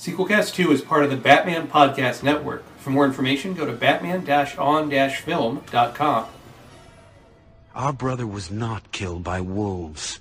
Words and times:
Sequelcast 0.00 0.54
2 0.54 0.72
is 0.72 0.80
part 0.80 1.04
of 1.04 1.10
the 1.10 1.16
Batman 1.18 1.68
Podcast 1.68 2.22
Network. 2.22 2.64
For 2.78 2.88
more 2.88 3.04
information, 3.04 3.52
go 3.52 3.66
to 3.66 3.72
batman-on-film.com. 3.72 6.26
Our 7.74 7.92
brother 7.92 8.26
was 8.26 8.50
not 8.50 8.92
killed 8.92 9.22
by 9.22 9.42
wolves. 9.42 10.18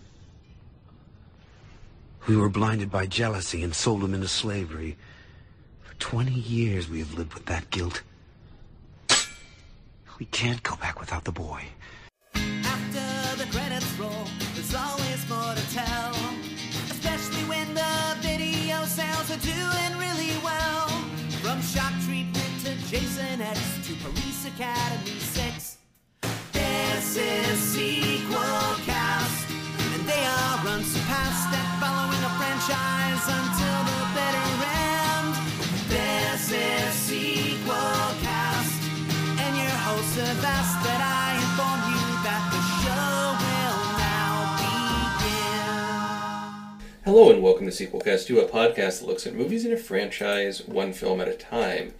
We 2.28 2.36
were 2.36 2.50
blinded 2.50 2.92
by 2.92 3.06
jealousy 3.06 3.64
and 3.64 3.74
sold 3.74 4.04
him 4.04 4.14
into 4.14 4.28
slavery. 4.28 4.98
For 5.84 5.94
20 5.94 6.34
years 6.34 6.90
we 6.90 7.00
have 7.00 7.14
lived 7.14 7.34
with 7.34 7.46
that 7.46 7.70
guilt. 7.70 8.02
We 10.20 10.26
can't 10.26 10.62
go 10.62 10.76
back 10.76 11.00
without 11.00 11.24
the 11.24 11.32
boy. 11.32 11.64
After 12.36 13.38
the 13.38 13.46
credits 13.50 13.98
roll, 13.98 14.28
Academy 24.60 25.16
6. 25.20 25.78
This 26.52 27.16
is 27.16 27.60
Sequel 27.60 28.76
Cast. 28.84 29.48
And 29.96 30.04
they 30.04 30.26
are 30.26 30.68
unsurpassed 30.68 31.56
at 31.56 31.80
following 31.80 32.20
a 32.20 32.32
franchise 32.36 33.24
until 33.24 33.80
the 33.88 34.04
bitter 34.12 34.52
end. 34.68 35.32
This 35.88 36.52
is 36.52 36.92
Sequel 36.92 38.20
Cast. 38.20 38.84
And 39.40 39.56
your 39.56 39.80
hosts 39.88 40.20
have 40.20 40.44
asked 40.44 40.84
that 40.84 41.02
I 41.08 41.40
inform 41.40 41.80
you 41.96 42.04
that 42.28 42.44
the 42.52 42.60
show 42.84 43.40
will 43.40 43.80
now 43.96 44.60
begin. 45.24 47.00
Hello 47.06 47.32
and 47.32 47.42
welcome 47.42 47.66
to 47.66 47.72
Sequelcast 47.72 48.28
2, 48.28 48.40
a 48.42 48.46
podcast 48.50 49.00
that 49.00 49.08
looks 49.08 49.26
at 49.26 49.34
movies 49.34 49.64
in 49.64 49.72
a 49.72 49.78
franchise, 49.78 50.68
one 50.68 50.92
film 50.92 51.22
at 51.22 51.30
a 51.30 51.34
time. 51.34 51.94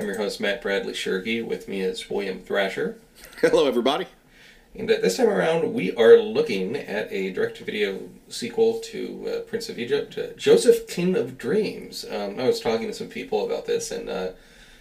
I'm 0.00 0.06
your 0.06 0.16
host, 0.16 0.40
Matt 0.40 0.62
Bradley 0.62 0.94
Shergi. 0.94 1.44
With 1.44 1.68
me 1.68 1.82
is 1.82 2.08
William 2.08 2.40
Thrasher. 2.40 2.96
Hello, 3.42 3.66
everybody. 3.66 4.06
And 4.74 4.90
uh, 4.90 4.96
this 5.02 5.18
time 5.18 5.28
around, 5.28 5.74
we 5.74 5.94
are 5.94 6.16
looking 6.16 6.74
at 6.74 7.12
a 7.12 7.30
direct-to-video 7.34 8.08
sequel 8.30 8.80
to 8.80 9.28
uh, 9.28 9.40
Prince 9.40 9.68
of 9.68 9.78
Egypt, 9.78 10.16
uh, 10.16 10.28
Joseph, 10.38 10.88
King 10.88 11.16
of 11.16 11.36
Dreams. 11.36 12.06
Um, 12.10 12.40
I 12.40 12.46
was 12.46 12.60
talking 12.60 12.86
to 12.86 12.94
some 12.94 13.08
people 13.08 13.44
about 13.44 13.66
this, 13.66 13.90
and 13.90 14.08
uh, 14.08 14.30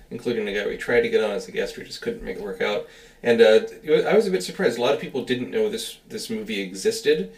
including 0.10 0.48
a 0.48 0.54
guy 0.54 0.66
we 0.66 0.78
tried 0.78 1.02
to 1.02 1.10
get 1.10 1.22
on 1.22 1.32
as 1.32 1.50
a 1.50 1.52
guest, 1.52 1.76
we 1.78 1.84
just 1.84 2.02
couldn't 2.02 2.24
make 2.24 2.38
it 2.38 2.42
work 2.42 2.62
out. 2.62 2.88
And 3.22 3.42
uh, 3.42 3.60
was- 3.86 4.06
I 4.06 4.14
was 4.16 4.26
a 4.26 4.32
bit 4.32 4.42
surprised. 4.42 4.78
A 4.78 4.82
lot 4.82 4.94
of 4.94 5.02
people 5.02 5.26
didn't 5.26 5.52
know 5.52 5.68
this 5.68 5.98
this 6.08 6.30
movie 6.30 6.62
existed. 6.62 7.34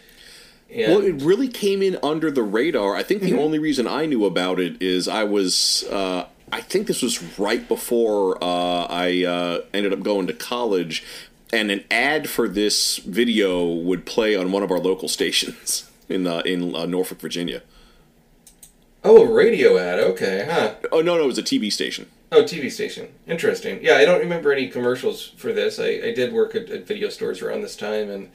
And 0.69 0.93
Well, 0.93 1.01
it 1.03 1.23
really 1.23 1.47
came 1.47 1.81
in 1.81 1.97
under 2.03 2.29
the 2.29 2.43
radar. 2.43 2.95
I 2.95 3.01
think 3.01 3.23
the 3.23 3.39
only 3.39 3.57
reason 3.57 3.87
I 3.87 4.05
knew 4.05 4.23
about 4.25 4.59
it 4.59 4.79
is 4.83 5.07
I 5.07 5.23
was. 5.23 5.83
Uh, 5.89 6.27
I 6.51 6.61
think 6.61 6.87
this 6.87 7.01
was 7.01 7.39
right 7.39 7.65
before 7.67 8.37
uh, 8.43 8.85
I 8.89 9.23
uh, 9.23 9.61
ended 9.73 9.93
up 9.93 10.03
going 10.03 10.27
to 10.27 10.33
college, 10.33 11.03
and 11.53 11.71
an 11.71 11.83
ad 11.89 12.29
for 12.29 12.47
this 12.47 12.97
video 12.97 13.65
would 13.65 14.05
play 14.05 14.35
on 14.35 14.51
one 14.51 14.63
of 14.63 14.71
our 14.71 14.79
local 14.79 15.07
stations 15.07 15.89
in 16.09 16.27
uh, 16.27 16.39
in 16.39 16.75
uh, 16.75 16.85
Norfolk, 16.85 17.19
Virginia. 17.19 17.61
oh, 19.03 19.25
a 19.25 19.31
radio 19.31 19.77
ad. 19.77 19.99
Okay, 19.99 20.45
huh? 20.49 20.75
Oh 20.91 21.01
no, 21.01 21.17
no, 21.17 21.23
it 21.23 21.27
was 21.27 21.37
a 21.37 21.43
TV 21.43 21.71
station. 21.71 22.07
Oh, 22.33 22.43
TV 22.43 22.71
station. 22.71 23.09
Interesting. 23.27 23.79
Yeah, 23.81 23.95
I 23.95 24.05
don't 24.05 24.19
remember 24.19 24.53
any 24.53 24.69
commercials 24.69 25.33
for 25.35 25.51
this. 25.51 25.79
I, 25.79 25.87
I 25.87 26.13
did 26.13 26.31
work 26.31 26.55
at, 26.55 26.69
at 26.69 26.87
video 26.87 27.09
stores 27.09 27.41
around 27.41 27.61
this 27.61 27.75
time 27.75 28.09
and 28.09 28.29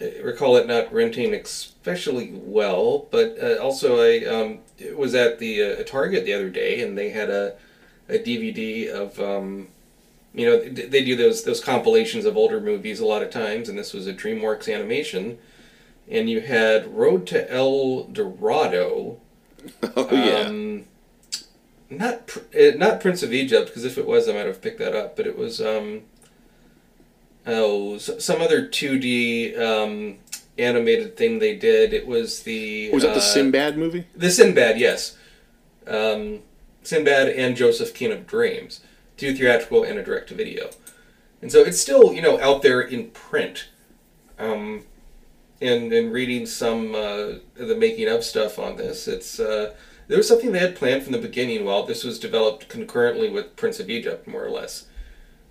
I 0.00 0.20
recall 0.22 0.56
it 0.56 0.66
not 0.66 0.92
renting 0.92 1.32
especially 1.34 2.30
well. 2.34 3.06
But 3.10 3.38
uh, 3.42 3.56
also, 3.62 4.02
I 4.02 4.24
um, 4.26 4.58
was 4.96 5.14
at 5.14 5.38
the 5.38 5.62
uh, 5.62 5.82
Target 5.84 6.24
the 6.24 6.32
other 6.34 6.50
day 6.50 6.82
and 6.82 6.96
they 6.96 7.10
had 7.10 7.30
a, 7.30 7.54
a 8.08 8.18
DVD 8.18 8.88
of. 8.88 9.18
Um, 9.20 9.68
you 10.34 10.44
know, 10.44 10.68
they 10.68 11.02
do 11.02 11.16
those 11.16 11.44
those 11.44 11.64
compilations 11.64 12.26
of 12.26 12.36
older 12.36 12.60
movies 12.60 13.00
a 13.00 13.06
lot 13.06 13.22
of 13.22 13.30
times, 13.30 13.70
and 13.70 13.78
this 13.78 13.94
was 13.94 14.06
a 14.06 14.12
DreamWorks 14.12 14.70
animation. 14.72 15.38
And 16.10 16.28
you 16.28 16.42
had 16.42 16.94
Road 16.94 17.26
to 17.28 17.50
El 17.50 18.04
Dorado, 18.04 19.18
Oh 19.96 20.08
yeah. 20.12 20.40
um, 20.46 20.84
not 21.88 22.36
uh, 22.54 22.76
not 22.76 23.00
Prince 23.00 23.22
of 23.22 23.32
Egypt 23.32 23.68
because 23.68 23.86
if 23.86 23.96
it 23.96 24.06
was, 24.06 24.28
I 24.28 24.34
might 24.34 24.44
have 24.46 24.60
picked 24.60 24.78
that 24.78 24.94
up. 24.94 25.16
But 25.16 25.26
it 25.26 25.38
was 25.38 25.58
um, 25.58 26.02
oh 27.46 27.96
some 27.96 28.42
other 28.42 28.66
two 28.66 28.98
D 28.98 29.56
um, 29.56 30.18
animated 30.58 31.16
thing 31.16 31.38
they 31.38 31.56
did. 31.56 31.92
It 31.92 32.06
was 32.06 32.42
the 32.42 32.90
was 32.90 33.02
that 33.02 33.14
the 33.14 33.20
uh, 33.20 33.20
Sinbad 33.20 33.76
movie? 33.76 34.06
The 34.14 34.30
Sinbad, 34.30 34.78
yes. 34.78 35.16
Um, 35.86 36.40
Sinbad 36.82 37.28
and 37.28 37.56
Joseph 37.56 37.94
King 37.94 38.12
of 38.12 38.26
Dreams, 38.26 38.80
two 39.16 39.34
theatrical 39.34 39.84
and 39.84 39.98
a 39.98 40.02
direct 40.02 40.28
to 40.28 40.34
video, 40.34 40.70
and 41.42 41.50
so 41.50 41.60
it's 41.60 41.80
still 41.80 42.12
you 42.12 42.22
know 42.22 42.40
out 42.40 42.62
there 42.62 42.80
in 42.80 43.10
print. 43.10 43.68
Um, 44.38 44.84
and 45.60 45.92
and 45.92 46.12
reading 46.12 46.46
some 46.46 46.94
uh, 46.94 47.38
of 47.58 47.68
the 47.68 47.76
making 47.76 48.08
of 48.08 48.24
stuff 48.24 48.58
on 48.58 48.76
this, 48.76 49.08
it's 49.08 49.40
uh, 49.40 49.74
there 50.08 50.18
was 50.18 50.28
something 50.28 50.52
they 50.52 50.58
had 50.58 50.76
planned 50.76 51.02
from 51.02 51.12
the 51.12 51.18
beginning. 51.18 51.64
While 51.64 51.84
this 51.84 52.04
was 52.04 52.18
developed 52.18 52.68
concurrently 52.68 53.30
with 53.30 53.56
Prince 53.56 53.80
of 53.80 53.88
Egypt, 53.88 54.28
more 54.28 54.44
or 54.44 54.50
less, 54.50 54.86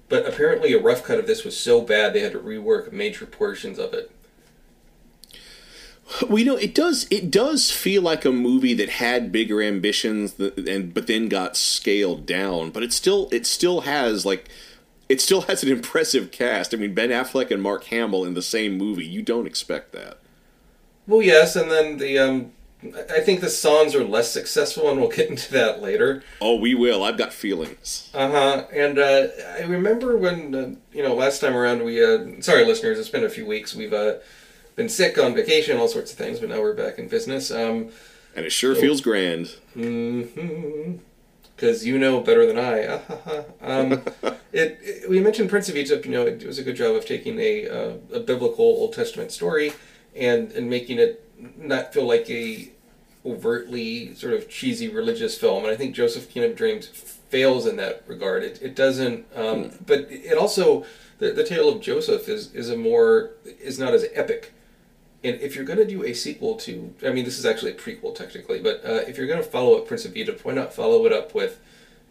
but 0.09 0.27
apparently 0.27 0.73
a 0.73 0.81
rough 0.81 1.03
cut 1.03 1.19
of 1.19 1.27
this 1.27 1.43
was 1.43 1.57
so 1.57 1.81
bad 1.81 2.13
they 2.13 2.21
had 2.21 2.33
to 2.33 2.39
rework 2.39 2.91
major 2.91 3.25
portions 3.25 3.79
of 3.79 3.93
it. 3.93 4.11
Well, 6.27 6.37
you 6.37 6.45
know, 6.45 6.55
it 6.55 6.75
does. 6.75 7.07
It 7.09 7.31
does 7.31 7.71
feel 7.71 8.01
like 8.01 8.25
a 8.25 8.31
movie 8.31 8.73
that 8.75 8.89
had 8.89 9.31
bigger 9.31 9.61
ambitions, 9.61 10.33
th- 10.33 10.53
and 10.57 10.93
but 10.93 11.07
then 11.07 11.27
got 11.27 11.57
scaled 11.57 12.25
down. 12.25 12.69
But 12.69 12.83
it 12.83 12.93
still, 12.93 13.27
it 13.31 13.45
still 13.47 13.81
has 13.81 14.25
like, 14.25 14.47
it 15.09 15.19
still 15.19 15.41
has 15.41 15.63
an 15.63 15.71
impressive 15.71 16.31
cast. 16.31 16.73
I 16.73 16.77
mean, 16.77 16.93
Ben 16.93 17.09
Affleck 17.09 17.49
and 17.49 17.61
Mark 17.61 17.85
Hamill 17.85 18.23
in 18.23 18.35
the 18.35 18.41
same 18.43 18.77
movie. 18.77 19.05
You 19.05 19.23
don't 19.23 19.47
expect 19.47 19.93
that. 19.93 20.19
Well, 21.07 21.21
yes, 21.21 21.55
and 21.55 21.71
then 21.71 21.97
the 21.97 22.19
um, 22.19 22.51
I 23.09 23.21
think 23.21 23.41
the 23.41 23.49
songs 23.49 23.95
are 23.95 24.03
less 24.03 24.31
successful, 24.31 24.89
and 24.89 24.99
we'll 24.99 25.09
get 25.15 25.29
into 25.29 25.51
that 25.53 25.81
later. 25.81 26.23
Oh, 26.39 26.55
we 26.55 26.75
will. 26.75 27.03
I've 27.03 27.17
got 27.17 27.33
feelings. 27.33 28.11
Uh 28.13 28.29
huh. 28.29 28.65
And 28.71 28.99
uh, 28.99 29.27
I 29.57 29.61
remember 29.61 30.17
when 30.17 30.53
uh, 30.55 30.75
you 30.93 31.01
know 31.01 31.15
last 31.15 31.39
time 31.39 31.55
around 31.55 31.83
we 31.83 32.03
uh, 32.03 32.41
sorry 32.41 32.63
listeners, 32.65 32.99
it's 32.99 33.09
been 33.09 33.23
a 33.23 33.29
few 33.29 33.45
weeks. 33.45 33.75
We've 33.75 33.93
uh, 33.93 34.15
been 34.75 34.89
sick 34.89 35.17
on 35.17 35.33
vacation, 35.33 35.77
all 35.77 35.87
sorts 35.87 36.11
of 36.11 36.17
things, 36.17 36.39
but 36.39 36.49
now 36.49 36.59
we're 36.61 36.73
back 36.73 36.99
in 36.99 37.07
business. 37.07 37.51
Um, 37.51 37.89
And 38.35 38.45
it 38.45 38.51
sure 38.51 38.75
feels 38.75 38.99
grand. 39.01 39.55
because 41.55 41.85
you 41.85 41.97
know 41.97 42.19
better 42.19 42.45
than 42.45 42.57
I. 42.59 42.85
Ah, 42.87 42.99
ha, 43.07 43.17
ha. 43.25 43.43
um, 43.61 43.93
it, 44.51 44.77
it- 44.81 45.09
we 45.09 45.19
mentioned 45.21 45.49
Prince 45.49 45.69
of 45.69 45.77
Egypt. 45.77 46.05
You 46.05 46.11
know, 46.11 46.25
it 46.25 46.45
was 46.45 46.59
a 46.59 46.63
good 46.63 46.75
job 46.75 46.95
of 46.95 47.05
taking 47.05 47.39
a 47.39 47.67
uh, 47.69 47.93
a 48.13 48.19
biblical 48.19 48.65
Old 48.65 48.93
Testament 48.93 49.31
story 49.31 49.71
and 50.15 50.51
and 50.51 50.69
making 50.69 50.99
it 50.99 51.21
not 51.57 51.93
feel 51.93 52.05
like 52.07 52.29
a 52.29 52.69
overtly 53.25 54.13
sort 54.15 54.33
of 54.33 54.49
cheesy 54.49 54.87
religious 54.89 55.37
film. 55.37 55.63
And 55.63 55.71
I 55.73 55.75
think 55.75 55.95
Joseph 55.95 56.29
King 56.29 56.43
of 56.43 56.55
Dreams 56.55 56.87
fails 56.87 57.65
in 57.65 57.75
that 57.77 58.03
regard. 58.07 58.43
It, 58.43 58.59
it 58.61 58.75
doesn't, 58.75 59.25
um, 59.35 59.71
but 59.87 60.07
it 60.11 60.37
also 60.37 60.85
the, 61.19 61.31
the 61.31 61.43
tale 61.43 61.69
of 61.69 61.79
Joseph 61.81 62.27
is 62.27 62.53
is 62.53 62.69
a 62.69 62.75
more 62.77 63.31
is 63.45 63.79
not 63.79 63.93
as 63.93 64.05
epic. 64.13 64.51
And 65.25 65.41
if 65.41 65.55
you're 65.55 65.65
going 65.65 65.79
to 65.79 65.87
do 65.87 66.03
a 66.03 66.13
sequel 66.13 66.55
to, 66.57 66.93
I 67.05 67.11
mean, 67.11 67.25
this 67.25 67.39
is 67.39 67.45
actually 67.45 67.71
a 67.71 67.75
prequel 67.75 68.13
technically, 68.13 68.61
but 68.61 68.81
uh, 68.85 69.01
if 69.07 69.17
you're 69.17 69.27
going 69.27 69.41
to 69.41 69.49
follow 69.49 69.77
up 69.77 69.87
Prince 69.87 70.05
of 70.05 70.15
Egypt, 70.15 70.45
why 70.45 70.53
not 70.53 70.73
follow 70.73 71.05
it 71.07 71.11
up 71.11 71.33
with 71.33 71.59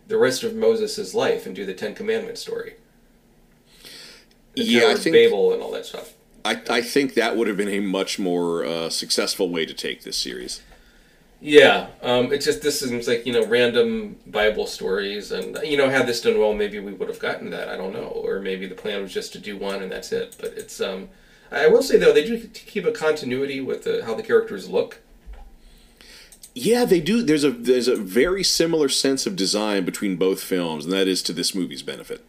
the 0.09 0.19
rest 0.19 0.43
of 0.43 0.55
Moses' 0.55 1.15
life 1.15 1.47
and 1.47 1.55
do 1.55 1.65
the 1.65 1.75
Ten 1.75 1.95
Commandments 1.95 2.41
story? 2.41 2.75
The 4.55 4.63
Yeah, 4.65 4.89
I 4.89 4.95
think- 4.97 5.15
Babel 5.15 5.53
and 5.53 5.63
all 5.63 5.71
that 5.73 5.87
stuff. 5.87 6.15
I, 6.47 6.61
I 6.69 6.83
think 6.83 7.15
that 7.15 7.39
would 7.39 7.49
have 7.49 7.57
been 7.57 7.71
a 7.71 7.81
much 7.81 8.19
more 8.19 8.67
uh, 8.67 8.91
successful 8.91 9.49
way 9.49 9.65
to 9.65 9.73
take 9.73 10.03
this 10.03 10.19
series. 10.19 10.61
Yeah, 11.41 11.87
um, 12.03 12.33
it 12.33 12.43
just 12.43 12.61
this 12.61 12.81
seems 12.81 13.09
like 13.09 13.25
you 13.27 13.33
know 13.33 13.47
random 13.47 14.17
Bible 14.27 14.67
stories, 14.67 15.33
and 15.33 15.59
you 15.63 15.79
know 15.79 15.89
had 15.89 16.07
this 16.07 16.21
done 16.21 16.39
well, 16.39 16.53
maybe 16.53 16.81
we 16.81 16.93
would 16.93 17.09
have 17.09 17.19
gotten 17.19 17.49
that. 17.51 17.69
I 17.71 17.77
don't 17.79 17.95
know, 17.95 18.09
or 18.25 18.41
maybe 18.41 18.67
the 18.67 18.75
plan 18.75 19.01
was 19.03 19.13
just 19.13 19.33
to 19.35 19.39
do 19.39 19.57
one 19.57 19.83
and 19.83 19.91
that's 19.91 20.13
it. 20.13 20.37
But 20.39 20.53
it's 20.57 20.81
um, 20.83 21.09
I 21.51 21.69
will 21.69 21.83
say 21.83 21.99
though 21.99 22.13
they 22.13 22.25
do 22.25 22.49
keep 22.49 22.85
a 22.85 22.93
continuity 22.93 23.61
with 23.61 23.85
the, 23.85 24.05
how 24.05 24.15
the 24.15 24.23
characters 24.23 24.69
look. 24.69 25.01
Yeah, 26.55 26.85
they 26.85 27.01
do. 27.01 27.23
There's 27.23 27.43
a 27.43 27.51
there's 27.51 27.89
a 27.89 27.97
very 27.97 28.45
similar 28.45 28.89
sense 28.89 29.27
of 29.27 29.35
design 29.35 29.85
between 29.85 30.17
both 30.17 30.41
films, 30.41 30.85
and 30.85 30.93
that 30.93 31.09
is 31.09 31.23
to 31.25 31.33
this 31.33 31.55
movie's 31.55 31.83
benefit. 31.83 32.25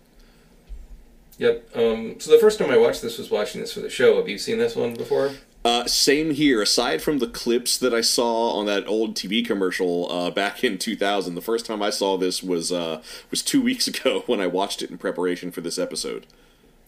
Yep. 1.37 1.75
Um, 1.75 2.19
so 2.19 2.31
the 2.31 2.39
first 2.39 2.57
time 2.57 2.71
I 2.71 2.77
watched 2.77 3.01
this 3.01 3.17
was 3.17 3.29
watching 3.29 3.61
this 3.61 3.73
for 3.73 3.81
the 3.81 3.89
show. 3.89 4.17
Have 4.17 4.29
you 4.29 4.37
seen 4.37 4.57
this 4.57 4.75
one 4.75 4.95
before? 4.95 5.31
Uh, 5.63 5.85
same 5.85 6.31
here. 6.31 6.61
Aside 6.61 7.01
from 7.01 7.17
the 7.19 7.27
clips 7.27 7.77
that 7.77 7.93
I 7.93 8.01
saw 8.01 8.51
on 8.51 8.67
that 8.67 8.87
old 8.87 9.15
TV 9.15 9.45
commercial 9.45 10.11
uh, 10.11 10.31
back 10.31 10.63
in 10.63 10.77
2000, 10.77 11.35
the 11.35 11.41
first 11.41 11.65
time 11.65 11.81
I 11.81 11.89
saw 11.89 12.17
this 12.17 12.41
was 12.41 12.71
uh, 12.71 13.01
was 13.29 13.41
two 13.41 13.61
weeks 13.61 13.87
ago 13.93 14.23
when 14.27 14.39
I 14.39 14.47
watched 14.47 14.81
it 14.81 14.89
in 14.89 14.97
preparation 14.97 15.51
for 15.51 15.61
this 15.61 15.77
episode. 15.77 16.25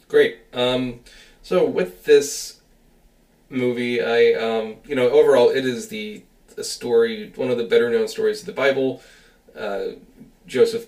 Great. 0.07 0.37
Um, 0.53 1.01
so 1.47 1.63
with 1.63 2.03
this 2.03 2.59
movie, 3.49 4.01
I 4.01 4.33
um, 4.33 4.75
you 4.85 4.95
know 4.95 5.09
overall 5.09 5.49
it 5.49 5.65
is 5.65 5.87
the 5.87 6.23
a 6.57 6.63
story, 6.63 7.31
one 7.37 7.49
of 7.49 7.57
the 7.57 7.63
better 7.63 7.89
known 7.89 8.09
stories 8.09 8.41
of 8.41 8.47
the 8.47 8.51
Bible, 8.51 9.01
uh, 9.57 9.91
Joseph, 10.45 10.87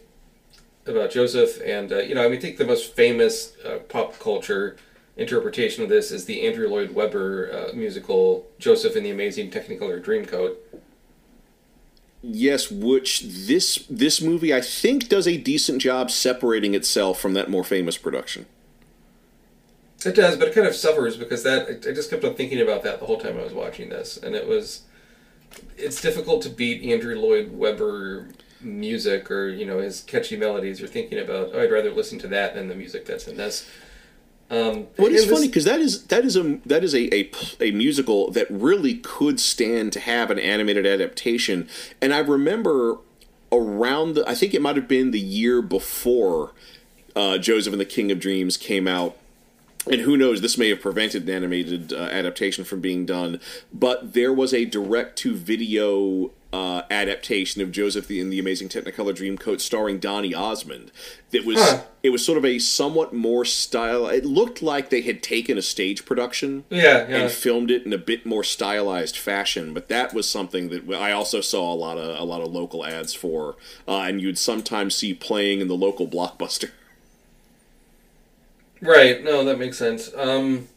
about 0.86 1.12
Joseph, 1.12 1.62
and 1.64 1.94
uh, 1.94 2.00
you 2.00 2.14
know, 2.14 2.26
I 2.26 2.28
mean, 2.28 2.40
I 2.40 2.42
think 2.42 2.58
the 2.58 2.66
most 2.66 2.94
famous 2.94 3.54
uh, 3.66 3.78
pop 3.88 4.20
culture 4.20 4.76
interpretation 5.16 5.82
of 5.82 5.88
this 5.88 6.12
is 6.12 6.26
the 6.26 6.46
Andrew 6.46 6.68
Lloyd 6.68 6.94
Webber 6.94 7.50
uh, 7.54 7.74
musical 7.74 8.46
Joseph 8.60 8.98
and 8.98 9.06
the 9.06 9.12
Amazing 9.12 9.52
Technicolor 9.52 10.04
Dreamcoat. 10.04 10.58
Yes, 12.22 12.70
which 12.70 13.22
this 13.22 13.86
this 13.90 14.20
movie 14.20 14.54
I 14.54 14.60
think 14.60 15.08
does 15.08 15.26
a 15.26 15.38
decent 15.38 15.82
job 15.82 16.12
separating 16.12 16.74
itself 16.74 17.18
from 17.18 17.32
that 17.36 17.50
more 17.50 17.64
famous 17.64 17.98
production. 17.98 18.46
It 20.06 20.16
does, 20.16 20.38
but 20.38 20.48
it 20.48 20.56
kind 20.56 20.68
of 20.68 20.76
suffers 20.76 21.18
because 21.18 21.44
that 21.44 21.68
I 21.68 21.92
just 21.94 22.10
kept 22.10 22.24
on 22.24 22.36
thinking 22.36 22.62
about 22.62 22.84
that 22.84 23.00
the 23.00 23.06
whole 23.06 23.20
time 23.20 23.38
I 23.38 23.44
was 23.44 23.54
watching 23.54 23.90
this, 23.90 24.18
and 24.18 24.34
it 24.36 24.48
was 24.48 24.84
it's 25.78 26.02
difficult 26.02 26.42
to 26.44 26.50
beat 26.50 26.84
Andrew 26.84 27.16
Lloyd 27.16 27.52
Webber 27.52 28.30
music 28.62 29.32
or 29.32 29.50
you 29.50 29.66
know 29.66 29.80
his 29.80 30.02
catchy 30.02 30.38
melodies. 30.38 30.80
You're 30.80 30.90
thinking 30.90 31.20
about 31.20 31.52
oh, 31.54 31.62
I'd 31.62 31.72
rather 31.72 31.92
listen 31.92 32.20
to 32.20 32.28
that 32.30 32.56
than 32.56 32.68
the 32.68 32.76
music 32.76 33.06
that's 33.06 33.28
in 33.28 33.38
this. 33.38 33.70
Um, 34.52 34.88
it's 34.98 35.26
this- 35.26 35.30
funny 35.30 35.48
because 35.48 35.66
that 35.66 35.80
is 35.80 36.06
that 36.06 36.26
is 36.26 36.36
a 36.36 36.60
that 36.66 36.84
is 36.84 36.96
a, 36.96 37.14
a 37.14 37.32
a 37.60 37.72
musical 37.72 38.32
that 38.32 38.48
really 38.50 38.96
could 38.96 39.40
stand 39.40 39.94
to 39.94 40.00
have 40.00 40.32
an 40.32 40.40
animated 40.40 40.86
adaptation. 40.86 41.68
And 42.02 42.14
I 42.14 42.20
remember 42.20 42.98
around 43.52 44.14
the 44.16 44.28
I 44.28 44.34
think 44.34 44.54
it 44.54 44.62
might 44.62 44.76
have 44.76 44.88
been 44.88 45.12
the 45.12 45.20
year 45.20 45.62
before 45.62 46.54
uh, 47.16 47.38
Joseph 47.38 47.74
and 47.74 47.82
the 47.82 47.86
King 47.86 48.12
of 48.12 48.20
Dreams 48.20 48.58
came 48.58 48.88
out. 48.88 49.18
And 49.90 50.02
who 50.02 50.18
knows, 50.18 50.42
this 50.42 50.58
may 50.58 50.70
have 50.70 50.82
prevented 50.82 51.24
an 51.24 51.36
animated 51.36 51.94
uh, 51.94 51.98
adaptation 51.98 52.64
from 52.64 52.82
being 52.82 53.06
done. 53.06 53.40
But 53.74 54.14
there 54.14 54.34
was 54.34 54.54
a 54.54 54.66
direct 54.66 55.18
to 55.20 55.36
video 55.36 56.32
uh, 56.52 56.82
adaptation 56.90 57.62
of 57.62 57.72
Joseph 57.72 58.08
the, 58.08 58.20
in 58.20 58.30
the 58.30 58.40
Amazing 58.40 58.70
Technicolor 58.70 59.16
Dreamcoat 59.16 59.62
starring 59.62 60.00
Donny 60.00 60.34
Osmond. 60.34 60.92
That 61.32 61.46
was 61.46 61.58
Huh. 61.60 61.84
it 62.02 62.10
was 62.10 62.26
sort 62.26 62.40
of 62.40 62.46
a 62.46 62.58
somewhat 62.58 63.14
more 63.14 63.46
style. 63.46 64.08
It 64.08 64.26
looked 64.26 64.62
like 64.64 64.90
they 64.90 65.02
had 65.02 65.22
taken 65.22 65.58
a 65.58 65.62
stage 65.62 66.06
production 66.06 66.64
yeah, 66.70 67.08
yeah. 67.08 67.18
and 67.18 67.32
filmed 67.32 67.70
it 67.70 67.86
in 67.86 67.94
a 67.94 68.00
bit 68.00 68.26
more 68.26 68.44
stylized 68.44 69.16
fashion. 69.16 69.74
But 69.74 69.90
that 69.90 70.14
was 70.14 70.28
something 70.28 70.70
that 70.70 70.92
I 70.92 71.12
also 71.12 71.42
saw 71.42 71.72
a 71.72 71.76
lot 71.76 71.98
of 71.98 72.20
a 72.20 72.24
lot 72.24 72.42
of 72.42 72.52
local 72.52 72.84
ads 72.86 73.14
for, 73.14 73.56
uh, 73.88 74.02
and 74.02 74.20
you'd 74.20 74.40
sometimes 74.40 74.96
see 74.96 75.14
playing 75.14 75.62
in 75.62 75.68
the 75.68 75.76
local 75.76 76.08
blockbuster. 76.08 76.72
Right. 78.82 79.24
No, 79.24 79.44
that 79.46 79.60
makes 79.60 79.78
sense. 79.78 80.12
Um, 80.16 80.68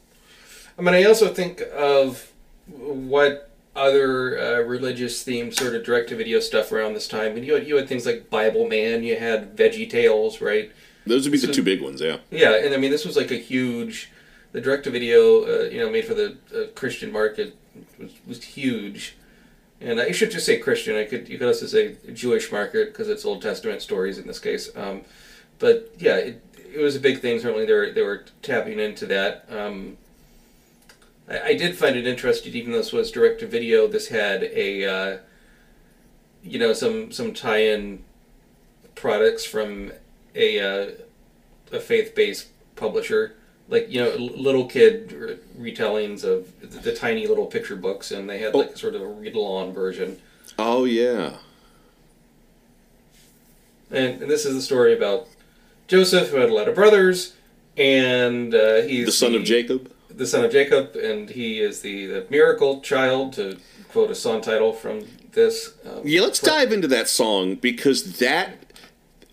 I 0.78 0.82
mean, 0.82 0.94
I 0.94 1.04
also 1.04 1.32
think 1.32 1.62
of 1.74 2.32
what 2.66 3.50
other 3.74 4.38
uh, 4.38 4.60
religious 4.60 5.24
themed 5.24 5.54
sort 5.54 5.74
of 5.74 5.84
direct 5.84 6.10
to 6.10 6.16
video 6.16 6.40
stuff 6.40 6.72
around 6.72 6.94
this 6.94 7.08
time. 7.08 7.36
And 7.36 7.46
you 7.46 7.54
had 7.54 7.66
you 7.66 7.76
had 7.76 7.88
things 7.88 8.06
like 8.06 8.30
Bible 8.30 8.68
Man. 8.68 9.02
You 9.02 9.16
had 9.16 9.56
Veggie 9.56 9.88
Tales, 9.88 10.40
right? 10.40 10.70
Those 11.06 11.24
would 11.24 11.32
be 11.32 11.38
the 11.38 11.52
two 11.52 11.62
big 11.62 11.82
ones, 11.82 12.00
yeah. 12.00 12.18
Yeah, 12.30 12.54
and 12.54 12.74
I 12.74 12.76
mean, 12.76 12.90
this 12.90 13.04
was 13.04 13.16
like 13.16 13.30
a 13.30 13.36
huge. 13.36 14.10
The 14.52 14.60
direct 14.60 14.84
to 14.84 14.90
video, 14.90 15.44
uh, 15.44 15.64
you 15.64 15.80
know, 15.80 15.90
made 15.90 16.04
for 16.04 16.14
the 16.14 16.36
uh, 16.54 16.66
Christian 16.74 17.10
market 17.10 17.56
was, 17.98 18.12
was 18.26 18.44
huge. 18.44 19.16
And 19.80 19.98
I 19.98 20.12
should 20.12 20.30
just 20.30 20.46
say 20.46 20.58
Christian. 20.58 20.94
I 20.94 21.04
could 21.04 21.28
you 21.28 21.38
could 21.38 21.48
also 21.48 21.66
say 21.66 21.96
Jewish 22.12 22.52
market 22.52 22.92
because 22.92 23.08
it's 23.08 23.24
Old 23.24 23.42
Testament 23.42 23.82
stories 23.82 24.18
in 24.18 24.26
this 24.26 24.38
case. 24.38 24.70
Um, 24.76 25.02
but 25.58 25.90
yeah, 25.98 26.16
it, 26.16 26.44
it 26.74 26.80
was 26.80 26.96
a 26.96 27.00
big 27.00 27.20
thing. 27.20 27.38
Certainly, 27.40 27.66
they 27.66 27.72
were 27.72 27.90
they 27.90 28.02
were 28.02 28.24
tapping 28.42 28.78
into 28.78 29.06
that. 29.06 29.46
Um, 29.50 29.96
I, 31.28 31.40
I 31.40 31.54
did 31.54 31.76
find 31.76 31.96
it 31.96 32.06
interesting, 32.06 32.54
even 32.54 32.72
though 32.72 32.78
this 32.78 32.92
was 32.92 33.10
direct 33.10 33.40
to 33.40 33.46
video. 33.46 33.86
This 33.86 34.08
had 34.08 34.44
a 34.44 34.84
uh, 34.84 35.18
you 36.42 36.58
know 36.58 36.72
some 36.72 37.12
some 37.12 37.32
tie-in 37.32 38.02
products 38.94 39.44
from 39.44 39.92
a 40.34 40.60
uh, 40.60 40.90
a 41.72 41.80
faith 41.80 42.14
based 42.14 42.48
publisher. 42.76 43.36
Like 43.68 43.90
you 43.90 44.02
know, 44.02 44.16
little 44.16 44.66
kid 44.66 45.12
re- 45.12 45.72
retellings 45.72 46.24
of 46.24 46.60
the, 46.60 46.78
the 46.78 46.94
tiny 46.94 47.26
little 47.26 47.46
picture 47.46 47.76
books, 47.76 48.10
and 48.10 48.28
they 48.28 48.38
had 48.38 48.54
like 48.54 48.76
sort 48.76 48.94
of 48.94 49.02
a 49.02 49.06
read 49.06 49.34
along 49.34 49.72
version. 49.72 50.20
Oh 50.58 50.84
yeah. 50.84 51.36
And, 53.90 54.22
and 54.22 54.30
this 54.30 54.46
is 54.46 54.54
the 54.54 54.62
story 54.62 54.94
about 54.94 55.28
Joseph, 55.88 56.28
who 56.30 56.36
had 56.36 56.50
a 56.50 56.54
lot 56.54 56.68
of 56.68 56.74
brothers, 56.74 57.34
and 57.76 58.54
uh, 58.54 58.82
he's 58.82 59.06
The 59.06 59.12
son 59.12 59.34
of 59.34 59.44
Jacob. 59.44 59.90
the 60.10 60.26
son 60.26 60.44
of 60.44 60.52
Jacob, 60.52 60.94
and 60.96 61.30
he 61.30 61.60
is 61.60 61.80
the, 61.80 62.06
the 62.06 62.26
miracle 62.30 62.80
child, 62.80 63.32
to 63.34 63.56
quote 63.90 64.10
a 64.10 64.14
song 64.14 64.40
title 64.40 64.72
from 64.72 65.06
this. 65.32 65.72
Um, 65.84 66.02
Yeah, 66.04 66.22
let's 66.22 66.40
dive 66.40 66.72
into 66.72 66.88
that 66.88 67.08
song 67.08 67.56
because 67.56 68.18
that 68.18 68.61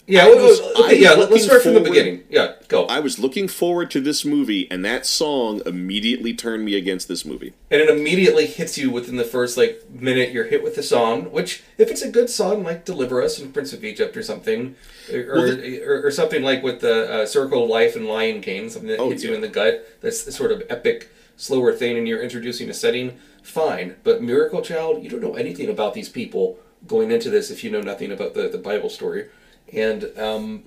Yeah, 0.09 0.25
well, 0.25 0.47
was- 0.47 0.59
okay, 0.85 0.99
yeah. 0.99 1.11
Let, 1.11 1.19
us 1.19 1.29
looking 1.29 1.43
start 1.43 1.61
from 1.61 1.73
the 1.75 1.81
beginning. 1.81 2.23
Yeah, 2.29 2.53
go. 2.67 2.85
I 2.85 2.99
was 2.99 3.19
looking 3.19 3.47
forward 3.47 3.91
to 3.91 4.01
this 4.01 4.25
movie, 4.25 4.69
and 4.71 4.83
that 4.83 5.05
song 5.05 5.61
immediately 5.67 6.33
turned 6.33 6.65
me 6.65 6.75
against 6.75 7.07
this 7.07 7.23
movie. 7.25 7.53
and 7.69 7.79
it 7.79 7.89
immediately 7.89 8.47
hits 8.47 8.75
you 8.77 8.89
within 8.89 9.17
the 9.17 9.23
first 9.23 9.55
like 9.55 9.87
minute 9.91 10.31
you're 10.31 10.45
hit 10.45 10.63
with 10.63 10.75
the 10.75 10.81
song 10.83 11.31
which 11.31 11.61
if 11.77 11.91
it's 11.91 12.01
a 12.01 12.09
good 12.09 12.29
song 12.29 12.63
like 12.63 12.85
deliver 12.85 13.21
us 13.21 13.37
and 13.39 13.53
prince 13.53 13.71
of 13.73 13.83
egypt 13.83 14.17
or 14.17 14.23
something 14.23 14.75
or, 15.13 15.25
Well, 15.33 15.59
or, 15.83 16.07
or 16.07 16.11
something 16.11 16.41
like 16.43 16.63
with 16.63 16.81
the 16.81 16.97
uh, 17.13 17.25
circle 17.25 17.63
of 17.63 17.69
life 17.69 17.95
and 17.95 18.05
lion 18.07 18.41
king 18.41 18.69
something 18.69 18.89
that 18.89 18.99
Oh, 18.99 19.09
hits 19.09 19.23
you 19.23 19.33
in 19.33 19.41
the 19.41 19.47
gut 19.47 19.85
that's 20.01 20.23
the 20.23 20.31
sort 20.31 20.51
of 20.51 20.63
epic 20.69 21.09
slower 21.37 21.71
thing 21.73 21.97
and 21.97 22.07
you're 22.07 22.21
introducing 22.21 22.69
a 22.69 22.73
setting 22.73 23.17
fine 23.43 23.95
but 24.03 24.21
miracle 24.21 24.61
child 24.61 25.03
you 25.03 25.09
don't 25.09 25.21
know 25.21 25.35
anything 25.35 25.69
about 25.69 25.93
these 25.93 26.09
people 26.09 26.57
going 26.87 27.11
into 27.11 27.29
this 27.29 27.51
if 27.51 27.63
you 27.63 27.69
know 27.69 27.81
nothing 27.81 28.11
about 28.11 28.33
the, 28.33 28.47
the 28.49 28.57
bible 28.57 28.89
story 28.89 29.27
and 29.73 30.11
um, 30.17 30.63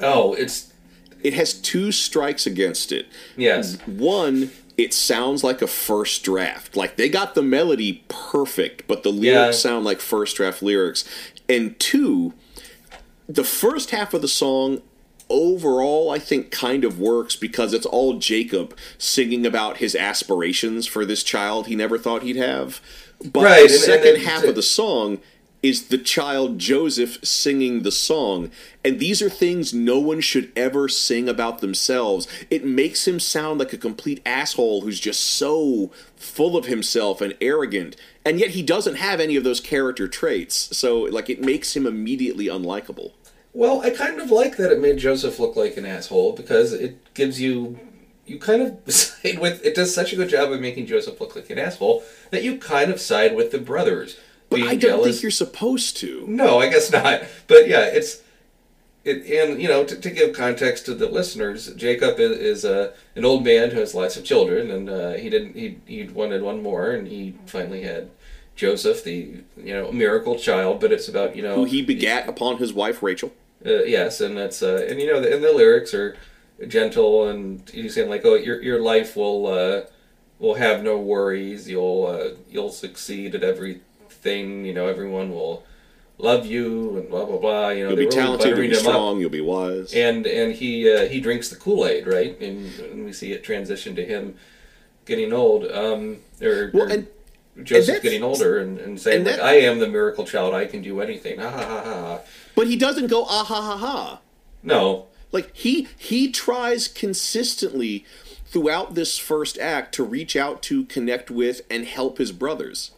oh 0.00 0.34
it's 0.34 0.72
It 1.22 1.34
has 1.34 1.54
two 1.54 1.92
strikes 1.92 2.46
against 2.46 2.92
it. 2.92 3.06
yes 3.36 3.78
One, 3.86 4.50
it 4.76 4.92
sounds 4.92 5.44
like 5.44 5.62
a 5.62 5.66
first 5.66 6.22
draft. 6.24 6.76
Like 6.76 6.96
they 6.96 7.08
got 7.08 7.34
the 7.34 7.42
melody 7.42 8.04
perfect, 8.08 8.86
but 8.88 9.02
the 9.02 9.10
lyrics 9.12 9.56
Yeah. 9.64 9.70
sound 9.70 9.84
like 9.84 10.00
first 10.00 10.36
draft 10.36 10.62
lyrics. 10.62 11.04
And 11.48 11.78
two, 11.78 12.32
the 13.28 13.44
first 13.44 13.90
half 13.90 14.14
of 14.14 14.22
the 14.22 14.28
song 14.28 14.80
overall 15.30 16.10
I 16.10 16.18
think 16.18 16.50
kind 16.50 16.84
of 16.84 17.00
works 17.00 17.34
because 17.34 17.72
it's 17.72 17.86
all 17.86 18.18
Jacob 18.18 18.76
singing 18.98 19.46
about 19.46 19.78
his 19.78 19.96
aspirations 19.96 20.86
for 20.86 21.06
this 21.06 21.22
child 21.22 21.66
he 21.66 21.74
never 21.74 21.96
thought 21.98 22.22
he'd 22.22 22.36
have. 22.36 22.80
But 23.32 23.44
Right, 23.44 23.56
the 23.56 23.62
and- 23.62 23.70
and 23.72 23.80
second 23.80 24.14
then 24.16 24.20
half 24.24 24.44
of 24.44 24.54
the 24.54 24.62
song 24.62 25.20
is 25.64 25.88
the 25.88 25.96
child 25.96 26.58
Joseph 26.58 27.16
singing 27.24 27.84
the 27.84 27.90
song. 27.90 28.50
And 28.84 29.00
these 29.00 29.22
are 29.22 29.30
things 29.30 29.72
no 29.72 29.98
one 29.98 30.20
should 30.20 30.52
ever 30.54 30.90
sing 30.90 31.26
about 31.26 31.60
themselves. 31.62 32.28
It 32.50 32.66
makes 32.66 33.08
him 33.08 33.18
sound 33.18 33.60
like 33.60 33.72
a 33.72 33.78
complete 33.78 34.20
asshole 34.26 34.82
who's 34.82 35.00
just 35.00 35.20
so 35.20 35.90
full 36.16 36.58
of 36.58 36.66
himself 36.66 37.22
and 37.22 37.34
arrogant. 37.40 37.96
And 38.26 38.38
yet 38.38 38.50
he 38.50 38.62
doesn't 38.62 38.96
have 38.96 39.20
any 39.20 39.36
of 39.36 39.44
those 39.44 39.58
character 39.58 40.06
traits. 40.06 40.76
So, 40.76 41.00
like, 41.00 41.30
it 41.30 41.40
makes 41.40 41.74
him 41.74 41.86
immediately 41.86 42.44
unlikable. 42.44 43.12
Well, 43.54 43.80
I 43.80 43.88
kind 43.88 44.20
of 44.20 44.30
like 44.30 44.58
that 44.58 44.70
it 44.70 44.80
made 44.80 44.98
Joseph 44.98 45.38
look 45.38 45.56
like 45.56 45.78
an 45.78 45.86
asshole 45.86 46.34
because 46.34 46.74
it 46.74 47.14
gives 47.14 47.40
you 47.40 47.78
you 48.26 48.38
kind 48.38 48.62
of 48.62 48.92
side 48.92 49.38
with 49.38 49.64
it 49.64 49.74
does 49.74 49.94
such 49.94 50.12
a 50.12 50.16
good 50.16 50.28
job 50.28 50.52
of 50.52 50.60
making 50.60 50.86
Joseph 50.86 51.20
look 51.20 51.34
like 51.34 51.48
an 51.48 51.58
asshole 51.58 52.02
that 52.30 52.42
you 52.42 52.58
kind 52.58 52.90
of 52.90 53.00
side 53.00 53.34
with 53.34 53.50
the 53.50 53.58
brothers. 53.58 54.18
But 54.60 54.68
I 54.68 54.76
don't 54.76 54.80
jealous. 54.80 55.06
think 55.12 55.22
you're 55.22 55.30
supposed 55.30 55.96
to. 55.98 56.24
No, 56.28 56.58
I 56.58 56.68
guess 56.68 56.90
not. 56.92 57.22
But 57.46 57.68
yeah, 57.68 57.84
it's 57.84 58.22
it, 59.04 59.26
and 59.26 59.60
you 59.60 59.68
know 59.68 59.84
to, 59.84 59.96
to 60.00 60.10
give 60.10 60.34
context 60.34 60.86
to 60.86 60.94
the 60.94 61.08
listeners, 61.08 61.72
Jacob 61.74 62.18
is, 62.18 62.38
is 62.38 62.64
uh, 62.64 62.92
an 63.16 63.24
old 63.24 63.44
man 63.44 63.70
who 63.70 63.80
has 63.80 63.94
lots 63.94 64.16
of 64.16 64.24
children, 64.24 64.70
and 64.70 64.88
uh, 64.88 65.12
he 65.12 65.28
didn't 65.30 65.54
he 65.54 65.78
he 65.86 66.04
wanted 66.04 66.42
one 66.42 66.62
more, 66.62 66.90
and 66.92 67.06
he 67.08 67.34
finally 67.46 67.82
had 67.82 68.10
Joseph, 68.56 69.04
the 69.04 69.42
you 69.56 69.74
know 69.74 69.92
miracle 69.92 70.38
child. 70.38 70.80
But 70.80 70.92
it's 70.92 71.08
about 71.08 71.36
you 71.36 71.42
know 71.42 71.56
Who 71.56 71.64
he 71.64 71.82
begat 71.82 72.28
upon 72.28 72.56
his 72.58 72.72
wife 72.72 73.02
Rachel. 73.02 73.32
uh, 73.66 73.82
yes, 73.84 74.20
and 74.20 74.36
that's 74.36 74.62
uh, 74.62 74.86
and 74.88 75.00
you 75.00 75.06
know, 75.12 75.18
and 75.18 75.42
the 75.44 75.52
lyrics 75.52 75.92
are 75.92 76.16
gentle, 76.68 77.28
and 77.28 77.68
he's 77.70 77.94
saying 77.94 78.08
like, 78.08 78.22
"Oh, 78.24 78.36
your 78.36 78.62
your 78.62 78.80
life 78.80 79.16
will 79.16 79.46
uh, 79.48 79.82
will 80.38 80.54
have 80.54 80.82
no 80.82 80.98
worries. 80.98 81.68
You'll 81.68 82.06
uh, 82.06 82.36
you'll 82.48 82.70
succeed 82.72 83.34
at 83.34 83.42
everything. 84.08 84.64
You 84.64 84.74
know, 84.74 84.86
everyone 84.88 85.30
will 85.30 85.64
love 86.18 86.46
you, 86.46 86.96
and 86.98 87.08
blah 87.08 87.24
blah 87.24 87.38
blah. 87.38 87.68
You 87.70 87.84
know, 87.84 87.88
You'll 87.90 87.96
be 87.96 88.04
really 88.06 88.16
talented, 88.16 88.48
you'll 88.48 88.58
be 88.58 88.66
him 88.68 88.72
up. 88.74 88.78
strong, 88.80 89.20
you'll 89.20 89.30
be 89.30 89.40
wise. 89.40 89.92
And 89.94 90.26
and 90.26 90.52
he 90.54 90.90
uh, 90.92 91.06
he 91.08 91.20
drinks 91.20 91.48
the 91.48 91.56
Kool 91.56 91.86
Aid, 91.86 92.06
right? 92.06 92.38
And, 92.40 92.72
and 92.80 93.04
we 93.04 93.12
see 93.12 93.32
it 93.32 93.42
transition 93.44 93.94
to 93.96 94.04
him 94.04 94.36
getting 95.06 95.32
old, 95.32 95.70
um, 95.70 96.18
or, 96.40 96.70
Well, 96.72 96.84
or 96.84 96.88
and- 96.88 97.06
Joseph 97.62 97.86
that's- 97.86 98.02
getting 98.02 98.24
older, 98.24 98.58
and, 98.58 98.78
and 98.80 99.00
saying 99.00 99.18
and 99.18 99.26
like, 99.26 99.36
that- 99.36 99.44
"I 99.44 99.54
am 99.60 99.78
the 99.78 99.86
miracle 99.88 100.24
child. 100.24 100.54
I 100.54 100.64
can 100.66 100.82
do 100.82 101.00
anything." 101.00 101.38
Ha 101.38 101.50
ha 101.50 101.62
ha. 101.66 101.82
ha. 101.84 102.20
But 102.56 102.66
he 102.68 102.76
doesn't 102.76 103.06
go 103.08 103.24
ah 103.24 103.44
ha 103.44 103.60
ha 103.62 103.76
ha. 103.76 104.20
No, 104.62 105.06
Like 105.30 105.50
he 105.54 105.86
he 105.98 106.30
tries 106.32 106.88
consistently 106.88 108.04
throughout 108.46 108.94
this 108.94 109.18
first 109.18 109.58
act 109.58 109.94
to 109.96 110.02
reach 110.04 110.36
out 110.36 110.62
to 110.62 110.84
connect 110.86 111.30
with 111.30 111.60
and 111.70 111.84
help 111.84 112.18
his 112.18 112.32
brothers. 112.32 112.92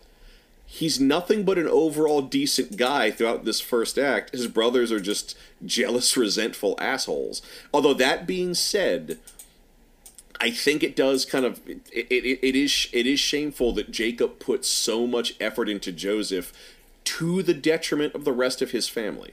He's 0.76 1.00
nothing 1.00 1.42
but 1.42 1.56
an 1.56 1.66
overall 1.66 2.21
decent 2.21 2.76
guy 2.76 3.11
throughout 3.11 3.47
this 3.47 3.61
first 3.61 3.99
act. 3.99 4.33
His 4.33 4.47
brothers 4.47 4.92
are 4.92 5.00
just 5.00 5.37
jealous, 5.64 6.16
resentful 6.16 6.76
assholes. 6.78 7.40
Although 7.73 7.95
that 7.95 8.26
being 8.26 8.52
said, 8.52 9.18
I 10.38 10.50
think 10.50 10.83
it 10.83 10.95
does 10.95 11.25
kind 11.25 11.47
of 11.47 11.66
it, 11.66 11.80
it, 11.90 12.38
it 12.42 12.54
is 12.54 12.88
it 12.92 13.06
is 13.06 13.18
shameful 13.18 13.73
that 13.73 13.90
Jacob 13.90 14.38
put 14.38 14.66
so 14.66 15.06
much 15.06 15.35
effort 15.40 15.68
into 15.71 15.92
Joseph 15.92 16.52
to 17.04 17.42
the 17.42 17.54
detriment 17.54 18.14
of 18.14 18.25
the 18.25 18.33
rest 18.33 18.61
of 18.61 18.73
his 18.73 18.87
family. 18.88 19.33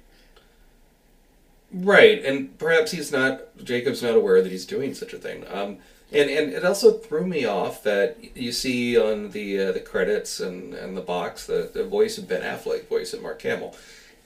Right, 1.74 2.24
and 2.24 2.58
perhaps 2.58 2.92
he's 2.92 3.12
not 3.12 3.58
Jacob's 3.62 4.02
not 4.02 4.16
aware 4.16 4.42
that 4.42 4.52
he's 4.52 4.66
doing 4.66 4.94
such 4.94 5.12
a 5.12 5.18
thing. 5.18 5.44
Um, 5.52 5.80
and 6.14 6.30
and 6.30 6.54
it 6.54 6.64
also 6.64 6.94
threw 6.98 7.26
me 7.26 7.46
off 7.46 7.84
that 7.84 8.18
you 8.36 8.52
see 8.52 8.98
on 8.98 9.32
the 9.32 9.60
uh, 9.60 9.72
the 9.72 9.80
credits 9.80 10.40
and, 10.40 10.74
and 10.74 10.96
the 10.96 11.02
box 11.02 11.46
the, 11.46 11.70
the 11.74 11.84
voice 11.84 12.18
of 12.18 12.28
Ben 12.28 12.42
Affleck, 12.42 12.88
voice 12.88 13.14
of 13.14 13.22
Mark 13.22 13.42
Hamill, 13.42 13.76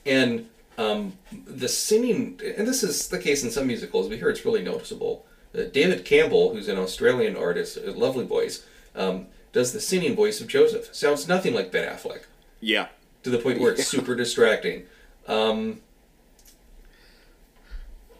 and 0.06 0.48
um, 0.78 1.14
the 1.46 1.68
singing. 1.68 2.40
And 2.58 2.68
this 2.68 2.84
is 2.84 3.08
the 3.08 3.20
case 3.20 3.44
in 3.44 3.50
some 3.52 3.68
musicals, 3.68 4.08
but 4.10 4.18
here 4.18 4.30
it's 4.30 4.46
really 4.46 4.64
noticeable. 4.64 5.26
Uh, 5.58 5.64
David 5.64 6.06
Campbell, 6.06 6.54
who's 6.54 6.68
an 6.68 6.78
Australian 6.78 7.36
artist, 7.36 7.78
a 7.78 7.92
lovely 7.92 8.26
voice, 8.26 8.64
um, 8.96 9.28
does 9.54 9.72
the 9.74 9.80
singing 9.80 10.16
voice 10.16 10.40
of 10.42 10.48
Joseph. 10.48 10.94
Sounds 10.94 11.28
nothing 11.28 11.54
like 11.54 11.72
Ben 11.72 11.88
Affleck 11.92 12.24
Yeah. 12.60 12.88
to 13.24 13.30
the 13.30 13.40
point 13.40 13.60
where 13.60 13.72
it's 13.72 13.88
super 13.96 14.14
distracting. 14.14 14.84
Um, 15.28 15.82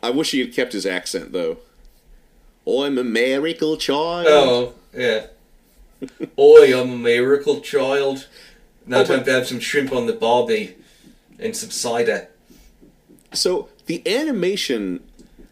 I 0.02 0.10
wish 0.10 0.32
he 0.32 0.40
had 0.40 0.54
kept 0.54 0.74
his 0.74 0.86
accent 0.86 1.32
though. 1.34 1.58
I'm 2.68 2.98
a 2.98 3.04
miracle 3.04 3.78
child. 3.78 4.28
Oh, 4.28 4.74
yeah. 4.94 5.28
Oi, 6.38 6.80
I'm 6.80 6.92
a 6.92 6.98
miracle 6.98 7.62
child. 7.62 8.28
Now 8.86 9.04
time 9.04 9.24
to 9.24 9.32
have 9.32 9.48
some 9.48 9.60
shrimp 9.60 9.92
on 9.92 10.06
the 10.06 10.14
barbie 10.14 10.76
and 11.40 11.56
some 11.56 11.70
cider. 11.70 12.30
So 13.34 13.70
the 13.86 14.02
animation 14.08 15.04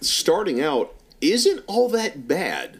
starting 0.01 0.61
out 0.61 0.93
isn't 1.21 1.63
all 1.67 1.89
that 1.89 2.27
bad. 2.27 2.79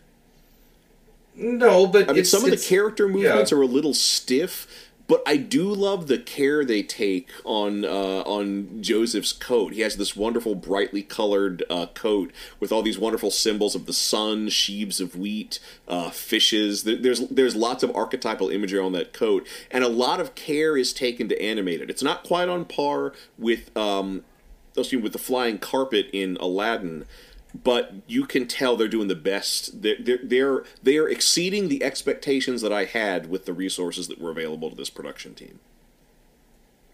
No, 1.35 1.87
but 1.87 2.09
I 2.09 2.13
mean, 2.13 2.25
some 2.25 2.45
of 2.45 2.51
the 2.51 2.57
character 2.57 3.07
movements 3.07 3.51
yeah. 3.51 3.57
are 3.57 3.61
a 3.61 3.67
little 3.67 3.93
stiff, 3.93 4.84
but 5.07 5.21
I 5.25 5.37
do 5.37 5.71
love 5.71 6.07
the 6.07 6.17
care 6.17 6.65
they 6.65 6.81
take 6.81 7.29
on 7.43 7.85
uh, 7.85 8.23
on 8.25 8.81
Joseph's 8.81 9.33
coat. 9.33 9.73
He 9.73 9.81
has 9.81 9.97
this 9.97 10.15
wonderful, 10.15 10.55
brightly 10.55 11.03
colored 11.03 11.63
uh, 11.69 11.87
coat 11.87 12.31
with 12.59 12.71
all 12.71 12.81
these 12.81 12.97
wonderful 12.97 13.31
symbols 13.31 13.75
of 13.75 13.85
the 13.85 13.93
sun, 13.93 14.49
sheaves 14.49 14.99
of 14.99 15.15
wheat, 15.15 15.59
uh, 15.87 16.09
fishes. 16.09 16.83
There's 16.83 17.27
there's 17.29 17.55
lots 17.55 17.83
of 17.83 17.95
archetypal 17.95 18.49
imagery 18.49 18.79
on 18.79 18.93
that 18.93 19.13
coat, 19.13 19.47
and 19.69 19.83
a 19.83 19.89
lot 19.89 20.19
of 20.19 20.33
care 20.33 20.75
is 20.75 20.91
taken 20.91 21.29
to 21.29 21.41
animate 21.41 21.81
it. 21.81 21.89
It's 21.89 22.03
not 22.03 22.23
quite 22.23 22.49
on 22.49 22.65
par 22.65 23.13
with 23.37 23.75
um, 23.77 24.23
excuse 24.77 24.99
me, 24.99 25.03
with 25.03 25.13
the 25.13 25.19
flying 25.19 25.57
carpet 25.57 26.09
in 26.13 26.37
Aladdin, 26.39 27.05
but 27.63 27.93
you 28.07 28.25
can 28.25 28.47
tell 28.47 28.75
they're 28.75 28.87
doing 28.87 29.07
the 29.07 29.15
best. 29.15 29.81
They're 29.81 29.97
they're 29.99 30.19
they're, 30.23 30.63
they're 30.83 31.07
exceeding 31.07 31.69
the 31.69 31.83
expectations 31.83 32.61
that 32.61 32.73
I 32.73 32.85
had 32.85 33.29
with 33.29 33.45
the 33.45 33.53
resources 33.53 34.07
that 34.07 34.19
were 34.19 34.31
available 34.31 34.69
to 34.69 34.75
this 34.75 34.89
production 34.89 35.33
team. 35.33 35.59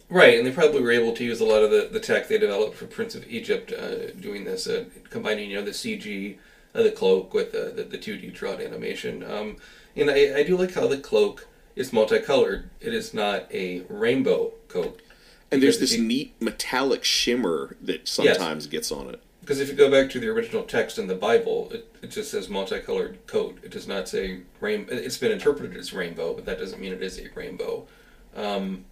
Right, 0.10 0.38
and 0.38 0.46
they 0.46 0.51
probably 0.51 0.82
were 0.82 0.91
able 0.91 1.13
to 1.13 1.24
use 1.24 1.39
a 1.39 1.46
lot 1.46 1.63
of 1.63 1.72
the, 1.72 1.88
the 1.89 2.01
tech 2.01 2.27
they 2.27 2.38
developed 2.38 2.75
for 2.75 2.86
Prince 2.86 3.15
of 3.15 3.25
Egypt 3.30 3.72
uh, 3.72 4.12
doing 4.12 4.44
this, 4.44 4.68
uh, 4.68 4.84
combining 5.10 5.50
you 5.50 5.58
know 5.58 5.63
the 5.63 5.72
CG, 5.72 6.38
uh, 6.75 6.84
the 6.84 6.91
cloak 6.91 7.34
with 7.34 7.53
the, 7.53 7.72
the, 7.74 7.84
the 7.84 7.98
2D 7.98 8.34
drawn 8.34 8.62
animation. 8.62 9.24
Um, 9.24 9.56
and 9.96 10.12
I, 10.12 10.39
I 10.39 10.44
do 10.44 10.58
like 10.58 10.74
how 10.74 10.88
the 10.88 10.98
cloak 10.98 11.48
is 11.77 11.94
multicolored. 11.94 12.70
It 12.82 12.94
is 12.94 13.13
not 13.13 13.50
a 13.53 13.84
rainbow 13.88 14.51
coat. 14.68 15.01
And 15.50 15.63
there's 15.63 15.80
this 15.80 15.96
you- 15.96 16.03
neat 16.03 16.34
metallic 16.41 17.06
shimmer 17.06 17.77
that 17.82 18.08
sometimes 18.08 18.68
gets 18.68 18.91
on 18.91 19.08
it. 19.10 19.22
Because 19.51 19.60
if 19.60 19.67
you 19.67 19.75
go 19.75 19.91
back 19.91 20.10
to 20.12 20.20
the 20.22 20.29
original 20.29 20.63
text 20.63 20.98
in 20.98 21.08
the 21.08 21.15
Bible, 21.15 21.70
it, 21.74 21.93
it 22.01 22.10
just 22.10 22.31
says 22.31 22.48
multicolored 22.48 23.27
coat. 23.27 23.60
It 23.62 23.72
does 23.72 23.86
not 23.86 24.08
say 24.08 24.43
rain. 24.62 24.88
It's 24.89 25.17
been 25.17 25.34
interpreted 25.34 25.75
as 25.75 25.91
rainbow, 25.91 26.34
but 26.34 26.46
that 26.46 26.58
doesn't 26.58 26.79
mean 26.79 26.93
it 26.93 27.03
is 27.03 27.20
a 27.20 27.27
rainbow. 27.36 27.86
Um, 28.34 28.86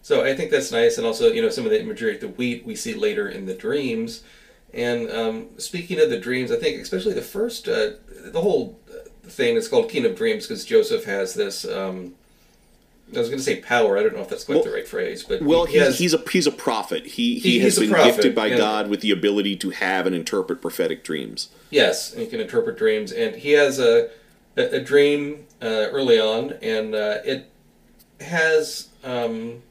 so 0.00 0.24
I 0.24 0.34
think 0.34 0.50
that's 0.50 0.72
nice, 0.72 0.96
and 0.96 1.06
also 1.06 1.30
you 1.30 1.42
know 1.42 1.50
some 1.50 1.66
of 1.66 1.72
the 1.72 1.78
imagery 1.78 2.14
of 2.14 2.22
the 2.22 2.28
wheat 2.28 2.64
we 2.64 2.74
see 2.74 2.94
later 2.94 3.28
in 3.28 3.44
the 3.44 3.52
dreams. 3.52 4.22
And 4.72 5.10
um, 5.10 5.48
speaking 5.58 6.00
of 6.00 6.08
the 6.08 6.18
dreams, 6.18 6.50
I 6.50 6.56
think 6.56 6.80
especially 6.80 7.12
the 7.12 7.20
first, 7.20 7.68
uh, 7.68 7.90
the 8.08 8.40
whole 8.40 8.80
thing 9.24 9.56
is 9.56 9.68
called 9.68 9.90
King 9.90 10.06
of 10.06 10.16
Dreams 10.16 10.46
because 10.46 10.64
Joseph 10.64 11.04
has 11.04 11.34
this. 11.34 11.66
Um, 11.66 12.14
I 13.14 13.18
was 13.18 13.28
going 13.28 13.38
to 13.38 13.44
say 13.44 13.60
power. 13.60 13.98
I 13.98 14.02
don't 14.02 14.14
know 14.14 14.22
if 14.22 14.28
that's 14.28 14.44
quite 14.44 14.56
Well- 14.56 14.64
the 14.64 14.72
right 14.72 14.88
phrase, 14.88 15.22
but 15.22 15.42
Well, 15.42 15.64
he, 15.66 15.74
he's, 15.74 15.82
has, 15.82 15.98
he's 15.98 16.14
a 16.14 16.22
he's 16.30 16.46
a 16.46 16.52
prophet. 16.52 17.04
He 17.06 17.38
he, 17.38 17.52
He- 17.52 17.58
has 17.60 17.78
been 17.78 17.90
prophet, 17.90 18.14
gifted 18.16 18.34
by. 18.34 18.50
God 18.56 18.88
with 18.88 19.00
the 19.00 19.10
ability 19.10 19.56
to 19.56 19.70
have 19.70 20.06
and 20.06 20.14
interpret 20.14 20.60
prophetic 20.60 21.04
dreams. 21.04 21.48
Yes, 21.70 22.12
and 22.12 22.20
he 22.22 22.26
can 22.26 22.40
interpret 22.40 22.76
dreams, 22.78 23.12
and 23.12 23.36
he 23.36 23.52
has 23.52 23.78
a 23.78 24.10
a, 24.56 24.76
a 24.76 24.80
dream 24.80 25.46
uh, 25.62 25.88
early 25.90 26.20
on, 26.20 26.52
and 26.62 26.94
uh, 26.94 27.18
it 27.24 27.50
has 28.20 28.88
um, 29.04 29.62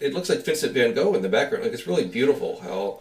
it 0.00 0.12
looks 0.12 0.28
like 0.28 0.44
Vincent 0.44 0.72
Van 0.74 0.92
Gogh 0.94 1.14
in 1.14 1.22
the 1.22 1.28
background. 1.28 1.64
Like 1.64 1.72
it's 1.72 1.86
really 1.86 2.04
beautiful 2.06 2.60
how 2.60 3.00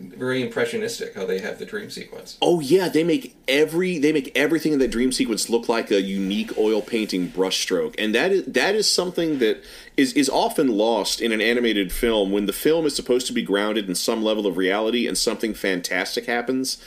very 0.00 0.42
impressionistic 0.42 1.14
how 1.14 1.26
they 1.26 1.40
have 1.40 1.58
the 1.58 1.66
dream 1.66 1.90
sequence. 1.90 2.38
Oh 2.40 2.60
yeah, 2.60 2.88
they 2.88 3.04
make 3.04 3.36
every 3.46 3.98
they 3.98 4.12
make 4.12 4.32
everything 4.36 4.72
in 4.72 4.78
that 4.78 4.90
dream 4.90 5.12
sequence 5.12 5.48
look 5.48 5.68
like 5.68 5.90
a 5.90 6.00
unique 6.00 6.56
oil 6.56 6.82
painting 6.82 7.28
brushstroke, 7.28 7.94
and 7.98 8.14
that 8.14 8.32
is 8.32 8.44
that 8.46 8.74
is 8.74 8.90
something 8.90 9.38
that 9.38 9.62
is 9.96 10.12
is 10.12 10.28
often 10.28 10.68
lost 10.68 11.20
in 11.20 11.32
an 11.32 11.40
animated 11.40 11.92
film 11.92 12.30
when 12.30 12.46
the 12.46 12.52
film 12.52 12.86
is 12.86 12.94
supposed 12.94 13.26
to 13.26 13.32
be 13.32 13.42
grounded 13.42 13.88
in 13.88 13.94
some 13.94 14.22
level 14.22 14.46
of 14.46 14.56
reality 14.56 15.06
and 15.06 15.18
something 15.18 15.54
fantastic 15.54 16.26
happens. 16.26 16.82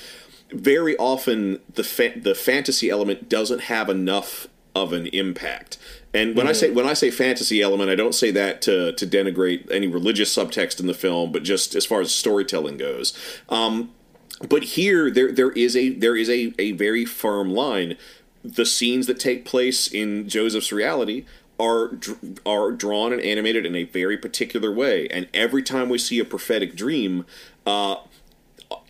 Very 0.52 0.98
often, 0.98 1.60
the 1.74 1.84
fa- 1.84 2.14
the 2.16 2.36
fantasy 2.36 2.90
element 2.90 3.30
doesn't 3.30 3.62
have 3.62 3.90
enough 3.90 4.48
of 4.76 4.94
an 4.94 5.08
impact. 5.08 5.78
And 6.14 6.36
when 6.36 6.48
I 6.48 6.52
say 6.52 6.72
when 6.72 6.86
I 6.86 6.94
say 6.94 7.10
fantasy 7.10 7.62
element, 7.62 7.90
I 7.90 7.96
don't 7.96 8.16
say 8.16 8.32
that 8.32 8.62
to 8.64 8.92
to 8.94 9.08
denigrate 9.08 9.72
any 9.72 9.88
religious 9.88 10.36
subtext 10.36 10.80
in 10.80 10.88
the 10.88 10.94
film, 10.94 11.32
but 11.32 11.44
just 11.44 11.74
as 11.74 11.86
far 11.86 12.02
as 12.02 12.14
storytelling 12.14 12.78
goes. 12.78 13.18
Um, 13.50 13.92
but 14.48 14.64
here 14.64 15.10
there 15.10 15.32
there 15.32 15.52
is 15.52 15.76
a 15.76 15.90
there 15.90 16.18
is 16.18 16.30
a, 16.30 16.54
a 16.60 16.74
very 16.74 17.06
firm 17.06 17.52
line. 17.52 17.98
The 18.44 18.66
scenes 18.66 19.06
that 19.08 19.20
take 19.20 19.46
place 19.46 19.88
in 19.88 20.28
joseph's 20.28 20.72
reality 20.72 21.26
are 21.60 21.92
are 22.46 22.72
drawn 22.72 23.14
and 23.14 23.22
animated 23.22 23.66
in 23.66 23.76
a 23.76 23.84
very 23.84 24.18
particular 24.18 24.72
way. 24.72 25.08
And 25.10 25.28
every 25.34 25.62
time 25.62 25.90
we 25.90 26.00
see 26.00 26.20
a 26.20 26.26
prophetic 26.26 26.76
dream 26.76 27.26
uh, 27.66 27.98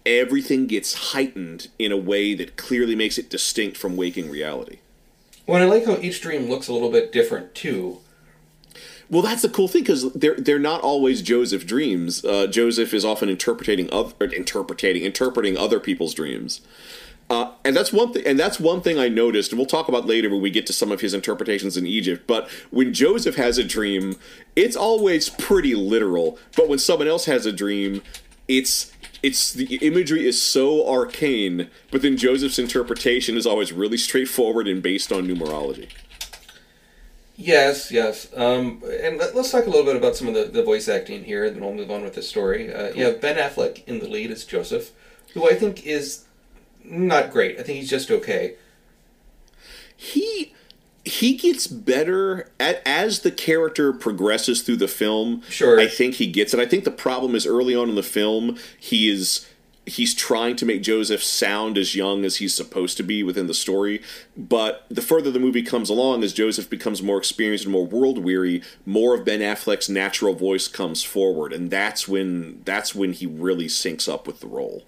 everything 0.06 0.68
gets 0.68 1.12
heightened 1.12 1.68
in 1.78 1.92
a 1.92 1.98
way 1.98 2.34
that 2.34 2.56
clearly 2.56 2.96
makes 2.96 3.18
it 3.18 3.30
distinct 3.30 3.78
from 3.78 3.98
waking 3.98 4.30
reality 4.30 4.80
Well, 5.48 5.62
I 5.62 5.66
like 5.66 5.86
how 5.86 5.98
each 5.98 6.22
dream 6.22 6.50
looks 6.50 6.68
a 6.68 6.74
little 6.74 6.92
bit 6.92 7.12
different 7.12 7.56
too. 7.56 8.00
Well, 9.10 9.22
that's 9.22 9.42
the 9.42 9.50
cool 9.50 9.68
thing 9.68 9.84
because 9.84 10.12
they're 10.14 10.36
they're 10.38 10.58
not 10.58 10.82
always 10.82 11.22
Joseph 11.22 11.66
dreams. 11.66 12.24
Uh, 12.24 12.48
Joseph 12.48 12.94
is 12.94 13.04
often 13.04 13.28
interpreting 13.28 13.92
or 13.94 14.14
interpreting 14.22 15.04
interpreting 15.04 15.58
other 15.58 15.82
people's 15.82 16.14
dreams, 16.14 16.62
uh, 17.30 17.52
and 17.66 17.76
that's 17.76 17.92
one 17.92 18.14
thing. 18.14 18.26
And 18.26 18.40
that's 18.40 18.58
one 18.58 18.82
thing 18.82 18.98
I 18.98 19.10
noticed. 19.10 19.52
And 19.52 19.60
we'll 19.60 19.66
talk 19.66 19.90
about 19.90 20.06
later 20.06 20.30
when 20.30 20.42
we 20.42 20.50
get 20.50 20.66
to 20.68 20.74
some 20.74 20.94
of 20.94 21.02
his 21.02 21.14
interpretations 21.14 21.76
in 21.76 21.86
Egypt. 21.86 22.26
But 22.26 22.50
when 22.72 22.94
Joseph 22.94 23.36
has 23.36 23.58
a 23.58 23.66
dream, 23.66 24.16
it's 24.56 24.78
always 24.78 25.28
pretty 25.28 25.76
literal. 25.76 26.40
But 26.56 26.70
when 26.70 26.80
someone 26.80 27.10
else 27.10 27.26
has 27.26 27.46
a 27.46 27.52
dream, 27.52 28.02
it's 28.48 28.94
it's 29.24 29.54
the 29.54 29.76
imagery 29.78 30.26
is 30.26 30.42
so 30.42 30.88
arcane. 30.88 31.70
But 31.92 32.02
then 32.02 32.18
Joseph's 32.18 32.60
interpretation 32.60 33.38
is 33.38 33.46
always 33.46 33.72
really 33.72 33.98
straightforward 33.98 34.68
and 34.68 34.82
based 34.82 35.12
on 35.12 35.28
numerology. 35.28 35.90
Yes, 37.36 37.92
yes. 37.92 38.28
Um, 38.36 38.84
and 39.02 39.18
let, 39.18 39.36
us 39.36 39.52
talk 39.52 39.66
a 39.66 39.70
little 39.70 39.86
bit 39.86 39.96
about 39.96 40.16
some 40.16 40.28
of 40.28 40.36
the, 40.36 40.44
the 40.44 40.62
voice 40.62 40.88
acting 40.88 41.24
here, 41.24 41.46
and 41.46 41.56
then 41.56 41.64
we'll 41.64 41.74
move 41.74 41.90
on 41.90 42.04
with 42.04 42.14
the 42.14 42.22
story. 42.22 42.72
Uh, 42.72 42.94
You 42.94 43.06
have 43.06 43.20
Ben 43.20 43.38
Affleck 43.38 43.88
in 43.88 44.00
the 44.00 44.08
lead 44.08 44.30
as 44.30 44.46
Joseph, 44.46 44.92
who 45.34 45.50
I 45.50 45.56
think 45.56 45.86
is 45.86 46.26
not 46.84 47.32
great. 47.32 47.60
I 47.60 47.64
think 47.64 47.80
he's 47.80 47.90
just 47.90 48.12
okay. 48.12 48.56
he 49.96 50.54
he 51.22 51.36
gets 51.36 51.68
better 51.68 52.50
at, 52.60 52.82
as 52.84 53.20
the 53.20 53.30
character 53.30 53.94
progresses 53.94 54.64
through 54.64 54.78
the 54.78 54.88
film. 54.88 55.44
Sure. 55.50 55.80
I 55.80 55.86
think 55.88 56.16
he 56.16 56.26
gets 56.26 56.52
it. 56.52 56.60
I 56.60 56.66
think 56.66 56.84
the 56.84 56.90
problem 56.90 57.36
is 57.36 57.46
early 57.46 57.76
on 57.76 57.90
in 57.90 57.96
the 57.96 58.02
film 58.02 58.58
he 58.80 59.08
is 59.08 59.48
he's 59.86 60.16
trying 60.16 60.56
to 60.56 60.66
make 60.66 60.82
Joseph 60.82 61.22
sound 61.22 61.78
as 61.78 61.94
young 61.94 62.26
as 62.26 62.38
he's 62.38 62.56
supposed 62.56 62.98
to 62.98 63.04
be 63.04 63.22
within 63.22 63.46
the 63.46 63.54
story. 63.54 64.02
But 64.36 64.88
the 64.90 65.02
further 65.02 65.30
the 65.30 65.40
movie 65.40 65.62
comes 65.62 65.92
along, 65.92 66.24
as 66.24 66.34
Joseph 66.34 66.72
becomes 66.72 67.04
more 67.04 67.18
experienced 67.20 67.66
and 67.66 67.72
more 67.72 67.86
world 67.86 68.18
weary, 68.18 68.64
more 68.84 69.14
of 69.14 69.24
Ben 69.24 69.42
Affleck's 69.42 69.90
natural 69.90 70.34
voice 70.34 70.68
comes 70.68 71.04
forward, 71.04 71.54
and 71.54 71.70
that's 71.70 72.08
when 72.08 72.64
that's 72.66 72.96
when 72.96 73.14
he 73.14 73.28
really 73.28 73.68
syncs 73.68 74.12
up 74.12 74.26
with 74.26 74.40
the 74.40 74.48
role. 74.48 74.86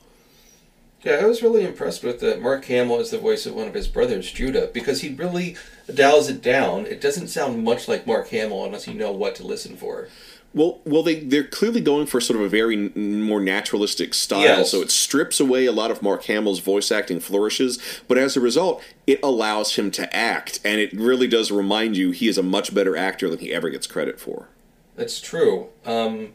Yeah, 1.03 1.15
I 1.15 1.25
was 1.25 1.43
really 1.43 1.63
impressed 1.63 2.03
with 2.03 2.21
that. 2.21 2.41
Mark 2.41 2.65
Hamill 2.65 3.01
is 3.01 3.11
the 3.11 3.19
voice 3.19 3.45
of 3.45 3.53
one 3.53 3.67
of 3.67 3.73
his 3.75 3.87
brothers, 3.87 4.31
Judah, 4.31 4.71
because 4.73 5.01
he 5.01 5.13
really 5.13 5.57
dials 5.93 6.29
it 6.29 6.41
down. 6.41 6.85
It 6.85 7.01
doesn't 7.01 7.27
sound 7.29 7.63
much 7.63 7.87
like 7.87 8.05
Mark 8.07 8.29
Hamill 8.29 8.65
unless 8.65 8.87
you 8.87 8.93
know 8.93 9.11
what 9.11 9.35
to 9.35 9.45
listen 9.47 9.75
for. 9.75 10.07
Well, 10.55 10.81
well, 10.85 11.01
they 11.01 11.19
they're 11.21 11.43
clearly 11.47 11.81
going 11.81 12.05
for 12.05 12.21
sort 12.21 12.39
of 12.39 12.45
a 12.45 12.49
very 12.49 12.75
n- 12.95 13.23
more 13.23 13.39
naturalistic 13.39 14.13
style, 14.13 14.41
Yes. 14.41 14.69
so 14.69 14.81
it 14.81 14.91
strips 14.91 15.39
away 15.39 15.65
a 15.65 15.71
lot 15.71 15.89
of 15.89 16.03
Mark 16.03 16.25
Hamill's 16.25 16.59
voice 16.59 16.91
acting 16.91 17.19
flourishes, 17.19 17.79
but 18.07 18.19
as 18.19 18.37
a 18.37 18.39
result, 18.39 18.83
it 19.07 19.19
allows 19.23 19.77
him 19.77 19.89
to 19.91 20.15
act, 20.15 20.59
and 20.63 20.79
it 20.79 20.93
really 20.93 21.27
does 21.27 21.49
remind 21.51 21.97
you 21.97 22.11
he 22.11 22.27
is 22.27 22.37
a 22.37 22.43
much 22.43 22.71
better 22.75 22.95
actor 22.95 23.31
than 23.31 23.39
he 23.39 23.51
ever 23.51 23.71
gets 23.71 23.87
credit 23.87 24.19
for. 24.19 24.47
That's 24.95 25.19
true. 25.19 25.69
Um, 25.85 26.33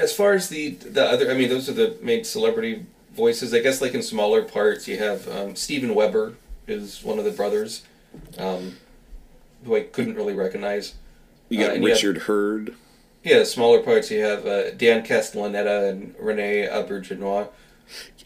as 0.00 0.12
far 0.12 0.32
as 0.32 0.48
the 0.48 0.70
the 0.70 1.04
other, 1.04 1.30
I 1.30 1.34
mean, 1.34 1.48
those 1.48 1.68
are 1.68 1.72
the 1.72 1.96
main 2.02 2.24
celebrity 2.24 2.84
voices. 3.14 3.54
I 3.54 3.60
guess, 3.60 3.80
like 3.80 3.94
in 3.94 4.02
smaller 4.02 4.42
parts, 4.42 4.88
you 4.88 4.98
have 4.98 5.28
um, 5.28 5.54
Steven 5.54 5.94
Weber 5.94 6.34
is 6.66 7.02
one 7.02 7.18
of 7.18 7.24
the 7.24 7.30
brothers, 7.30 7.82
um, 8.38 8.76
who 9.64 9.76
I 9.76 9.80
couldn't 9.82 10.14
really 10.14 10.34
recognize. 10.34 10.94
You 11.48 11.58
got 11.60 11.70
Uh, 11.70 11.74
and 11.74 11.82
you 11.84 11.88
have- 11.90 11.96
Richard 11.96 12.18
Herd. 12.22 12.74
Yeah, 13.22 13.42
smaller 13.44 13.80
parts. 13.82 14.10
You 14.10 14.20
have 14.22 14.46
uh, 14.46 14.70
Dan 14.70 15.04
Castellaneta 15.04 15.88
and 15.90 16.14
Renee 16.18 16.68
Auberjonois. 16.70 17.48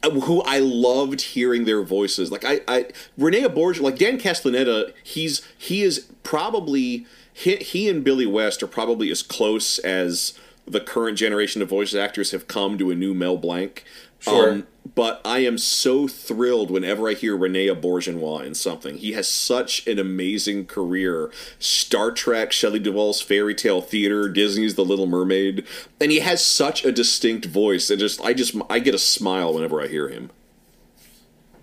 uh, 0.03 0.11
who 0.11 0.43
I 0.43 0.59
loved 0.59 1.21
hearing 1.23 1.65
their 1.65 1.83
voices. 1.83 2.31
Like 2.31 2.45
I, 2.45 2.61
I 2.69 2.87
Renee 3.17 3.43
Auberjonois, 3.43 3.81
like 3.81 3.99
Dan 3.99 4.19
Castellaneta, 4.19 4.93
he's 5.03 5.43
he 5.57 5.83
is 5.83 6.07
probably 6.23 7.07
he, 7.33 7.57
he 7.57 7.89
and 7.89 8.05
Billy 8.05 8.27
West 8.27 8.63
are 8.63 8.67
probably 8.67 9.11
as 9.11 9.23
close 9.23 9.79
as 9.79 10.35
the 10.67 10.81
current 10.81 11.17
generation 11.19 11.63
of 11.63 11.69
voice 11.69 11.95
actors 11.95 12.31
have 12.33 12.47
come 12.47 12.77
to 12.79 12.91
a 12.91 12.95
new 12.95 13.15
Mel 13.15 13.37
Blanc. 13.39 13.83
Um, 14.27 14.33
Sure. 14.33 14.63
but 14.95 15.21
I 15.25 15.39
am 15.41 15.57
so 15.59 16.07
thrilled 16.07 16.71
whenever 16.71 17.09
I 17.09 17.15
hear 17.15 17.37
Renee 17.37 17.69
Auberjonois 17.69 18.45
in 18.45 18.55
something. 18.55 18.99
He 18.99 19.13
has 19.13 19.29
such 19.29 19.87
an 19.87 19.99
amazing 19.99 20.67
career. 20.67 21.31
Star 21.59 22.11
Trek, 22.13 22.53
Shelley 22.53 22.79
Duvall's 22.81 23.21
Fairy 23.23 23.55
Tale 23.55 23.81
Theater, 23.81 24.29
Disney's 24.29 24.75
The 24.75 24.85
Little 24.85 25.07
Mermaid, 25.07 25.65
and 26.01 26.11
he 26.13 26.21
has 26.21 26.45
such 26.45 26.85
a 26.85 26.93
distinct 26.93 27.47
voice. 27.47 27.89
And 27.91 27.99
just 27.99 28.21
I 28.23 28.35
just 28.35 28.55
I 28.69 28.79
get 28.79 28.95
a 28.95 28.99
smile 28.99 29.55
whenever 29.55 29.81
I 29.81 29.87
hear 29.89 30.09
him. 30.09 30.31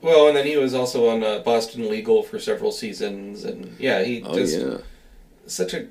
Well, 0.01 0.27
and 0.27 0.37
then 0.37 0.45
he 0.45 0.57
was 0.57 0.73
also 0.73 1.09
on 1.09 1.23
uh, 1.23 1.39
Boston 1.39 1.89
Legal 1.89 2.21
for 2.23 2.39
several 2.39 2.71
seasons, 2.71 3.43
and 3.43 3.75
yeah, 3.79 4.03
he 4.03 4.23
Oh 4.23 4.33
just 4.35 4.57
yeah. 4.59 4.77
such 5.47 5.73
a 5.73 5.87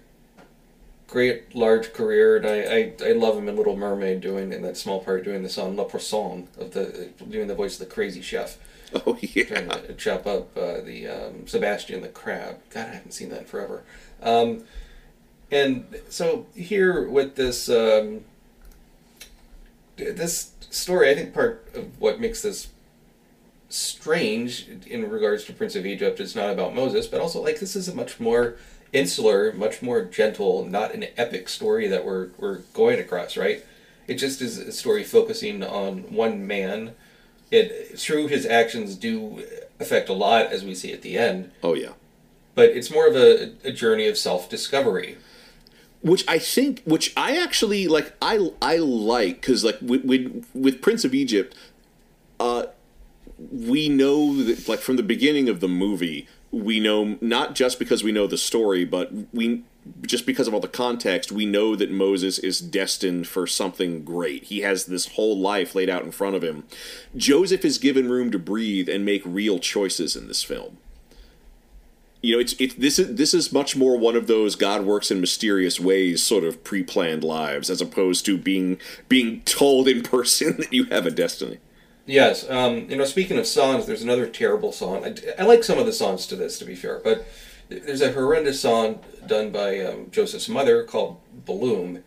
great 1.09 1.55
large 1.55 1.93
career, 1.93 2.37
and 2.37 2.47
I, 2.47 3.07
I, 3.07 3.11
I 3.11 3.13
love 3.13 3.37
him 3.37 3.49
in 3.49 3.57
Little 3.57 3.77
Mermaid 3.77 4.21
doing 4.21 4.53
in 4.53 4.63
that 4.63 4.77
small 4.77 5.03
part 5.03 5.25
doing 5.25 5.43
the 5.43 5.49
song 5.49 5.77
La 5.77 5.85
Poisson 5.85 6.49
of 6.59 6.73
the 6.73 7.11
doing 7.29 7.47
the 7.47 7.55
voice 7.55 7.75
of 7.75 7.89
the 7.89 7.95
crazy 7.95 8.23
chef 8.23 8.59
Oh 8.95 9.15
trying 9.15 9.67
yeah. 9.67 9.69
to 9.69 9.95
chop 9.95 10.27
up 10.27 10.57
uh, 10.57 10.81
the 10.81 11.09
um, 11.09 11.47
Sebastian 11.47 12.03
the 12.03 12.09
crab. 12.09 12.59
God, 12.71 12.89
I 12.89 12.95
haven't 12.95 13.13
seen 13.13 13.31
that 13.31 13.41
in 13.41 13.45
forever. 13.47 13.83
Um, 14.23 14.65
and 15.51 16.01
so 16.09 16.47
here 16.55 17.09
with 17.09 17.37
this 17.37 17.69
um, 17.69 18.25
this 19.97 20.53
story, 20.71 21.11
I 21.11 21.15
think 21.15 21.35
part 21.35 21.69
of 21.75 22.01
what 22.01 22.21
makes 22.21 22.43
this 22.43 22.69
strange 23.69 24.69
in 24.87 25.09
regards 25.11 25.45
to 25.45 25.53
Prince 25.53 25.75
of 25.75 25.85
Egypt 25.85 26.21
is 26.21 26.37
not 26.37 26.51
about 26.51 26.75
Moses, 26.75 27.07
but 27.07 27.21
also 27.21 27.43
like 27.43 27.59
this 27.59 27.75
is 27.75 27.89
a 27.89 27.95
much 27.95 28.21
more 28.21 28.57
insular, 28.97 29.53
much 29.53 29.83
more 29.83 30.03
gentle, 30.03 30.65
not 30.65 30.95
an 30.95 31.05
epic 31.17 31.49
story 31.49 31.87
that 31.89 32.05
we're 32.05 32.29
we're 32.39 32.59
going 32.73 32.99
across, 32.99 33.37
right? 33.37 33.65
It 34.09 34.15
just 34.15 34.41
is 34.41 34.59
a 34.59 34.73
story 34.73 35.05
focusing 35.05 35.63
on 35.63 36.13
one 36.13 36.47
man. 36.47 36.93
It 37.51 37.99
true 37.99 38.27
his 38.29 38.47
actions 38.47 38.97
do 38.97 39.45
affect 39.79 40.09
a 40.09 40.13
lot 40.13 40.47
as 40.47 40.65
we 40.65 40.75
see 40.75 40.93
at 40.93 41.03
the 41.03 41.17
end, 41.19 41.51
Oh 41.63 41.75
yeah. 41.75 41.93
but 42.55 42.71
it's 42.71 42.91
more 42.91 43.07
of 43.07 43.15
a, 43.17 43.53
a 43.65 43.73
journey 43.73 44.09
of 44.09 44.17
self 44.17 44.49
discovery. 44.49 45.17
which 46.03 46.25
I 46.29 46.39
think, 46.39 46.83
which 46.85 47.13
I 47.17 47.37
actually 47.37 47.87
like, 47.89 48.15
I 48.23 48.51
I 48.63 48.77
like 48.79 49.41
because 49.41 49.63
like 49.65 49.79
with, 49.83 50.05
with 50.05 50.47
with 50.55 50.81
Prince 50.83 51.05
of 51.05 51.15
Egypt, 51.15 51.55
uh, 52.41 52.67
we 53.51 53.89
know 53.89 54.43
that 54.43 54.69
like 54.69 54.81
from 54.81 54.97
the 54.97 55.03
beginning 55.03 55.49
of 55.49 55.61
the 55.61 55.69
movie, 55.69 56.27
we 56.51 56.81
know 56.81 57.19
not 57.21 57.55
just 57.55 57.79
because 57.79 58.03
we 58.05 58.13
know 58.13 58.27
the 58.27 58.39
story, 58.39 58.85
but 58.85 59.11
we 59.33 59.65
just 60.03 60.27
because 60.27 60.49
of 60.49 60.55
all 60.55 60.61
the 60.61 60.69
context, 60.69 61.31
we 61.31 61.47
know 61.47 61.77
that 61.77 61.91
Moses 61.91 62.39
is 62.39 62.61
destined 62.61 63.29
for 63.29 63.47
something 63.47 64.05
great. 64.05 64.45
He 64.45 64.61
has 64.61 64.87
this 64.87 65.13
whole 65.13 65.39
life 65.39 65.75
laid 65.75 65.89
out 65.89 66.03
in 66.03 66.11
front 66.11 66.35
of 66.35 66.43
him. 66.43 66.65
Joseph 67.17 67.65
is 67.65 67.79
given 67.79 68.11
room 68.11 68.31
to 68.33 68.39
breathe 68.39 68.89
and 68.89 69.05
make 69.05 69.23
real 69.25 69.59
choices 69.59 70.17
in 70.17 70.27
this 70.27 70.43
film 70.43 70.79
you 72.27 72.35
know, 72.35 72.41
it's 72.41 72.57
it's 72.59 72.75
this 72.75 72.99
is 72.99 73.15
this 73.15 73.33
is 73.33 73.53
much 73.53 73.77
more 73.77 73.97
one 73.97 74.17
of 74.17 74.27
those 74.27 74.57
God 74.57 74.85
works 74.85 75.13
in 75.13 75.21
mysterious 75.21 75.79
ways 75.79 76.23
sort 76.23 76.43
of 76.43 76.65
pre-planned 76.65 77.23
lives, 77.23 77.71
as 77.71 77.81
opposed 77.81 78.27
to 78.27 78.37
being 78.37 78.79
being 79.09 79.43
told 79.43 79.87
in 79.87 80.03
person 80.03 80.57
that 80.59 80.73
you 80.73 80.85
have 80.87 81.07
a 81.07 81.11
destiny. 81.11 81.59
Yes, 82.07 82.49
um, 82.49 82.89
you 82.89 82.97
know, 82.97 83.05
speaking 83.05 83.37
of 83.37 83.47
songs, 83.47 83.87
there's 83.87 84.03
another 84.03 84.29
terrible 84.29 84.71
song. 84.71 85.05
I, 85.05 85.15
I 85.41 85.45
like 85.45 85.65
some 85.65 85.79
of 85.79 85.87
the 85.87 85.93
songs 85.93 86.27
to 86.29 86.37
this, 86.37 86.57
to 86.61 86.65
be 86.65 86.77
fair, 86.77 87.01
but 87.03 87.27
there's 87.69 88.01
a 88.01 88.13
horrendous 88.13 88.61
song 88.61 89.01
done 89.27 89.51
by 89.51 89.81
um, 89.81 90.11
Joseph's 90.13 90.49
mother 90.49 90.85
called 90.85 91.19
"Bloom." 91.45 92.05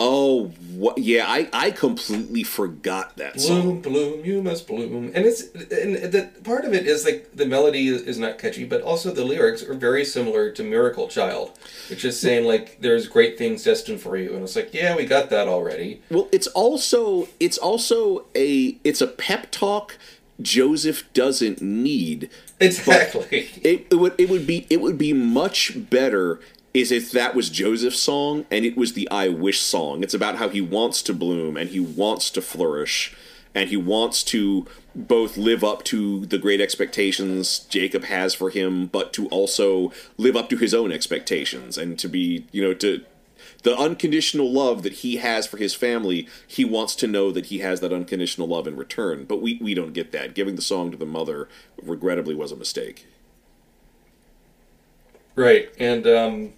Oh, 0.00 0.52
what, 0.74 0.98
yeah, 0.98 1.24
I 1.26 1.48
I 1.52 1.70
completely 1.72 2.44
forgot 2.44 3.16
that 3.16 3.40
song. 3.40 3.80
Bloom, 3.80 3.80
bloom, 3.80 4.24
you 4.24 4.40
must 4.40 4.68
bloom, 4.68 5.10
and 5.12 5.26
it's 5.26 5.42
and 5.52 5.96
the 6.12 6.30
part 6.44 6.64
of 6.64 6.72
it 6.72 6.86
is 6.86 7.04
like 7.04 7.34
the 7.34 7.46
melody 7.46 7.88
is 7.88 8.16
not 8.16 8.38
catchy, 8.38 8.64
but 8.64 8.80
also 8.82 9.12
the 9.12 9.24
lyrics 9.24 9.62
are 9.64 9.74
very 9.74 10.04
similar 10.04 10.52
to 10.52 10.62
"Miracle 10.62 11.08
Child," 11.08 11.58
which 11.90 12.04
is 12.04 12.18
saying 12.18 12.46
like 12.46 12.80
there's 12.80 13.08
great 13.08 13.36
things 13.36 13.64
destined 13.64 14.00
for 14.00 14.16
you, 14.16 14.34
and 14.34 14.44
it's 14.44 14.54
like 14.54 14.72
yeah, 14.72 14.94
we 14.94 15.04
got 15.04 15.30
that 15.30 15.48
already. 15.48 16.00
Well, 16.10 16.28
it's 16.30 16.46
also 16.48 17.26
it's 17.40 17.58
also 17.58 18.26
a 18.36 18.78
it's 18.84 19.00
a 19.00 19.08
pep 19.08 19.50
talk 19.50 19.98
Joseph 20.40 21.12
doesn't 21.12 21.60
need. 21.60 22.30
Exactly. 22.60 23.50
It, 23.62 23.86
it 23.90 23.96
would 23.96 24.14
it 24.18 24.28
would 24.28 24.46
be 24.46 24.66
it 24.70 24.80
would 24.80 24.98
be 24.98 25.12
much 25.12 25.90
better 25.90 26.40
is 26.74 26.92
if 26.92 27.10
that 27.12 27.34
was 27.34 27.50
Joseph's 27.50 27.98
song 27.98 28.44
and 28.50 28.64
it 28.64 28.76
was 28.76 28.92
the 28.92 29.08
I 29.10 29.28
wish 29.28 29.60
song. 29.60 30.02
It's 30.02 30.14
about 30.14 30.36
how 30.36 30.48
he 30.48 30.60
wants 30.60 31.02
to 31.02 31.14
bloom 31.14 31.56
and 31.56 31.70
he 31.70 31.80
wants 31.80 32.30
to 32.30 32.42
flourish 32.42 33.16
and 33.54 33.70
he 33.70 33.76
wants 33.76 34.22
to 34.24 34.66
both 34.94 35.36
live 35.36 35.64
up 35.64 35.82
to 35.84 36.26
the 36.26 36.38
great 36.38 36.60
expectations 36.60 37.60
Jacob 37.60 38.04
has 38.04 38.34
for 38.34 38.50
him, 38.50 38.86
but 38.86 39.12
to 39.14 39.26
also 39.28 39.92
live 40.16 40.36
up 40.36 40.48
to 40.50 40.56
his 40.56 40.74
own 40.74 40.92
expectations 40.92 41.78
and 41.78 41.98
to 41.98 42.08
be, 42.08 42.46
you 42.52 42.62
know, 42.62 42.74
to 42.74 43.04
the 43.62 43.76
unconditional 43.76 44.50
love 44.50 44.82
that 44.82 44.94
he 44.94 45.16
has 45.16 45.46
for 45.46 45.56
his 45.56 45.74
family, 45.74 46.28
he 46.46 46.64
wants 46.64 46.94
to 46.96 47.06
know 47.06 47.32
that 47.32 47.46
he 47.46 47.58
has 47.58 47.80
that 47.80 47.92
unconditional 47.92 48.48
love 48.48 48.66
in 48.66 48.76
return. 48.76 49.24
But 49.24 49.42
we, 49.42 49.58
we 49.60 49.74
don't 49.74 49.92
get 49.92 50.12
that. 50.12 50.34
Giving 50.34 50.56
the 50.56 50.62
song 50.62 50.90
to 50.90 50.96
the 50.96 51.06
mother, 51.06 51.48
regrettably, 51.82 52.34
was 52.34 52.52
a 52.52 52.56
mistake. 52.56 53.06
Right, 55.34 55.70
and 55.78 56.06
um, 56.06 56.52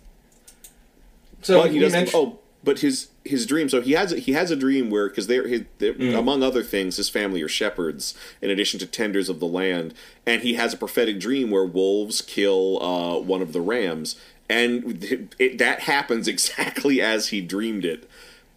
so 1.42 1.62
but 1.62 1.70
he 1.70 1.78
doesn't. 1.78 1.98
mentioned- 1.98 2.14
Oh, 2.16 2.38
but 2.62 2.80
his 2.80 3.08
his 3.24 3.46
dream. 3.46 3.68
So 3.70 3.80
he 3.80 3.92
has 3.92 4.10
he 4.12 4.32
has 4.32 4.50
a 4.50 4.56
dream 4.56 4.90
where 4.90 5.08
because 5.08 5.26
they're, 5.28 5.48
his, 5.48 5.62
they're 5.78 5.94
among 6.14 6.42
other 6.42 6.62
things, 6.62 6.96
his 6.96 7.08
family 7.08 7.40
are 7.42 7.48
shepherds 7.48 8.14
in 8.42 8.50
addition 8.50 8.78
to 8.80 8.86
tenders 8.86 9.28
of 9.30 9.40
the 9.40 9.46
land, 9.46 9.94
and 10.26 10.42
he 10.42 10.54
has 10.54 10.74
a 10.74 10.76
prophetic 10.76 11.18
dream 11.18 11.50
where 11.50 11.64
wolves 11.64 12.20
kill 12.20 12.82
uh, 12.82 13.18
one 13.18 13.40
of 13.40 13.54
the 13.54 13.62
rams, 13.62 14.16
and 14.50 15.02
it, 15.02 15.34
it, 15.38 15.58
that 15.58 15.80
happens 15.80 16.28
exactly 16.34 17.00
as 17.00 17.28
he 17.28 17.40
dreamed 17.40 17.84
it. 17.86 18.08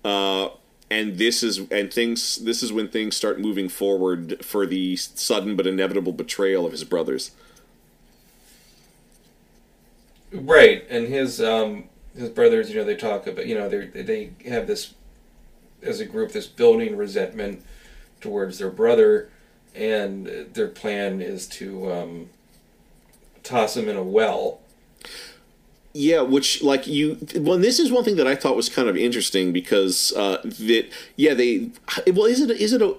Uh, 0.03 0.49
and 0.91 1.17
this 1.17 1.41
is 1.41 1.59
and 1.71 1.93
things 1.93 2.39
this 2.43 2.61
is 2.61 2.73
when 2.73 2.89
things 2.89 3.15
start 3.15 3.39
moving 3.39 3.69
forward 3.69 4.43
for 4.43 4.65
the 4.65 4.97
sudden 4.97 5.55
but 5.55 5.65
inevitable 5.65 6.11
betrayal 6.11 6.65
of 6.65 6.73
his 6.73 6.83
brothers. 6.83 7.31
Right, 10.31 10.85
and 10.89 11.07
his 11.07 11.39
um, 11.41 11.85
his 12.15 12.29
brothers, 12.29 12.69
you 12.69 12.75
know, 12.75 12.83
they 12.83 12.95
talk 12.95 13.25
about, 13.27 13.47
you 13.47 13.55
know, 13.55 13.67
they 13.69 13.85
they 13.87 14.31
have 14.49 14.67
this 14.67 14.93
as 15.81 15.99
a 15.99 16.05
group 16.05 16.31
this 16.31 16.47
building 16.47 16.95
resentment 16.95 17.63
towards 18.21 18.57
their 18.59 18.69
brother, 18.69 19.29
and 19.75 20.27
their 20.53 20.67
plan 20.67 21.21
is 21.21 21.47
to 21.47 21.91
um, 21.91 22.29
toss 23.43 23.75
him 23.75 23.89
in 23.89 23.97
a 23.97 24.03
well. 24.03 24.59
Yeah, 25.95 26.21
which 26.21 26.63
like 26.63 26.87
you. 26.87 27.19
Well, 27.35 27.59
this 27.59 27.79
is 27.79 27.91
one 27.91 28.03
thing 28.03 28.15
that 28.15 28.25
I 28.25 28.35
thought 28.35 28.55
was 28.55 28.67
kind 28.69 28.87
of 28.89 28.97
interesting 28.97 29.51
because 29.53 30.11
uh, 30.15 30.37
that 30.43 30.89
yeah 31.15 31.33
they 31.35 31.69
well 32.07 32.25
is 32.25 32.41
it 32.41 32.49
is 32.49 32.73
it 32.73 32.81
a 32.81 32.95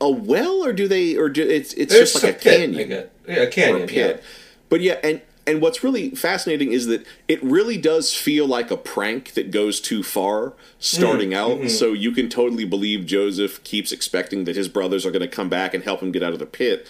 a 0.00 0.10
well 0.10 0.62
or 0.64 0.72
do 0.72 0.86
they 0.86 1.16
or 1.16 1.28
do 1.28 1.42
it's 1.42 1.72
it's 1.72 1.92
There's 1.92 2.12
just 2.12 2.22
like 2.22 2.36
a 2.36 2.38
pit, 2.38 2.60
canyon 2.60 2.80
I 2.80 2.84
get- 2.84 3.12
yeah, 3.26 3.34
a 3.34 3.38
or 3.40 3.42
a 3.42 3.50
canyon, 3.50 3.88
pit. 3.88 4.16
yeah. 4.18 4.26
But 4.68 4.82
yeah, 4.82 4.98
and 5.02 5.20
And 5.46 5.60
what's 5.60 5.84
really 5.84 6.10
fascinating 6.10 6.72
is 6.72 6.86
that 6.86 7.06
it 7.28 7.42
really 7.42 7.78
does 7.78 8.12
feel 8.12 8.46
like 8.46 8.70
a 8.72 8.76
prank 8.76 9.34
that 9.34 9.52
goes 9.52 9.80
too 9.80 10.02
far 10.02 10.54
starting 10.80 11.30
mm, 11.30 11.36
out. 11.36 11.58
Mm-hmm. 11.58 11.68
So 11.68 11.92
you 11.92 12.10
can 12.10 12.28
totally 12.28 12.64
believe 12.64 13.06
Joseph 13.06 13.62
keeps 13.62 13.92
expecting 13.92 14.44
that 14.44 14.56
his 14.56 14.68
brothers 14.68 15.06
are 15.06 15.12
going 15.12 15.22
to 15.22 15.28
come 15.28 15.48
back 15.48 15.72
and 15.72 15.84
help 15.84 16.02
him 16.02 16.10
get 16.10 16.22
out 16.22 16.32
of 16.32 16.40
the 16.40 16.46
pit. 16.46 16.88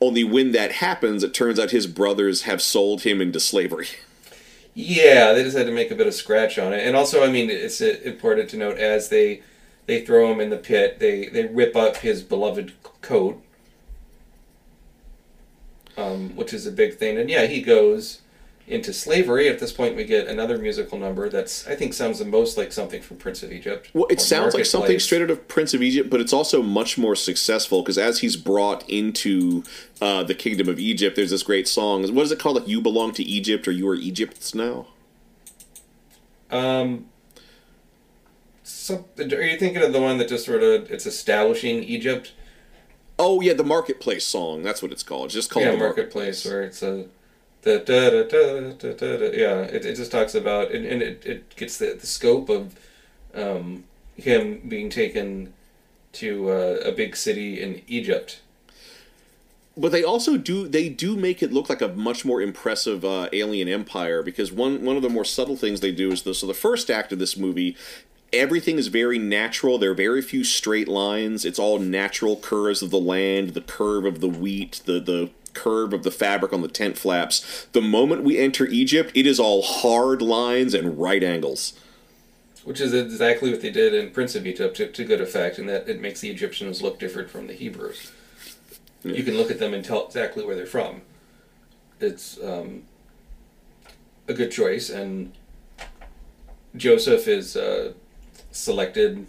Only 0.00 0.22
when 0.22 0.52
that 0.52 0.72
happens, 0.72 1.22
it 1.22 1.32
turns 1.32 1.58
out 1.58 1.70
his 1.70 1.86
brothers 1.86 2.42
have 2.42 2.60
sold 2.60 3.02
him 3.02 3.20
into 3.20 3.40
slavery. 3.40 3.88
Yeah, 4.76 5.32
they 5.32 5.44
just 5.44 5.56
had 5.56 5.66
to 5.66 5.72
make 5.72 5.92
a 5.92 5.94
bit 5.94 6.08
of 6.08 6.14
scratch 6.14 6.58
on 6.58 6.72
it, 6.72 6.84
and 6.84 6.96
also, 6.96 7.24
I 7.24 7.30
mean, 7.30 7.48
it's 7.48 7.80
important 7.80 8.50
to 8.50 8.56
note 8.56 8.76
as 8.76 9.08
they 9.08 9.40
they 9.86 10.04
throw 10.04 10.32
him 10.32 10.40
in 10.40 10.50
the 10.50 10.56
pit, 10.56 10.98
they 10.98 11.26
they 11.28 11.46
rip 11.46 11.76
up 11.76 11.98
his 11.98 12.22
beloved 12.22 12.72
coat, 13.00 13.40
um, 15.96 16.34
which 16.36 16.52
is 16.52 16.66
a 16.66 16.72
big 16.72 16.96
thing, 16.96 17.18
and 17.18 17.28
yeah, 17.30 17.46
he 17.46 17.62
goes 17.62 18.20
into 18.66 18.92
slavery. 18.92 19.48
At 19.48 19.58
this 19.58 19.72
point, 19.72 19.94
we 19.94 20.04
get 20.04 20.26
another 20.26 20.56
musical 20.56 20.98
number 20.98 21.28
that's 21.28 21.66
I 21.66 21.74
think 21.74 21.92
sounds 21.92 22.18
the 22.18 22.24
most 22.24 22.56
like 22.56 22.72
something 22.72 23.02
from 23.02 23.18
Prince 23.18 23.42
of 23.42 23.52
Egypt. 23.52 23.90
Well, 23.92 24.06
it 24.08 24.20
sounds 24.20 24.54
like 24.54 24.66
something 24.66 24.98
straight 24.98 25.22
out 25.22 25.30
of 25.30 25.46
Prince 25.48 25.74
of 25.74 25.82
Egypt, 25.82 26.10
but 26.10 26.20
it's 26.20 26.32
also 26.32 26.62
much 26.62 26.96
more 26.96 27.14
successful 27.14 27.82
because 27.82 27.98
as 27.98 28.20
he's 28.20 28.36
brought 28.36 28.88
into 28.88 29.64
uh, 30.00 30.22
the 30.22 30.34
kingdom 30.34 30.68
of 30.68 30.78
Egypt, 30.78 31.16
there's 31.16 31.30
this 31.30 31.42
great 31.42 31.68
song. 31.68 32.02
What 32.14 32.22
is 32.22 32.32
it 32.32 32.38
called? 32.38 32.56
Like 32.56 32.68
"You 32.68 32.80
Belong 32.80 33.12
to 33.12 33.22
Egypt" 33.22 33.68
or 33.68 33.72
"You 33.72 33.88
Are 33.88 33.94
Egypt's 33.94 34.54
Now." 34.54 34.86
Um, 36.50 37.06
some, 38.62 39.04
are 39.18 39.42
you 39.42 39.58
thinking 39.58 39.82
of 39.82 39.92
the 39.92 40.00
one 40.00 40.18
that 40.18 40.28
just 40.28 40.46
sort 40.46 40.62
of 40.62 40.90
it's 40.90 41.06
establishing 41.06 41.82
Egypt? 41.82 42.32
Oh 43.18 43.40
yeah, 43.40 43.52
the 43.52 43.64
Marketplace 43.64 44.26
song. 44.26 44.62
That's 44.62 44.82
what 44.82 44.92
it's 44.92 45.02
called. 45.02 45.26
It's 45.26 45.34
just 45.34 45.50
called 45.50 45.66
yeah, 45.66 45.72
the 45.72 45.78
marketplace 45.78 46.44
where 46.44 46.62
it's 46.62 46.82
a 46.82 47.06
da, 47.64 47.78
da, 47.78 48.10
da, 48.10 48.22
da, 48.24 48.72
da, 48.72 48.92
da, 48.92 49.16
da. 49.16 49.30
yeah 49.32 49.60
it, 49.62 49.84
it 49.84 49.96
just 49.96 50.12
talks 50.12 50.34
about 50.34 50.70
and, 50.70 50.84
and 50.84 51.02
it, 51.02 51.24
it 51.24 51.56
gets 51.56 51.78
the, 51.78 51.96
the 51.98 52.06
scope 52.06 52.48
of 52.48 52.74
um, 53.34 53.84
him 54.16 54.60
being 54.68 54.90
taken 54.90 55.52
to 56.12 56.50
uh, 56.50 56.78
a 56.84 56.92
big 56.92 57.16
city 57.16 57.60
in 57.60 57.82
Egypt 57.88 58.40
but 59.76 59.90
they 59.90 60.04
also 60.04 60.36
do 60.36 60.68
they 60.68 60.88
do 60.88 61.16
make 61.16 61.42
it 61.42 61.52
look 61.52 61.68
like 61.68 61.82
a 61.82 61.88
much 61.88 62.24
more 62.24 62.40
impressive 62.40 63.04
uh, 63.04 63.28
alien 63.32 63.68
empire 63.68 64.22
because 64.22 64.52
one 64.52 64.84
one 64.84 64.96
of 64.96 65.02
the 65.02 65.08
more 65.08 65.24
subtle 65.24 65.56
things 65.56 65.80
they 65.80 65.90
do 65.90 66.12
is 66.12 66.22
the 66.22 66.34
so 66.34 66.46
the 66.46 66.54
first 66.54 66.90
act 66.90 67.12
of 67.12 67.18
this 67.18 67.36
movie 67.36 67.76
everything 68.34 68.78
is 68.78 68.88
very 68.88 69.18
natural. 69.18 69.78
There 69.78 69.92
are 69.92 69.94
very 69.94 70.22
few 70.22 70.44
straight 70.44 70.88
lines. 70.88 71.44
It's 71.44 71.58
all 71.58 71.78
natural 71.78 72.36
curves 72.36 72.82
of 72.82 72.90
the 72.90 72.98
land 72.98 73.50
the 73.50 73.60
curve 73.60 74.04
of 74.04 74.20
the 74.20 74.28
wheat 74.28 74.82
the 74.84 75.00
the 75.00 75.30
curve 75.54 75.92
of 75.92 76.02
the 76.02 76.10
fabric 76.10 76.52
on 76.52 76.62
the 76.62 76.68
tent 76.68 76.98
flaps. 76.98 77.66
The 77.72 77.80
moment 77.80 78.24
we 78.24 78.38
enter 78.38 78.66
egypt 78.66 79.12
it 79.14 79.26
is 79.26 79.38
all 79.38 79.62
hard 79.62 80.20
lines 80.20 80.74
and 80.74 80.98
right 80.98 81.22
angles. 81.22 81.74
Which 82.64 82.80
is 82.80 82.92
exactly 82.92 83.50
what 83.50 83.60
they 83.60 83.70
did 83.70 83.94
in 83.94 84.10
Prince 84.10 84.34
of 84.34 84.46
Egypt 84.46 84.76
to, 84.78 84.90
to 84.90 85.04
good 85.04 85.20
effect 85.20 85.58
in 85.58 85.66
that 85.66 85.88
it 85.88 86.00
makes 86.00 86.20
the 86.20 86.30
Egyptians 86.30 86.80
look 86.82 86.98
different 86.98 87.30
from 87.30 87.46
the 87.46 87.52
Hebrews. 87.52 88.10
You 89.02 89.22
can 89.22 89.36
look 89.36 89.50
at 89.50 89.58
them 89.58 89.74
and 89.74 89.84
tell 89.84 90.06
exactly 90.06 90.46
where 90.46 90.56
they're 90.56 90.64
from. 90.64 91.02
It's 92.00 92.42
um, 92.42 92.84
a 94.26 94.32
good 94.32 94.50
choice 94.50 94.88
and 94.88 95.32
Joseph 96.74 97.28
is 97.28 97.56
uh, 97.56 97.92
selected 98.54 99.26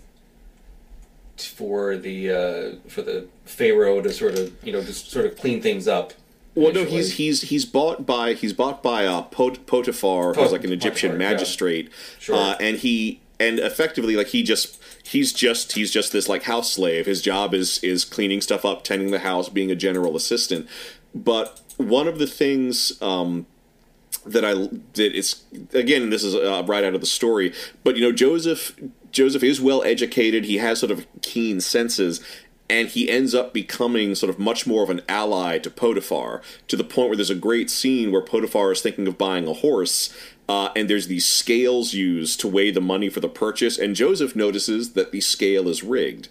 for 1.37 1.97
the 1.97 2.29
uh, 2.31 2.89
for 2.89 3.01
the 3.01 3.27
pharaoh 3.43 4.01
to 4.01 4.11
sort 4.13 4.37
of 4.37 4.53
you 4.63 4.71
know 4.71 4.81
just 4.81 5.11
sort 5.11 5.25
of 5.25 5.37
clean 5.37 5.61
things 5.61 5.87
up. 5.87 6.13
Well, 6.53 6.71
no, 6.71 6.85
he's 6.85 7.13
he's 7.15 7.41
he's 7.41 7.65
bought 7.65 8.05
by 8.05 8.33
he's 8.33 8.53
bought 8.53 8.81
by 8.81 9.05
uh, 9.05 9.23
Pot- 9.23 9.65
Potiphar, 9.65 10.33
who's 10.35 10.53
like 10.53 10.63
an 10.63 10.71
Egyptian 10.71 11.11
Potiphar, 11.11 11.23
yeah. 11.23 11.31
magistrate, 11.31 11.89
Sure. 12.19 12.35
uh, 12.35 12.55
and 12.61 12.77
he 12.77 13.19
and 13.41 13.59
effectively 13.59 14.15
like 14.15 14.27
he 14.27 14.41
just 14.41 14.81
he's 15.03 15.33
just 15.33 15.73
he's 15.73 15.91
just 15.91 16.13
this 16.13 16.29
like 16.29 16.43
house 16.43 16.71
slave. 16.71 17.05
His 17.07 17.21
job 17.21 17.53
is 17.53 17.83
is 17.83 18.05
cleaning 18.05 18.39
stuff 18.39 18.63
up, 18.63 18.85
tending 18.85 19.11
the 19.11 19.19
house, 19.19 19.49
being 19.49 19.69
a 19.69 19.75
general 19.75 20.15
assistant. 20.15 20.67
But 21.13 21.59
one 21.75 22.07
of 22.07 22.19
the 22.19 22.27
things 22.27 23.01
um, 23.01 23.45
that 24.25 24.45
I 24.45 24.53
that 24.53 25.17
it's 25.17 25.43
again 25.73 26.09
this 26.09 26.23
is 26.23 26.35
uh, 26.35 26.63
right 26.65 26.85
out 26.85 26.95
of 26.95 27.01
the 27.01 27.07
story, 27.07 27.53
but 27.83 27.97
you 27.97 28.01
know 28.01 28.13
Joseph 28.13 28.73
Joseph 29.15 29.43
is 29.43 29.61
well 29.61 29.81
educated. 29.83 30.43
He 30.43 30.57
has 30.57 30.79
sort 30.79 30.91
of 30.91 31.07
keen 31.21 31.61
senses. 31.61 32.21
And 32.67 32.89
he 32.89 33.09
ends 33.09 33.35
up 33.35 33.53
becoming 33.53 34.15
sort 34.15 34.31
of 34.31 34.39
much 34.39 34.65
more 34.65 34.81
of 34.81 34.89
an 34.89 35.01
ally 35.07 35.59
to 35.59 35.69
Potiphar, 35.69 36.41
to 36.67 36.75
the 36.75 36.83
point 36.83 37.09
where 37.09 37.15
there's 37.15 37.29
a 37.29 37.35
great 37.35 37.69
scene 37.69 38.11
where 38.11 38.23
Potiphar 38.23 38.71
is 38.71 38.81
thinking 38.81 39.07
of 39.07 39.19
buying 39.19 39.47
a 39.47 39.53
horse, 39.53 40.11
uh, 40.49 40.69
and 40.75 40.89
there's 40.89 41.07
these 41.07 41.27
scales 41.27 41.93
used 41.93 42.39
to 42.39 42.47
weigh 42.47 42.71
the 42.71 42.81
money 42.81 43.07
for 43.07 43.19
the 43.19 43.29
purchase, 43.29 43.77
and 43.77 43.95
Joseph 43.95 44.35
notices 44.35 44.93
that 44.93 45.11
the 45.11 45.21
scale 45.21 45.67
is 45.67 45.83
rigged, 45.83 46.27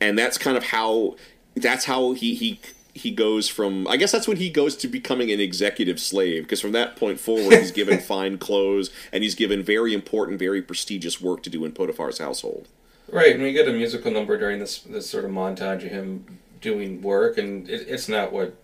and 0.00 0.16
that's 0.16 0.38
kind 0.38 0.56
of 0.56 0.66
how 0.66 1.16
that's 1.56 1.86
how 1.86 2.12
he 2.12 2.36
he 2.36 2.60
he 2.94 3.10
goes 3.10 3.48
from 3.48 3.88
I 3.88 3.96
guess 3.96 4.12
that's 4.12 4.28
when 4.28 4.36
he 4.36 4.50
goes 4.50 4.76
to 4.76 4.88
becoming 4.88 5.30
an 5.30 5.40
executive 5.40 5.98
slave 5.98 6.44
because 6.44 6.60
from 6.60 6.72
that 6.72 6.96
point 6.96 7.18
forward 7.18 7.54
he's 7.54 7.72
given 7.72 7.98
fine 8.00 8.38
clothes 8.38 8.90
and 9.12 9.22
he's 9.22 9.34
given 9.34 9.62
very 9.62 9.94
important, 9.94 10.38
very 10.38 10.60
prestigious 10.60 11.20
work 11.20 11.42
to 11.44 11.50
do 11.50 11.64
in 11.64 11.72
Potiphar's 11.72 12.18
household. 12.18 12.68
right, 13.10 13.34
and 13.34 13.42
we 13.42 13.52
get 13.52 13.68
a 13.68 13.72
musical 13.72 14.10
number 14.10 14.38
during 14.38 14.58
this 14.58 14.80
this 14.80 15.08
sort 15.08 15.24
of 15.24 15.30
montage 15.30 15.84
of 15.84 15.90
him 15.90 16.38
doing 16.60 17.02
work, 17.02 17.38
and 17.38 17.68
it, 17.68 17.86
it's 17.88 18.08
not 18.08 18.32
what 18.32 18.54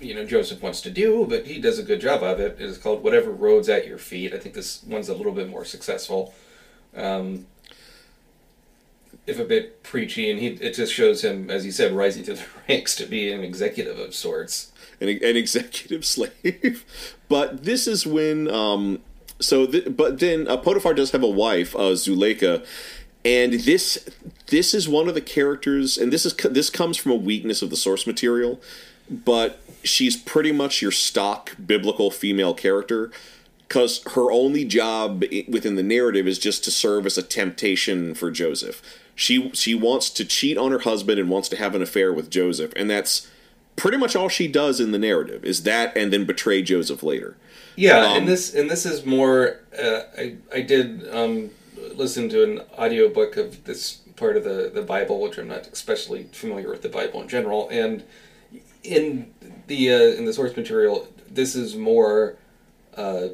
you 0.00 0.14
know 0.14 0.24
Joseph 0.24 0.62
wants 0.62 0.80
to 0.82 0.90
do, 0.90 1.26
but 1.28 1.46
he 1.46 1.60
does 1.60 1.78
a 1.78 1.82
good 1.82 2.00
job 2.00 2.22
of 2.22 2.40
it. 2.40 2.56
It's 2.58 2.78
called 2.78 3.02
"Whatever 3.02 3.30
Roads 3.30 3.68
at 3.68 3.86
Your 3.86 3.98
Feet." 3.98 4.34
I 4.34 4.38
think 4.38 4.54
this 4.54 4.82
one's 4.84 5.08
a 5.08 5.14
little 5.14 5.32
bit 5.32 5.48
more 5.48 5.64
successful. 5.64 6.34
Um, 6.96 7.46
if 9.28 9.38
a 9.38 9.44
bit 9.44 9.82
preachy, 9.82 10.30
and 10.30 10.40
he 10.40 10.48
it 10.48 10.74
just 10.74 10.92
shows 10.92 11.22
him, 11.22 11.50
as 11.50 11.64
he 11.64 11.70
said, 11.70 11.92
rising 11.92 12.24
through 12.24 12.36
the 12.36 12.46
ranks 12.68 12.94
to 12.96 13.06
be 13.06 13.30
an 13.32 13.42
executive 13.42 13.98
of 13.98 14.14
sorts. 14.14 14.72
an, 15.00 15.08
an 15.08 15.36
executive 15.36 16.04
slave. 16.14 16.84
but 17.28 17.64
this 17.64 17.86
is 17.86 18.06
when, 18.06 18.48
um, 18.50 19.00
so, 19.38 19.66
th- 19.66 19.96
but 19.96 20.18
then 20.20 20.48
uh, 20.48 20.56
Potiphar 20.56 20.94
does 20.94 21.12
have 21.12 21.22
a 21.22 21.28
wife, 21.28 21.76
uh, 21.76 21.94
Zuleika, 21.94 22.64
and 23.24 23.54
this 23.54 24.08
this 24.46 24.72
is 24.72 24.88
one 24.88 25.08
of 25.08 25.14
the 25.14 25.20
characters, 25.20 25.98
and 25.98 26.12
this 26.12 26.24
is 26.24 26.34
this 26.34 26.70
comes 26.70 26.96
from 26.96 27.12
a 27.12 27.16
weakness 27.16 27.62
of 27.62 27.70
the 27.70 27.76
source 27.76 28.06
material, 28.06 28.60
but 29.10 29.60
she's 29.82 30.16
pretty 30.16 30.52
much 30.52 30.80
your 30.80 30.90
stock 30.90 31.54
biblical 31.64 32.10
female 32.10 32.54
character. 32.54 33.10
Because 33.66 34.02
her 34.14 34.32
only 34.32 34.64
job 34.64 35.22
within 35.46 35.76
the 35.76 35.82
narrative 35.82 36.26
is 36.26 36.38
just 36.38 36.64
to 36.64 36.70
serve 36.70 37.04
as 37.04 37.18
a 37.18 37.22
temptation 37.22 38.14
for 38.14 38.30
Joseph. 38.30 38.80
She 39.18 39.50
she 39.52 39.74
wants 39.74 40.10
to 40.10 40.24
cheat 40.24 40.56
on 40.56 40.70
her 40.70 40.78
husband 40.78 41.18
and 41.18 41.28
wants 41.28 41.48
to 41.48 41.56
have 41.56 41.74
an 41.74 41.82
affair 41.82 42.12
with 42.12 42.30
Joseph, 42.30 42.72
and 42.76 42.88
that's 42.88 43.28
pretty 43.74 43.96
much 43.96 44.14
all 44.14 44.28
she 44.28 44.46
does 44.46 44.78
in 44.78 44.92
the 44.92 44.98
narrative 44.98 45.44
is 45.44 45.64
that 45.64 45.96
and 45.96 46.12
then 46.12 46.24
betray 46.24 46.62
Joseph 46.62 47.02
later. 47.02 47.36
Yeah, 47.74 48.06
Um, 48.06 48.18
and 48.18 48.28
this 48.28 48.54
and 48.54 48.70
this 48.70 48.86
is 48.86 49.04
more. 49.04 49.58
Uh, 49.76 50.02
I 50.16 50.36
I 50.54 50.60
did 50.60 51.12
um, 51.12 51.50
listen 51.96 52.28
to 52.28 52.44
an 52.44 52.60
audiobook 52.78 53.36
of 53.36 53.64
this 53.64 53.96
part 54.14 54.36
of 54.36 54.44
the 54.44 54.70
the 54.72 54.82
Bible, 54.82 55.20
which 55.20 55.36
I'm 55.36 55.48
not 55.48 55.66
especially 55.66 56.28
familiar 56.30 56.70
with 56.70 56.82
the 56.82 56.88
Bible 56.88 57.20
in 57.20 57.26
general, 57.28 57.68
and 57.70 58.04
in 58.84 59.32
the 59.66 59.92
uh, 59.92 60.16
in 60.16 60.26
the 60.26 60.32
source 60.32 60.56
material, 60.56 61.08
this 61.28 61.56
is 61.56 61.74
more 61.74 62.36
uh, 62.96 63.28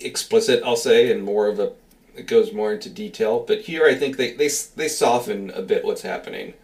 explicit, 0.00 0.60
I'll 0.64 0.74
say, 0.74 1.12
and 1.12 1.22
more 1.22 1.46
of 1.46 1.60
a 1.60 1.70
it 2.16 2.26
goes 2.26 2.52
more 2.52 2.72
into 2.72 2.90
detail. 2.90 3.44
But 3.46 3.62
here, 3.62 3.86
I 3.86 3.94
think 3.94 4.16
they 4.16 4.32
they 4.32 4.48
they 4.76 4.88
soften 4.88 5.50
a 5.50 5.62
bit 5.62 5.84
what's 5.84 6.02
happening. 6.02 6.54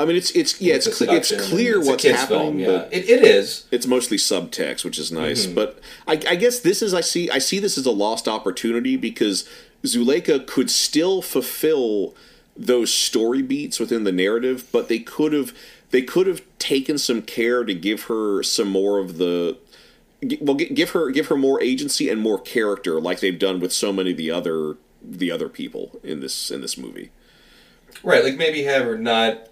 I 0.00 0.04
mean, 0.04 0.16
it's 0.16 0.30
it's 0.32 0.60
yeah, 0.60 0.74
it's 0.74 0.98
the 0.98 1.12
it's 1.12 1.30
clear 1.48 1.78
it's 1.78 1.88
what's 1.88 2.04
happening, 2.04 2.28
film, 2.28 2.58
yeah, 2.58 2.66
but 2.66 2.92
it, 2.92 3.08
it 3.08 3.22
is. 3.22 3.66
it's 3.70 3.86
mostly 3.86 4.16
subtext, 4.16 4.84
which 4.84 4.98
is 4.98 5.12
nice. 5.12 5.46
Mm-hmm. 5.46 5.54
But 5.54 5.80
I, 6.08 6.12
I 6.28 6.36
guess 6.36 6.60
this 6.60 6.82
is 6.82 6.92
I 6.92 7.02
see 7.02 7.30
I 7.30 7.38
see 7.38 7.58
this 7.58 7.78
as 7.78 7.86
a 7.86 7.92
lost 7.92 8.26
opportunity 8.26 8.96
because 8.96 9.48
Zuleika 9.84 10.46
could 10.46 10.70
still 10.70 11.22
fulfill 11.22 12.14
those 12.56 12.92
story 12.92 13.42
beats 13.42 13.78
within 13.78 14.04
the 14.04 14.12
narrative, 14.12 14.66
but 14.72 14.88
they 14.88 14.98
could 14.98 15.32
have 15.32 15.54
they 15.90 16.02
could 16.02 16.26
have 16.26 16.42
taken 16.58 16.98
some 16.98 17.22
care 17.22 17.64
to 17.64 17.74
give 17.74 18.04
her 18.04 18.42
some 18.42 18.68
more 18.68 18.98
of 18.98 19.18
the 19.18 19.56
well 20.40 20.54
give 20.54 20.90
her 20.90 21.10
give 21.10 21.26
her 21.26 21.36
more 21.36 21.60
agency 21.62 22.08
and 22.08 22.20
more 22.20 22.38
character 22.38 23.00
like 23.00 23.20
they've 23.20 23.38
done 23.38 23.60
with 23.60 23.72
so 23.72 23.92
many 23.92 24.12
of 24.12 24.16
the 24.16 24.30
other 24.30 24.76
the 25.02 25.30
other 25.30 25.48
people 25.48 26.00
in 26.02 26.20
this 26.20 26.50
in 26.50 26.60
this 26.60 26.78
movie. 26.78 27.10
Right, 28.02 28.24
like 28.24 28.36
maybe 28.36 28.62
have 28.64 28.84
her 28.84 28.98
not 28.98 29.48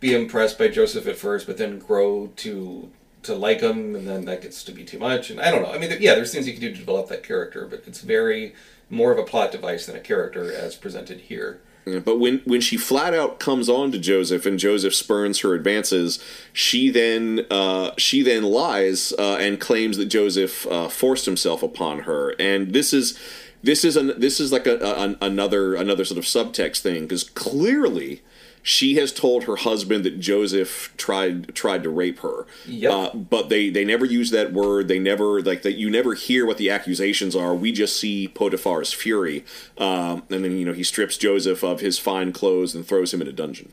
be 0.00 0.14
impressed 0.14 0.58
by 0.58 0.68
Joseph 0.68 1.06
at 1.06 1.16
first, 1.16 1.46
but 1.46 1.58
then 1.58 1.78
grow 1.78 2.28
to 2.36 2.90
to 3.22 3.34
like 3.34 3.60
him, 3.60 3.94
and 3.94 4.06
then 4.06 4.24
that 4.24 4.42
gets 4.42 4.64
to 4.64 4.72
be 4.72 4.84
too 4.84 4.98
much. 4.98 5.30
And 5.30 5.40
I 5.40 5.50
don't 5.50 5.62
know. 5.62 5.72
I 5.72 5.78
mean, 5.78 5.94
yeah, 6.00 6.14
there's 6.14 6.32
things 6.32 6.46
you 6.46 6.52
can 6.52 6.62
do 6.62 6.72
to 6.72 6.78
develop 6.78 7.08
that 7.08 7.22
character, 7.22 7.66
but 7.66 7.84
it's 7.86 8.00
very 8.00 8.54
more 8.90 9.12
of 9.12 9.18
a 9.18 9.22
plot 9.22 9.52
device 9.52 9.86
than 9.86 9.96
a 9.96 10.00
character 10.00 10.52
as 10.52 10.74
presented 10.74 11.20
here. 11.20 11.60
But 11.84 12.20
when 12.20 12.38
when 12.44 12.60
she 12.60 12.76
flat 12.76 13.12
out 13.12 13.40
comes 13.40 13.68
on 13.68 13.90
to 13.92 13.98
Joseph 13.98 14.46
and 14.46 14.58
Joseph 14.58 14.94
spurns 14.94 15.40
her 15.40 15.54
advances, 15.54 16.22
she 16.52 16.90
then 16.90 17.44
uh, 17.50 17.90
she 17.98 18.22
then 18.22 18.44
lies 18.44 19.12
uh, 19.18 19.36
and 19.40 19.58
claims 19.60 19.96
that 19.96 20.06
Joseph 20.06 20.66
uh, 20.68 20.88
forced 20.88 21.26
himself 21.26 21.62
upon 21.62 22.00
her. 22.00 22.36
And 22.38 22.72
this 22.72 22.92
is 22.92 23.18
this 23.64 23.84
is 23.84 23.96
an, 23.96 24.12
this 24.16 24.38
is 24.38 24.52
like 24.52 24.66
a, 24.66 24.78
a, 24.78 25.16
another 25.24 25.74
another 25.74 26.04
sort 26.04 26.18
of 26.18 26.24
subtext 26.24 26.80
thing 26.80 27.02
because 27.02 27.24
clearly 27.24 28.22
she 28.62 28.94
has 28.94 29.12
told 29.12 29.44
her 29.44 29.56
husband 29.56 30.04
that 30.04 30.20
Joseph 30.20 30.92
tried 30.96 31.54
tried 31.54 31.82
to 31.82 31.90
rape 31.90 32.20
her. 32.20 32.46
Yep. 32.66 32.92
Uh, 32.92 33.16
but 33.16 33.48
they 33.48 33.70
they 33.70 33.84
never 33.84 34.04
use 34.04 34.30
that 34.30 34.52
word. 34.52 34.88
They 34.88 34.98
never 34.98 35.42
like 35.42 35.62
that. 35.62 35.72
You 35.72 35.90
never 35.90 36.14
hear 36.14 36.46
what 36.46 36.58
the 36.58 36.70
accusations 36.70 37.34
are. 37.34 37.54
We 37.54 37.72
just 37.72 37.98
see 37.98 38.28
Potiphar's 38.28 38.92
fury, 38.92 39.44
um, 39.78 40.22
and 40.30 40.44
then 40.44 40.56
you 40.56 40.64
know 40.64 40.72
he 40.72 40.84
strips 40.84 41.16
Joseph 41.16 41.62
of 41.62 41.80
his 41.80 41.98
fine 41.98 42.32
clothes 42.32 42.74
and 42.74 42.86
throws 42.86 43.12
him 43.12 43.20
in 43.20 43.28
a 43.28 43.32
dungeon. 43.32 43.72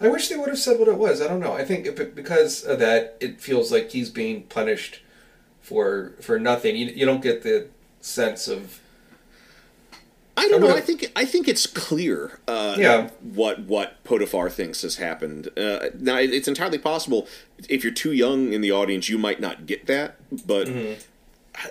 I 0.00 0.08
wish 0.08 0.28
they 0.28 0.36
would 0.36 0.48
have 0.48 0.58
said 0.58 0.78
what 0.78 0.86
it 0.86 0.96
was. 0.96 1.20
I 1.20 1.26
don't 1.26 1.40
know. 1.40 1.54
I 1.54 1.64
think 1.64 1.84
if 1.86 1.98
it, 1.98 2.14
because 2.14 2.62
of 2.62 2.78
that, 2.78 3.16
it 3.20 3.40
feels 3.40 3.72
like 3.72 3.90
he's 3.90 4.10
being 4.10 4.44
punished 4.44 5.00
for 5.60 6.14
for 6.20 6.38
nothing. 6.38 6.76
You, 6.76 6.86
you 6.86 7.04
don't 7.04 7.22
get 7.22 7.42
the 7.42 7.66
sense 8.00 8.46
of 8.46 8.80
I 10.38 10.48
don't 10.48 10.62
I 10.62 10.68
know. 10.68 10.76
I 10.76 10.80
think 10.80 11.10
I 11.16 11.24
think 11.24 11.48
it's 11.48 11.66
clear. 11.66 12.38
Uh, 12.46 12.76
Yeah. 12.78 13.10
What 13.20 13.60
what 13.60 14.02
Potiphar 14.04 14.50
thinks 14.50 14.82
has 14.82 14.96
happened. 14.96 15.48
Uh, 15.58 15.90
now 15.98 16.16
it's 16.18 16.48
entirely 16.48 16.78
possible 16.78 17.26
if 17.68 17.82
you're 17.82 17.92
too 17.92 18.12
young 18.12 18.52
in 18.52 18.60
the 18.60 18.70
audience, 18.70 19.08
you 19.08 19.18
might 19.18 19.40
not 19.40 19.66
get 19.66 19.86
that. 19.86 20.16
But 20.46 20.68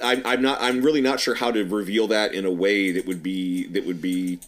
I'm, 0.01 0.21
I'm 0.25 0.41
not. 0.41 0.61
I'm 0.61 0.81
really 0.81 1.01
not 1.01 1.19
sure 1.19 1.35
how 1.35 1.51
to 1.51 1.63
reveal 1.63 2.07
that 2.07 2.33
in 2.33 2.45
a 2.45 2.51
way 2.51 2.91
that 2.91 3.05
would 3.05 3.23
be 3.23 3.67
that 3.67 3.85
would 3.85 4.01
be. 4.01 4.39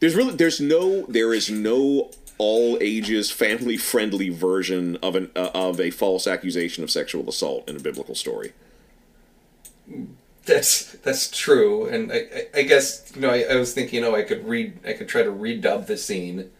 There's 0.00 0.14
really 0.14 0.34
there's 0.34 0.60
no 0.60 1.06
there 1.06 1.32
is 1.32 1.50
no 1.50 2.10
all 2.38 2.76
ages 2.80 3.30
family 3.30 3.76
friendly 3.76 4.28
version 4.28 4.96
of 4.96 5.14
an 5.14 5.30
uh, 5.36 5.50
of 5.54 5.80
a 5.80 5.90
false 5.90 6.26
accusation 6.26 6.82
of 6.84 6.90
sexual 6.90 7.28
assault 7.28 7.68
in 7.68 7.76
a 7.76 7.80
biblical 7.80 8.14
story. 8.14 8.52
That's 10.44 10.92
that's 10.98 11.30
true. 11.30 11.86
And 11.86 12.12
I, 12.12 12.16
I, 12.16 12.46
I 12.58 12.62
guess 12.62 13.12
you 13.14 13.20
know 13.20 13.30
I, 13.30 13.44
I 13.50 13.56
was 13.56 13.72
thinking, 13.72 14.04
oh, 14.04 14.14
I 14.14 14.22
could 14.22 14.46
read, 14.46 14.78
I 14.86 14.92
could 14.92 15.08
try 15.08 15.22
to 15.22 15.30
redub 15.30 15.86
the 15.86 15.96
scene. 15.96 16.50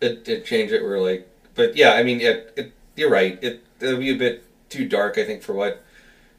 It, 0.00 0.28
it 0.28 0.44
change 0.44 0.72
it 0.72 0.82
where 0.82 1.00
like, 1.00 1.28
but 1.54 1.76
yeah, 1.76 1.92
I 1.92 2.02
mean, 2.02 2.20
it, 2.20 2.52
it 2.56 2.72
you're 2.96 3.10
right. 3.10 3.38
It 3.42 3.64
it'll 3.80 4.00
be 4.00 4.10
a 4.10 4.16
bit 4.16 4.44
too 4.68 4.88
dark, 4.88 5.18
I 5.18 5.24
think, 5.24 5.42
for 5.42 5.52
what 5.52 5.84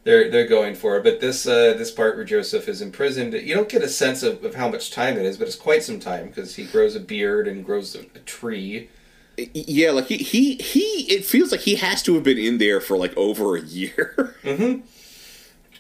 they're 0.04 0.30
they're 0.30 0.48
going 0.48 0.76
for. 0.76 1.00
But 1.00 1.22
this 1.22 1.48
uh, 1.48 1.74
this 1.78 1.92
part 1.92 2.16
where 2.16 2.26
Joseph 2.26 2.68
is 2.68 2.82
imprisoned, 2.82 3.34
you 3.34 3.56
don't 3.56 3.70
get 3.70 3.82
a 3.82 3.90
sense 3.90 4.24
of, 4.24 4.44
of 4.44 4.56
how 4.56 4.70
much 4.70 4.92
time 4.92 5.18
it 5.18 5.26
is, 5.26 5.38
but 5.38 5.48
it's 5.48 5.56
quite 5.56 5.84
some 5.84 6.00
time 6.00 6.28
because 6.28 6.56
he 6.56 6.66
grows 6.66 6.96
a 6.96 7.00
beard 7.00 7.48
and 7.48 7.66
grows 7.66 7.96
a, 7.96 8.02
a 8.16 8.20
tree. 8.26 8.90
Yeah, 9.38 9.92
like 9.92 10.08
he, 10.08 10.18
he 10.18 10.56
he 10.56 11.12
it 11.12 11.26
feels 11.26 11.52
like 11.52 11.62
he 11.62 11.76
has 11.76 12.04
to 12.04 12.14
have 12.16 12.24
been 12.24 12.38
in 12.38 12.58
there 12.60 12.80
for 12.80 12.98
like 12.98 13.16
over 13.18 13.56
a 13.56 13.62
year. 13.62 14.36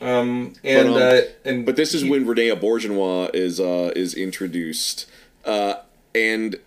Um, 0.03 0.53
and 0.63 0.89
um, 0.89 0.95
uh, 0.95 1.21
and 1.45 1.65
but 1.65 1.75
this 1.75 1.93
is 1.93 2.01
he- 2.01 2.09
when 2.09 2.25
Renee 2.25 2.49
Auberjonois 2.49 3.33
is 3.33 3.59
uh 3.59 3.91
is 3.95 4.13
introduced. 4.13 5.05
Uh 5.45 5.75
and 6.13 6.57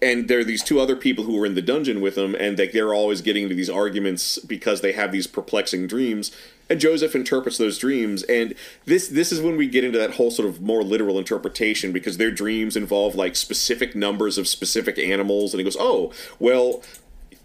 and 0.00 0.28
there 0.28 0.38
are 0.38 0.44
these 0.44 0.62
two 0.62 0.78
other 0.78 0.94
people 0.94 1.24
who 1.24 1.40
are 1.40 1.46
in 1.46 1.54
the 1.54 1.62
dungeon 1.62 2.00
with 2.00 2.16
him 2.16 2.34
and 2.36 2.58
like 2.58 2.72
they're 2.72 2.94
always 2.94 3.20
getting 3.20 3.44
into 3.44 3.54
these 3.54 3.70
arguments 3.70 4.38
because 4.38 4.80
they 4.80 4.92
have 4.92 5.10
these 5.10 5.26
perplexing 5.26 5.86
dreams 5.88 6.30
and 6.70 6.78
Joseph 6.78 7.16
interprets 7.16 7.58
those 7.58 7.76
dreams 7.76 8.22
and 8.24 8.54
this 8.84 9.08
this 9.08 9.32
is 9.32 9.40
when 9.40 9.56
we 9.56 9.66
get 9.66 9.82
into 9.82 9.98
that 9.98 10.12
whole 10.12 10.30
sort 10.30 10.48
of 10.48 10.60
more 10.60 10.84
literal 10.84 11.18
interpretation 11.18 11.90
because 11.90 12.18
their 12.18 12.30
dreams 12.30 12.76
involve 12.76 13.16
like 13.16 13.34
specific 13.34 13.96
numbers 13.96 14.38
of 14.38 14.46
specific 14.46 14.96
animals 14.96 15.52
and 15.52 15.58
he 15.58 15.64
goes 15.64 15.76
oh 15.80 16.12
well 16.38 16.80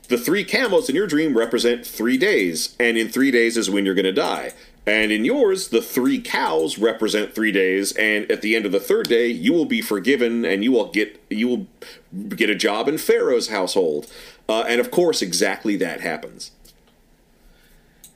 the 0.10 0.18
three 0.18 0.44
camels 0.44 0.90
in 0.90 0.96
your 0.96 1.08
dream 1.08 1.38
represent 1.38 1.86
three 1.86 2.18
days, 2.18 2.76
and 2.80 2.98
in 2.98 3.10
three 3.10 3.30
days 3.30 3.56
is 3.58 3.70
when 3.70 3.86
you're 3.86 3.94
going 3.94 4.06
to 4.06 4.12
die. 4.12 4.54
And 4.86 5.12
in 5.12 5.24
yours, 5.24 5.70
the 5.70 5.82
three 5.82 6.20
cows 6.20 6.80
represent 6.80 7.36
three 7.36 7.52
days, 7.52 7.92
and 7.94 8.30
at 8.32 8.42
the 8.42 8.56
end 8.56 8.66
of 8.66 8.72
the 8.72 8.80
third 8.80 9.08
day, 9.08 9.28
you 9.28 9.54
will 9.54 9.66
be 9.66 9.82
forgiven, 9.82 10.46
and 10.46 10.64
you 10.64 10.72
will 10.72 10.90
get 10.90 11.22
you 11.30 11.48
will 11.48 11.68
get 12.30 12.50
a 12.50 12.56
job 12.56 12.88
in 12.88 12.98
Pharaoh's 12.98 13.50
household. 13.50 14.12
Uh, 14.48 14.64
and 14.68 14.82
of 14.82 14.90
course, 14.90 15.22
exactly 15.22 15.76
that 15.78 16.02
happens. 16.02 16.52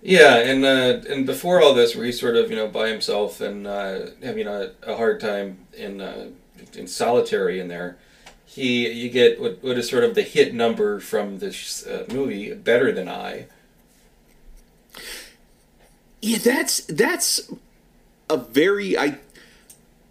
Yeah, 0.01 0.37
and 0.39 0.65
uh, 0.65 1.01
and 1.09 1.25
before 1.25 1.61
all 1.61 1.73
this, 1.73 1.95
where 1.95 2.05
he's 2.05 2.19
sort 2.19 2.35
of 2.35 2.49
you 2.49 2.57
know 2.57 2.67
by 2.67 2.89
himself 2.89 3.39
and 3.39 3.65
uh, 3.65 4.07
having 4.21 4.47
a, 4.47 4.71
a 4.81 4.97
hard 4.97 5.21
time 5.21 5.65
in 5.73 6.01
uh, 6.01 6.27
in 6.73 6.87
solitary 6.87 7.59
in 7.59 7.69
there, 7.69 7.97
he 8.45 8.91
you 8.91 9.09
get 9.09 9.39
what, 9.39 9.63
what 9.63 9.77
is 9.77 9.89
sort 9.89 10.03
of 10.03 10.15
the 10.15 10.21
hit 10.21 10.53
number 10.53 10.99
from 10.99 11.39
this 11.39 11.87
uh, 11.87 12.05
movie, 12.11 12.53
"Better 12.53 12.91
Than 12.91 13.07
I." 13.07 13.45
Yeah, 16.23 16.37
that's 16.37 16.85
that's 16.85 17.51
a 18.29 18.37
very 18.37 18.97
I 18.97 19.17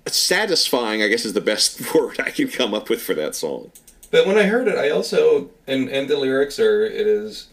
satisfying. 0.07 1.03
I 1.03 1.09
guess 1.09 1.25
is 1.25 1.33
the 1.33 1.41
best 1.41 1.95
word 1.95 2.21
I 2.21 2.29
can 2.29 2.49
come 2.49 2.75
up 2.75 2.91
with 2.91 3.01
for 3.01 3.15
that 3.15 3.35
song. 3.35 3.73
But 4.11 4.27
when 4.27 4.37
I 4.37 4.43
heard 4.43 4.69
it, 4.69 4.77
I 4.77 4.91
also 4.91 5.49
and 5.67 5.89
and 5.89 6.09
the 6.09 6.19
lyrics 6.19 6.59
are 6.59 6.85
it 6.85 7.07
is, 7.07 7.49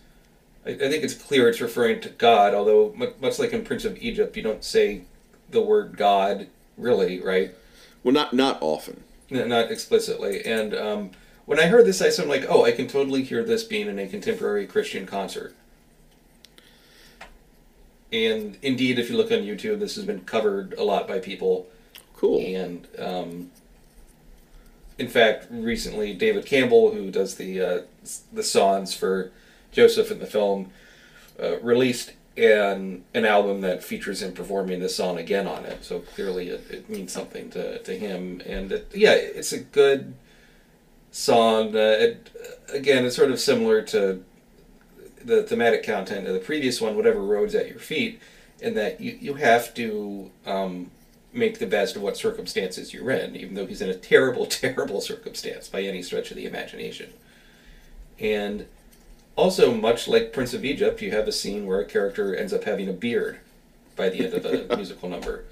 I, 0.65 0.71
I 0.71 0.75
think 0.75 1.05
it's 1.05 1.13
clear 1.13 1.47
it's 1.47 1.61
referring 1.61 2.01
to 2.01 2.09
God. 2.09 2.53
Although 2.53 2.93
much 3.21 3.39
like 3.39 3.53
in 3.53 3.63
Prince 3.63 3.85
of 3.85 3.97
Egypt, 3.97 4.35
you 4.35 4.43
don't 4.43 4.61
say 4.65 5.03
the 5.49 5.61
word 5.61 5.95
God 5.95 6.47
really, 6.77 7.21
right? 7.21 7.55
Well, 8.03 8.13
not 8.13 8.33
not 8.33 8.57
often. 8.59 9.05
N- 9.31 9.47
not 9.47 9.71
explicitly. 9.71 10.43
And 10.43 10.75
um, 10.75 11.11
when 11.45 11.61
I 11.61 11.67
heard 11.67 11.85
this, 11.85 12.01
I 12.01 12.09
said, 12.09 12.27
like, 12.27 12.45
oh, 12.49 12.65
I 12.65 12.73
can 12.73 12.89
totally 12.89 13.23
hear 13.23 13.41
this 13.41 13.63
being 13.63 13.87
in 13.87 13.99
a 13.99 14.07
contemporary 14.07 14.67
Christian 14.67 15.05
concert. 15.05 15.55
And 18.11 18.57
indeed, 18.61 18.97
if 18.97 19.09
you 19.09 19.17
look 19.17 19.31
on 19.31 19.39
YouTube, 19.39 19.79
this 19.79 19.95
has 19.95 20.05
been 20.05 20.21
covered 20.21 20.73
a 20.73 20.83
lot 20.83 21.07
by 21.07 21.19
people. 21.19 21.67
Cool. 22.15 22.39
And 22.39 22.87
um, 22.97 23.51
in 24.97 25.07
fact, 25.07 25.47
recently, 25.49 26.13
David 26.13 26.45
Campbell, 26.45 26.91
who 26.91 27.11
does 27.11 27.35
the 27.35 27.61
uh, 27.61 27.81
the 28.33 28.43
songs 28.43 28.93
for 28.93 29.31
Joseph 29.71 30.11
in 30.11 30.19
the 30.19 30.25
film, 30.25 30.71
uh, 31.41 31.59
released 31.59 32.13
an 32.35 33.03
an 33.13 33.25
album 33.25 33.61
that 33.61 33.83
features 33.83 34.21
him 34.21 34.33
performing 34.33 34.79
this 34.79 34.95
song 34.95 35.17
again 35.17 35.47
on 35.47 35.65
it. 35.65 35.83
So 35.83 35.99
clearly, 35.99 36.49
it, 36.49 36.65
it 36.69 36.89
means 36.89 37.11
something 37.11 37.49
to, 37.51 37.79
to 37.79 37.97
him. 37.97 38.41
And 38.45 38.71
it, 38.71 38.91
yeah, 38.93 39.13
it's 39.13 39.53
a 39.53 39.59
good 39.59 40.15
song. 41.11 41.75
Uh, 41.75 41.95
it, 41.99 42.29
again, 42.73 43.05
it's 43.05 43.15
sort 43.15 43.31
of 43.31 43.39
similar 43.39 43.81
to 43.83 44.23
the 45.29 45.43
thematic 45.43 45.83
content 45.83 46.27
of 46.27 46.33
the 46.33 46.39
previous 46.39 46.81
one, 46.81 46.95
whatever 46.95 47.21
roads 47.21 47.55
at 47.55 47.69
your 47.69 47.79
feet, 47.79 48.19
and 48.61 48.75
that 48.75 48.99
you, 48.99 49.17
you 49.21 49.33
have 49.35 49.73
to 49.75 50.31
um, 50.45 50.91
make 51.31 51.59
the 51.59 51.67
best 51.67 51.95
of 51.95 52.01
what 52.01 52.17
circumstances 52.17 52.93
you're 52.93 53.11
in, 53.11 53.35
even 53.35 53.53
though 53.53 53.65
he's 53.65 53.81
in 53.81 53.89
a 53.89 53.95
terrible, 53.95 54.45
terrible 54.47 55.01
circumstance 55.01 55.67
by 55.69 55.81
any 55.81 56.01
stretch 56.01 56.31
of 56.31 56.37
the 56.37 56.45
imagination. 56.45 57.13
And 58.19 58.65
also, 59.35 59.73
much 59.73 60.07
like 60.07 60.33
Prince 60.33 60.53
of 60.53 60.65
Egypt, 60.65 61.01
you 61.01 61.11
have 61.11 61.27
a 61.27 61.31
scene 61.31 61.65
where 61.65 61.79
a 61.79 61.85
character 61.85 62.35
ends 62.35 62.51
up 62.51 62.65
having 62.65 62.89
a 62.89 62.93
beard 62.93 63.39
by 63.95 64.09
the 64.09 64.25
end 64.25 64.33
of 64.33 64.43
the 64.43 64.75
musical 64.75 65.07
number. 65.07 65.45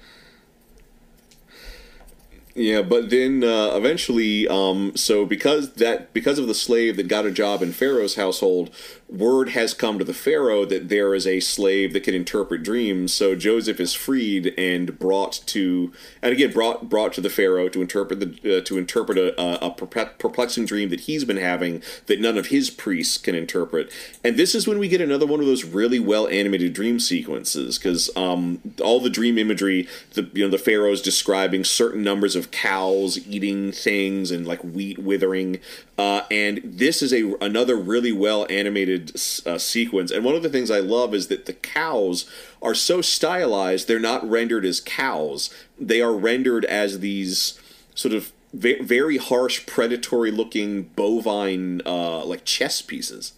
Yeah, 2.58 2.82
but 2.82 3.08
then 3.10 3.44
uh, 3.44 3.70
eventually, 3.76 4.48
um, 4.48 4.90
so 4.96 5.24
because 5.24 5.74
that 5.74 6.12
because 6.12 6.40
of 6.40 6.48
the 6.48 6.54
slave 6.54 6.96
that 6.96 7.06
got 7.06 7.24
a 7.24 7.30
job 7.30 7.62
in 7.62 7.70
Pharaoh's 7.70 8.16
household, 8.16 8.74
word 9.08 9.50
has 9.50 9.72
come 9.72 9.96
to 10.00 10.04
the 10.04 10.12
Pharaoh 10.12 10.64
that 10.64 10.88
there 10.88 11.14
is 11.14 11.24
a 11.24 11.38
slave 11.38 11.92
that 11.92 12.02
can 12.02 12.14
interpret 12.14 12.64
dreams. 12.64 13.12
So 13.12 13.36
Joseph 13.36 13.78
is 13.78 13.94
freed 13.94 14.54
and 14.58 14.98
brought 14.98 15.40
to, 15.46 15.92
and 16.20 16.32
again 16.32 16.50
brought 16.52 16.88
brought 16.88 17.12
to 17.12 17.20
the 17.20 17.30
Pharaoh 17.30 17.68
to 17.68 17.80
interpret 17.80 18.18
the 18.18 18.58
uh, 18.58 18.60
to 18.62 18.76
interpret 18.76 19.18
a, 19.18 19.64
a, 19.64 19.70
perplexing 19.70 20.66
dream 20.66 20.88
that 20.88 21.02
he's 21.02 21.24
been 21.24 21.36
having 21.36 21.80
that 22.06 22.20
none 22.20 22.36
of 22.36 22.48
his 22.48 22.70
priests 22.70 23.18
can 23.18 23.36
interpret. 23.36 23.92
And 24.24 24.36
this 24.36 24.56
is 24.56 24.66
when 24.66 24.80
we 24.80 24.88
get 24.88 25.00
another 25.00 25.26
one 25.26 25.38
of 25.38 25.46
those 25.46 25.64
really 25.64 26.00
well 26.00 26.26
animated 26.26 26.72
dream 26.72 26.98
sequences 26.98 27.78
because 27.78 28.10
um, 28.16 28.60
all 28.82 28.98
the 28.98 29.10
dream 29.10 29.38
imagery, 29.38 29.86
the 30.14 30.28
you 30.34 30.44
know 30.44 30.50
the 30.50 30.58
Pharaoh's 30.58 31.00
describing 31.00 31.62
certain 31.62 32.02
numbers 32.02 32.34
of 32.34 32.47
cows 32.50 33.18
eating 33.26 33.72
things 33.72 34.30
and 34.30 34.46
like 34.46 34.62
wheat 34.62 34.98
withering. 34.98 35.58
Uh, 35.96 36.22
and 36.30 36.60
this 36.64 37.02
is 37.02 37.12
a 37.12 37.34
another 37.40 37.76
really 37.76 38.12
well 38.12 38.46
animated 38.50 39.12
uh, 39.46 39.58
sequence. 39.58 40.10
And 40.10 40.24
one 40.24 40.34
of 40.34 40.42
the 40.42 40.48
things 40.48 40.70
I 40.70 40.80
love 40.80 41.14
is 41.14 41.28
that 41.28 41.46
the 41.46 41.52
cows 41.52 42.30
are 42.62 42.74
so 42.74 43.00
stylized; 43.00 43.88
they're 43.88 43.98
not 43.98 44.28
rendered 44.28 44.64
as 44.64 44.80
cows; 44.80 45.50
they 45.78 46.00
are 46.00 46.12
rendered 46.12 46.64
as 46.64 47.00
these 47.00 47.58
sort 47.94 48.14
of 48.14 48.32
ve- 48.52 48.80
very 48.80 49.16
harsh, 49.16 49.66
predatory-looking 49.66 50.84
bovine, 50.96 51.82
uh, 51.84 52.24
like 52.24 52.44
chess 52.44 52.82
pieces. 52.82 53.32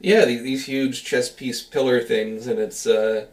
Yeah, 0.00 0.24
these, 0.24 0.42
these 0.42 0.66
huge 0.66 1.04
chess 1.04 1.30
piece 1.30 1.62
pillar 1.62 2.00
things, 2.00 2.46
and 2.46 2.58
it's 2.58 2.86
uh, 2.86 3.26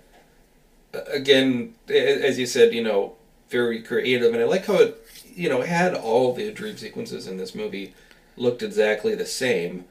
again, 0.93 1.75
as 1.89 2.39
you 2.39 2.45
said, 2.45 2.73
you 2.73 2.83
know, 2.83 3.15
very 3.53 3.81
creative, 3.81 4.33
and 4.33 4.41
I 4.41 4.45
like 4.45 4.65
how 4.65 4.75
it 4.75 5.03
you 5.35 5.49
know, 5.49 5.61
had 5.61 5.93
all 5.93 6.33
the 6.33 6.51
dream 6.51 6.77
sequences 6.77 7.27
in 7.27 7.37
this 7.37 7.55
movie 7.55 7.93
looked 8.35 8.61
exactly 8.61 9.15
the 9.15 9.25
same, 9.25 9.85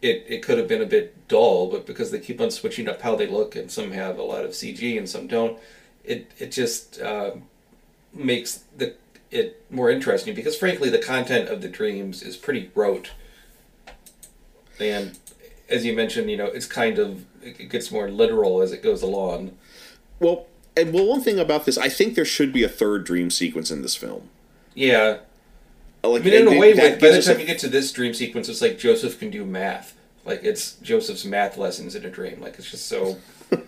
it, 0.00 0.24
it 0.28 0.42
could 0.42 0.58
have 0.58 0.68
been 0.68 0.82
a 0.82 0.86
bit 0.86 1.28
dull, 1.28 1.70
but 1.70 1.86
because 1.86 2.10
they 2.10 2.18
keep 2.18 2.40
on 2.40 2.50
switching 2.50 2.88
up 2.88 3.02
how 3.02 3.16
they 3.16 3.26
look 3.26 3.56
and 3.56 3.70
some 3.70 3.92
have 3.92 4.18
a 4.18 4.22
lot 4.22 4.44
of 4.44 4.52
CG 4.52 4.96
and 4.96 5.08
some 5.08 5.26
don't, 5.26 5.58
it, 6.04 6.30
it 6.38 6.52
just 6.52 7.00
uh, 7.00 7.32
makes 8.12 8.64
the 8.76 8.94
it 9.30 9.62
more 9.70 9.90
interesting 9.90 10.34
because 10.34 10.56
frankly 10.56 10.88
the 10.88 10.98
content 10.98 11.50
of 11.50 11.60
the 11.60 11.68
dreams 11.68 12.22
is 12.22 12.34
pretty 12.34 12.70
rote. 12.74 13.10
And 14.80 15.18
as 15.68 15.84
you 15.84 15.94
mentioned, 15.94 16.30
you 16.30 16.38
know, 16.38 16.46
it's 16.46 16.64
kind 16.64 16.98
of 16.98 17.26
it 17.42 17.68
gets 17.68 17.90
more 17.90 18.10
literal 18.10 18.62
as 18.62 18.72
it 18.72 18.82
goes 18.82 19.02
along. 19.02 19.58
Well, 20.18 20.46
and 20.78 20.92
well, 20.92 21.06
one 21.06 21.20
thing 21.20 21.38
about 21.38 21.64
this, 21.66 21.76
I 21.78 21.88
think 21.88 22.14
there 22.14 22.24
should 22.24 22.52
be 22.52 22.62
a 22.62 22.68
third 22.68 23.04
dream 23.04 23.30
sequence 23.30 23.70
in 23.70 23.82
this 23.82 23.94
film. 23.94 24.28
Yeah, 24.74 25.18
uh, 26.04 26.08
Like, 26.08 26.22
I 26.22 26.24
mean, 26.24 26.34
in 26.34 26.48
a 26.56 26.58
way, 26.58 26.72
that 26.72 27.00
by, 27.00 27.10
the 27.10 27.22
time 27.22 27.36
a- 27.36 27.40
you 27.40 27.46
get 27.46 27.58
to 27.60 27.68
this 27.68 27.92
dream 27.92 28.14
sequence, 28.14 28.48
it's 28.48 28.62
like 28.62 28.78
Joseph 28.78 29.18
can 29.18 29.30
do 29.30 29.44
math. 29.44 29.94
Like 30.24 30.44
it's 30.44 30.72
Joseph's 30.76 31.24
math 31.24 31.56
lessons 31.56 31.94
in 31.94 32.04
a 32.04 32.10
dream. 32.10 32.40
Like 32.40 32.58
it's 32.58 32.70
just 32.70 32.86
so. 32.86 33.18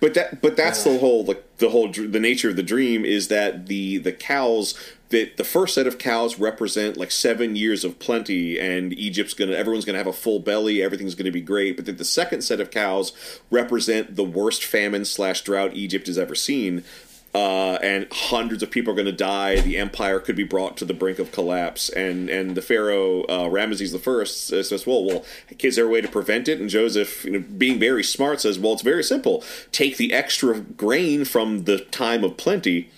But 0.00 0.14
that, 0.14 0.40
but 0.40 0.56
that's 0.56 0.82
the 0.82 0.98
whole 0.98 1.24
like 1.24 1.44
the 1.58 1.68
whole 1.68 1.92
the 1.92 2.18
nature 2.18 2.48
of 2.48 2.56
the 2.56 2.62
dream 2.62 3.04
is 3.04 3.28
that 3.28 3.66
the 3.66 3.98
the 3.98 4.12
cows 4.12 4.74
that 5.10 5.36
the 5.36 5.44
first 5.44 5.74
set 5.74 5.86
of 5.86 5.98
cows 5.98 6.38
represent 6.38 6.96
like 6.96 7.10
seven 7.10 7.56
years 7.56 7.84
of 7.84 7.98
plenty, 7.98 8.58
and 8.58 8.92
Egypt's 8.92 9.34
gonna 9.34 9.52
everyone's 9.52 9.84
gonna 9.84 9.98
have 9.98 10.06
a 10.06 10.12
full 10.12 10.40
belly, 10.40 10.82
everything's 10.82 11.14
gonna 11.14 11.30
be 11.30 11.40
great. 11.40 11.76
But 11.76 11.86
then 11.86 11.96
the 11.96 12.04
second 12.04 12.42
set 12.42 12.60
of 12.60 12.70
cows 12.70 13.12
represent 13.50 14.16
the 14.16 14.24
worst 14.24 14.64
famine 14.64 15.04
slash 15.04 15.42
drought 15.42 15.74
Egypt 15.74 16.06
has 16.06 16.18
ever 16.18 16.34
seen. 16.34 16.84
Uh, 17.32 17.74
and 17.80 18.08
hundreds 18.10 18.60
of 18.60 18.72
people 18.72 18.92
are 18.92 18.96
going 18.96 19.06
to 19.06 19.12
die. 19.12 19.60
The 19.60 19.76
empire 19.76 20.18
could 20.18 20.34
be 20.34 20.42
brought 20.42 20.76
to 20.78 20.84
the 20.84 20.92
brink 20.92 21.20
of 21.20 21.30
collapse. 21.30 21.88
And 21.88 22.28
and 22.28 22.56
the 22.56 22.62
pharaoh 22.62 23.22
uh, 23.22 23.44
Ramesses 23.48 23.92
the 23.92 24.00
First 24.00 24.48
says, 24.48 24.84
"Well, 24.84 25.04
well, 25.04 25.24
is 25.60 25.76
there 25.76 25.86
a 25.86 25.88
way 25.88 26.00
to 26.00 26.08
prevent 26.08 26.48
it?" 26.48 26.58
And 26.58 26.68
Joseph, 26.68 27.24
you 27.24 27.30
know, 27.30 27.38
being 27.38 27.78
very 27.78 28.02
smart, 28.02 28.40
says, 28.40 28.58
"Well, 28.58 28.72
it's 28.72 28.82
very 28.82 29.04
simple. 29.04 29.44
Take 29.70 29.96
the 29.96 30.12
extra 30.12 30.58
grain 30.58 31.24
from 31.24 31.64
the 31.64 31.78
time 31.78 32.24
of 32.24 32.36
plenty, 32.36 32.90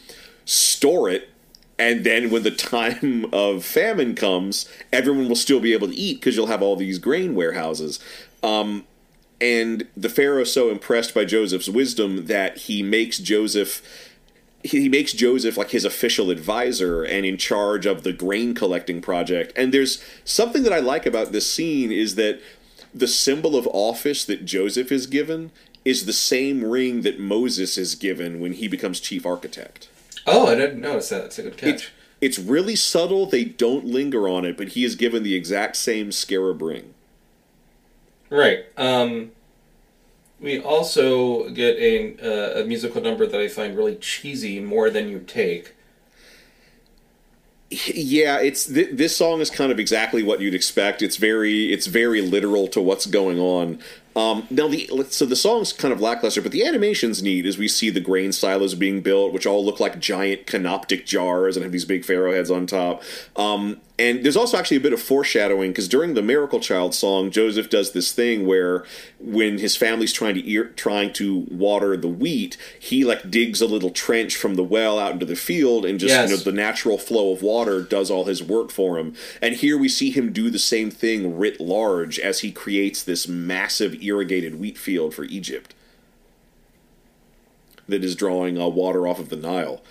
store 0.46 1.10
it." 1.10 1.28
And 1.82 2.04
then, 2.04 2.30
when 2.30 2.44
the 2.44 2.50
time 2.76 3.26
of 3.32 3.64
famine 3.64 4.14
comes, 4.14 4.68
everyone 4.92 5.28
will 5.28 5.34
still 5.34 5.58
be 5.58 5.72
able 5.72 5.88
to 5.88 5.94
eat 5.94 6.20
because 6.20 6.36
you'll 6.36 6.46
have 6.46 6.62
all 6.62 6.76
these 6.76 7.00
grain 7.00 7.34
warehouses. 7.34 7.98
Um, 8.40 8.84
and 9.40 9.88
the 9.96 10.08
pharaoh 10.08 10.44
so 10.44 10.70
impressed 10.70 11.12
by 11.12 11.24
Joseph's 11.24 11.68
wisdom 11.68 12.26
that 12.26 12.56
he 12.56 12.82
makes 12.82 13.18
Joseph 13.18 13.82
he 14.64 14.88
makes 14.88 15.12
Joseph 15.12 15.56
like 15.56 15.70
his 15.70 15.84
official 15.84 16.30
advisor 16.30 17.02
and 17.02 17.26
in 17.26 17.36
charge 17.36 17.84
of 17.84 18.04
the 18.04 18.12
grain 18.12 18.54
collecting 18.54 19.02
project. 19.02 19.52
And 19.56 19.74
there's 19.74 20.00
something 20.24 20.62
that 20.62 20.72
I 20.72 20.78
like 20.78 21.04
about 21.04 21.32
this 21.32 21.50
scene 21.50 21.90
is 21.90 22.14
that 22.14 22.40
the 22.94 23.08
symbol 23.08 23.56
of 23.56 23.66
office 23.72 24.24
that 24.26 24.44
Joseph 24.44 24.92
is 24.92 25.08
given 25.08 25.50
is 25.84 26.06
the 26.06 26.12
same 26.12 26.64
ring 26.64 27.00
that 27.00 27.18
Moses 27.18 27.76
is 27.76 27.96
given 27.96 28.38
when 28.38 28.52
he 28.52 28.68
becomes 28.68 29.00
chief 29.00 29.26
architect. 29.26 29.88
Oh, 30.26 30.46
I 30.46 30.54
didn't 30.54 30.80
notice 30.80 31.08
that. 31.08 31.22
That's 31.22 31.38
a 31.38 31.42
good 31.42 31.56
catch. 31.56 31.92
it's 32.20 32.38
really 32.38 32.76
subtle. 32.76 33.26
They 33.26 33.44
don't 33.44 33.84
linger 33.84 34.28
on 34.28 34.44
it, 34.44 34.56
but 34.56 34.68
he 34.68 34.84
is 34.84 34.94
given 34.94 35.22
the 35.22 35.34
exact 35.34 35.76
same 35.76 36.12
scarab 36.12 36.62
ring. 36.62 36.94
Right. 38.30 38.64
Um, 38.76 39.32
we 40.40 40.60
also 40.60 41.48
get 41.50 41.76
a 41.78 42.16
uh, 42.20 42.62
a 42.62 42.64
musical 42.64 43.00
number 43.02 43.26
that 43.26 43.40
I 43.40 43.48
find 43.48 43.76
really 43.76 43.96
cheesy. 43.96 44.60
More 44.60 44.90
than 44.90 45.08
you 45.08 45.18
take. 45.20 45.74
yeah 47.86 48.38
it's 48.38 48.66
th- 48.66 48.90
this 48.92 49.16
song 49.16 49.40
is 49.40 49.48
kind 49.48 49.72
of 49.72 49.80
exactly 49.80 50.22
what 50.22 50.40
you'd 50.40 50.54
expect 50.54 51.00
it's 51.00 51.16
very 51.16 51.72
it's 51.72 51.86
very 51.86 52.20
literal 52.20 52.68
to 52.68 52.82
what's 52.82 53.06
going 53.06 53.38
on 53.38 53.78
um, 54.14 54.46
now 54.50 54.68
the 54.68 54.88
so 55.10 55.24
the 55.24 55.36
song's 55.36 55.72
kind 55.72 55.92
of 55.92 56.00
lackluster 56.00 56.42
but 56.42 56.52
the 56.52 56.64
animation's 56.64 57.22
neat 57.22 57.46
as 57.46 57.58
we 57.58 57.68
see 57.68 57.90
the 57.90 58.00
grain 58.00 58.32
silos 58.32 58.74
being 58.74 59.00
built 59.00 59.32
which 59.32 59.46
all 59.46 59.64
look 59.64 59.80
like 59.80 59.98
giant 59.98 60.46
canoptic 60.46 61.06
jars 61.06 61.56
and 61.56 61.62
have 61.64 61.72
these 61.72 61.84
big 61.84 62.04
pharaoh 62.04 62.32
heads 62.32 62.50
on 62.50 62.66
top 62.66 63.02
um, 63.36 63.80
and 63.98 64.24
there's 64.24 64.36
also 64.36 64.56
actually 64.58 64.78
a 64.78 64.80
bit 64.80 64.92
of 64.92 65.00
foreshadowing 65.00 65.70
because 65.70 65.86
during 65.88 66.14
the 66.14 66.22
miracle 66.22 66.60
child 66.60 66.94
song 66.94 67.30
joseph 67.30 67.68
does 67.70 67.92
this 67.92 68.12
thing 68.12 68.46
where 68.46 68.84
when 69.20 69.58
his 69.58 69.76
family's 69.76 70.12
trying 70.12 70.34
to 70.34 70.50
ear, 70.50 70.64
trying 70.76 71.12
to 71.12 71.46
water 71.50 71.96
the 71.96 72.08
wheat 72.08 72.56
he 72.78 73.04
like 73.04 73.30
digs 73.30 73.60
a 73.60 73.66
little 73.66 73.90
trench 73.90 74.34
from 74.36 74.54
the 74.56 74.64
well 74.64 74.98
out 74.98 75.12
into 75.12 75.26
the 75.26 75.36
field 75.36 75.84
and 75.84 75.98
just 76.00 76.10
Yes. 76.10 76.30
you 76.30 76.36
know 76.36 76.42
the 76.42 76.52
natural 76.52 76.98
flow 76.98 77.32
of 77.32 77.42
water 77.42 77.80
does 77.82 78.10
all 78.10 78.24
his 78.24 78.42
work 78.42 78.70
for 78.70 78.98
him. 78.98 79.14
And 79.40 79.54
here 79.54 79.78
we 79.78 79.88
see 79.88 80.10
him 80.10 80.32
do 80.32 80.50
the 80.50 80.58
same 80.58 80.90
thing 80.90 81.38
writ 81.38 81.60
large 81.60 82.18
as 82.18 82.40
he 82.40 82.50
creates 82.52 83.02
this 83.02 83.26
massive 83.28 83.94
irrigated 84.04 84.58
wheat 84.60 84.76
field 84.78 85.14
for 85.14 85.24
Egypt 85.24 85.74
that 87.88 88.04
is 88.04 88.14
drawing 88.14 88.60
uh, 88.60 88.68
water 88.68 89.06
off 89.06 89.18
of 89.18 89.28
the 89.28 89.36
Nile. 89.36 89.82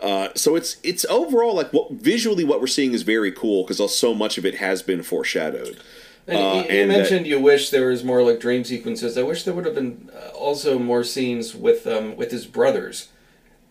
Uh, 0.00 0.28
so 0.34 0.56
it's 0.56 0.78
it's 0.82 1.04
overall 1.06 1.54
like 1.54 1.72
what 1.72 1.90
visually 1.90 2.44
what 2.44 2.60
we're 2.60 2.66
seeing 2.66 2.94
is 2.94 3.02
very 3.02 3.30
cool 3.32 3.64
because 3.64 3.94
so 3.96 4.14
much 4.14 4.38
of 4.38 4.46
it 4.46 4.54
has 4.56 4.82
been 4.82 5.02
foreshadowed. 5.02 5.78
And 6.26 6.38
Uh, 6.38 6.40
you, 6.40 6.56
you 6.74 6.82
and 6.82 6.90
that- 6.90 6.98
mentioned 6.98 7.26
you 7.26 7.40
wish 7.40 7.70
there 7.70 7.88
was 7.88 8.02
more 8.04 8.22
like 8.22 8.40
dream 8.40 8.64
sequences. 8.64 9.18
I 9.18 9.22
wish 9.22 9.42
there 9.42 9.52
would 9.54 9.66
have 9.66 9.74
been 9.74 10.10
uh, 10.14 10.28
also 10.30 10.78
more 10.78 11.04
scenes 11.04 11.54
with 11.54 11.86
um, 11.86 12.16
with 12.16 12.30
his 12.30 12.46
brothers, 12.46 13.08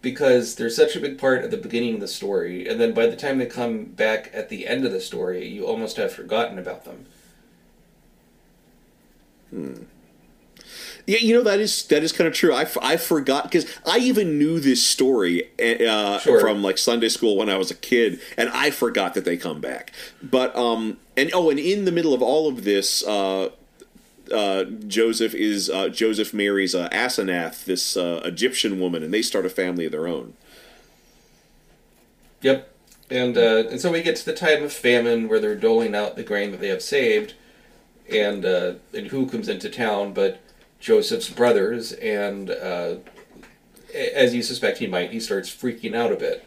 because 0.04 0.56
they're 0.56 0.70
such 0.70 0.96
a 0.96 1.00
big 1.00 1.18
part 1.18 1.44
at 1.44 1.50
the 1.52 1.58
beginning 1.58 1.96
of 1.96 2.02
the 2.02 2.08
story, 2.08 2.68
and 2.68 2.80
then 2.80 2.94
by 2.94 3.08
the 3.08 3.16
time 3.16 3.38
they 3.40 3.46
come 3.48 3.86
back 3.86 4.30
at 4.34 4.50
the 4.50 4.68
end 4.68 4.86
of 4.86 4.92
the 4.92 5.02
story, 5.02 5.48
you 5.48 5.66
almost 5.66 5.98
have 5.98 6.12
forgotten 6.14 6.60
about 6.60 6.86
them. 6.86 7.06
Yeah, 9.52 11.18
you 11.22 11.34
know 11.34 11.44
that 11.44 11.60
is 11.60 11.86
that 11.88 12.04
is 12.04 12.12
kind 12.12 12.28
of 12.28 12.34
true. 12.34 12.54
I, 12.54 12.64
f- 12.64 12.78
I 12.82 12.98
forgot 12.98 13.44
because 13.46 13.66
I 13.86 13.98
even 13.98 14.38
knew 14.38 14.60
this 14.60 14.86
story 14.86 15.50
uh, 15.60 16.20
Sure. 16.20 16.40
from 16.40 16.62
like 16.62 16.78
Sunday 16.78 17.10
school 17.10 17.36
when 17.36 17.50
I 17.50 17.58
was 17.58 17.72
a 17.72 17.76
kid, 17.76 18.20
and 18.38 18.50
I 18.50 18.70
forgot 18.70 19.16
that 19.16 19.26
they 19.26 19.36
come 19.38 19.60
back. 19.60 19.92
But 20.22 20.56
um 20.56 20.98
and 21.18 21.32
oh, 21.34 21.50
and 21.50 21.58
in 21.60 21.86
the 21.86 21.92
middle 21.92 22.14
of 22.14 22.22
all 22.22 22.48
of 22.48 22.64
this, 22.64 23.04
uh, 23.08 23.50
uh, 24.32 24.64
Joseph 24.66 25.34
is 25.34 25.70
uh, 25.70 25.90
Joseph 25.90 26.32
marries 26.34 26.76
uh, 26.76 26.90
Asenath, 26.90 27.66
this 27.66 27.98
uh, 27.98 28.22
Egyptian 28.24 28.80
woman, 28.80 29.02
and 29.02 29.12
they 29.12 29.24
start 29.24 29.46
a 29.48 29.50
family 29.50 29.86
of 29.86 29.92
their 29.92 30.08
own. 30.08 30.34
Yep. 32.42 32.72
And 33.10 33.38
uh, 33.38 33.64
and 33.72 33.82
so 33.82 33.92
we 33.92 34.04
get 34.04 34.16
to 34.18 34.26
the 34.26 34.36
time 34.36 34.62
of 34.64 34.72
famine 34.72 35.28
where 35.28 35.40
they're 35.40 35.56
doling 35.56 35.96
out 35.96 36.16
the 36.16 36.24
grain 36.24 36.52
that 36.52 36.60
they 36.62 36.68
have 36.68 36.84
saved, 36.84 37.34
and 38.12 38.46
uh, 38.46 38.74
and 38.94 39.08
who 39.08 39.28
comes 39.28 39.48
into 39.50 39.70
town 39.70 40.14
but 40.14 40.40
Joseph's 40.80 41.30
brothers, 41.30 41.92
and 41.94 42.50
uh, 42.52 42.96
as 43.94 44.34
you 44.34 44.42
suspect 44.44 44.78
he 44.78 44.88
might, 44.88 45.12
he 45.12 45.20
starts 45.20 45.50
freaking 45.50 45.96
out 45.96 46.12
a 46.12 46.16
bit. 46.16 46.46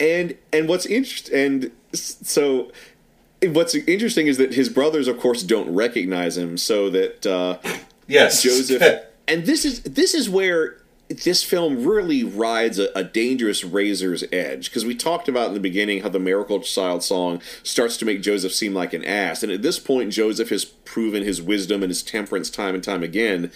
and 0.00 0.36
and 0.52 0.68
what's 0.68 0.86
interesting 0.86 1.34
and 1.34 1.70
so 1.92 2.70
what's 3.42 3.74
interesting 3.74 4.26
is 4.26 4.36
that 4.36 4.54
his 4.54 4.68
brothers 4.68 5.06
of 5.08 5.18
course 5.20 5.42
don't 5.42 5.72
recognize 5.72 6.36
him 6.36 6.56
so 6.58 6.90
that 6.90 7.26
uh 7.26 7.58
Yes, 8.06 8.42
joseph 8.42 8.82
and 9.28 9.44
this 9.46 9.64
is 9.64 9.82
this 9.82 10.14
is 10.14 10.28
where 10.28 10.77
this 11.08 11.42
film 11.42 11.84
really 11.84 12.22
rides 12.22 12.78
a, 12.78 12.90
a 12.94 13.02
dangerous 13.02 13.64
razor's 13.64 14.24
edge 14.30 14.68
because 14.68 14.84
we 14.84 14.94
talked 14.94 15.28
about 15.28 15.48
in 15.48 15.54
the 15.54 15.60
beginning 15.60 16.02
how 16.02 16.08
the 16.08 16.18
miracle 16.18 16.60
child 16.60 17.02
song 17.02 17.40
starts 17.62 17.96
to 17.96 18.04
make 18.04 18.20
joseph 18.20 18.52
seem 18.52 18.74
like 18.74 18.92
an 18.92 19.04
ass 19.04 19.42
and 19.42 19.50
at 19.50 19.62
this 19.62 19.78
point 19.78 20.12
joseph 20.12 20.50
has 20.50 20.64
proven 20.64 21.22
his 21.22 21.40
wisdom 21.40 21.82
and 21.82 21.90
his 21.90 22.02
temperance 22.02 22.50
time 22.50 22.74
and 22.74 22.84
time 22.84 23.02
again 23.02 23.50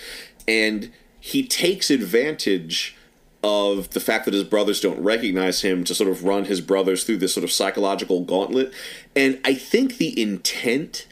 and 0.48 0.90
he 1.20 1.46
takes 1.46 1.90
advantage 1.90 2.96
of 3.44 3.90
the 3.90 4.00
fact 4.00 4.24
that 4.24 4.34
his 4.34 4.44
brothers 4.44 4.80
don't 4.80 5.00
recognize 5.02 5.62
him 5.62 5.82
to 5.84 5.94
sort 5.94 6.10
of 6.10 6.24
run 6.24 6.44
his 6.44 6.60
brothers 6.60 7.04
through 7.04 7.16
this 7.16 7.34
sort 7.34 7.42
of 7.42 7.50
psychological 7.50 8.20
gauntlet. 8.20 8.72
And 9.16 9.40
I 9.44 9.54
think 9.54 9.96
the 9.96 10.20
intent 10.20 11.06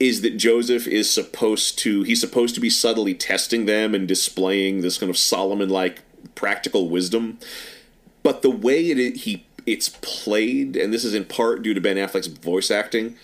is 0.00 0.22
that 0.22 0.38
Joseph 0.38 0.88
is 0.88 1.08
supposed 1.08 1.78
to 1.80 2.02
he's 2.02 2.20
supposed 2.20 2.54
to 2.56 2.60
be 2.60 2.70
subtly 2.70 3.14
testing 3.14 3.66
them 3.66 3.94
and 3.94 4.08
displaying 4.08 4.80
this 4.80 4.98
kind 4.98 5.10
of 5.10 5.18
Solomon 5.18 5.68
like 5.68 6.00
practical 6.34 6.88
wisdom. 6.88 7.38
But 8.22 8.42
the 8.42 8.50
way 8.50 8.86
it 8.90 9.16
he 9.18 9.46
it's 9.66 9.90
played, 10.00 10.74
and 10.74 10.92
this 10.92 11.04
is 11.04 11.14
in 11.14 11.26
part 11.26 11.62
due 11.62 11.74
to 11.74 11.80
Ben 11.80 11.96
Affleck's 11.96 12.26
voice 12.26 12.70
acting, 12.70 13.16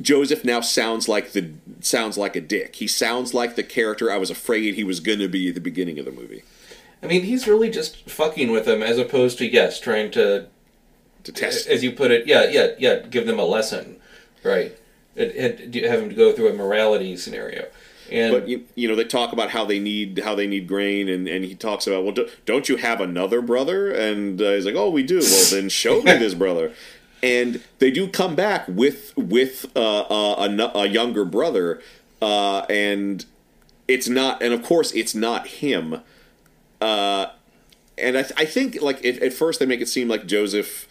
Joseph 0.00 0.44
now 0.44 0.60
sounds 0.60 1.08
like 1.08 1.32
the 1.32 1.52
sounds 1.80 2.18
like 2.18 2.34
a 2.34 2.40
dick. 2.40 2.76
He 2.76 2.88
sounds 2.88 3.32
like 3.32 3.54
the 3.54 3.62
character 3.62 4.10
I 4.10 4.16
was 4.18 4.30
afraid 4.30 4.74
he 4.74 4.84
was 4.84 5.00
gonna 5.00 5.28
be 5.28 5.48
at 5.48 5.54
the 5.54 5.60
beginning 5.60 5.98
of 6.00 6.04
the 6.04 6.12
movie. 6.12 6.42
I 7.02 7.06
mean, 7.06 7.22
he's 7.22 7.48
really 7.48 7.70
just 7.70 8.08
fucking 8.10 8.50
with 8.50 8.64
them 8.64 8.82
as 8.82 8.98
opposed 8.98 9.38
to 9.38 9.46
yes, 9.50 9.80
trying 9.80 10.10
to, 10.12 10.46
To 11.24 11.32
test 11.32 11.66
as 11.68 11.82
you 11.82 11.92
put 11.92 12.10
it, 12.10 12.26
yeah, 12.26 12.48
yeah, 12.48 12.68
yeah, 12.78 13.00
give 13.00 13.26
them 13.26 13.38
a 13.38 13.44
lesson, 13.44 13.96
right? 14.44 14.76
It, 15.14 15.74
it, 15.74 15.84
have 15.84 16.00
him 16.00 16.08
to 16.08 16.14
go 16.14 16.32
through 16.32 16.48
a 16.48 16.54
morality 16.54 17.16
scenario, 17.16 17.66
And 18.10 18.32
but 18.32 18.48
you, 18.48 18.64
you 18.74 18.88
know 18.88 18.96
they 18.96 19.04
talk 19.04 19.32
about 19.32 19.50
how 19.50 19.64
they 19.64 19.78
need 19.78 20.20
how 20.20 20.34
they 20.34 20.46
need 20.46 20.66
grain, 20.66 21.08
and, 21.08 21.28
and 21.28 21.44
he 21.44 21.54
talks 21.54 21.86
about 21.86 22.04
well, 22.04 22.14
do, 22.14 22.28
don't 22.46 22.68
you 22.68 22.76
have 22.76 23.00
another 23.00 23.42
brother? 23.42 23.90
And 23.90 24.40
uh, 24.40 24.52
he's 24.52 24.64
like, 24.64 24.74
oh, 24.74 24.88
we 24.88 25.02
do. 25.02 25.20
Well, 25.20 25.50
then 25.50 25.68
show 25.70 26.02
me 26.02 26.12
this 26.16 26.34
brother. 26.34 26.72
And 27.22 27.62
they 27.78 27.90
do 27.90 28.08
come 28.08 28.34
back 28.34 28.66
with 28.66 29.16
with 29.16 29.66
uh, 29.76 30.00
uh, 30.00 30.48
a, 30.48 30.78
a 30.78 30.86
younger 30.86 31.24
brother, 31.24 31.80
uh, 32.20 32.60
and 32.70 33.24
it's 33.86 34.08
not, 34.08 34.42
and 34.42 34.54
of 34.54 34.62
course 34.62 34.92
it's 34.92 35.14
not 35.14 35.46
him. 35.46 36.00
Uh, 36.80 37.26
and 37.98 38.16
I, 38.18 38.22
th- 38.22 38.34
I 38.36 38.44
think 38.44 38.80
like 38.80 39.04
at, 39.04 39.18
at 39.22 39.32
first 39.32 39.60
they 39.60 39.66
make 39.66 39.80
it 39.80 39.88
seem 39.88 40.08
like 40.08 40.26
Joseph 40.26 40.88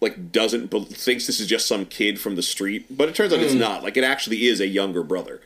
like 0.00 0.32
doesn't 0.32 0.70
be- 0.70 0.84
thinks 0.84 1.26
this 1.26 1.40
is 1.40 1.46
just 1.46 1.66
some 1.66 1.84
kid 1.86 2.20
from 2.20 2.36
the 2.36 2.42
street, 2.42 2.86
but 2.96 3.08
it 3.08 3.14
turns 3.14 3.32
out 3.32 3.40
it's 3.40 3.54
not. 3.54 3.82
Like 3.82 3.96
it 3.96 4.04
actually 4.04 4.46
is 4.46 4.60
a 4.60 4.66
younger 4.66 5.02
brother. 5.02 5.40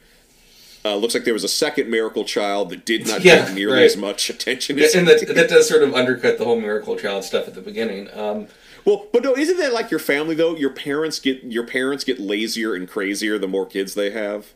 Uh, 0.85 0.97
looks 0.97 1.15
like 1.15 1.23
there 1.25 1.33
was 1.33 1.45
a 1.45 1.49
second 1.49 1.89
miracle 1.89 2.25
child 2.25 2.69
that 2.71 2.85
did 2.85 3.07
not 3.07 3.21
Yeah, 3.25 3.47
get 3.47 3.55
nearly 3.55 3.75
right. 3.77 3.85
as 3.85 3.97
much 3.97 4.29
attention. 4.29 4.79
As 4.81 4.95
and 4.97 5.07
that, 5.07 5.25
that 5.35 5.49
does 5.49 5.69
sort 5.69 5.83
of 5.85 5.95
undercut 5.95 6.39
the 6.39 6.45
whole 6.45 6.61
miracle 6.61 6.97
child 6.97 7.23
stuff 7.25 7.47
at 7.47 7.55
the 7.55 7.61
beginning. 7.61 8.09
Um, 8.13 8.49
well, 8.85 9.07
but 9.13 9.23
no, 9.23 9.37
isn't 9.37 9.59
that 9.59 9.73
like 9.73 9.93
your 9.93 10.01
family 10.01 10.35
though? 10.35 10.57
Your 10.57 10.71
parents 10.71 11.21
get 11.21 11.45
your 11.45 11.65
parents 11.65 12.03
get 12.03 12.19
lazier 12.19 12.75
and 12.75 12.89
crazier 12.89 13.39
the 13.39 13.47
more 13.47 13.65
kids 13.65 13.95
they 13.95 14.11
have. 14.11 14.49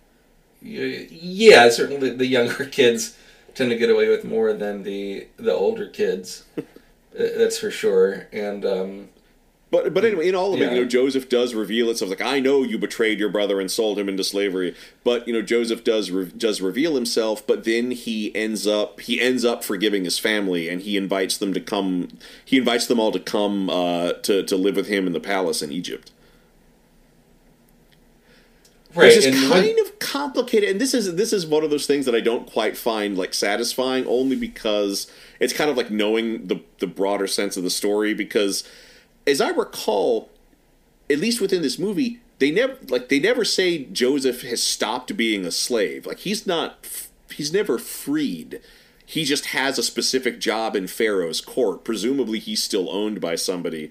yeah, 0.61 1.68
certainly 1.70 2.11
the 2.11 2.26
younger 2.26 2.64
kids 2.70 3.16
tend 3.55 3.70
to 3.70 3.76
get 3.76 3.88
away 3.88 4.09
with 4.09 4.24
more 4.24 4.53
than 4.53 4.82
the 4.82 5.28
the 5.36 5.53
older 5.55 5.86
kids. 5.86 6.44
That's 7.16 7.59
for 7.59 7.70
sure. 7.70 8.26
And 8.32 8.64
um, 8.66 9.09
But 9.77 9.93
but 9.93 10.05
anyway, 10.07 10.29
in 10.29 10.35
all 10.35 10.55
of 10.55 10.61
it, 10.62 10.72
you 10.72 10.81
know, 10.81 10.87
Joseph 10.87 11.29
does 11.29 11.55
reveal 11.55 11.91
itself. 11.91 12.09
Like 12.11 12.22
I 12.22 12.41
know 12.41 12.62
you 12.62 12.79
betrayed 12.79 13.18
your 13.18 13.29
brother 13.29 13.61
and 13.61 13.70
sold 13.70 13.99
him 13.99 14.09
into 14.09 14.24
slavery, 14.24 14.74
but 15.05 15.27
you 15.29 15.35
know 15.35 15.43
Joseph 15.43 15.85
does 15.85 16.11
re- 16.11 16.33
does 16.37 16.61
reveal 16.62 16.95
himself. 16.95 17.47
But 17.47 17.64
then 17.64 17.91
he 17.91 18.35
ends 18.35 18.66
up 18.66 19.01
he 19.01 19.20
ends 19.20 19.45
up 19.45 19.62
forgiving 19.64 20.05
his 20.05 20.18
family, 20.18 20.68
and 20.68 20.81
he 20.81 20.97
invites 20.97 21.37
them 21.37 21.53
to 21.53 21.61
come. 21.61 22.09
He 22.45 22.57
invites 22.57 22.87
them 22.87 22.99
all 22.99 23.12
to 23.12 23.20
come 23.20 23.68
uh, 23.68 24.12
to 24.22 24.43
to 24.45 24.57
live 24.57 24.77
with 24.77 24.87
him 24.89 25.07
in 25.07 25.12
the 25.12 25.20
palace 25.20 25.61
in 25.61 25.70
Egypt. 25.70 26.11
right, 28.95 29.14
Which 29.14 29.27
is 29.27 29.49
kind 29.51 29.64
when- 29.66 29.81
of 29.87 29.99
complicated, 29.99 30.70
and 30.70 30.81
this 30.81 30.95
is 30.95 31.16
this 31.16 31.33
is 31.33 31.47
one 31.47 31.64
of 31.64 31.70
those 31.70 31.87
things 31.87 32.07
that 32.07 32.14
I 32.14 32.20
don't 32.20 32.47
quite 32.51 32.77
find 32.77 33.18
like 33.18 33.35
satisfying, 33.35 34.07
only 34.07 34.37
because 34.37 35.11
it's 35.39 35.53
kind 35.53 35.68
of 35.70 35.77
like 35.77 35.91
knowing 35.91 36.47
the 36.47 36.61
the 36.79 36.87
broader 36.87 37.27
sense 37.27 37.57
of 37.59 37.62
the 37.62 37.70
story. 37.70 38.14
Because, 38.14 38.64
as 39.27 39.41
I 39.41 39.51
recall, 39.51 40.31
at 41.11 41.18
least 41.18 41.41
within 41.41 41.62
this 41.62 41.79
movie, 41.79 42.20
they 42.39 42.51
never 42.51 42.77
like 42.89 43.09
they 43.09 43.18
never 43.20 43.45
say 43.45 43.85
Joseph 43.85 44.43
has 44.43 44.62
stopped 44.62 45.16
being 45.16 45.45
a 45.45 45.51
slave. 45.51 46.07
Like 46.07 46.18
he's 46.20 46.47
not, 46.47 46.87
he's 47.31 47.53
never 47.53 47.79
freed. 47.79 48.61
He 49.05 49.24
just 49.24 49.47
has 49.47 49.79
a 49.79 49.83
specific 49.85 50.41
job 50.41 50.74
in 50.74 50.87
Pharaoh's 50.89 51.41
court. 51.41 51.85
Presumably, 51.85 52.39
he's 52.41 52.62
still 52.62 52.91
owned 52.91 53.20
by 53.20 53.37
somebody. 53.37 53.91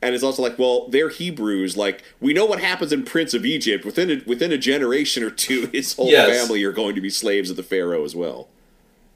And 0.00 0.14
it's 0.14 0.24
also 0.24 0.42
like, 0.42 0.58
well, 0.58 0.88
they're 0.88 1.08
Hebrews. 1.10 1.76
Like 1.76 2.02
we 2.20 2.32
know 2.32 2.44
what 2.46 2.60
happens 2.60 2.92
in 2.92 3.04
Prince 3.04 3.34
of 3.34 3.44
Egypt. 3.44 3.84
Within 3.84 4.10
a, 4.10 4.22
within 4.26 4.52
a 4.52 4.58
generation 4.58 5.22
or 5.22 5.30
two, 5.30 5.66
his 5.72 5.94
whole 5.94 6.10
Yes. 6.10 6.40
family 6.40 6.62
are 6.64 6.72
going 6.72 6.94
to 6.94 7.00
be 7.00 7.10
slaves 7.10 7.50
of 7.50 7.56
the 7.56 7.62
Pharaoh 7.62 8.04
as 8.04 8.14
well. 8.16 8.48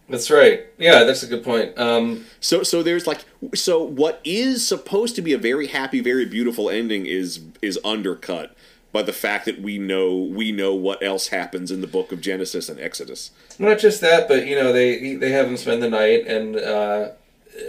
That's 0.09 0.31
right. 0.31 0.67
Yeah, 0.79 1.05
that's 1.05 1.23
a 1.23 1.27
good 1.27 1.43
point. 1.45 1.77
Um, 1.79 2.27
So 2.41 2.63
so 2.63 2.83
there's 2.83 3.07
like 3.07 3.25
so 3.55 3.83
what 3.83 4.21
is 4.25 4.67
supposed 4.67 5.17
to 5.17 5.23
be 5.23 5.33
a 5.33 5.39
very 5.39 5.69
happy, 5.69 6.01
very 6.01 6.25
beautiful 6.27 6.71
ending 6.71 7.07
is 7.07 7.41
is 7.63 7.79
undercut 7.85 8.55
by 8.93 9.03
the 9.03 9.13
fact 9.13 9.45
that 9.45 9.61
we 9.61 9.79
know 9.79 10.17
we 10.17 10.53
know 10.53 10.75
what 10.75 11.03
else 11.03 11.29
happens 11.29 11.71
in 11.71 11.81
the 11.81 11.87
book 11.87 12.13
of 12.13 12.21
Genesis 12.21 12.69
and 12.69 12.81
Exodus. 12.81 13.31
Not 13.59 13.79
just 13.79 14.01
that, 14.01 14.29
but 14.29 14.47
you 14.47 14.55
know 14.55 14.73
they 14.73 15.17
they 15.17 15.33
have 15.33 15.47
him 15.47 15.57
spend 15.57 15.83
the 15.83 15.91
night, 15.91 16.27
and 16.27 16.57
uh, 16.57 17.09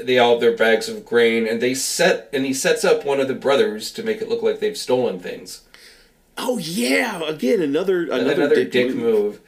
they 0.04 0.20
all 0.20 0.34
have 0.34 0.42
their 0.42 0.56
bags 0.56 0.88
of 0.88 1.06
grain, 1.06 1.48
and 1.48 1.62
they 1.62 1.74
set 1.74 2.30
and 2.32 2.46
he 2.46 2.54
sets 2.54 2.86
up 2.86 3.04
one 3.04 3.20
of 3.20 3.28
the 3.28 3.36
brothers 3.36 3.92
to 3.92 4.04
make 4.04 4.22
it 4.22 4.30
look 4.30 4.44
like 4.44 4.60
they've 4.60 4.78
stolen 4.78 5.20
things. 5.20 5.62
Oh 6.38 6.60
yeah, 6.60 7.22
again 7.28 7.62
another 7.62 8.04
another, 8.04 8.44
Another, 8.44 8.64
dick, 8.64 8.96
move. 8.96 9.42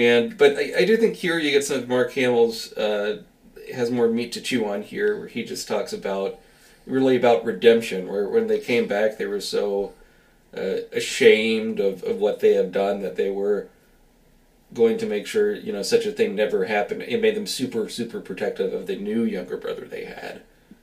And 0.00 0.38
but 0.38 0.56
I, 0.56 0.72
I 0.78 0.84
do 0.86 0.96
think 0.96 1.16
here 1.16 1.38
you 1.38 1.50
get 1.50 1.62
some 1.62 1.78
of 1.78 1.88
Mark 1.88 2.12
Hamill's 2.14 2.72
uh, 2.72 3.22
has 3.74 3.90
more 3.90 4.08
meat 4.08 4.32
to 4.32 4.40
chew 4.40 4.64
on 4.64 4.80
here, 4.80 5.18
where 5.18 5.28
he 5.28 5.44
just 5.44 5.68
talks 5.68 5.92
about 5.92 6.40
really 6.86 7.16
about 7.16 7.44
redemption. 7.44 8.08
Where 8.08 8.26
when 8.26 8.46
they 8.46 8.60
came 8.60 8.88
back, 8.88 9.18
they 9.18 9.26
were 9.26 9.42
so 9.42 9.92
uh, 10.56 10.76
ashamed 10.92 11.80
of, 11.80 12.02
of 12.02 12.16
what 12.16 12.40
they 12.40 12.54
have 12.54 12.72
done 12.72 13.02
that 13.02 13.16
they 13.16 13.30
were 13.30 13.68
going 14.72 14.96
to 14.96 15.06
make 15.06 15.26
sure 15.26 15.54
you 15.54 15.72
know 15.72 15.82
such 15.82 16.06
a 16.06 16.12
thing 16.12 16.34
never 16.34 16.64
happened. 16.64 17.02
It 17.02 17.20
made 17.20 17.34
them 17.34 17.46
super 17.46 17.90
super 17.90 18.20
protective 18.20 18.72
of 18.72 18.86
the 18.86 18.96
new 18.96 19.24
younger 19.24 19.58
brother 19.58 19.84
they 19.84 20.06
had. 20.06 20.40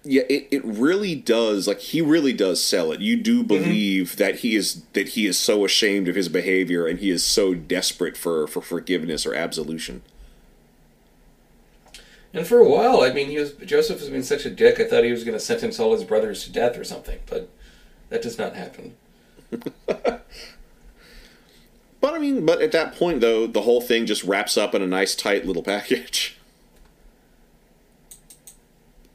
Yeah, 0.09 0.23
it, 0.29 0.47
it 0.51 0.63
really 0.63 1.15
does. 1.15 1.67
Like 1.67 1.81
he 1.81 2.01
really 2.01 2.31
does 2.31 2.63
sell 2.63 2.93
it. 2.93 3.01
You 3.01 3.17
do 3.17 3.39
mm-hmm. 3.39 3.47
believe 3.47 4.15
that 4.15 4.37
he 4.37 4.55
is 4.55 4.83
that 4.93 5.09
he 5.09 5.27
is 5.27 5.37
so 5.37 5.65
ashamed 5.65 6.07
of 6.07 6.15
his 6.15 6.29
behavior 6.29 6.87
and 6.87 6.99
he 6.99 7.09
is 7.09 7.25
so 7.25 7.53
desperate 7.53 8.15
for 8.15 8.47
for 8.47 8.61
forgiveness 8.61 9.25
or 9.25 9.33
absolution. 9.33 10.01
And 12.33 12.47
for 12.47 12.59
a 12.59 12.69
while, 12.69 13.01
I 13.01 13.11
mean, 13.11 13.29
he 13.29 13.37
was 13.37 13.51
Joseph 13.53 13.99
has 13.99 14.09
been 14.09 14.23
such 14.23 14.45
a 14.45 14.49
dick. 14.49 14.79
I 14.79 14.85
thought 14.85 15.03
he 15.03 15.11
was 15.11 15.25
going 15.25 15.37
to 15.37 15.43
sentence 15.43 15.79
all 15.79 15.91
his 15.91 16.05
brothers 16.05 16.45
to 16.45 16.51
death 16.53 16.77
or 16.77 16.85
something, 16.85 17.19
but 17.25 17.49
that 18.09 18.21
does 18.21 18.37
not 18.37 18.55
happen. 18.55 18.95
But 21.99 22.13
I 22.13 22.19
mean, 22.19 22.45
but 22.45 22.61
at 22.61 22.71
that 22.71 22.95
point 22.95 23.21
though, 23.21 23.47
the 23.47 23.63
whole 23.63 23.81
thing 23.81 24.05
just 24.05 24.23
wraps 24.23 24.55
up 24.57 24.73
in 24.75 24.81
a 24.81 24.87
nice 24.87 25.15
tight 25.15 25.45
little 25.45 25.63
package. 25.63 26.37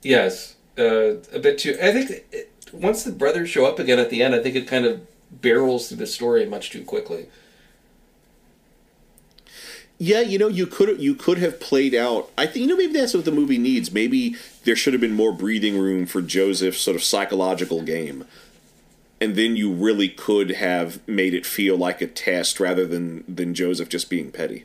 Yes, 0.03 0.52
uh, 0.79 1.17
a 1.33 1.39
bit 1.39 1.59
too. 1.59 1.77
I 1.83 1.93
think 1.93 2.25
it, 2.33 2.53
once 2.73 3.05
the 3.05 3.13
brothers 3.13 3.51
show 3.51 3.67
up 3.67 3.79
again 3.79 3.99
at 3.99 4.11
the 4.11 4.23
end, 4.23 4.35
I 4.35 4.43
think 4.43 4.57
it 4.57 4.67
kind 4.67 4.85
of 4.85 5.07
barrels 5.31 5.89
through 5.89 5.99
the 5.99 6.07
story 6.07 6.45
much 6.47 6.71
too 6.71 6.85
quickly. 6.85 7.27
Yeah, 9.99 10.21
you 10.21 10.37
know, 10.37 10.49
you 10.49 10.67
could 10.67 11.01
you 11.01 11.15
could 11.15 11.39
have 11.39 11.61
played 11.61 11.95
out. 11.95 12.31
I 12.37 12.47
think 12.47 12.57
you 12.57 12.67
know 12.67 12.77
maybe 12.77 12.95
that's 12.95 13.15
what 13.15 13.25
the 13.25 13.31
movie 13.31 13.59
needs. 13.59 13.93
Maybe 13.93 14.35
there 14.65 14.75
should 14.75 14.95
have 14.95 15.01
been 15.01 15.15
more 15.15 15.33
breathing 15.33 15.79
room 15.79 16.07
for 16.07 16.21
Joseph's 16.21 16.81
sort 16.81 16.97
of 16.97 17.05
psychological 17.05 17.83
game, 17.83 18.25
and 19.21 19.37
then 19.37 19.55
you 19.55 19.73
really 19.73 20.09
could 20.09 20.51
have 20.53 21.07
made 21.07 21.35
it 21.35 21.47
feel 21.47 21.77
like 21.77 22.01
a 22.01 22.09
test 22.09 22.59
rather 22.59 22.85
than 22.85 23.23
than 23.33 23.55
Joseph 23.55 23.89
just 23.89 24.11
being 24.11 24.33
petty. 24.33 24.65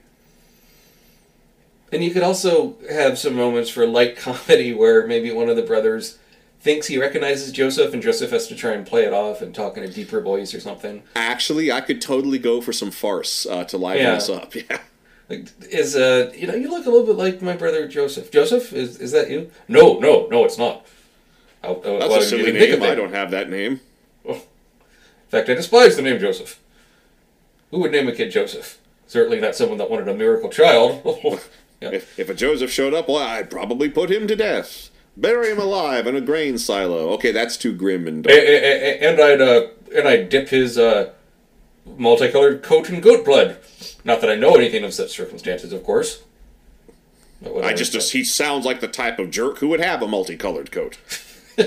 And 1.92 2.04
you 2.04 2.12
could 2.12 2.24
also 2.24 2.76
have 2.90 3.18
some 3.18 3.36
moments 3.36 3.70
for 3.70 3.88
light 3.88 4.18
comedy 4.18 4.74
where 4.74 5.08
maybe 5.08 5.32
one 5.32 5.50
of 5.50 5.56
the 5.56 5.62
brothers 5.62 6.18
thinks 6.60 6.88
he 6.88 6.98
recognizes 6.98 7.52
Joseph, 7.52 7.94
and 7.94 8.02
Joseph 8.02 8.32
has 8.32 8.48
to 8.48 8.56
try 8.56 8.72
and 8.74 8.86
play 8.86 9.04
it 9.04 9.14
off 9.14 9.42
and 9.42 9.54
talk 9.56 9.78
in 9.78 9.84
a 9.84 9.88
deeper 9.88 10.20
voice 10.20 10.54
or 10.54 10.60
something. 10.60 11.04
Actually, 11.16 11.72
I 11.72 11.82
could 11.82 12.02
totally 12.02 12.40
go 12.40 12.60
for 12.62 12.74
some 12.74 12.92
farce 12.92 13.46
uh, 13.46 13.64
to 13.66 13.78
liven 13.78 14.02
Yeah. 14.04 14.16
this 14.16 14.30
up. 14.30 14.54
Yeah. 14.70 14.80
Like, 15.30 15.48
is 15.70 15.94
uh, 15.96 16.32
you 16.38 16.48
know, 16.48 16.56
you 16.56 16.70
look 16.70 16.86
a 16.86 16.90
little 16.90 17.06
bit 17.06 17.18
like 17.18 17.42
my 17.42 17.58
brother 17.58 17.86
Joseph. 17.86 18.32
Joseph, 18.32 18.72
is 18.72 18.98
is 19.02 19.12
that 19.12 19.30
you? 19.30 19.52
No, 19.68 20.00
no, 20.00 20.26
no, 20.32 20.46
it's 20.46 20.58
not. 20.58 20.86
I, 21.62 21.68
I, 21.68 21.74
That's 21.74 21.84
well, 21.84 22.20
a 22.20 22.24
silly 22.24 22.44
didn't 22.46 22.62
think 22.62 22.74
of 22.76 22.80
name. 22.80 22.92
I 22.92 22.96
don't 22.96 23.14
have 23.14 23.32
that 23.32 23.50
name. 23.50 23.82
In 24.26 24.40
fact, 25.28 25.50
I 25.50 25.54
despise 25.56 25.98
the 25.98 26.02
name 26.02 26.18
Joseph. 26.18 26.62
Who 27.72 27.80
would 27.80 27.92
name 27.92 28.08
a 28.08 28.14
kid 28.14 28.32
Joseph? 28.32 28.78
Certainly 29.08 29.42
not 29.42 29.54
someone 29.56 29.78
that 29.80 29.90
wanted 29.90 30.08
a 30.08 30.14
miracle 30.14 30.50
child. 30.50 31.02
yeah. 31.82 31.90
If, 31.92 32.18
if 32.20 32.30
a 32.30 32.34
Joseph 32.34 32.72
showed 32.72 32.94
up, 32.94 33.08
well, 33.08 33.18
I'd 33.18 33.50
probably 33.50 33.90
put 33.90 34.12
him 34.12 34.28
to 34.28 34.36
death. 34.36 34.90
Bury 35.16 35.52
him 35.52 35.60
alive 35.60 36.06
in 36.08 36.16
a 36.16 36.22
grain 36.22 36.58
silo. 36.58 37.10
Okay, 37.14 37.32
that's 37.32 37.58
too 37.58 37.74
grim 37.74 38.08
and 38.08 38.24
dark. 38.24 38.38
a- 38.38 38.40
a- 38.40 39.10
and 39.10 39.20
I'd 39.20 39.42
uh, 39.42 39.68
and 39.96 40.08
I'd 40.08 40.30
dip 40.30 40.50
his 40.50 40.78
uh, 40.78 41.12
multicolored 41.98 42.62
coat 42.64 42.90
in 42.90 43.02
goat 43.02 43.26
blood. 43.26 43.58
Not 44.04 44.22
that 44.22 44.30
I 44.30 44.36
know 44.36 44.56
anything 44.56 44.84
of 44.84 44.94
such 44.94 45.12
circumstances, 45.12 45.74
of 45.74 45.84
course. 45.84 46.24
I 47.64 47.74
just, 47.74 47.94
just 47.94 48.14
he 48.14 48.24
sounds 48.24 48.66
like 48.66 48.80
the 48.80 48.88
type 48.88 49.20
of 49.20 49.30
jerk 49.30 49.60
who 49.60 49.68
would 49.68 49.80
have 49.80 50.02
a 50.02 50.08
multicolored 50.08 50.72
coat. 50.72 50.98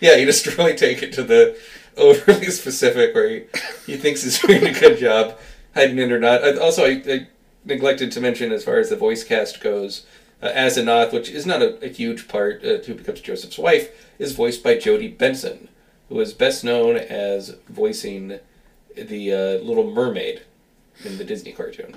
yeah, 0.00 0.16
you 0.16 0.26
just 0.26 0.46
really 0.58 0.74
take 0.74 1.02
it 1.02 1.12
to 1.14 1.22
the 1.22 1.58
overly 1.96 2.46
specific, 2.50 3.14
where 3.14 3.28
he, 3.28 3.42
he 3.86 3.96
thinks 3.96 4.22
he's 4.22 4.38
doing 4.40 4.66
a 4.66 4.78
good 4.78 4.98
job 4.98 5.38
hiding 5.74 5.98
it 5.98 6.12
or 6.12 6.20
not. 6.20 6.44
I, 6.44 6.56
also, 6.58 6.84
I, 6.84 7.02
I 7.06 7.26
neglected 7.64 8.12
to 8.12 8.20
mention 8.20 8.52
as 8.52 8.64
far 8.64 8.78
as 8.78 8.90
the 8.90 8.96
voice 8.96 9.24
cast 9.24 9.60
goes, 9.60 10.06
uh, 10.42 10.48
Asenath, 10.48 11.12
which 11.12 11.30
is 11.30 11.46
not 11.46 11.62
a, 11.62 11.82
a 11.84 11.88
huge 11.88 12.28
part, 12.28 12.64
uh, 12.64 12.78
who 12.78 12.94
becomes 12.94 13.20
Joseph's 13.20 13.58
wife, 13.58 14.12
is 14.18 14.32
voiced 14.32 14.62
by 14.62 14.78
Jodi 14.78 15.08
Benson, 15.08 15.68
who 16.08 16.20
is 16.20 16.34
best 16.34 16.64
known 16.64 16.96
as 16.96 17.56
voicing 17.68 18.38
the 18.96 19.32
uh, 19.32 19.64
Little 19.64 19.90
Mermaid 19.90 20.42
in 21.04 21.18
the 21.18 21.24
Disney 21.24 21.52
cartoon. 21.52 21.96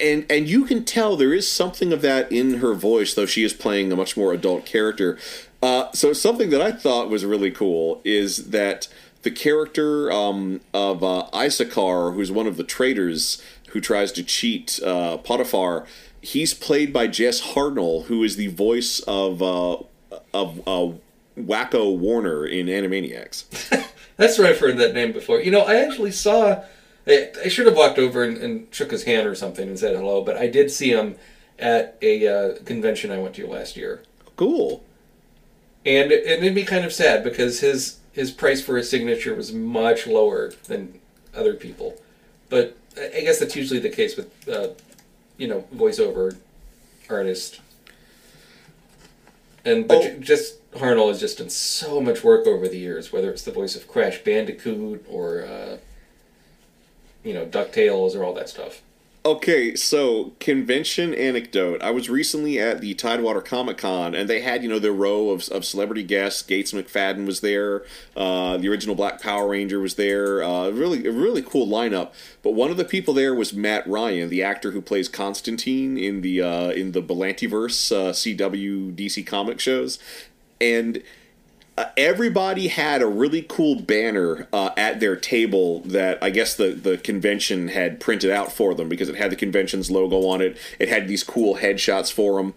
and 0.00 0.24
and 0.30 0.48
you 0.48 0.64
can 0.64 0.84
tell 0.84 1.16
there 1.16 1.34
is 1.34 1.50
something 1.50 1.92
of 1.92 2.02
that 2.02 2.30
in 2.30 2.58
her 2.58 2.74
voice, 2.74 3.14
though 3.14 3.26
she 3.26 3.44
is 3.44 3.52
playing 3.52 3.90
a 3.92 3.96
much 3.96 4.16
more 4.16 4.32
adult 4.32 4.66
character. 4.66 5.18
Uh, 5.62 5.90
so 5.92 6.12
something 6.12 6.50
that 6.50 6.60
I 6.60 6.72
thought 6.72 7.08
was 7.08 7.24
really 7.24 7.50
cool 7.50 8.00
is 8.04 8.50
that 8.50 8.88
the 9.22 9.30
character 9.30 10.12
um, 10.12 10.60
of 10.72 11.02
uh, 11.02 11.26
who's 11.32 12.30
one 12.30 12.46
of 12.46 12.56
the 12.56 12.64
traitors 12.64 13.42
who 13.74 13.80
tries 13.80 14.12
to 14.12 14.22
cheat 14.22 14.80
uh, 14.82 15.18
Potiphar, 15.18 15.84
he's 16.22 16.54
played 16.54 16.92
by 16.92 17.08
Jess 17.08 17.42
Harnell, 17.54 18.04
who 18.06 18.22
is 18.22 18.36
the 18.36 18.46
voice 18.46 19.00
of 19.00 19.42
uh, 19.42 19.76
of 20.32 20.60
uh, 20.66 20.92
Wakko 21.36 21.96
Warner 21.98 22.46
in 22.46 22.66
Animaniacs. 22.66 23.44
That's 24.16 24.38
where 24.38 24.48
I've 24.48 24.60
heard 24.60 24.78
that 24.78 24.94
name 24.94 25.12
before. 25.12 25.40
You 25.40 25.50
know, 25.50 25.62
I 25.62 25.74
actually 25.76 26.12
saw. 26.12 26.62
I, 27.06 27.32
I 27.44 27.48
should 27.48 27.66
have 27.66 27.76
walked 27.76 27.98
over 27.98 28.22
and, 28.22 28.38
and 28.38 28.66
shook 28.70 28.90
his 28.92 29.02
hand 29.02 29.26
or 29.26 29.34
something 29.34 29.68
and 29.68 29.78
said 29.78 29.94
hello, 29.94 30.22
but 30.24 30.36
I 30.38 30.46
did 30.46 30.70
see 30.70 30.90
him 30.90 31.16
at 31.58 31.98
a 32.00 32.26
uh, 32.26 32.54
convention 32.64 33.10
I 33.10 33.18
went 33.18 33.34
to 33.34 33.46
last 33.46 33.76
year, 33.76 34.02
Cool. 34.36 34.82
and 35.84 36.10
it, 36.10 36.24
it 36.26 36.40
made 36.40 36.54
me 36.54 36.64
kind 36.64 36.84
of 36.84 36.92
sad 36.92 37.22
because 37.24 37.60
his 37.60 37.98
his 38.12 38.30
price 38.30 38.62
for 38.62 38.76
his 38.76 38.88
signature 38.88 39.34
was 39.34 39.52
much 39.52 40.06
lower 40.06 40.52
than 40.68 41.00
other 41.34 41.54
people. 41.54 42.00
But 42.48 42.76
I 42.96 43.20
guess 43.20 43.38
that's 43.40 43.56
usually 43.56 43.80
the 43.80 43.90
case 43.90 44.16
with 44.16 44.48
uh, 44.48 44.68
you 45.36 45.48
know 45.48 45.64
voiceover 45.74 46.36
artist. 47.08 47.60
And 49.64 49.88
but 49.88 50.04
Oh. 50.04 50.16
Jess 50.20 50.58
Harnell 50.74 51.08
has 51.08 51.20
just 51.20 51.38
done 51.38 51.50
so 51.50 52.00
much 52.00 52.22
work 52.22 52.46
over 52.46 52.68
the 52.68 52.78
years, 52.78 53.12
whether 53.12 53.30
it's 53.30 53.42
the 53.42 53.52
voice 53.52 53.76
of 53.76 53.88
Crash 53.88 54.22
Bandicoot 54.22 55.04
or 55.08 55.42
uh, 55.44 55.76
you 57.24 57.32
know 57.34 57.46
Ducktales 57.46 58.14
or 58.14 58.24
all 58.24 58.34
that 58.34 58.48
stuff. 58.48 58.82
Okay, 59.26 59.74
so 59.74 60.34
convention 60.38 61.14
anecdote. 61.14 61.80
I 61.82 61.90
was 61.90 62.10
recently 62.10 62.58
at 62.58 62.82
the 62.82 62.92
Tidewater 62.92 63.40
Comic 63.40 63.78
Con, 63.78 64.14
and 64.14 64.28
they 64.28 64.42
had 64.42 64.62
you 64.62 64.68
know 64.68 64.78
their 64.78 64.92
row 64.92 65.30
of, 65.30 65.48
of 65.48 65.64
celebrity 65.64 66.02
guests. 66.02 66.42
Gates 66.42 66.72
McFadden 66.72 67.24
was 67.24 67.40
there. 67.40 67.84
Uh, 68.14 68.58
the 68.58 68.68
original 68.68 68.94
Black 68.94 69.22
Power 69.22 69.48
Ranger 69.48 69.80
was 69.80 69.94
there. 69.94 70.44
Uh, 70.44 70.68
really, 70.68 71.06
a 71.06 71.10
really 71.10 71.40
cool 71.40 71.66
lineup. 71.66 72.12
But 72.42 72.50
one 72.50 72.70
of 72.70 72.76
the 72.76 72.84
people 72.84 73.14
there 73.14 73.34
was 73.34 73.54
Matt 73.54 73.86
Ryan, 73.86 74.28
the 74.28 74.42
actor 74.42 74.72
who 74.72 74.82
plays 74.82 75.08
Constantine 75.08 75.96
in 75.96 76.20
the 76.20 76.42
uh, 76.42 76.68
in 76.72 76.92
the 76.92 77.00
Berlantiverse 77.00 77.92
uh, 77.92 78.12
CW 78.12 78.94
DC 78.94 79.26
comic 79.26 79.58
shows, 79.58 79.98
and 80.60 81.02
uh, 81.76 81.86
everybody 81.96 82.68
had 82.68 83.02
a 83.02 83.06
really 83.06 83.42
cool 83.42 83.80
banner 83.80 84.46
uh, 84.52 84.70
at 84.76 85.00
their 85.00 85.16
table 85.16 85.80
that 85.80 86.22
I 86.22 86.30
guess 86.30 86.54
the, 86.54 86.68
the 86.70 86.96
convention 86.98 87.68
had 87.68 87.98
printed 88.00 88.30
out 88.30 88.52
for 88.52 88.74
them 88.74 88.88
because 88.88 89.08
it 89.08 89.16
had 89.16 89.32
the 89.32 89.36
convention's 89.36 89.90
logo 89.90 90.26
on 90.26 90.40
it. 90.40 90.56
It 90.78 90.88
had 90.88 91.08
these 91.08 91.24
cool 91.24 91.56
headshots 91.56 92.12
for 92.12 92.40
them. 92.40 92.54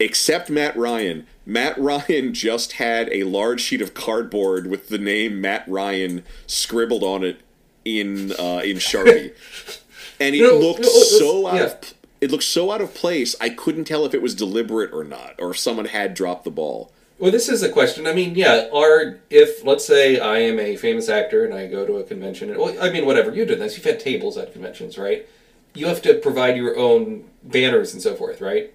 Except 0.00 0.50
Matt 0.50 0.76
Ryan. 0.76 1.26
Matt 1.46 1.78
Ryan 1.80 2.32
just 2.34 2.72
had 2.72 3.08
a 3.12 3.24
large 3.24 3.60
sheet 3.60 3.82
of 3.82 3.94
cardboard 3.94 4.66
with 4.66 4.88
the 4.88 4.98
name 4.98 5.40
Matt 5.40 5.64
Ryan 5.68 6.24
scribbled 6.46 7.02
on 7.04 7.22
it 7.22 7.40
in 7.84 8.32
uh, 8.32 8.62
in 8.64 8.78
Sharpie, 8.78 9.34
and 10.20 10.34
it 10.34 10.40
No, 10.40 10.58
looked 10.58 10.80
no, 10.80 10.88
so 10.88 11.46
out 11.46 11.54
yeah. 11.56 11.62
of 11.64 11.94
it 12.22 12.30
looked 12.30 12.44
so 12.44 12.72
out 12.72 12.80
of 12.80 12.94
place. 12.94 13.36
I 13.42 13.50
couldn't 13.50 13.84
tell 13.84 14.06
if 14.06 14.14
it 14.14 14.22
was 14.22 14.34
deliberate 14.34 14.90
or 14.92 15.04
not, 15.04 15.34
or 15.38 15.50
if 15.50 15.58
someone 15.58 15.84
had 15.84 16.14
dropped 16.14 16.44
the 16.44 16.50
ball. 16.50 16.90
Well, 17.18 17.30
this 17.30 17.48
is 17.48 17.62
a 17.62 17.70
question. 17.70 18.06
I 18.06 18.12
mean, 18.12 18.34
yeah, 18.34 18.68
are 18.72 19.20
if 19.30 19.64
let's 19.64 19.86
say 19.86 20.18
I 20.18 20.38
am 20.38 20.58
a 20.58 20.76
famous 20.76 21.08
actor 21.08 21.44
and 21.44 21.54
I 21.54 21.68
go 21.68 21.86
to 21.86 21.96
a 21.98 22.04
convention, 22.04 22.50
and, 22.50 22.58
well, 22.58 22.76
I 22.80 22.90
mean, 22.90 23.06
whatever 23.06 23.32
you 23.32 23.44
did 23.44 23.60
this, 23.60 23.76
you've 23.76 23.84
had 23.86 24.00
tables 24.00 24.36
at 24.36 24.52
conventions, 24.52 24.98
right? 24.98 25.26
You 25.74 25.86
have 25.86 26.02
to 26.02 26.14
provide 26.14 26.56
your 26.56 26.76
own 26.76 27.24
banners 27.42 27.92
and 27.92 28.02
so 28.02 28.14
forth, 28.14 28.40
right? 28.40 28.72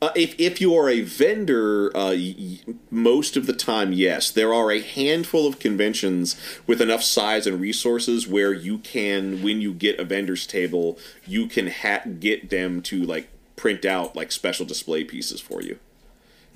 Uh, 0.00 0.10
if 0.14 0.38
if 0.38 0.60
you 0.60 0.74
are 0.76 0.88
a 0.88 1.00
vendor, 1.00 1.94
uh, 1.96 2.14
y- 2.14 2.60
most 2.90 3.36
of 3.36 3.46
the 3.46 3.52
time, 3.52 3.92
yes. 3.92 4.30
There 4.30 4.54
are 4.54 4.70
a 4.70 4.80
handful 4.80 5.46
of 5.46 5.58
conventions 5.58 6.36
with 6.66 6.80
enough 6.80 7.02
size 7.02 7.46
and 7.46 7.60
resources 7.60 8.28
where 8.28 8.52
you 8.52 8.78
can, 8.78 9.42
when 9.42 9.60
you 9.60 9.74
get 9.74 9.98
a 9.98 10.04
vendor's 10.04 10.46
table, 10.46 10.98
you 11.26 11.46
can 11.46 11.68
ha- 11.68 12.02
get 12.20 12.50
them 12.50 12.80
to 12.82 13.02
like 13.02 13.28
print 13.56 13.84
out 13.84 14.14
like 14.14 14.30
special 14.30 14.64
display 14.64 15.04
pieces 15.04 15.40
for 15.40 15.62
you. 15.62 15.78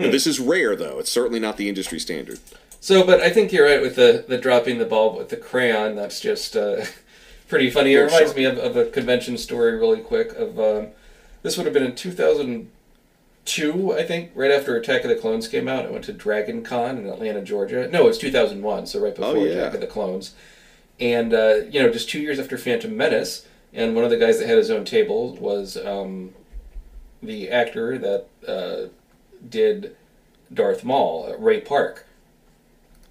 Now, 0.03 0.11
this 0.11 0.27
is 0.27 0.39
rare, 0.41 0.75
though. 0.77 0.99
It's 0.99 1.11
certainly 1.11 1.41
not 1.41 1.57
the 1.57 1.69
industry 1.69 1.99
standard. 1.99 2.39
So, 2.81 3.05
but 3.07 3.21
I 3.21 3.31
think 3.31 3.53
you're 3.53 3.67
right 3.67 3.81
with 3.81 3.97
the 3.97 4.25
the 4.27 4.39
dropping 4.39 4.79
the 4.79 4.85
ball 4.85 5.17
with 5.17 5.29
the 5.29 5.37
crayon. 5.37 5.95
That's 5.95 6.21
just 6.21 6.57
uh, 6.57 6.85
pretty 7.49 7.71
funny. 7.71 7.95
It 7.95 7.99
Oh, 7.99 8.05
reminds 8.07 8.33
sure. 8.33 8.39
me 8.39 8.45
of, 8.45 8.59
of 8.59 8.77
a 8.77 8.87
convention 8.91 9.39
story, 9.39 9.77
really 9.79 10.01
quick. 10.01 10.33
Of 10.35 10.59
um, 10.59 10.89
this 11.43 11.57
would 11.57 11.65
have 11.67 11.73
been 11.75 11.85
in 11.85 11.95
2002, 11.95 13.93
I 13.93 14.03
think, 14.05 14.31
right 14.35 14.51
after 14.51 14.77
Attack 14.77 15.05
of 15.05 15.11
the 15.11 15.17
Clones 15.17 15.49
came 15.49 15.69
out. 15.69 15.87
I 15.87 15.91
went 15.91 16.05
to 16.05 16.13
Dragon 16.13 16.63
Con 16.63 16.99
in 16.99 17.07
Atlanta, 17.09 17.43
Georgia. 17.43 17.89
No, 17.89 18.03
it 18.05 18.07
was 18.07 18.19
2001, 18.19 18.87
so 18.87 19.01
right 19.01 19.15
before 19.15 19.37
Oh, 19.37 19.45
yeah. 19.45 19.53
Attack 19.55 19.75
of 19.75 19.81
the 19.81 19.87
Clones. 19.87 20.35
And 21.01 21.33
uh, 21.35 21.61
you 21.71 21.81
know, 21.83 21.91
just 21.91 22.09
two 22.09 22.21
years 22.21 22.39
after 22.39 22.57
Phantom 22.59 22.97
Menace, 22.97 23.47
and 23.73 23.95
one 23.95 24.05
of 24.05 24.11
the 24.11 24.19
guys 24.19 24.39
that 24.39 24.47
had 24.49 24.59
his 24.59 24.71
own 24.71 24.85
table 24.85 25.35
was 25.37 25.77
um, 25.77 26.31
the 27.23 27.49
actor 27.51 27.97
that 27.99 28.27
uh, 28.47 28.89
did 29.49 29.97
Darth 30.53 30.85
Maul, 30.85 31.35
Ray 31.39 31.61
Park 31.61 32.07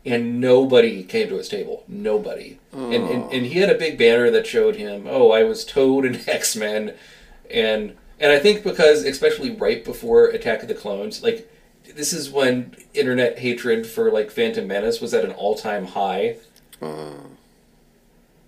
and 0.06 0.42
nobody 0.42 1.04
came 1.04 1.30
to 1.30 1.38
his 1.38 1.50
table. 1.50 1.84
Nobody. 1.88 2.60
And, 2.74 2.94
and 2.94 3.32
and 3.32 3.46
he 3.46 3.60
had 3.60 3.70
a 3.70 3.78
big 3.78 3.98
banner 3.98 4.32
that 4.32 4.48
showed 4.48 4.76
him, 4.76 5.06
oh, 5.08 5.32
I 5.32 5.44
was 5.44 5.64
Toad 5.64 6.06
in 6.06 6.20
X 6.28 6.56
Men, 6.56 6.96
and 7.50 7.96
and 8.20 8.32
I 8.32 8.40
think 8.40 8.64
because 8.64 9.04
especially 9.04 9.52
right 9.52 9.84
before 9.84 10.28
Attack 10.28 10.64
of 10.64 10.68
the 10.68 10.76
Clones, 10.76 11.22
like 11.22 11.52
this 11.96 12.14
is 12.14 12.30
when 12.30 12.76
internet 12.94 13.40
hatred 13.40 13.86
for 13.86 14.12
like 14.12 14.32
Phantom 14.32 14.66
Menace 14.66 15.02
was 15.02 15.14
at 15.14 15.26
an 15.26 15.32
all 15.32 15.56
time 15.56 15.86
high. 15.86 16.38
Uh-huh. 16.82 17.14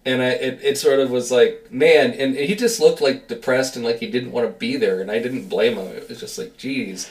And 0.05 0.21
I, 0.21 0.31
it, 0.31 0.59
it 0.61 0.77
sort 0.77 0.99
of 0.99 1.11
was 1.11 1.31
like, 1.31 1.71
man, 1.71 2.11
and 2.11 2.35
he 2.35 2.55
just 2.55 2.81
looked 2.81 2.99
like 2.99 3.29
depressed 3.29 3.77
and 3.77 3.85
like 3.85 3.99
he 3.99 4.11
didn't 4.11 4.33
want 4.33 4.45
to 4.45 4.51
be 4.51 4.75
there, 4.75 4.99
and 4.99 5.09
I 5.09 5.19
didn't 5.19 5.47
blame 5.47 5.75
him. 5.77 5.87
It 5.87 6.09
was 6.09 6.19
just 6.19 6.37
like, 6.37 6.57
geez. 6.57 7.09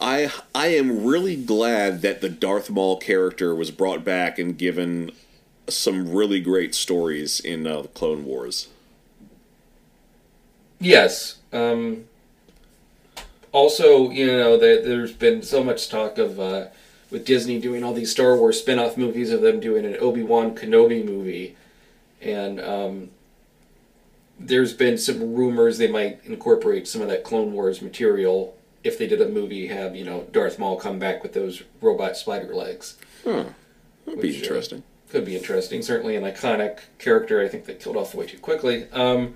I 0.00 0.30
I 0.54 0.68
am 0.68 1.04
really 1.04 1.36
glad 1.36 2.02
that 2.02 2.20
the 2.20 2.28
Darth 2.28 2.70
Maul 2.70 2.96
character 2.96 3.54
was 3.54 3.70
brought 3.70 4.04
back 4.04 4.38
and 4.38 4.56
given 4.58 5.12
some 5.68 6.12
really 6.12 6.40
great 6.40 6.74
stories 6.74 7.40
in 7.40 7.66
uh, 7.66 7.82
the 7.82 7.88
Clone 7.88 8.24
Wars. 8.24 8.68
Yes. 10.78 11.38
Um, 11.52 12.04
also, 13.52 14.10
you 14.10 14.26
know, 14.26 14.58
there, 14.58 14.82
there's 14.82 15.12
been 15.12 15.42
so 15.42 15.64
much 15.64 15.88
talk 15.88 16.18
of 16.18 16.38
uh, 16.38 16.66
with 17.10 17.24
Disney 17.24 17.60
doing 17.60 17.82
all 17.84 17.94
these 17.94 18.10
Star 18.10 18.36
Wars 18.36 18.58
spin-off 18.58 18.96
movies 18.96 19.30
of 19.30 19.40
them 19.40 19.60
doing 19.60 19.86
an 19.86 19.96
Obi 20.00 20.22
Wan 20.22 20.54
Kenobi 20.54 21.04
movie, 21.04 21.56
and 22.20 22.60
um, 22.60 23.10
there's 24.38 24.74
been 24.74 24.98
some 24.98 25.34
rumors 25.34 25.78
they 25.78 25.86
might 25.86 26.20
incorporate 26.24 26.88
some 26.88 27.00
of 27.00 27.08
that 27.08 27.24
Clone 27.24 27.52
Wars 27.52 27.80
material 27.80 28.56
if 28.84 28.98
they 28.98 29.06
did 29.06 29.20
a 29.20 29.28
movie. 29.28 29.66
Have 29.66 29.96
you 29.96 30.04
know 30.04 30.26
Darth 30.30 30.58
Maul 30.58 30.76
come 30.76 30.98
back 30.98 31.22
with 31.22 31.32
those 31.32 31.64
robot 31.80 32.16
spider 32.16 32.54
legs? 32.54 32.96
Huh. 33.24 33.46
That'd 34.04 34.20
be 34.20 34.36
uh, 34.36 34.40
interesting. 34.40 34.82
could 35.08 35.24
be 35.24 35.36
interesting. 35.36 35.82
Certainly 35.82 36.16
an 36.16 36.24
iconic 36.24 36.80
character. 36.98 37.40
I 37.40 37.48
think 37.48 37.64
they 37.64 37.74
killed 37.74 37.96
off 37.96 38.14
way 38.14 38.26
too 38.26 38.38
quickly. 38.38 38.86
Um, 38.92 39.34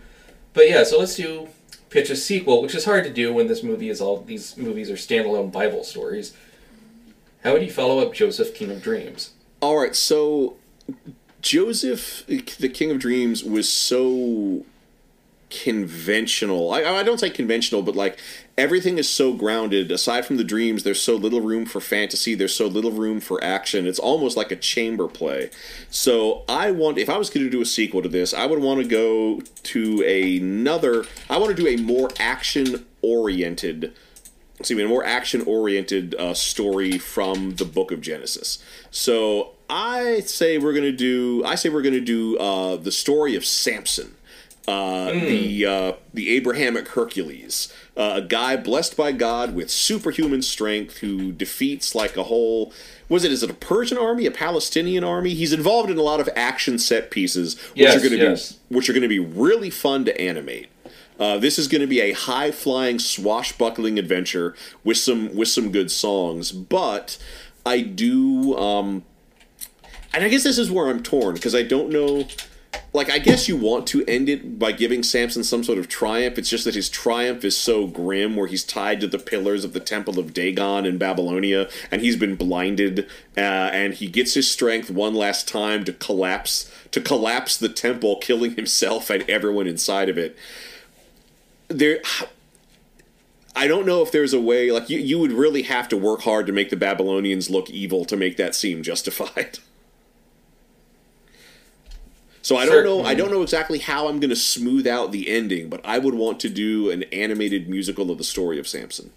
but 0.53 0.68
yeah, 0.68 0.84
so 0.84 0.99
let's 0.99 1.16
do 1.16 1.49
pitch 1.90 2.11
a 2.11 2.16
sequel, 2.16 2.62
which 2.62 2.74
is 2.74 2.84
hard 2.84 3.05
to 3.05 3.11
do 3.11 3.32
when 3.32 3.46
this 3.46 3.62
movie 3.62 3.88
is 3.88 4.01
all 4.01 4.20
these 4.20 4.57
movies 4.57 4.90
are 4.90 4.94
standalone 4.94 5.51
Bible 5.51 5.84
stories. 5.84 6.36
How 7.44 7.53
would 7.53 7.62
you 7.62 7.70
follow 7.70 8.01
up 8.01 8.12
Joseph 8.12 8.55
King 8.55 8.70
of 8.70 8.82
Dreams? 8.82 9.32
All 9.61 9.78
right, 9.78 9.94
so 9.94 10.57
Joseph, 11.40 12.26
the 12.26 12.68
King 12.68 12.90
of 12.90 12.99
Dreams, 12.99 13.44
was 13.44 13.68
so 13.68 14.64
conventional. 15.51 16.72
I, 16.72 16.84
I 16.84 17.03
don't 17.03 17.18
say 17.18 17.30
conventional, 17.30 17.82
but 17.82 17.96
like 17.96 18.18
everything 18.57 18.99
is 18.99 19.09
so 19.09 19.32
grounded. 19.32 19.90
Aside 19.90 20.26
from 20.26 20.36
the 20.36 20.44
dreams, 20.44 20.82
there's 20.82 21.01
so 21.01 21.16
little 21.16 21.40
room 21.40 21.64
for 21.66 21.80
fantasy. 21.80 22.34
There's 22.34 22.55
so 22.55 22.66
little 22.66 22.90
room 22.90 23.20
for 23.20 23.42
action. 23.42 23.86
It's 23.86 23.99
almost 23.99 24.36
like 24.36 24.51
a 24.51 24.57
chamber 24.57 25.09
play. 25.09 25.51
So 25.90 26.44
I 26.49 26.70
want, 26.70 26.99
if 26.99 27.09
I 27.09 27.18
was 27.18 27.30
going 27.30 27.44
to 27.44 27.51
do 27.51 27.61
a 27.61 27.66
sequel 27.66 28.03
to 28.03 28.09
this, 28.09 28.34
I 28.34 28.46
would 28.46 28.61
want 28.61 28.82
to 28.82 28.88
go 28.88 29.40
to 29.64 30.03
another. 30.03 31.05
I 31.30 31.38
want 31.38 31.57
to 31.57 31.62
do 31.62 31.68
a 31.68 31.76
more 31.76 32.11
action 32.18 32.84
oriented 33.03 33.94
excuse 34.59 34.76
me, 34.76 34.82
a 34.82 34.88
more 34.88 35.05
action 35.05 35.42
oriented 35.42 36.14
uh, 36.16 36.34
story 36.34 36.99
from 36.99 37.55
the 37.57 37.64
book 37.64 37.92
of 37.92 38.01
Genesis. 38.01 38.59
So 38.90 39.53
I 39.70 40.20
say 40.20 40.59
we're 40.59 40.72
gonna 40.72 40.90
do. 40.92 41.44
I 41.44 41.55
say 41.55 41.68
we're 41.68 41.82
gonna 41.82 42.01
do 42.01 42.36
uh, 42.38 42.76
the 42.76 42.92
story 42.92 43.36
of 43.36 43.44
Samson, 43.44 44.14
uh, 44.69 45.12
the 45.12 45.64
uh, 45.64 45.93
the 46.12 46.29
Abrahamic 46.37 46.89
Hercules, 46.89 47.73
uh, 47.97 48.12
a 48.16 48.21
guy 48.23 48.55
blessed 48.57 48.97
by 48.99 49.12
God 49.12 49.55
with 49.55 49.71
superhuman 49.71 50.43
strength 50.43 50.99
who 50.99 51.33
defeats 51.33 51.95
like 51.95 52.16
a 52.19 52.25
whole. 52.25 52.73
Was 53.09 53.25
it? 53.25 53.33
Is 53.33 53.43
it 53.43 53.49
a 53.49 53.55
Persian 53.55 53.97
army, 53.97 54.27
a 54.27 54.31
Palestinian 54.31 55.05
army? 55.05 55.33
He's 55.33 55.55
involved 55.55 55.89
in 55.91 55.97
a 55.97 56.03
lot 56.03 56.21
of 56.21 56.29
action 56.37 56.79
set 56.79 57.11
pieces, 57.11 57.59
which 57.71 57.79
Yes, 57.81 57.97
are 57.97 58.01
going 58.01 58.12
to 58.12 58.19
yes. 58.19 58.53
be 58.53 58.77
which 58.77 58.91
are 58.91 58.93
going 58.93 59.03
to 59.03 59.09
be 59.09 59.19
really 59.19 59.71
fun 59.71 60.05
to 60.05 60.21
animate. 60.21 60.69
Uh, 61.19 61.39
this 61.39 61.59
is 61.59 61.66
going 61.66 61.81
to 61.81 61.87
be 61.87 62.01
a 62.01 62.12
high 62.12 62.51
flying 62.51 62.99
swashbuckling 62.99 63.99
adventure 63.99 64.55
with 64.85 64.99
some 64.99 65.35
with 65.35 65.49
some 65.49 65.73
good 65.73 65.91
songs, 65.91 66.53
but 66.53 67.16
I 67.64 67.81
do 67.81 68.55
um, 68.59 69.05
and 70.12 70.25
I 70.25 70.29
guess 70.29 70.43
this 70.45 70.59
is 70.59 70.71
where 70.71 70.89
I'm 70.89 71.03
torn 71.03 71.35
because 71.35 71.55
I 71.55 71.62
don't 71.62 71.91
know. 71.91 72.27
Like, 72.93 73.11
I 73.11 73.18
guess 73.18 73.49
you 73.49 73.57
want 73.57 73.87
to 73.89 74.05
end 74.07 74.29
it 74.29 74.59
by 74.59 74.72
giving 74.72 75.03
Samson 75.03 75.45
some 75.45 75.62
sort 75.62 75.79
of 75.79 75.89
triumph. 75.89 76.39
It's 76.39 76.51
just 76.51 76.64
that 76.64 76.74
his 76.74 76.89
triumph 76.89 77.45
is 77.45 77.57
so 77.57 77.87
grim, 77.87 78.37
where 78.37 78.47
he's 78.47 78.64
tied 78.64 79.01
to 79.01 79.07
the 79.07 79.18
pillars 79.18 79.64
of 79.64 79.72
the 79.72 79.81
Temple 79.81 80.18
of 80.18 80.33
Dagon 80.33 80.87
in 80.87 80.99
Babylonia, 80.99 81.68
and 81.91 82.03
he's 82.03 82.16
been 82.16 82.37
blinded, 82.37 83.07
uh, 83.37 83.41
and 83.41 83.95
he 83.95 84.07
gets 84.07 84.35
his 84.35 84.51
strength 84.51 84.91
one 84.91 85.14
last 85.14 85.49
time 85.49 85.85
to 85.85 85.93
collapse 85.93 86.70
to 86.91 87.01
collapse 87.01 87.57
the 87.57 87.68
temple, 87.68 88.16
killing 88.16 88.57
himself 88.57 89.11
and 89.11 89.29
everyone 89.29 89.66
inside 89.66 90.09
of 90.09 90.16
it. 90.16 90.37
There, 91.68 92.01
I 93.55 93.66
don't 93.66 93.87
know 93.87 94.03
if 94.03 94.11
there's 94.11 94.33
a 94.33 94.41
way. 94.41 94.70
Like, 94.70 94.89
you, 94.89 94.99
you 94.99 95.18
would 95.18 95.33
really 95.33 95.62
have 95.62 95.89
to 95.89 95.97
work 95.97 96.22
hard 96.22 96.47
to 96.47 96.53
make 96.53 96.70
the 96.70 96.76
Babylonians 96.76 97.51
look 97.51 97.68
evil 97.68 98.05
to 98.07 98.16
make 98.16 98.37
that 98.37 98.55
seem 98.55 98.83
justified. 98.83 99.59
So 102.49 102.57
I 102.57 102.64
don't 102.64 102.82
know. 102.82 103.05
I 103.05 103.14
don't 103.14 103.30
know 103.30 103.42
exactly 103.42 103.78
how 103.78 104.09
I'm 104.09 104.20
going 104.20 104.30
to 104.30 104.36
smooth 104.36 104.86
out 104.86 105.12
the 105.12 105.28
ending, 105.28 105.68
but 105.68 105.82
I 105.84 105.99
would 105.99 106.14
want 106.14 106.40
to 106.40 106.49
do 106.49 106.88
an 106.88 107.03
animated 107.12 107.68
musical 107.68 108.11
of 108.11 108.16
the 108.16 108.24
story 108.24 108.59
of 108.59 108.66
Samson. 108.66 109.11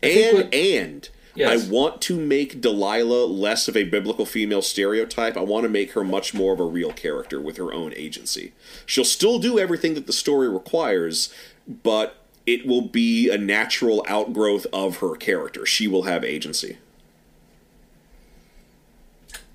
And 0.00 0.54
and 0.54 1.08
Yes. 1.34 1.68
I 1.68 1.70
want 1.70 2.00
to 2.02 2.18
make 2.18 2.60
Delilah 2.60 3.26
less 3.26 3.66
of 3.66 3.76
a 3.76 3.82
biblical 3.82 4.24
female 4.24 4.62
stereotype. 4.62 5.36
I 5.36 5.40
want 5.40 5.64
to 5.64 5.68
make 5.68 5.92
her 5.92 6.04
much 6.04 6.32
more 6.32 6.54
of 6.54 6.60
a 6.60 6.64
real 6.64 6.92
character 6.92 7.40
with 7.40 7.56
her 7.56 7.74
own 7.74 7.92
agency. 7.96 8.52
She'll 8.86 9.04
still 9.04 9.40
do 9.40 9.58
everything 9.58 9.94
that 9.94 10.06
the 10.06 10.14
story 10.14 10.48
requires, 10.48 11.34
but 11.66 12.16
it 12.46 12.64
will 12.64 12.80
be 12.80 13.28
a 13.28 13.36
natural 13.36 14.04
outgrowth 14.08 14.68
of 14.72 14.98
her 14.98 15.16
character. 15.16 15.66
She 15.66 15.88
will 15.88 16.04
have 16.04 16.24
agency. 16.24 16.78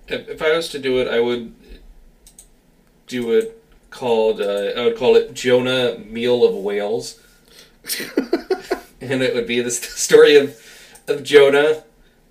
If 0.07 0.41
I 0.41 0.55
was 0.55 0.67
to 0.69 0.77
do 0.77 0.99
it, 0.99 1.07
I 1.07 1.21
would 1.21 1.55
do 3.11 3.31
it 3.33 3.61
called. 3.89 4.41
Uh, 4.41 4.71
I 4.75 4.85
would 4.85 4.97
call 4.97 5.15
it 5.15 5.33
Jonah 5.33 5.99
Meal 5.99 6.43
of 6.43 6.55
Whales, 6.55 7.19
and 9.01 9.21
it 9.21 9.35
would 9.35 9.45
be 9.45 9.61
the 9.61 9.69
story 9.69 10.37
of 10.37 10.57
of 11.07 11.23
Jonah 11.23 11.83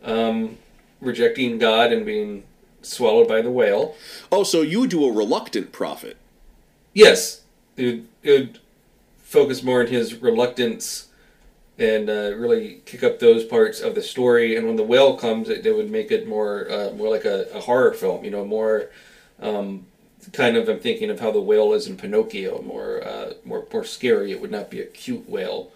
um, 0.02 0.56
rejecting 1.00 1.58
God 1.58 1.92
and 1.92 2.04
being 2.06 2.44
swallowed 2.82 3.28
by 3.28 3.42
the 3.42 3.50
whale. 3.50 3.94
Oh, 4.32 4.42
so 4.42 4.62
you 4.62 4.86
do 4.86 5.04
a 5.04 5.12
reluctant 5.12 5.70
prophet. 5.70 6.16
Yes, 6.94 7.42
it 7.76 7.84
would, 7.84 8.08
it 8.22 8.30
would 8.30 8.58
focus 9.18 9.62
more 9.62 9.80
on 9.80 9.88
his 9.88 10.14
reluctance 10.14 11.08
and 11.78 12.10
uh, 12.10 12.34
really 12.36 12.80
kick 12.84 13.02
up 13.02 13.18
those 13.18 13.44
parts 13.44 13.80
of 13.80 13.94
the 13.94 14.02
story. 14.02 14.56
And 14.56 14.66
when 14.66 14.76
the 14.76 14.82
whale 14.82 15.16
comes, 15.16 15.48
it, 15.48 15.64
it 15.66 15.76
would 15.76 15.90
make 15.90 16.10
it 16.10 16.26
more 16.26 16.70
uh, 16.70 16.92
more 16.92 17.10
like 17.10 17.26
a, 17.26 17.46
a 17.54 17.60
horror 17.60 17.92
film. 17.92 18.24
You 18.24 18.30
know, 18.30 18.44
more 18.44 18.90
um, 19.40 19.86
kind 20.32 20.56
of. 20.56 20.68
I'm 20.68 20.80
thinking 20.80 21.10
of 21.10 21.20
how 21.20 21.30
the 21.30 21.40
whale 21.40 21.72
is 21.72 21.86
in 21.86 21.96
Pinocchio, 21.96 22.62
more 22.62 23.02
uh, 23.06 23.34
more 23.44 23.66
more 23.72 23.84
scary. 23.84 24.32
It 24.32 24.40
would 24.40 24.50
not 24.50 24.70
be 24.70 24.80
a 24.80 24.86
cute 24.86 25.28
whale. 25.28 25.72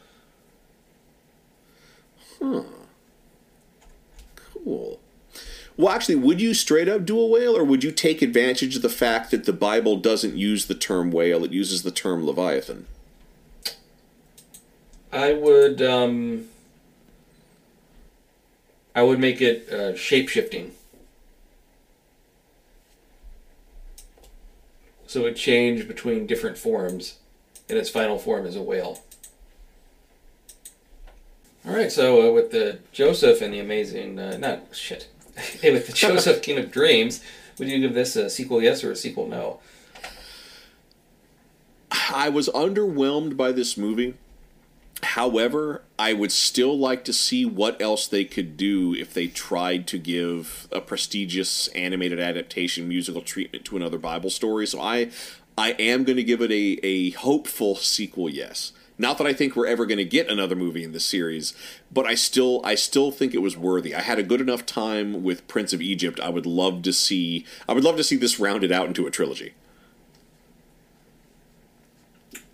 Huh. 2.41 2.63
Cool. 4.37 5.01
Well, 5.77 5.93
actually, 5.93 6.15
would 6.17 6.41
you 6.41 6.55
straight 6.55 6.89
up 6.89 7.05
do 7.05 7.19
a 7.19 7.27
whale, 7.27 7.57
or 7.57 7.65
would 7.65 7.83
you 7.83 7.91
take 7.91 8.23
advantage 8.23 8.77
of 8.77 8.83
the 8.83 8.89
fact 8.89 9.31
that 9.33 9.45
the 9.45 9.53
Bible 9.53 9.97
doesn't 9.97 10.37
use 10.37 10.67
the 10.67 10.75
term 10.75 11.11
whale; 11.11 11.45
it 11.45 11.53
uses 11.53 11.83
the 11.83 11.91
term 11.91 12.25
leviathan? 12.25 12.87
I 15.13 15.33
would 15.33 15.83
um, 15.83 16.47
I 18.95 19.03
would 19.03 19.19
make 19.19 19.41
it 19.41 19.69
uh, 19.69 19.97
shape 19.97 20.29
shifting. 20.29 20.73
So 25.15 25.27
it 25.27 25.37
change 25.37 25.87
between 25.87 26.27
different 26.27 26.59
forms, 26.59 27.19
and 27.69 27.79
its 27.79 27.89
final 27.89 28.19
form 28.19 28.47
is 28.47 28.57
a 28.57 28.63
whale. 28.63 29.05
All 31.65 31.73
right, 31.73 31.93
so 31.93 32.29
uh, 32.29 32.33
with 32.33 32.51
the 32.51 32.81
Joseph 32.91 33.41
and 33.41 33.55
the 33.55 33.61
amazing, 33.61 34.19
uh, 34.19 34.37
not 34.39 34.63
shit, 34.73 35.07
hey, 35.61 35.73
with 35.73 35.87
the 35.87 35.93
Joseph 35.93 36.43
King 36.43 36.59
of 36.59 36.73
Dreams, 36.73 37.23
would 37.61 37.69
you 37.69 37.79
give 37.79 37.95
this 37.95 38.17
a 38.17 38.29
sequel 38.29 38.61
yes 38.61 38.83
or 38.83 38.91
a 38.91 38.97
sequel 38.97 39.29
no? 39.29 39.61
I 42.13 42.29
was 42.29 42.49
underwhelmed 42.49 43.37
by 43.37 43.53
this 43.53 43.77
movie. 43.77 44.15
However, 45.05 45.83
I 45.99 46.13
would 46.13 46.33
still 46.33 46.77
like 46.79 47.05
to 47.05 47.13
see 47.13 47.45
what 47.45 47.81
else 47.81 48.07
they 48.07 48.25
could 48.25 48.57
do 48.57 48.95
if 48.95 49.15
they 49.15 49.29
tried 49.29 49.87
to 49.89 49.99
give 49.99 50.67
a 50.73 50.81
prestigious 50.81 51.69
animated 51.69 52.19
adaptation 52.19 52.89
musical 52.89 53.23
treatment 53.23 53.65
to 53.67 53.77
another 53.77 53.99
Bible 53.99 54.31
story. 54.31 54.67
So 54.67 54.81
I 54.81 55.11
I 55.57 55.73
am 55.73 56.05
going 56.05 56.17
to 56.17 56.25
give 56.25 56.41
it 56.41 56.51
a, 56.51 56.85
a 56.85 57.11
hopeful 57.11 57.77
sequel, 57.77 58.29
yes. 58.29 58.73
Not 58.97 59.19
that 59.19 59.27
I 59.27 59.33
think 59.33 59.55
we're 59.55 59.67
ever 59.67 59.87
going 59.87 59.99
to 59.99 60.05
get 60.05 60.29
another 60.29 60.55
movie 60.57 60.85
in 60.85 60.93
this 60.93 61.05
series, 61.05 61.53
but 61.93 62.07
I 62.07 62.15
still 62.15 62.61
I 62.65 62.75
still 62.75 63.11
think 63.11 63.35
it 63.35 63.43
was 63.43 63.57
worthy. 63.57 63.95
I 63.95 64.01
had 64.01 64.19
a 64.19 64.23
good 64.23 64.41
enough 64.41 64.65
time 64.65 65.23
with 65.23 65.47
Prince 65.49 65.73
of 65.73 65.83
Egypt. 65.83 66.19
I 66.21 66.29
would 66.29 66.47
love 66.47 66.83
to 66.83 66.93
see 66.93 67.45
I 67.69 67.73
would 67.73 67.85
love 67.85 67.97
to 67.97 68.05
see 68.05 68.17
this 68.17 68.41
rounded 68.41 68.73
out 68.73 68.87
into 68.87 69.07
a 69.07 69.11
trilogy. 69.11 69.55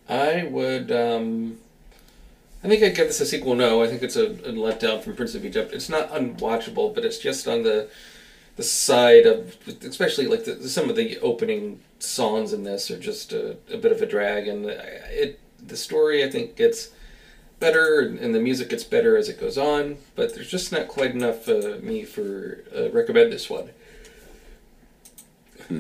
I 0.09 0.45
would. 0.45 0.91
Um, 0.91 1.59
I 2.63 2.69
think 2.69 2.83
I'd 2.83 2.95
give 2.95 3.07
this 3.07 3.21
a 3.21 3.27
sequel. 3.27 3.55
No, 3.55 3.83
I 3.83 3.87
think 3.87 4.03
it's 4.03 4.17
a, 4.17 4.27
a 4.27 4.53
letdown 4.53 5.03
from 5.03 5.17
Prince 5.17 5.35
of 5.35 5.45
Egypt. 5.45 5.73
It's 5.73 5.89
not 5.89 6.11
unwatchable, 6.11 6.95
but 6.95 7.05
it's 7.05 7.19
just 7.19 7.49
on 7.49 7.63
the 7.63 7.89
the 8.57 8.63
side 8.65 9.25
of, 9.25 9.57
especially 9.83 10.27
like 10.27 10.45
the, 10.45 10.69
some 10.69 10.91
of 10.91 10.97
the 10.97 11.19
opening 11.21 11.81
songs 11.99 12.53
in 12.53 12.65
this 12.65 12.91
are 12.91 12.99
just 12.99 13.33
a, 13.33 13.57
a 13.73 13.79
bit 13.79 13.93
of 13.93 14.03
a 14.03 14.07
drag, 14.07 14.49
and 14.49 14.67
it 14.67 15.41
the 15.65 15.77
story 15.77 16.23
I 16.25 16.31
think 16.31 16.57
gets 16.57 16.91
better 17.61 18.01
and 18.01 18.35
the 18.35 18.41
music 18.41 18.71
gets 18.71 18.85
better 18.85 19.17
as 19.17 19.29
it 19.29 19.41
goes 19.41 19.57
on, 19.57 19.99
but 20.15 20.35
there's 20.35 20.51
just 20.51 20.73
not 20.73 20.89
quite 20.89 21.13
enough 21.13 21.49
uh, 21.49 21.77
me 21.81 22.05
for 22.05 22.65
uh, 22.77 22.91
recommend 22.91 23.33
this 23.33 23.49
one. 23.49 23.71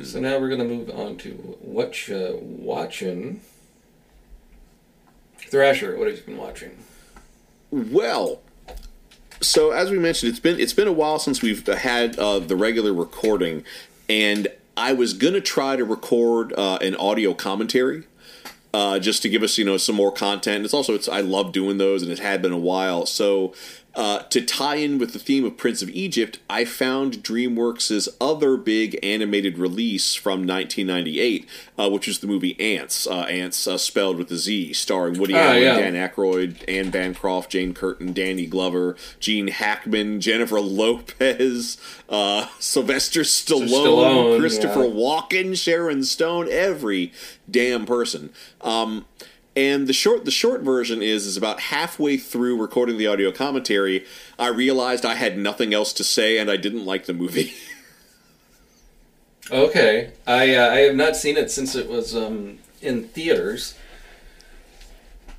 So 0.04 0.20
now 0.20 0.38
we're 0.38 0.50
gonna 0.50 0.64
move 0.64 0.88
on 0.90 1.16
to 1.18 1.32
what 1.60 2.06
you 2.06 2.38
watching. 2.40 3.40
Thrasher, 5.50 5.96
what 5.96 6.06
have 6.06 6.16
you 6.16 6.22
been 6.22 6.36
watching? 6.36 6.70
Well, 7.72 8.40
so 9.40 9.72
as 9.72 9.90
we 9.90 9.98
mentioned, 9.98 10.30
it's 10.30 10.40
been 10.40 10.60
it's 10.60 10.72
been 10.72 10.88
a 10.88 10.92
while 10.92 11.18
since 11.18 11.42
we've 11.42 11.66
had 11.66 12.18
uh, 12.18 12.38
the 12.38 12.56
regular 12.56 12.92
recording, 12.92 13.64
and 14.08 14.48
I 14.76 14.92
was 14.92 15.12
gonna 15.12 15.40
try 15.40 15.76
to 15.76 15.84
record 15.84 16.52
uh, 16.56 16.78
an 16.80 16.94
audio 16.96 17.34
commentary. 17.34 18.04
Uh, 18.72 19.00
just 19.00 19.20
to 19.20 19.28
give 19.28 19.42
us, 19.42 19.58
you 19.58 19.64
know, 19.64 19.76
some 19.76 19.96
more 19.96 20.12
content. 20.12 20.64
It's 20.64 20.72
also, 20.72 20.94
it's 20.94 21.08
I 21.08 21.22
love 21.22 21.50
doing 21.50 21.78
those, 21.78 22.04
and 22.04 22.12
it 22.12 22.20
had 22.20 22.40
been 22.40 22.52
a 22.52 22.58
while. 22.58 23.04
So, 23.04 23.52
uh, 23.94 24.20
to 24.24 24.40
tie 24.40 24.76
in 24.76 24.98
with 24.98 25.12
the 25.12 25.18
theme 25.18 25.44
of 25.44 25.56
Prince 25.56 25.82
of 25.82 25.90
Egypt, 25.90 26.38
I 26.48 26.64
found 26.64 27.22
DreamWorks' 27.24 28.08
other 28.20 28.56
big 28.56 28.98
animated 29.02 29.58
release 29.58 30.14
from 30.14 30.46
1998, 30.46 31.48
uh, 31.78 31.90
which 31.90 32.06
was 32.06 32.20
the 32.20 32.26
movie 32.26 32.58
Antz. 32.60 33.06
Uh, 33.06 33.22
Antz 33.22 33.66
uh, 33.66 33.76
spelled 33.78 34.16
with 34.16 34.30
a 34.30 34.36
Z, 34.36 34.72
starring 34.74 35.18
Woody 35.18 35.34
Ah, 35.34 35.38
Allen, 35.38 35.62
yeah. 35.62 35.76
Dan 35.78 35.94
Aykroyd, 35.94 36.64
Anne 36.68 36.90
Bancroft, 36.90 37.50
Jane 37.50 37.74
Curtin, 37.74 38.12
Danny 38.12 38.46
Glover, 38.46 38.96
Gene 39.18 39.48
Hackman, 39.48 40.20
Jennifer 40.20 40.60
Lopez, 40.60 41.76
uh, 42.08 42.46
Sylvester 42.60 43.22
Stallone, 43.22 43.68
Stallone, 43.68 44.38
Christopher 44.38 44.84
yeah. 44.84 44.90
Walken, 44.90 45.56
Sharon 45.58 46.04
Stone, 46.04 46.48
every 46.50 47.12
damn 47.50 47.86
person. 47.86 48.30
Um, 48.60 49.06
and 49.56 49.86
the 49.86 49.92
short 49.92 50.24
the 50.24 50.30
short 50.30 50.62
version 50.62 51.02
is 51.02 51.26
is 51.26 51.36
about 51.36 51.60
halfway 51.60 52.16
through 52.16 52.60
recording 52.60 52.98
the 52.98 53.06
audio 53.06 53.32
commentary, 53.32 54.04
I 54.38 54.48
realized 54.48 55.04
I 55.04 55.14
had 55.14 55.36
nothing 55.38 55.74
else 55.74 55.92
to 55.94 56.04
say 56.04 56.38
and 56.38 56.50
I 56.50 56.56
didn't 56.56 56.84
like 56.84 57.06
the 57.06 57.14
movie. 57.14 57.52
Okay, 59.52 60.12
I 60.28 60.54
uh, 60.54 60.70
I 60.70 60.76
have 60.80 60.94
not 60.94 61.16
seen 61.16 61.36
it 61.36 61.50
since 61.50 61.74
it 61.74 61.88
was 61.88 62.14
um, 62.14 62.60
in 62.80 63.08
theaters, 63.08 63.74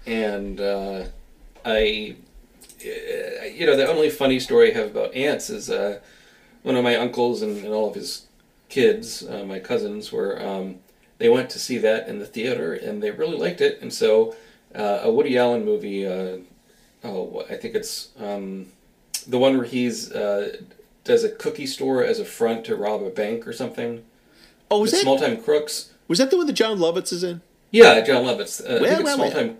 and 0.05 0.59
uh, 0.59 1.05
I, 1.63 2.17
uh, 2.81 3.45
you 3.45 3.65
know, 3.65 3.77
the 3.77 3.87
only 3.87 4.09
funny 4.09 4.37
story 4.41 4.73
I 4.73 4.77
have 4.77 4.91
about 4.91 5.15
ants 5.15 5.49
is 5.49 5.69
uh, 5.69 5.99
one 6.63 6.75
of 6.75 6.83
my 6.83 6.97
uncles 6.97 7.41
and, 7.41 7.63
and 7.63 7.73
all 7.73 7.87
of 7.87 7.95
his 7.95 8.25
kids, 8.67 9.25
uh, 9.25 9.45
my 9.45 9.59
cousins, 9.59 10.11
were 10.11 10.41
um, 10.41 10.79
they 11.21 11.29
went 11.29 11.49
to 11.51 11.59
see 11.59 11.77
that 11.79 12.07
in 12.09 12.19
the 12.19 12.25
theater 12.25 12.73
and 12.73 13.01
they 13.01 13.11
really 13.11 13.37
liked 13.37 13.61
it, 13.61 13.79
and 13.81 13.93
so 13.93 14.35
uh, 14.75 14.99
a 15.03 15.11
Woody 15.11 15.37
Allen 15.37 15.63
movie. 15.63 16.05
Uh, 16.07 16.37
oh, 17.03 17.45
I 17.49 17.55
think 17.55 17.75
it's 17.75 18.09
um, 18.19 18.67
the 19.27 19.37
one 19.37 19.57
where 19.57 19.65
he's. 19.67 20.11
Uh, 20.11 20.57
does 21.03 21.23
a 21.23 21.29
cookie 21.29 21.65
store 21.65 22.03
as 22.03 22.19
a 22.19 22.25
front 22.25 22.63
to 22.65 22.75
rob 22.75 23.01
a 23.01 23.09
bank 23.09 23.47
or 23.47 23.53
something. 23.53 24.03
oh, 24.69 24.81
was 24.81 24.91
The 24.91 24.97
that 24.97 25.01
Small 25.01 25.17
Time 25.19 25.41
Crooks. 25.41 25.91
was 26.07 26.19
that 26.19 26.29
the 26.29 26.37
one 26.37 26.45
that 26.45 26.53
Jon 26.53 26.77
Lovitz 26.77 27.11
is 27.11 27.23
in? 27.23 27.41
Yeah, 27.71 27.99
Jon 28.01 28.23
Lovitz. 28.23 28.61
Uh, 28.63 28.75
I 28.77 28.81
Well, 28.81 28.83
think 28.83 28.91
it's 28.99 29.03
well, 29.05 29.15
Small 29.15 29.27
well. 29.29 29.35
Time 29.35 29.57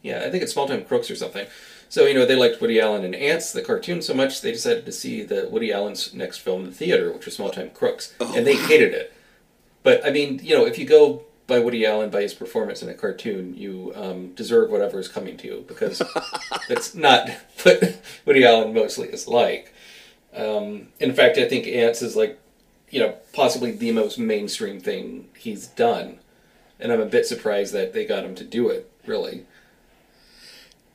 Yeah, 0.00 0.22
I 0.24 0.30
think 0.30 0.42
it's 0.42 0.52
Small 0.54 0.66
Time 0.66 0.84
Crooks 0.86 1.10
or 1.10 1.16
something. 1.16 1.46
So 1.90 2.06
you 2.06 2.14
know 2.14 2.24
they 2.24 2.36
liked 2.36 2.62
Woody 2.62 2.80
Allen 2.80 3.04
and 3.04 3.14
Antz, 3.14 3.52
the 3.52 3.60
cartoon, 3.60 4.00
so 4.00 4.14
much 4.14 4.40
they 4.40 4.50
decided 4.52 4.86
to 4.86 4.92
see 4.92 5.22
the 5.22 5.46
Woody 5.52 5.70
Allen's 5.70 6.14
next 6.14 6.38
film 6.38 6.62
in 6.64 6.70
the 6.70 6.74
theater, 6.74 7.12
which 7.12 7.26
was 7.26 7.34
Small 7.34 7.50
Time 7.50 7.68
Crooks, 7.68 8.14
and 8.18 8.46
they 8.46 8.56
hated 8.56 8.94
it. 8.94 9.12
But 9.88 10.04
I 10.04 10.10
mean, 10.10 10.38
you 10.42 10.54
know, 10.54 10.66
if 10.66 10.78
you 10.78 10.84
go 10.84 11.22
by 11.46 11.60
Woody 11.60 11.86
Allen 11.86 12.10
by 12.10 12.20
his 12.20 12.34
performance 12.34 12.82
in 12.82 12.90
a 12.90 12.94
cartoon, 12.94 13.54
you 13.56 13.90
um, 13.96 14.34
deserve 14.34 14.68
whatever 14.68 14.98
is 14.98 15.08
coming 15.08 15.38
to 15.38 15.46
you 15.46 15.64
because 15.66 16.02
that's 16.68 16.94
not 16.94 17.30
what 17.62 17.98
Woody 18.26 18.44
Allen 18.44 18.74
mostly 18.74 19.08
is 19.08 19.26
like. 19.26 19.72
Um, 20.36 20.88
in 21.00 21.14
fact, 21.14 21.38
I 21.38 21.48
think 21.48 21.66
Antz 21.66 22.02
is 22.02 22.16
like, 22.16 22.38
you 22.90 23.00
know, 23.00 23.14
possibly 23.32 23.70
the 23.70 23.92
most 23.92 24.18
mainstream 24.18 24.78
thing 24.78 25.30
he's 25.38 25.68
done, 25.68 26.18
and 26.78 26.92
I'm 26.92 27.00
a 27.00 27.06
bit 27.06 27.24
surprised 27.24 27.72
that 27.72 27.94
they 27.94 28.04
got 28.04 28.26
him 28.26 28.34
to 28.34 28.44
do 28.44 28.68
it. 28.68 28.92
Really, 29.06 29.46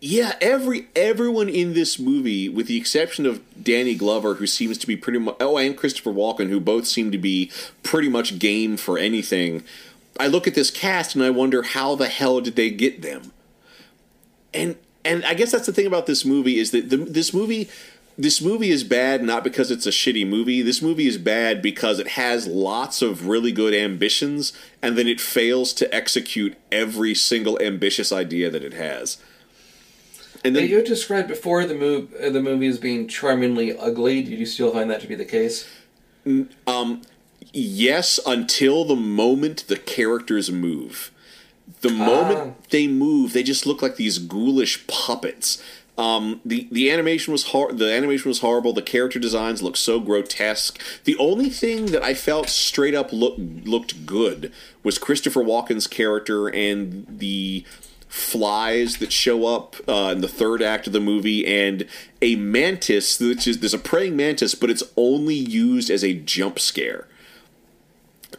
Yeah, 0.06 0.36
every 0.42 0.88
everyone 0.98 1.48
in 1.48 1.76
this 1.76 1.98
movie, 1.98 2.50
with 2.50 2.68
the 2.68 2.76
exception 2.76 3.26
of 3.26 3.42
Danny 3.64 3.96
Glover, 3.96 4.34
who 4.34 4.46
seems 4.46 4.78
to 4.80 4.86
be 4.86 4.98
pretty 4.98 5.18
much 5.18 5.38
oh, 5.40 5.58
and 5.58 5.78
Christopher 5.78 6.12
Walken, 6.12 6.50
who 6.50 6.60
both 6.60 6.86
seem 6.86 7.10
to 7.14 7.18
be 7.18 7.50
pretty 7.84 8.10
much 8.10 8.38
game 8.38 8.76
for 8.76 8.98
anything. 8.98 9.64
I 10.20 10.28
look 10.28 10.46
at 10.46 10.56
this 10.56 10.72
cast 10.72 11.16
and 11.16 11.24
I 11.24 11.30
wonder 11.30 11.64
how 11.64 11.96
the 11.96 12.10
hell 12.10 12.42
did 12.42 12.58
they 12.58 12.70
get 12.70 13.02
them? 13.02 13.32
And 14.54 14.76
and 15.06 15.24
I 15.24 15.36
guess 15.36 15.54
that's 15.54 15.68
the 15.68 15.72
thing 15.72 15.88
about 15.88 16.06
this 16.06 16.26
movie 16.26 16.60
is 16.60 16.72
that 16.72 16.90
the, 16.90 16.98
this 16.98 17.34
movie 17.34 17.70
this 18.18 18.42
movie 18.42 18.72
is 18.72 18.84
bad 18.84 19.24
not 19.24 19.42
because 19.42 19.72
it's 19.72 19.86
a 19.86 19.90
shitty 19.90 20.28
movie. 20.28 20.62
This 20.62 20.82
movie 20.82 21.08
is 21.08 21.18
bad 21.18 21.62
because 21.62 21.98
it 22.00 22.10
has 22.10 22.46
lots 22.46 23.02
of 23.02 23.28
really 23.28 23.54
good 23.54 23.74
ambitions 23.74 24.52
and 24.82 24.98
then 24.98 25.08
it 25.08 25.22
fails 25.22 25.72
to 25.76 25.96
execute 25.96 26.58
every 26.74 27.16
single 27.16 27.58
ambitious 27.62 28.12
idea 28.12 28.50
that 28.50 28.66
it 28.66 28.74
has. 28.74 29.18
And 30.46 30.56
then, 30.56 30.68
you 30.68 30.84
described 30.84 31.28
before 31.30 31.66
the 31.66 31.74
move 31.76 32.14
uh, 32.22 32.30
the 32.30 32.42
movie 32.42 32.68
as 32.68 32.78
being 32.78 33.08
charmingly 33.08 33.78
ugly. 33.78 34.24
Do 34.24 34.32
you 34.32 34.46
still 34.46 34.72
find 34.72 34.90
that 34.92 35.02
to 35.02 35.08
be 35.08 35.16
the 35.16 35.26
case? 35.26 35.68
yes, 37.54 38.20
until 38.26 38.86
the 38.86 38.96
moment 38.96 39.66
the 39.68 39.78
characters 39.78 40.52
move. 40.52 41.12
The 41.82 41.90
Ah. 41.90 41.94
moment 41.94 42.70
they 42.70 42.88
move, 42.88 43.34
they 43.34 43.44
just 43.44 43.66
look 43.66 43.82
like 43.82 43.96
these 43.96 44.18
ghoulish 44.20 44.86
puppets. 44.88 45.62
Um, 45.98 46.42
the 46.44 46.68
the 46.72 46.90
animation 46.90 47.32
was 47.32 47.44
hor- 47.48 47.72
the 47.72 47.92
animation 47.94 48.28
was 48.30 48.40
horrible. 48.40 48.74
The 48.74 48.82
character 48.82 49.20
designs 49.20 49.62
looked 49.62 49.78
so 49.78 50.00
grotesque. 50.00 50.82
The 51.04 51.16
only 51.18 51.50
thing 51.50 51.88
that 51.88 52.02
I 52.04 52.16
felt 52.16 52.50
straight 52.50 52.96
up 52.96 53.14
look, 53.14 53.36
looked 53.38 54.06
good 54.06 54.52
was 54.82 54.98
Christopher 54.98 55.42
Walken's 55.44 55.86
character 55.88 56.48
and 56.48 57.06
the 57.08 57.64
flies 58.14 58.98
that 58.98 59.12
show 59.12 59.48
up 59.48 59.76
uh, 59.90 60.12
in 60.12 60.22
the 60.22 60.28
third 60.28 60.62
act 60.62 60.86
of 60.86 60.94
the 60.94 61.00
movie, 61.00 61.48
and 61.48 61.88
a 62.22 62.36
mantis, 62.36 63.20
which 63.20 63.48
is 63.48 63.58
there's 63.58 63.74
a 63.74 63.80
praying 63.80 64.16
mantis, 64.16 64.54
but 64.54 64.70
it's 64.70 64.84
only 64.96 65.34
used 65.34 65.90
as 65.90 66.04
a 66.04 66.14
jump 66.14 66.60
scare, 66.60 67.08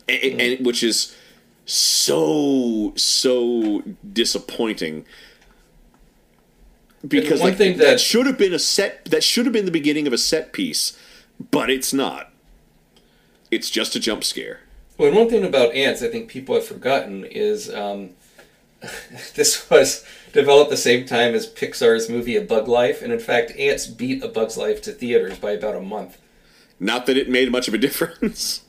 and, 0.08 0.40
and 0.40 0.64
which 0.64 0.84
is 0.84 1.16
so 1.66 2.92
so 2.94 3.82
disappointing. 4.12 5.04
Because 7.06 7.40
one 7.40 7.50
like, 7.50 7.58
thing 7.58 7.76
that 7.78 7.84
that- 7.84 8.00
should 8.00 8.26
have 8.26 8.38
been 8.38 8.54
a 8.54 8.60
set 8.60 9.06
that 9.06 9.24
should 9.24 9.44
have 9.44 9.52
been 9.52 9.64
the 9.64 9.72
beginning 9.72 10.06
of 10.06 10.12
a 10.12 10.18
set 10.18 10.52
piece, 10.52 10.96
but 11.50 11.68
it's 11.68 11.92
not. 11.92 12.30
It's 13.50 13.70
just 13.70 13.96
a 13.96 14.00
jump 14.00 14.22
scare. 14.22 14.60
Well, 14.98 15.08
and 15.08 15.16
one 15.16 15.28
thing 15.28 15.44
about 15.44 15.74
ants, 15.74 16.00
I 16.00 16.08
think 16.08 16.28
people 16.28 16.54
have 16.54 16.64
forgotten 16.64 17.24
is 17.24 17.68
um, 17.74 18.10
this 19.34 19.68
was 19.70 20.04
developed 20.32 20.70
the 20.70 20.76
same 20.76 21.06
time 21.06 21.34
as 21.34 21.46
Pixar's 21.50 22.08
movie 22.08 22.36
A 22.36 22.40
Bug 22.42 22.68
Life, 22.68 23.02
and 23.02 23.12
in 23.12 23.18
fact, 23.20 23.52
Antz 23.58 23.86
beat 23.86 24.22
A 24.22 24.28
Bug's 24.28 24.56
Life 24.56 24.82
to 24.82 24.92
theaters 24.92 25.38
by 25.38 25.52
about 25.52 25.76
a 25.76 25.80
month. 25.80 26.18
Not 26.80 27.06
that 27.06 27.16
it 27.16 27.28
made 27.28 27.50
much 27.52 27.68
of 27.68 27.74
a 27.74 27.78
difference. 27.88 28.62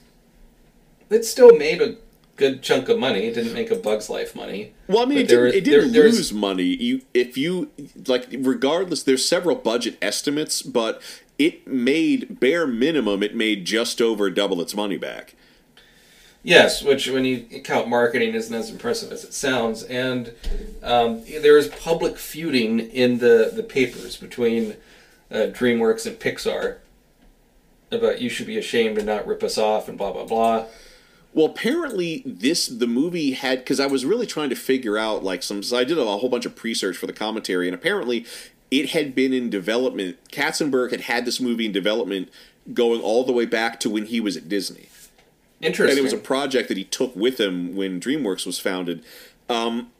It 1.09 1.25
still 1.25 1.55
made 1.57 1.81
a 1.81 1.95
good 2.35 2.61
chunk 2.61 2.89
of 2.89 2.99
money. 2.99 3.27
It 3.27 3.33
didn't 3.35 3.53
make 3.53 3.71
A 3.71 3.75
Bug's 3.75 4.09
Life 4.09 4.35
money. 4.35 4.73
Well, 4.87 5.03
I 5.03 5.05
mean, 5.05 5.19
it 5.19 5.27
didn't, 5.27 5.55
it 5.55 5.63
didn't 5.63 5.91
there- 5.93 6.03
lose 6.03 6.33
money. 6.33 6.63
You, 6.63 7.01
if 7.13 7.37
you 7.37 7.71
like, 8.07 8.27
regardless, 8.31 9.03
there's 9.03 9.25
several 9.27 9.55
budget 9.55 9.97
estimates, 10.01 10.61
but 10.61 11.01
it 11.37 11.67
made 11.67 12.39
bare 12.39 12.65
minimum, 12.67 13.21
it 13.23 13.35
made 13.35 13.65
just 13.65 14.01
over 14.01 14.29
double 14.29 14.61
its 14.61 14.75
money 14.75 14.97
back. 14.97 15.35
Yes, 16.45 16.83
which 16.83 17.09
when 17.09 17.25
you 17.25 17.39
count 17.63 17.87
marketing 17.87 18.35
isn't 18.35 18.53
as 18.53 18.69
impressive 18.69 19.11
as 19.11 19.23
it 19.23 19.33
sounds, 19.33 19.81
and 19.81 20.31
um, 20.83 21.23
there 21.25 21.57
is 21.57 21.69
public 21.69 22.19
feuding 22.19 22.79
in 22.79 23.17
the 23.17 23.49
the 23.51 23.63
papers 23.63 24.15
between 24.15 24.75
uh, 25.31 25.47
DreamWorks 25.47 26.05
and 26.05 26.19
Pixar 26.19 26.77
about 27.91 28.21
you 28.21 28.29
should 28.29 28.45
be 28.45 28.59
ashamed 28.59 28.97
and 28.97 29.07
not 29.07 29.25
rip 29.25 29.41
us 29.41 29.57
off 29.57 29.89
and 29.89 29.97
blah 29.97 30.11
blah 30.11 30.25
blah. 30.25 30.65
Well, 31.33 31.47
apparently, 31.47 32.21
this 32.27 32.67
the 32.67 32.85
movie 32.85 33.31
had 33.31 33.57
because 33.59 33.79
I 33.79 33.87
was 33.87 34.05
really 34.05 34.27
trying 34.27 34.51
to 34.51 34.55
figure 34.55 34.99
out 34.99 35.23
like 35.23 35.41
some. 35.41 35.63
So 35.63 35.75
I 35.75 35.83
did 35.83 35.97
a 35.97 36.05
whole 36.05 36.29
bunch 36.29 36.45
of 36.45 36.55
pre-search 36.55 36.95
for 36.95 37.07
the 37.07 37.13
commentary, 37.13 37.67
and 37.67 37.73
apparently, 37.73 38.23
it 38.69 38.91
had 38.91 39.15
been 39.15 39.33
in 39.33 39.49
development. 39.49 40.17
Katzenberg 40.31 40.91
had 40.91 41.01
had 41.01 41.25
this 41.25 41.39
movie 41.39 41.65
in 41.65 41.71
development 41.71 42.29
going 42.71 43.01
all 43.01 43.23
the 43.23 43.33
way 43.33 43.47
back 43.47 43.79
to 43.79 43.89
when 43.89 44.05
he 44.05 44.19
was 44.19 44.37
at 44.37 44.47
Disney. 44.47 44.89
Interesting. 45.61 45.97
and 45.97 45.99
it 45.99 46.03
was 46.03 46.13
a 46.13 46.17
project 46.17 46.67
that 46.67 46.77
he 46.77 46.83
took 46.83 47.15
with 47.15 47.39
him 47.39 47.75
when 47.75 47.99
DreamWorks 47.99 48.45
was 48.45 48.59
founded. 48.59 49.03
Um, 49.49 49.91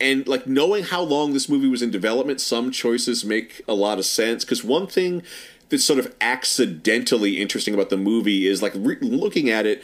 and 0.00 0.26
like 0.26 0.46
knowing 0.46 0.84
how 0.84 1.00
long 1.00 1.32
this 1.32 1.48
movie 1.48 1.68
was 1.68 1.80
in 1.80 1.90
development, 1.90 2.40
some 2.40 2.70
choices 2.70 3.24
make 3.24 3.62
a 3.68 3.74
lot 3.74 3.98
of 3.98 4.04
sense. 4.04 4.44
Because 4.44 4.64
one 4.64 4.86
thing 4.86 5.22
that's 5.68 5.84
sort 5.84 5.98
of 5.98 6.14
accidentally 6.20 7.40
interesting 7.40 7.72
about 7.72 7.88
the 7.88 7.96
movie 7.96 8.46
is 8.46 8.60
like 8.62 8.72
re- 8.74 8.98
looking 9.00 9.48
at 9.48 9.64
it, 9.64 9.82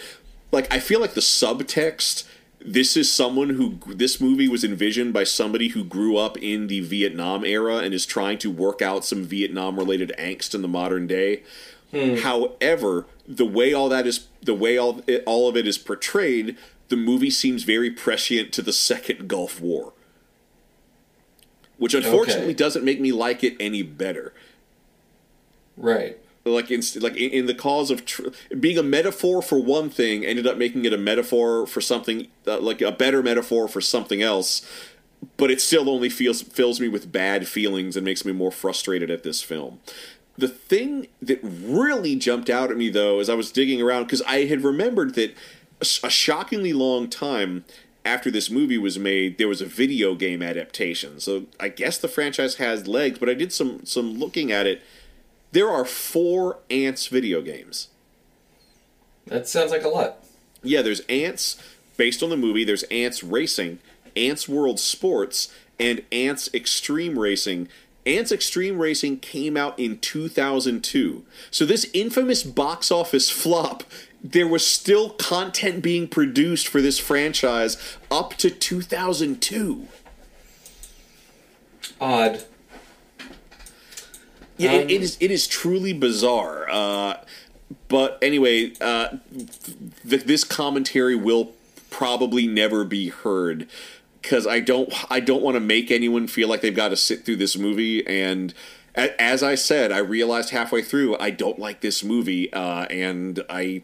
like 0.53 0.73
I 0.73 0.81
feel 0.81 1.01
like 1.01 1.14
the 1.14 1.21
subtext. 1.21 2.27
This 2.61 2.97
is 2.97 3.11
someone 3.11 3.51
who 3.51 3.79
this 3.87 4.21
movie 4.21 4.49
was 4.49 4.64
envisioned 4.64 5.12
by 5.12 5.23
somebody 5.23 5.69
who 5.69 5.85
grew 5.85 6.16
up 6.16 6.37
in 6.37 6.66
the 6.66 6.81
Vietnam 6.81 7.45
era 7.45 7.77
and 7.77 7.95
is 7.95 8.05
trying 8.05 8.37
to 8.39 8.51
work 8.51 8.83
out 8.83 9.05
some 9.05 9.23
Vietnam 9.23 9.79
related 9.79 10.12
angst 10.19 10.57
in 10.57 10.62
the 10.62 10.69
modern 10.69 11.07
day. 11.07 11.45
However, 11.93 13.07
the 13.26 13.47
way 13.47 13.72
all 13.72 13.89
that 13.89 14.07
is, 14.07 14.26
the 14.43 14.55
way 14.55 14.76
all 14.76 15.03
it, 15.07 15.22
all 15.26 15.49
of 15.49 15.57
it 15.57 15.66
is 15.66 15.78
portrayed, 15.78 16.57
the 16.89 16.97
movie 16.97 17.30
seems 17.30 17.62
very 17.62 17.91
prescient 17.91 18.53
to 18.53 18.62
the 18.62 18.72
Second 18.72 19.28
Gulf 19.28 19.61
War, 19.61 19.93
which 21.78 21.95
unfortunately 21.95 22.45
Okay. 22.47 22.55
doesn't 22.55 22.84
make 22.84 23.01
me 23.01 23.12
like 23.12 23.43
it 23.45 23.57
any 23.61 23.82
better. 23.82 24.32
right. 25.76 26.18
Like 26.45 26.70
in 26.70 26.80
like 27.01 27.14
in, 27.16 27.30
in 27.30 27.47
the 27.47 27.55
cause 27.55 27.91
of 27.91 28.07
tr- 28.07 28.28
being 28.59 28.78
a 28.78 28.82
metaphor 28.82 29.43
for 29.43 29.62
one 29.62 29.91
thing, 29.91 30.24
ended 30.24 30.47
up 30.47 30.57
making 30.57 30.86
it 30.86 30.95
a 30.95 30.97
metaphor 30.99 31.66
for 31.66 31.82
something 31.82 32.28
uh, 32.47 32.59
like 32.61 32.80
a 32.80 32.91
better 32.91 33.22
metaphor 33.22 33.68
for 33.68 33.82
something 33.82 34.22
else. 34.22 34.66
But 35.36 35.51
it 35.51 35.61
still 35.61 35.91
only 35.91 36.09
feels 36.09 36.41
fills 36.41 36.80
me 36.80 36.89
with 36.89 37.12
bad 37.12 37.47
feelings 37.49 37.97
and 37.97 38.05
makes 38.05 38.24
me 38.24 38.32
more 38.32 38.51
frustrated 38.53 39.11
at 39.11 39.24
this 39.24 39.43
film. 39.43 39.80
The 40.39 40.49
thing 40.49 41.09
that 41.20 41.41
really 41.43 42.14
jumped 42.16 42.49
out 42.49 42.70
at 42.70 42.76
me, 42.76 42.89
though, 42.89 43.18
as 43.18 43.28
I 43.28 43.34
was 43.34 43.51
digging 43.51 43.82
around, 43.82 44.05
because 44.05 44.22
I 44.22 44.45
had 44.45 44.62
remembered 44.62 45.14
that 45.16 45.34
a 45.80 46.11
shockingly 46.11 46.72
long 46.72 47.09
time 47.11 47.64
after 48.05 48.30
this 48.30 48.49
movie 48.49 48.78
was 48.78 48.99
made, 48.99 49.36
there 49.36 49.49
was 49.49 49.61
a 49.61 49.66
video 49.66 50.14
game 50.14 50.43
adaptation. 50.43 51.20
So 51.20 51.47
I 51.61 51.68
guess 51.68 51.99
the 51.99 52.09
franchise 52.09 52.55
has 52.57 52.86
legs, 52.86 53.18
but 53.18 53.28
I 53.28 53.34
did 53.34 53.53
some 53.53 53.84
some 53.84 54.14
looking 54.18 54.51
at 54.51 54.66
it. 54.66 54.82
There 55.53 55.68
are 55.68 55.84
four 55.84 56.59
Antz 56.70 57.09
video 57.09 57.43
games. 57.43 57.89
That 59.26 59.49
sounds 59.49 59.72
like 59.72 59.84
a 59.84 59.89
lot. 59.89 60.24
Yeah, 60.62 60.82
there's 60.82 61.01
Antz 61.09 61.61
based 61.97 62.22
on 62.22 62.30
the 62.30 62.36
movie. 62.36 62.64
There's 62.64 62.84
Antz 62.84 63.22
Racing, 63.22 63.78
Antz 64.16 64.49
World 64.49 64.76
Sportz, 64.76 65.53
and 65.78 66.03
Antz 66.11 66.49
Extreme 66.55 67.18
Racing. 67.18 67.68
Antz 68.09 68.33
Extreme 68.33 68.79
Racing 68.79 69.19
came 69.19 69.57
out 69.57 69.79
in 69.79 69.99
2002. 69.99 71.25
So 71.51 71.65
this 71.67 71.89
infamous 71.93 72.43
box 72.43 72.91
office 72.91 73.29
flop, 73.31 73.85
there 74.25 74.49
was 74.49 74.67
still 74.67 75.11
content 75.11 75.83
being 75.83 76.09
produced 76.09 76.67
for 76.67 76.81
this 76.81 76.99
franchise 76.99 77.77
up 78.11 78.35
to 78.39 78.51
2002. 78.51 79.87
Odd. 82.01 82.45
Yeah, 84.57 84.73
Um, 84.73 84.81
it, 84.81 84.91
it 84.91 85.03
is. 85.03 85.17
It 85.21 85.31
is 85.31 85.47
truly 85.47 85.93
bizarre. 85.93 86.69
Uh, 86.71 87.15
but 87.89 88.19
anyway, 88.23 88.73
uh, 88.81 89.19
th- 90.09 90.25
this 90.25 90.43
commentary 90.45 91.15
will 91.15 91.53
probably 91.91 92.47
never 92.47 92.85
be 92.85 93.09
heard 93.09 93.69
because 94.29 94.47
I 94.47 94.61
don't. 94.61 94.93
I 95.11 95.20
don't 95.20 95.43
want 95.43 95.55
to 95.57 95.61
make 95.61 95.91
anyone 95.91 96.26
feel 96.26 96.49
like 96.49 96.61
they've 96.61 96.74
got 96.74 96.89
to 96.89 96.97
sit 96.97 97.24
through 97.24 97.37
this 97.37 97.57
movie. 97.57 98.07
And 98.07 98.53
a- 98.95 99.20
as 99.20 99.43
I 99.43 99.55
said, 99.55 99.91
I 99.91 99.99
realized 99.99 100.51
halfway 100.51 100.83
through 100.83 101.16
I 101.18 101.31
don't 101.31 101.59
like 101.59 101.81
this 101.81 102.05
movie, 102.05 102.53
uh, 102.53 102.85
and 102.87 103.43
I 103.49 103.83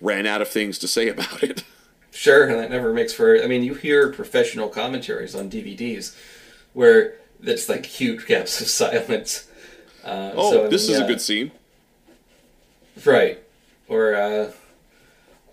ran 0.00 0.26
out 0.26 0.40
of 0.40 0.48
things 0.48 0.78
to 0.78 0.88
say 0.88 1.08
about 1.10 1.42
it. 1.42 1.64
Sure, 2.10 2.48
and 2.48 2.58
that 2.58 2.70
never 2.70 2.94
makes 2.94 3.12
for. 3.12 3.42
I 3.42 3.46
mean, 3.46 3.62
you 3.62 3.74
hear 3.74 4.10
professional 4.10 4.68
commentaries 4.68 5.34
on 5.34 5.50
DVDs 5.50 6.16
where 6.72 7.16
it's 7.42 7.68
like 7.68 7.84
huge 7.84 8.26
gaps 8.26 8.60
of 8.60 8.66
silence. 8.82 9.48
Uh, 10.02 10.32
Oh, 10.34 10.50
so, 10.52 10.68
this 10.68 10.88
is 10.88 10.98
a 10.98 11.06
good 11.06 11.20
scene. 11.20 11.50
Right. 13.04 13.40
Or, 13.88 14.14
uh, 14.14 14.52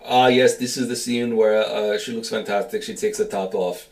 ah, 0.04 0.28
yes, 0.28 0.56
this 0.56 0.76
is 0.76 0.88
the 0.88 0.96
scene 0.96 1.36
where 1.36 1.62
uh, 1.62 1.98
she 1.98 2.12
looks 2.12 2.30
fantastic. 2.30 2.82
She 2.82 2.94
takes 2.94 3.18
the 3.18 3.24
top 3.26 3.54
off. 3.54 3.88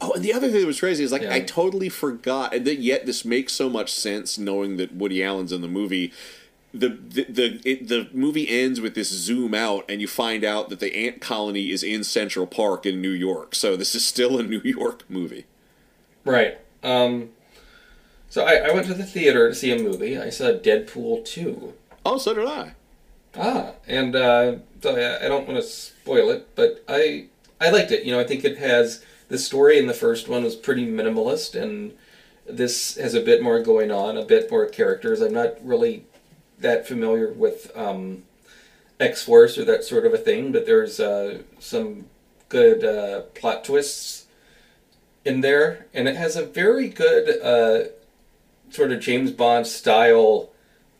Oh, 0.00 0.12
and 0.12 0.22
the 0.22 0.32
other 0.32 0.48
thing 0.48 0.60
that 0.60 0.66
was 0.66 0.80
crazy 0.80 1.04
is 1.04 1.12
like 1.12 1.22
Yeah. 1.22 1.34
I 1.34 1.40
totally 1.40 1.88
forgot, 1.88 2.54
and 2.54 2.66
that 2.66 2.76
yet 2.80 3.06
this 3.06 3.24
makes 3.24 3.52
so 3.52 3.68
much 3.70 3.92
sense 3.92 4.36
knowing 4.38 4.76
that 4.76 4.94
Woody 4.94 5.22
Allen's 5.24 5.52
in 5.52 5.62
the 5.62 5.68
movie. 5.68 6.12
The 6.74 6.88
the 6.88 7.24
the, 7.28 7.60
it, 7.64 7.88
the 7.88 8.08
movie 8.12 8.46
ends 8.48 8.80
with 8.80 8.94
this 8.94 9.08
zoom 9.08 9.54
out, 9.54 9.84
and 9.88 10.00
you 10.02 10.06
find 10.06 10.44
out 10.44 10.68
that 10.68 10.80
the 10.80 10.94
ant 10.94 11.22
colony 11.22 11.70
is 11.70 11.82
in 11.82 12.04
Central 12.04 12.46
Park 12.46 12.84
in 12.84 13.00
New 13.00 13.10
York. 13.10 13.54
So 13.54 13.76
this 13.76 13.94
is 13.94 14.04
still 14.04 14.38
a 14.38 14.42
New 14.42 14.60
York 14.62 15.04
movie. 15.08 15.46
Right. 16.24 16.58
Um, 16.82 17.30
so 18.28 18.44
I, 18.44 18.56
I 18.56 18.72
went 18.74 18.86
to 18.88 18.94
the 18.94 19.04
theater 19.04 19.48
to 19.48 19.54
see 19.54 19.70
a 19.72 19.82
movie. 19.82 20.18
I 20.18 20.28
saw 20.28 20.46
Deadpool 20.52 21.24
2. 21.24 21.72
Oh, 22.04 22.18
so 22.18 22.34
did 22.34 22.46
I. 22.46 22.74
Ah, 23.38 23.72
and 23.86 24.14
uh, 24.14 24.56
so 24.82 24.94
I, 24.96 25.24
I 25.24 25.28
don't 25.28 25.46
want 25.48 25.58
to 25.58 25.66
spoil 25.66 26.30
it, 26.30 26.54
but 26.54 26.84
I 26.88 27.26
I 27.60 27.70
liked 27.70 27.92
it. 27.92 28.04
You 28.04 28.12
know, 28.12 28.20
I 28.20 28.24
think 28.24 28.44
it 28.44 28.58
has 28.58 29.04
the 29.28 29.38
story 29.38 29.78
in 29.78 29.86
the 29.86 29.94
first 29.94 30.28
one 30.28 30.44
was 30.44 30.56
pretty 30.56 30.86
minimalist, 30.86 31.60
and 31.60 31.92
this 32.48 32.96
has 32.96 33.14
a 33.14 33.20
bit 33.20 33.42
more 33.42 33.60
going 33.60 33.90
on, 33.90 34.16
a 34.16 34.24
bit 34.24 34.50
more 34.50 34.66
characters. 34.66 35.20
I'm 35.20 35.32
not 35.32 35.54
really 35.64 36.04
that 36.58 36.86
familiar 36.86 37.32
with 37.32 37.70
um, 37.76 38.22
X 39.00 39.22
Force 39.24 39.58
or 39.58 39.64
that 39.64 39.84
sort 39.84 40.06
of 40.06 40.14
a 40.14 40.18
thing, 40.18 40.52
but 40.52 40.64
there's 40.66 41.00
uh, 41.00 41.42
some 41.58 42.06
good 42.48 42.84
uh, 42.84 43.22
plot 43.34 43.64
twists 43.64 44.26
in 45.24 45.40
there, 45.40 45.86
and 45.92 46.06
it 46.06 46.16
has 46.16 46.36
a 46.36 46.44
very 46.46 46.88
good 46.88 47.40
uh, 47.42 47.88
sort 48.70 48.92
of 48.92 49.00
James 49.00 49.32
Bond 49.32 49.66
style 49.66 50.50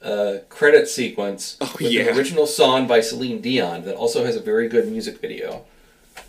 uh, 0.02 0.38
credit 0.48 0.88
sequence 0.88 1.56
Oh, 1.60 1.72
with 1.80 1.92
yeah. 1.92 2.02
an 2.02 2.16
original 2.18 2.46
song 2.46 2.86
by 2.86 3.00
Celine 3.00 3.40
Dion 3.40 3.84
that 3.84 3.94
also 3.94 4.24
has 4.24 4.36
a 4.36 4.40
very 4.40 4.68
good 4.68 4.88
music 4.90 5.20
video. 5.20 5.64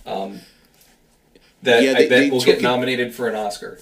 Um, 0.06 0.40
that 1.64 1.84
Yeah, 1.84 1.92
I 1.92 1.94
they- 1.96 2.10
bet 2.10 2.32
will 2.32 2.42
get 2.42 2.62
nominated 2.62 3.14
for 3.14 3.28
an 3.28 3.36
Oscar. 3.36 3.80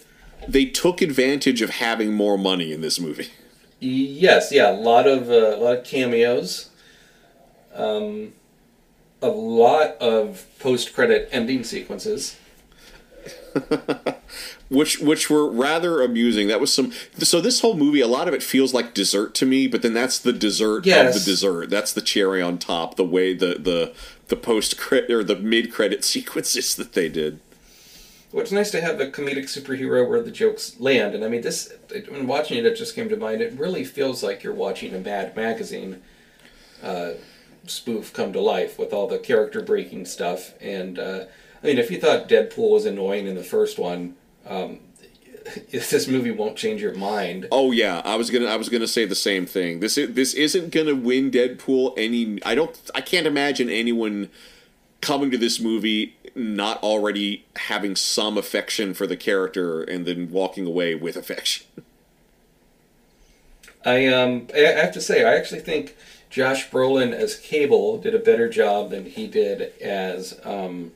They 0.47 0.65
took 0.65 1.01
advantage 1.01 1.61
of 1.61 1.71
having 1.71 2.13
more 2.13 2.37
money 2.37 2.71
in 2.71 2.81
this 2.81 2.99
movie. 2.99 3.29
Yes, 3.79 4.51
yeah, 4.51 4.71
a 4.71 4.73
lot 4.77 5.07
of 5.07 5.29
uh, 5.29 5.55
a 5.55 5.57
lot 5.57 5.77
of 5.79 5.83
cameos, 5.83 6.69
um, 7.73 8.33
a 9.21 9.27
lot 9.27 9.95
of 9.99 10.45
post-credit 10.59 11.29
ending 11.31 11.63
sequences. 11.63 12.37
which 14.69 14.99
which 14.99 15.29
were 15.29 15.49
rather 15.49 16.01
amusing. 16.01 16.47
That 16.47 16.59
was 16.59 16.73
some. 16.73 16.91
So 17.19 17.41
this 17.41 17.61
whole 17.61 17.75
movie, 17.75 18.01
a 18.01 18.07
lot 18.07 18.27
of 18.27 18.33
it 18.33 18.43
feels 18.43 18.73
like 18.73 18.93
dessert 18.93 19.33
to 19.35 19.45
me, 19.45 19.67
but 19.67 19.81
then 19.81 19.93
that's 19.93 20.19
the 20.19 20.33
dessert 20.33 20.79
of 20.87 21.13
the 21.13 21.21
dessert. 21.23 21.69
That's 21.69 21.93
the 21.93 22.01
cherry 22.01 22.41
on 22.41 22.57
top. 22.57 22.95
The 22.95 23.05
way 23.05 23.33
the 23.33 23.55
the 23.59 23.93
the 24.27 24.35
post 24.35 24.77
credit 24.77 25.11
or 25.11 25.23
the 25.23 25.35
mid 25.37 25.71
credit 25.71 26.03
sequences 26.13 26.75
that 26.75 26.93
they 26.93 27.09
did. 27.09 27.39
Well, 28.35 28.41
it's 28.41 28.51
nice 28.51 28.69
to 28.71 28.81
have 28.81 28.99
a 28.99 29.07
comedic 29.07 29.45
superhero 29.45 30.05
where 30.09 30.21
the 30.21 30.29
jokes 30.29 30.77
land, 30.77 31.15
and 31.15 31.23
I 31.23 31.29
mean, 31.29 31.39
this 31.39 31.73
when 32.09 32.27
watching 32.27 32.57
it, 32.57 32.65
it 32.65 32.75
just 32.75 32.93
came 32.93 33.07
to 33.07 33.15
mind. 33.15 33.39
It 33.39 33.57
really 33.57 33.85
feels 33.85 34.23
like 34.23 34.43
you're 34.43 34.53
watching 34.53 34.93
a 34.93 34.99
Mad 34.99 35.37
Magazine 35.37 36.01
uh, 36.83 37.11
spoof 37.65 38.11
come 38.11 38.33
to 38.33 38.41
life 38.41 38.77
with 38.77 38.91
all 38.91 39.07
the 39.07 39.19
character 39.19 39.61
breaking 39.61 40.03
stuff. 40.03 40.53
And 40.59 40.99
uh, 40.99 41.27
I 41.63 41.67
mean, 41.67 41.77
if 41.77 41.89
you 41.89 41.97
thought 41.97 42.27
Deadpool 42.27 42.71
was 42.71 42.85
annoying 42.85 43.25
in 43.25 43.35
the 43.35 43.43
first 43.43 43.79
one, 43.79 44.17
um, 44.45 44.79
this 45.71 46.05
movie 46.09 46.31
won't 46.31 46.57
change 46.57 46.81
your 46.81 46.93
mind. 46.93 47.47
Oh 47.53 47.71
yeah, 47.71 48.01
I 48.03 48.17
was 48.17 48.29
gonna 48.29 48.47
I 48.47 48.57
was 48.57 48.67
gonna 48.67 48.85
say 48.85 49.05
the 49.05 49.15
same 49.15 49.45
thing. 49.45 49.79
This 49.79 49.97
is, 49.97 50.13
this 50.13 50.33
isn't 50.33 50.73
gonna 50.73 50.93
win 50.95 51.31
Deadpool 51.31 51.93
any. 51.95 52.43
I 52.43 52.53
don't. 52.53 52.77
I 52.93 52.99
can't 52.99 53.27
imagine 53.27 53.69
anyone 53.69 54.29
coming 54.99 55.31
to 55.31 55.37
this 55.37 55.61
movie 55.61 56.17
not 56.35 56.83
already 56.83 57.45
having 57.55 57.95
some 57.95 58.37
affection 58.37 58.93
for 58.93 59.07
the 59.07 59.15
character 59.15 59.81
and 59.81 60.05
then 60.05 60.29
walking 60.29 60.67
away 60.67 60.93
with 60.93 61.15
affection. 61.15 61.65
I 63.85 64.07
um 64.07 64.47
I 64.53 64.59
have 64.59 64.91
to 64.93 65.01
say 65.01 65.23
I 65.23 65.35
actually 65.35 65.61
think 65.61 65.95
Josh 66.35 66.69
Brolin 66.69 67.13
as 67.13 67.35
Cable 67.35 67.97
did 67.97 68.13
a 68.13 68.19
better 68.19 68.49
job 68.49 68.89
than 68.89 69.05
he 69.05 69.25
did 69.25 69.71
as 69.81 70.37
um, 70.43 70.91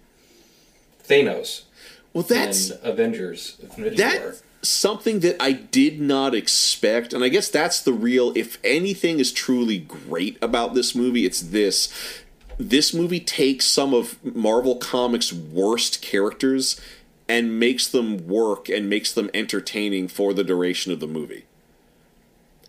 Thanos 1.07 1.63
Well, 2.13 2.23
that's 2.23 2.71
in 2.71 2.79
Avengers: 2.83 3.57
Infinity 3.61 4.03
War. 4.03 4.11
that's 4.11 4.43
something 4.61 5.21
that 5.21 5.41
I 5.41 5.53
did 5.53 6.01
not 6.01 6.35
expect, 6.35 7.13
and 7.13 7.23
I 7.23 7.29
guess 7.29 7.47
that's 7.47 7.81
the 7.81 7.93
real. 7.93 8.33
If 8.35 8.57
anything 8.65 9.19
is 9.19 9.31
truly 9.31 9.77
great 9.77 10.37
about 10.41 10.73
this 10.73 10.93
movie, 10.93 11.25
it's 11.25 11.39
this. 11.41 11.87
This 12.59 12.93
movie 12.93 13.21
takes 13.21 13.65
some 13.65 13.93
of 13.93 14.23
Marvel 14.35 14.75
Comics' 14.75 15.31
worst 15.31 16.01
characters 16.01 16.79
and 17.29 17.57
makes 17.57 17.87
them 17.87 18.27
work 18.27 18.67
and 18.67 18.89
makes 18.89 19.13
them 19.13 19.29
entertaining 19.33 20.09
for 20.09 20.33
the 20.33 20.43
duration 20.43 20.91
of 20.91 20.99
the 20.99 21.07
movie. 21.07 21.45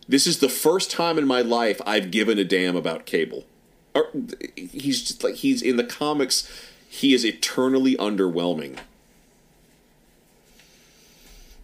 This 0.09 0.28
is 0.28 0.38
the 0.38 0.49
first 0.49 0.93
time 0.93 1.18
in 1.18 1.26
my 1.26 1.41
life 1.41 1.80
I've 1.84 2.12
given 2.12 2.38
a 2.38 2.45
damn 2.45 2.76
about 2.76 3.05
Cable. 3.05 3.47
Or, 3.93 4.07
he's 4.55 5.03
just 5.03 5.24
like 5.24 5.36
he's 5.36 5.61
in 5.61 5.76
the 5.76 5.84
comics. 5.84 6.49
He 6.88 7.12
is 7.12 7.24
eternally 7.24 7.97
underwhelming. 7.97 8.78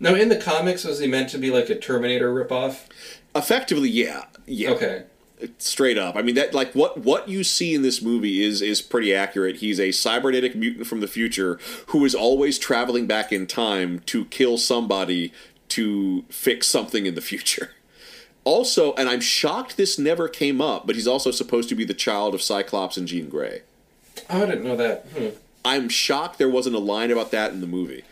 Now, 0.01 0.15
in 0.15 0.29
the 0.29 0.37
comics, 0.37 0.85
was 0.85 0.99
he 0.99 1.07
meant 1.07 1.31
to 1.31 1.39
be 1.39 1.51
like 1.51 1.71
a 1.71 1.79
Terminator 1.79 2.35
ripoff? 2.35 2.87
Effectively, 3.37 3.89
yeah, 3.89 4.25
yeah. 4.47 4.71
Okay. 4.71 5.05
Straight 5.59 5.99
up. 5.99 6.17
I 6.17 6.23
mean 6.23 6.35
that 6.37 6.55
like 6.55 6.73
what 6.75 6.99
what 6.99 7.29
you 7.29 7.45
see 7.45 7.75
in 7.75 7.83
this 7.83 8.01
movie 8.03 8.43
is 8.45 8.63
is 8.63 8.81
pretty 8.83 9.15
accurate. 9.15 9.57
He's 9.57 9.79
a 9.79 9.93
cybernetic 9.93 10.55
mutant 10.55 10.87
from 10.87 11.01
the 11.01 11.07
future 11.09 11.59
who 11.89 12.05
is 12.05 12.15
always 12.15 12.59
traveling 12.59 13.07
back 13.07 13.33
in 13.33 13.47
time 13.47 14.01
to 14.07 14.25
kill 14.27 14.59
somebody 14.59 15.33
to 15.69 16.25
fix 16.29 16.67
something 16.69 17.07
in 17.07 17.15
the 17.15 17.21
future. 17.21 17.71
Also, 18.45 18.95
and 18.95 19.09
I'm 19.09 19.21
shocked 19.21 19.77
this 19.77 19.99
never 19.99 20.29
came 20.29 20.61
up, 20.61 20.87
but 20.87 20.95
he's 20.95 21.09
also 21.09 21.33
supposed 21.33 21.69
to 21.69 21.75
be 21.75 21.85
the 21.85 21.93
child 21.93 22.33
of 22.33 22.41
Cyclops 22.41 22.97
and 22.97 23.09
Jean 23.09 23.29
Grey. 23.29 23.63
Oh, 24.31 24.45
I 24.45 24.47
didn't 24.47 24.63
know 24.63 24.77
that. 24.77 25.05
Hmm. 25.17 25.27
I'm 25.65 25.89
shocked 25.89 26.39
there 26.39 26.49
wasn't 26.49 26.77
a 26.77 26.79
line 26.79 27.11
about 27.11 27.33
that 27.33 27.51
in 27.51 27.61
the 27.61 27.67
movie. 27.67 28.05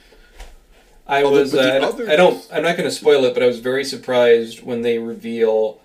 I 1.07 1.23
Although- 1.23 1.39
was. 1.39 1.55
Uh, 1.55 1.61
I, 1.61 1.79
don't, 1.79 2.09
I 2.09 2.17
don't. 2.17 2.49
I'm 2.53 2.65
not 2.65 2.77
going 2.77 2.89
to 2.89 2.95
spoil 2.95 3.25
it, 3.27 3.33
but 3.35 3.45
I 3.45 3.47
was 3.47 3.61
very 3.61 3.85
surprised 3.85 4.65
when 4.65 4.83
they 4.83 4.99
reveal 4.99 5.81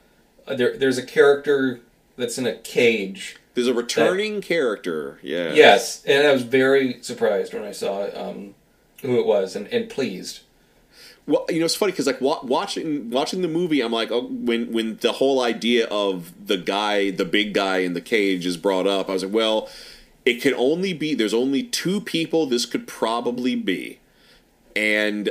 there. 0.55 0.77
There's 0.77 0.97
a 0.97 1.05
character 1.05 1.81
that's 2.17 2.37
in 2.37 2.45
a 2.45 2.55
cage. 2.55 3.37
There's 3.53 3.67
a 3.67 3.73
returning 3.73 4.41
character. 4.41 5.19
Yeah. 5.21 5.53
Yes, 5.53 6.03
and 6.05 6.27
I 6.27 6.31
was 6.31 6.43
very 6.43 7.01
surprised 7.01 7.53
when 7.53 7.63
I 7.63 7.71
saw 7.71 8.09
um, 8.13 8.55
who 9.01 9.19
it 9.19 9.25
was, 9.25 9.55
and, 9.55 9.67
and 9.67 9.89
pleased. 9.89 10.41
Well, 11.25 11.45
you 11.49 11.59
know, 11.59 11.65
it's 11.65 11.75
funny 11.75 11.91
because 11.91 12.07
like 12.07 12.21
wa- 12.21 12.41
watching 12.43 13.11
watching 13.11 13.41
the 13.41 13.47
movie, 13.47 13.81
I'm 13.81 13.91
like, 13.91 14.11
oh, 14.11 14.27
when 14.27 14.71
when 14.71 14.97
the 14.97 15.13
whole 15.13 15.41
idea 15.41 15.85
of 15.87 16.47
the 16.47 16.57
guy, 16.57 17.11
the 17.11 17.25
big 17.25 17.53
guy 17.53 17.79
in 17.79 17.93
the 17.93 18.01
cage, 18.01 18.45
is 18.45 18.57
brought 18.57 18.87
up, 18.87 19.09
I 19.09 19.13
was 19.13 19.23
like, 19.23 19.33
well, 19.33 19.69
it 20.25 20.41
could 20.41 20.53
only 20.53 20.93
be 20.93 21.13
there's 21.13 21.33
only 21.33 21.63
two 21.63 22.01
people 22.01 22.47
this 22.47 22.65
could 22.65 22.87
probably 22.87 23.55
be, 23.55 23.99
and 24.75 25.29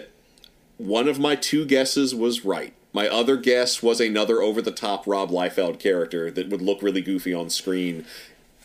one 0.77 1.09
of 1.09 1.19
my 1.19 1.35
two 1.35 1.65
guesses 1.67 2.15
was 2.15 2.45
right. 2.45 2.75
My 2.99 3.07
other 3.07 3.37
guess 3.37 3.81
was 3.81 4.01
another 4.01 4.43
over 4.43 4.61
the 4.61 4.73
top 4.73 5.07
Rob 5.07 5.31
Liefeld 5.31 5.79
character 5.79 6.33
that 6.33 6.49
would 6.49 6.61
look 6.61 6.83
really 6.83 7.01
goofy 7.01 7.33
on 7.33 7.49
screen. 7.49 8.05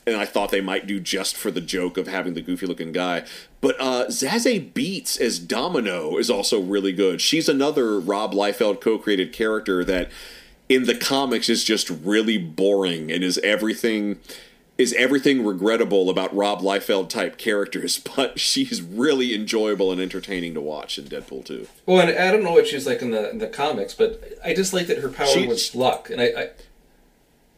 And 0.08 0.16
I 0.16 0.26
thought 0.26 0.50
they 0.50 0.60
might 0.60 0.88
do 0.88 1.00
just 1.00 1.36
for 1.38 1.52
the 1.52 1.62
joke 1.62 2.00
of 2.00 2.08
having 2.08 2.34
the 2.34 2.42
goofy 2.42 2.66
looking 2.66 2.92
guy. 2.92 3.26
But 3.62 3.80
uh, 3.80 4.06
Zazie 4.08 4.74
Beetz 4.74 5.22
as 5.22 5.38
Domino 5.38 6.18
is 6.18 6.32
also 6.32 6.60
really 6.60 6.94
good. 6.94 7.22
She's 7.22 7.48
another 7.48 8.00
Rob 8.00 8.34
Liefeld 8.34 8.82
co 8.82 8.98
created 8.98 9.34
character 9.34 9.84
that 9.84 10.10
in 10.68 10.86
the 10.86 10.96
comics 10.96 11.48
is 11.48 11.64
just 11.64 11.92
really 11.92 12.40
boring 12.40 13.12
and 13.12 13.24
is 13.24 13.38
everything 13.44 14.18
is 14.78 14.92
everything 14.94 15.46
regrettable 15.46 16.10
about 16.10 16.36
Rob 16.36 16.62
Liefeld 16.62 17.10
type 17.10 17.38
characters, 17.38 18.00
but 18.16 18.40
she's 18.40 18.82
really 18.82 19.34
enjoyable 19.36 19.92
and 19.92 20.02
entertaining 20.02 20.54
to 20.56 20.62
watch 20.62 20.98
in 20.98 21.06
Deadpool 21.06 21.46
2. 21.46 21.68
Well, 21.86 22.00
and 22.08 22.18
I 22.18 22.32
don't 22.32 22.44
know 22.44 22.52
what 22.54 22.68
she's 22.68 22.88
like 22.88 23.02
in 23.02 23.12
the 23.12 23.30
in 23.30 23.38
the 23.38 23.48
comics, 23.48 23.94
but 23.94 24.22
I 24.44 24.54
just 24.54 24.74
like 24.74 24.88
that 24.88 25.00
her 25.00 25.10
power 25.10 25.28
She- 25.28 25.48
was 25.48 25.76
luck, 25.76 26.10
and 26.10 26.20
I. 26.22 26.26
I 26.26 26.50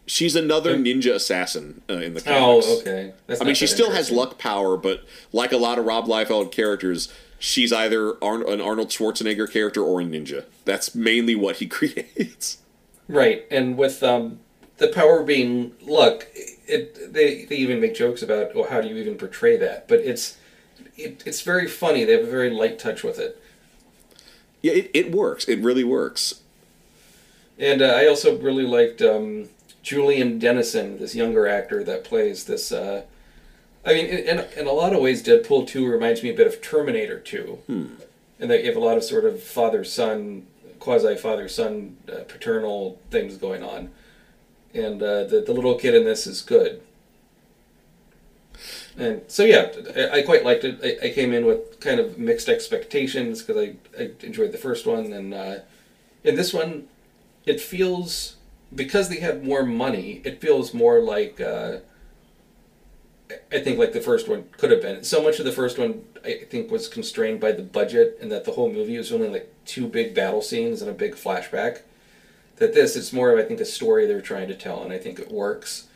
She's 0.08 0.36
another 0.36 0.78
ninja 0.78 1.16
assassin 1.16 1.82
uh, 1.90 1.94
in 1.94 2.14
the 2.14 2.22
comics. 2.22 2.38
oh, 2.40 2.62
comics. 2.62 2.82
okay. 2.88 3.14
That's 3.26 3.42
I 3.42 3.44
mean, 3.44 3.56
she 3.56 3.66
still 3.66 3.90
has 3.90 4.12
luck 4.12 4.38
power, 4.38 4.78
but 4.78 5.04
like 5.34 5.52
a 5.52 5.58
lot 5.58 5.80
of 5.80 5.86
Rob 5.86 6.06
Liefeld 6.06 6.52
characters, 6.52 7.12
she's 7.40 7.74
either 7.74 8.24
Arn- 8.24 8.48
an 8.48 8.62
Arnold 8.62 8.90
Schwarzenegger 8.90 9.52
character 9.52 9.82
or 9.82 10.02
a 10.02 10.04
ninja. 10.04 10.46
That's 10.64 10.94
mainly 10.94 11.34
what 11.34 11.56
he 11.56 11.66
creates. 11.68 12.60
Right, 13.08 13.46
and 13.50 13.78
with 13.80 14.04
um, 14.04 14.42
the 14.78 14.90
power 14.90 15.24
being 15.24 15.72
luck, 15.82 16.28
it 16.68 17.14
they 17.14 17.46
they 17.46 17.56
even 17.56 17.80
make 17.80 17.96
jokes 17.96 18.22
about 18.22 18.56
well, 18.56 18.68
how 18.70 18.82
do 18.82 18.88
you 18.88 18.98
even 18.98 19.16
portray 19.16 19.58
that? 19.58 19.88
But 19.88 20.00
it's 20.00 20.38
it, 20.98 21.24
it's 21.26 21.42
very 21.42 21.68
funny. 21.68 22.04
They 22.04 22.14
have 22.14 22.28
a 22.28 22.32
very 22.32 22.50
light 22.50 22.80
touch 22.80 23.04
with 23.04 23.20
it. 23.20 23.42
Yeah, 24.62 24.74
it, 24.74 24.92
it 24.94 25.12
works. 25.12 25.48
It 25.48 25.60
really 25.60 25.84
works. 25.84 26.42
And 27.58 27.82
uh, 27.82 27.86
I 27.86 28.08
also 28.08 28.38
really 28.38 28.66
liked 28.66 29.02
um, 29.02 29.50
Julian 29.84 30.40
Dennison, 30.40 30.98
this 30.98 31.16
younger 31.16 31.48
actor 31.48 31.84
that 31.84 32.04
plays 32.04 32.46
this. 32.46 32.72
Uh, 32.72 33.04
I 33.86 33.94
mean, 33.94 34.08
in, 34.08 34.40
in, 34.40 34.46
in 34.58 34.68
a 34.68 34.72
lot 34.72 34.94
of 34.94 35.02
ways, 35.02 35.24
Deadpool 35.24 35.68
2 35.68 35.88
reminds 35.88 36.24
me 36.24 36.30
a 36.30 36.34
bit 36.34 36.48
of 36.48 36.62
Terminator 36.62 37.20
2. 37.20 37.60
And 38.40 38.50
they 38.52 38.66
have 38.66 38.76
a 38.76 38.80
lot 38.80 38.98
of 38.98 39.04
sort 39.04 39.26
of 39.26 39.42
father 39.42 39.84
son, 39.84 40.48
quasi 40.80 41.16
father 41.16 41.48
son, 41.48 41.98
uh, 42.12 42.24
paternal 42.28 43.00
things 43.12 43.38
going 43.38 43.64
on. 43.64 43.92
And 44.76 45.02
uh, 45.02 45.24
the, 45.24 45.42
the 45.46 45.54
little 45.54 45.76
kid 45.76 45.96
in 45.96 46.04
this 46.04 46.28
is 46.28 46.42
good. 46.42 46.82
And 48.98 49.22
so, 49.28 49.44
yeah, 49.44 49.72
I, 49.96 50.20
I 50.20 50.22
quite 50.22 50.44
liked 50.44 50.64
it. 50.64 50.80
I, 50.84 51.08
I 51.08 51.10
came 51.12 51.34
in 51.34 51.46
with 51.46 51.80
kind 51.80 52.00
of 52.00 52.18
mixed 52.18 52.50
expectations 52.50 53.42
because 53.42 53.62
I, 53.62 54.02
I 54.02 54.12
enjoyed 54.22 54.52
the 54.52 54.58
first 54.58 54.86
one. 54.86 55.12
And 55.14 55.34
uh, 55.34 55.60
in 56.24 56.36
this 56.36 56.54
one, 56.54 56.88
it 57.46 57.60
feels 57.60 58.36
because 58.74 59.10
they 59.10 59.20
have 59.20 59.44
more 59.44 59.64
money. 59.64 60.22
It 60.24 60.42
feels 60.42 60.74
more 60.74 61.00
like 61.00 61.40
uh, 61.40 61.78
I 63.52 63.60
think 63.60 63.80
like 63.80 63.94
the 63.94 64.02
first 64.02 64.28
one 64.28 64.46
could 64.58 64.72
have 64.72 64.82
been. 64.82 65.04
So 65.04 65.22
much 65.22 65.40
of 65.40 65.46
the 65.46 65.52
first 65.52 65.78
one 65.78 66.04
I 66.24 66.42
think 66.50 66.72
was 66.72 66.88
constrained 66.88 67.40
by 67.40 67.52
the 67.52 67.64
budget, 67.64 68.18
and 68.22 68.32
that 68.32 68.46
the 68.46 68.52
whole 68.52 68.72
movie 68.72 68.98
was 68.98 69.12
only 69.12 69.30
like 69.30 69.52
two 69.66 69.88
big 69.88 70.14
battle 70.14 70.42
scenes 70.42 70.82
and 70.82 70.90
a 70.90 70.94
big 70.94 71.16
flashback. 71.16 71.82
That 72.58 72.74
this 72.74 72.96
it's 72.96 73.12
more 73.12 73.32
of 73.32 73.40
I 73.40 73.48
think 73.48 73.60
a 73.60 73.66
story 73.66 74.06
they're 74.06 74.22
trying 74.22 74.48
to 74.48 74.56
tell, 74.56 74.84
and 74.84 74.94
I 74.94 74.98
think 74.98 75.20
it 75.20 75.32
works. 75.32 75.88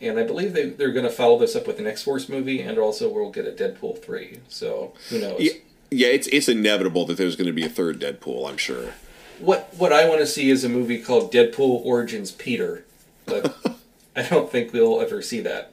And 0.00 0.18
I 0.18 0.24
believe 0.24 0.52
they 0.52 0.70
they're 0.70 0.92
going 0.92 1.04
to 1.04 1.10
follow 1.10 1.38
this 1.38 1.54
up 1.54 1.66
with 1.66 1.78
an 1.78 1.86
X 1.86 2.02
Force 2.02 2.28
movie, 2.28 2.60
and 2.60 2.78
also 2.78 3.08
we'll 3.08 3.30
get 3.30 3.46
a 3.46 3.52
Deadpool 3.52 4.02
three. 4.02 4.40
So 4.48 4.92
who 5.10 5.20
knows? 5.20 5.40
Yeah, 5.40 5.52
yeah 5.90 6.08
it's 6.08 6.26
it's 6.28 6.48
inevitable 6.48 7.06
that 7.06 7.16
there's 7.16 7.36
going 7.36 7.46
to 7.46 7.52
be 7.52 7.64
a 7.64 7.68
third 7.68 8.00
Deadpool. 8.00 8.48
I'm 8.48 8.56
sure. 8.56 8.94
What 9.38 9.72
what 9.76 9.92
I 9.92 10.08
want 10.08 10.20
to 10.20 10.26
see 10.26 10.50
is 10.50 10.64
a 10.64 10.68
movie 10.68 11.00
called 11.00 11.32
Deadpool 11.32 11.84
Origins 11.84 12.32
Peter, 12.32 12.84
but 13.26 13.56
I 14.16 14.22
don't 14.22 14.50
think 14.50 14.72
we'll 14.72 15.00
ever 15.00 15.22
see 15.22 15.40
that. 15.40 15.72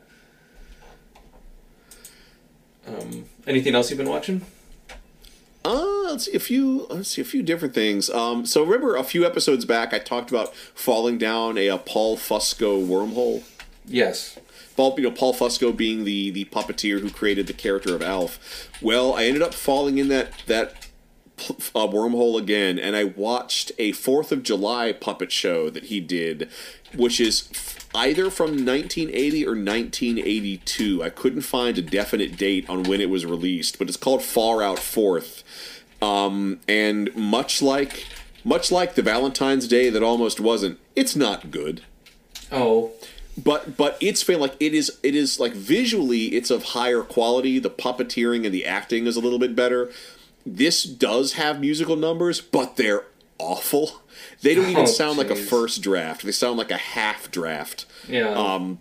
Um, 2.88 3.26
anything 3.48 3.76
else 3.76 3.90
you've 3.90 3.98
been 3.98 4.10
watching? 4.10 4.42
Uh, 5.64 6.04
let's 6.10 6.26
see 6.26 6.34
a 6.34 6.40
few. 6.40 6.88
Let's 6.90 7.10
see 7.10 7.22
a 7.22 7.26
few 7.26 7.44
different 7.44 7.74
things. 7.74 8.10
Um, 8.10 8.46
so 8.46 8.64
remember 8.64 8.96
a 8.96 9.04
few 9.04 9.26
episodes 9.26 9.66
back, 9.66 9.94
I 9.94 10.00
talked 10.00 10.30
about 10.30 10.56
falling 10.56 11.18
down 11.18 11.58
a, 11.58 11.68
a 11.68 11.78
Paul 11.78 12.18
Fusco 12.18 12.86
wormhole. 12.86 13.44
Yes. 13.86 14.40
Paul, 14.76 14.96
you 14.98 15.04
know, 15.04 15.12
Paul 15.12 15.34
Fusco 15.34 15.76
being 15.76 16.04
the 16.04 16.32
the 16.32 16.46
puppeteer 16.46 17.00
who 17.00 17.10
created 17.10 17.48
the 17.48 17.54
character 17.54 17.96
of 17.96 18.02
Alf. 18.02 18.70
Well, 18.82 19.14
I 19.14 19.26
ended 19.26 19.42
up 19.42 19.54
falling 19.54 19.98
in 19.98 20.08
that 20.08 20.34
that 20.48 20.88
uh, 21.50 21.88
wormhole 21.88 22.40
again, 22.40 22.80
and 22.80 22.96
I 22.96 23.06
watched 23.06 23.72
a 23.78 23.92
Fourth 23.92 24.32
of 24.32 24.44
July 24.44 24.94
puppet 24.94 25.32
show 25.32 25.70
that 25.70 25.86
he 25.86 26.00
did, 26.00 26.50
which 26.96 27.20
is 27.20 27.50
either 27.94 28.30
from 28.30 28.66
1980 28.66 29.46
or 29.46 29.50
1982. 29.52 31.04
I 31.04 31.10
couldn't 31.10 31.42
find 31.42 31.78
a 31.78 31.82
definite 31.82 32.38
date 32.38 32.70
on 32.70 32.84
when 32.84 33.02
it 33.02 33.10
was 33.10 33.26
released, 33.26 33.80
but 33.80 33.88
it's 33.88 33.98
called 33.98 34.24
Far 34.24 34.62
Out 34.62 34.80
Fourth. 34.80 35.44
Um, 36.02 36.60
and 36.68 37.16
much 37.16 37.62
like 37.62 38.06
much 38.44 38.72
like 38.72 38.96
the 38.96 39.02
Valentine's 39.04 39.68
Day 39.68 39.90
that 39.92 40.02
almost 40.02 40.40
wasn't, 40.40 40.80
it's 40.96 41.16
not 41.16 41.52
good. 41.52 41.82
Oh, 42.52 42.92
but 43.38 43.78
but 43.78 43.98
it's 44.02 44.28
like 44.28 44.56
it 44.60 44.74
is 44.74 44.98
it 45.04 45.16
is 45.16 45.40
like 45.40 45.54
visually 45.54 46.26
it's 46.36 46.50
of 46.50 46.64
higher 46.64 47.02
quality. 47.02 47.60
The 47.60 47.70
puppeteering 47.70 48.46
and 48.46 48.54
the 48.54 48.66
acting 48.66 49.06
is 49.08 49.16
a 49.16 49.20
little 49.20 49.40
bit 49.40 49.56
better. 49.56 49.92
This 50.46 50.84
does 50.84 51.34
have 51.34 51.60
musical 51.62 51.96
numbers 51.96 52.42
but 52.42 52.76
they're 52.78 53.06
awful. 53.38 54.02
They 54.42 54.54
don't 54.56 54.70
even 54.70 54.84
Oh, 54.84 54.86
sound 54.86 55.18
like 55.18 55.30
a 55.30 55.36
first 55.36 55.82
draft. 55.82 56.24
They 56.24 56.32
sound 56.32 56.58
like 56.58 56.72
a 56.72 56.78
half 56.78 57.32
draft. 57.32 57.86
Yeah. 58.08 58.34
um 58.34 58.80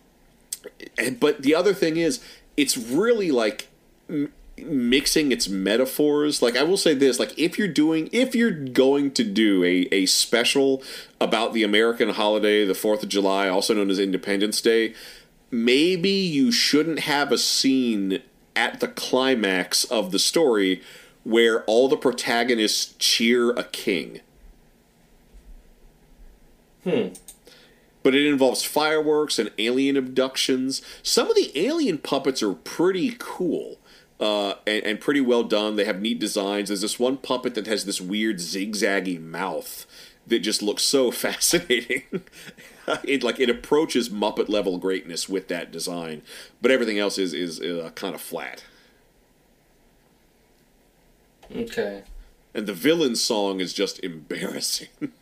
and, 0.99 1.21
but 1.21 1.43
the 1.43 1.55
other 1.55 1.73
thing 1.75 1.97
is 1.97 2.21
it's 2.57 2.77
really 2.77 3.31
like 3.31 3.69
mixing 4.67 5.33
its 5.33 5.49
metaphors 5.49 6.43
like 6.43 6.57
i 6.57 6.63
will 6.63 6.77
say 6.77 6.95
this 6.95 7.19
like 7.19 7.37
if 7.39 7.59
you're 7.59 7.69
doing 7.69 8.09
if 8.13 8.35
you're 8.35 8.51
going 8.51 9.11
to 9.11 9.25
do 9.25 9.65
a, 9.65 9.89
a 9.93 10.07
special 10.07 10.83
about 11.21 11.53
the 11.53 11.63
american 11.63 12.11
holiday 12.11 12.65
the 12.65 12.75
fourth 12.75 13.03
of 13.03 13.09
july 13.09 13.49
also 13.49 13.75
known 13.75 13.91
as 13.91 13.99
independence 13.99 14.61
day 14.61 14.95
maybe 15.51 16.11
you 16.11 16.53
shouldn't 16.53 17.01
have 17.01 17.33
a 17.33 17.39
scene 17.39 18.21
at 18.57 18.81
the 18.81 18.89
climax 18.89 19.85
of 19.85 20.13
the 20.13 20.19
story 20.19 20.83
where 21.25 21.63
all 21.65 21.89
the 21.89 21.97
protagonists 21.97 22.95
cheer 22.99 23.51
a 23.51 23.65
king. 23.65 24.21
Hmm. 26.85 27.09
But 28.03 28.15
it 28.15 28.27
involves 28.27 28.63
fireworks 28.63 29.39
and 29.39 29.51
alien 29.59 29.97
abductions. 29.97 30.81
Some 31.03 31.29
of 31.29 31.37
the 31.37 31.53
alien 31.55 31.99
puppets 31.99 32.43
are 32.43 32.55
pretty 32.55 33.15
cool 33.19 33.79
uh, 34.21 34.55
and, 34.67 34.85
and 34.85 35.01
pretty 35.01 35.21
well 35.21 35.43
done. 35.43 35.77
They 35.77 35.85
have 35.87 36.01
neat 36.01 36.19
designs. 36.21 36.69
There's 36.69 36.83
this 36.83 36.99
one 36.99 37.17
puppet 37.17 37.55
that 37.57 37.67
has 37.67 37.85
this 37.85 38.01
weird 38.01 38.37
zigzaggy 38.37 39.21
mouth 39.21 39.87
that 40.27 40.41
just 40.41 40.63
looks 40.63 40.83
so 40.83 41.11
fascinating. 41.25 42.03
it 43.05 43.23
like 43.23 43.41
it 43.41 43.51
approaches 43.51 44.09
Muppet 44.11 44.49
level 44.49 44.79
greatness 44.79 45.29
with 45.29 45.49
that 45.49 45.71
design, 45.73 46.23
but 46.61 46.71
everything 46.71 46.99
else 46.99 47.19
is 47.19 47.33
is 47.33 47.61
uh, 47.61 47.91
kind 47.95 48.15
of 48.15 48.21
flat. 48.21 48.65
okay. 51.55 52.03
And 52.53 52.67
the 52.67 52.73
villain 52.75 53.15
song 53.15 53.61
is 53.61 53.73
just 53.73 54.01
embarrassing. 54.01 54.89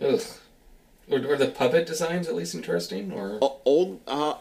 Ugh. 0.00 0.20
Or, 1.10 1.18
or 1.26 1.36
the 1.36 1.48
puppet 1.48 1.86
designs 1.86 2.26
at 2.28 2.34
least 2.34 2.54
interesting, 2.54 3.12
or 3.12 3.38
Uh, 3.42 3.48
old 3.64 4.00
uh 4.06 4.34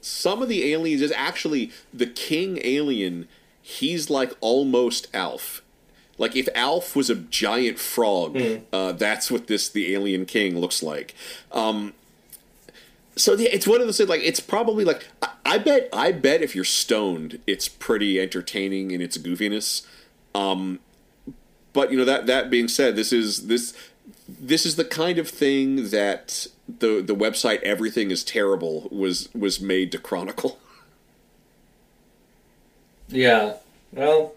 some 0.00 0.42
of 0.42 0.48
the 0.48 0.72
aliens 0.72 1.02
is 1.02 1.12
actually 1.12 1.70
the 1.92 2.06
king 2.06 2.58
alien 2.64 3.28
he's 3.62 4.10
like 4.10 4.32
almost 4.40 5.08
alf. 5.14 5.62
Like 6.18 6.36
if 6.36 6.48
alf 6.54 6.94
was 6.96 7.08
a 7.08 7.14
giant 7.14 7.78
frog 7.78 8.36
uh, 8.72 8.92
that's 8.92 9.30
what 9.30 9.46
this 9.46 9.68
the 9.68 9.94
alien 9.94 10.26
king 10.26 10.58
looks 10.58 10.82
like. 10.82 11.14
Um 11.52 11.94
so 13.16 13.34
yeah, 13.34 13.50
it's 13.52 13.66
one 13.66 13.80
of 13.80 13.86
those 13.86 13.98
things 13.98 14.08
like 14.08 14.22
it's 14.22 14.40
probably 14.40 14.84
like 14.84 15.06
I, 15.22 15.30
I 15.44 15.58
bet 15.58 15.88
i 15.92 16.12
bet 16.12 16.42
if 16.42 16.54
you're 16.54 16.64
stoned 16.64 17.40
it's 17.46 17.68
pretty 17.68 18.20
entertaining 18.20 18.90
in 18.90 19.00
its 19.00 19.18
goofiness. 19.18 19.86
Um 20.34 20.80
but 21.72 21.90
you 21.90 21.98
know 21.98 22.04
that 22.04 22.26
that 22.26 22.50
being 22.50 22.68
said 22.68 22.96
this 22.96 23.12
is 23.12 23.46
this 23.46 23.74
this 24.38 24.64
is 24.66 24.76
the 24.76 24.84
kind 24.84 25.18
of 25.18 25.28
thing 25.28 25.90
that 25.90 26.46
the 26.68 27.02
the 27.02 27.14
website 27.14 27.60
everything 27.62 28.10
is 28.10 28.22
terrible 28.22 28.88
was 28.90 29.28
was 29.34 29.60
made 29.60 29.90
to 29.92 29.98
chronicle 29.98 30.58
yeah. 33.10 33.54
Well, 33.92 34.34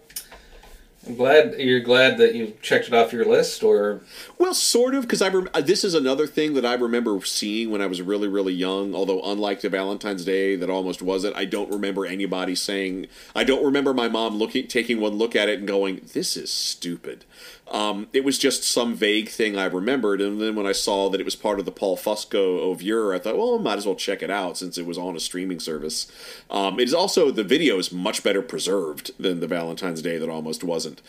I'm 1.06 1.16
glad 1.16 1.54
you're 1.58 1.80
glad 1.80 2.18
that 2.18 2.34
you 2.34 2.56
checked 2.62 2.88
it 2.88 2.94
off 2.94 3.12
your 3.12 3.24
list, 3.24 3.62
or 3.62 4.00
well 4.38 4.54
sort 4.54 4.94
of 4.94 5.02
because 5.02 5.20
i 5.20 5.28
rem- 5.28 5.50
uh, 5.52 5.60
this 5.60 5.84
is 5.84 5.94
another 5.94 6.26
thing 6.26 6.54
that 6.54 6.64
i 6.64 6.74
remember 6.74 7.20
seeing 7.24 7.70
when 7.70 7.80
i 7.80 7.86
was 7.86 8.00
really 8.00 8.26
really 8.28 8.52
young 8.52 8.94
although 8.94 9.22
unlike 9.22 9.60
the 9.60 9.68
valentine's 9.68 10.24
day 10.24 10.56
that 10.56 10.70
almost 10.70 11.02
wasn't 11.02 11.34
i 11.36 11.44
don't 11.44 11.70
remember 11.70 12.06
anybody 12.06 12.54
saying 12.54 13.06
i 13.34 13.44
don't 13.44 13.64
remember 13.64 13.92
my 13.94 14.08
mom 14.08 14.36
looking 14.36 14.66
taking 14.66 15.00
one 15.00 15.14
look 15.14 15.36
at 15.36 15.48
it 15.48 15.58
and 15.58 15.68
going 15.68 16.00
this 16.14 16.36
is 16.36 16.50
stupid 16.50 17.24
um, 17.70 18.08
it 18.12 18.24
was 18.24 18.38
just 18.38 18.62
some 18.62 18.94
vague 18.94 19.28
thing 19.28 19.56
I 19.56 19.64
remembered, 19.64 20.20
and 20.20 20.40
then 20.40 20.54
when 20.54 20.66
I 20.66 20.72
saw 20.72 21.08
that 21.08 21.20
it 21.20 21.24
was 21.24 21.34
part 21.34 21.58
of 21.58 21.64
the 21.64 21.72
Paul 21.72 21.96
Fusco 21.96 22.60
Oeuvre, 22.60 23.16
I 23.16 23.18
thought, 23.18 23.38
well, 23.38 23.58
I 23.58 23.62
might 23.62 23.78
as 23.78 23.86
well 23.86 23.94
check 23.94 24.22
it 24.22 24.30
out 24.30 24.58
since 24.58 24.76
it 24.76 24.84
was 24.84 24.98
on 24.98 25.16
a 25.16 25.20
streaming 25.20 25.60
service. 25.60 26.10
Um, 26.50 26.78
it 26.78 26.84
is 26.84 26.94
also 26.94 27.30
the 27.30 27.42
video 27.42 27.78
is 27.78 27.90
much 27.90 28.22
better 28.22 28.42
preserved 28.42 29.12
than 29.18 29.40
the 29.40 29.46
Valentine's 29.46 30.02
Day 30.02 30.18
that 30.18 30.28
almost 30.28 30.62
wasn't. 30.62 31.00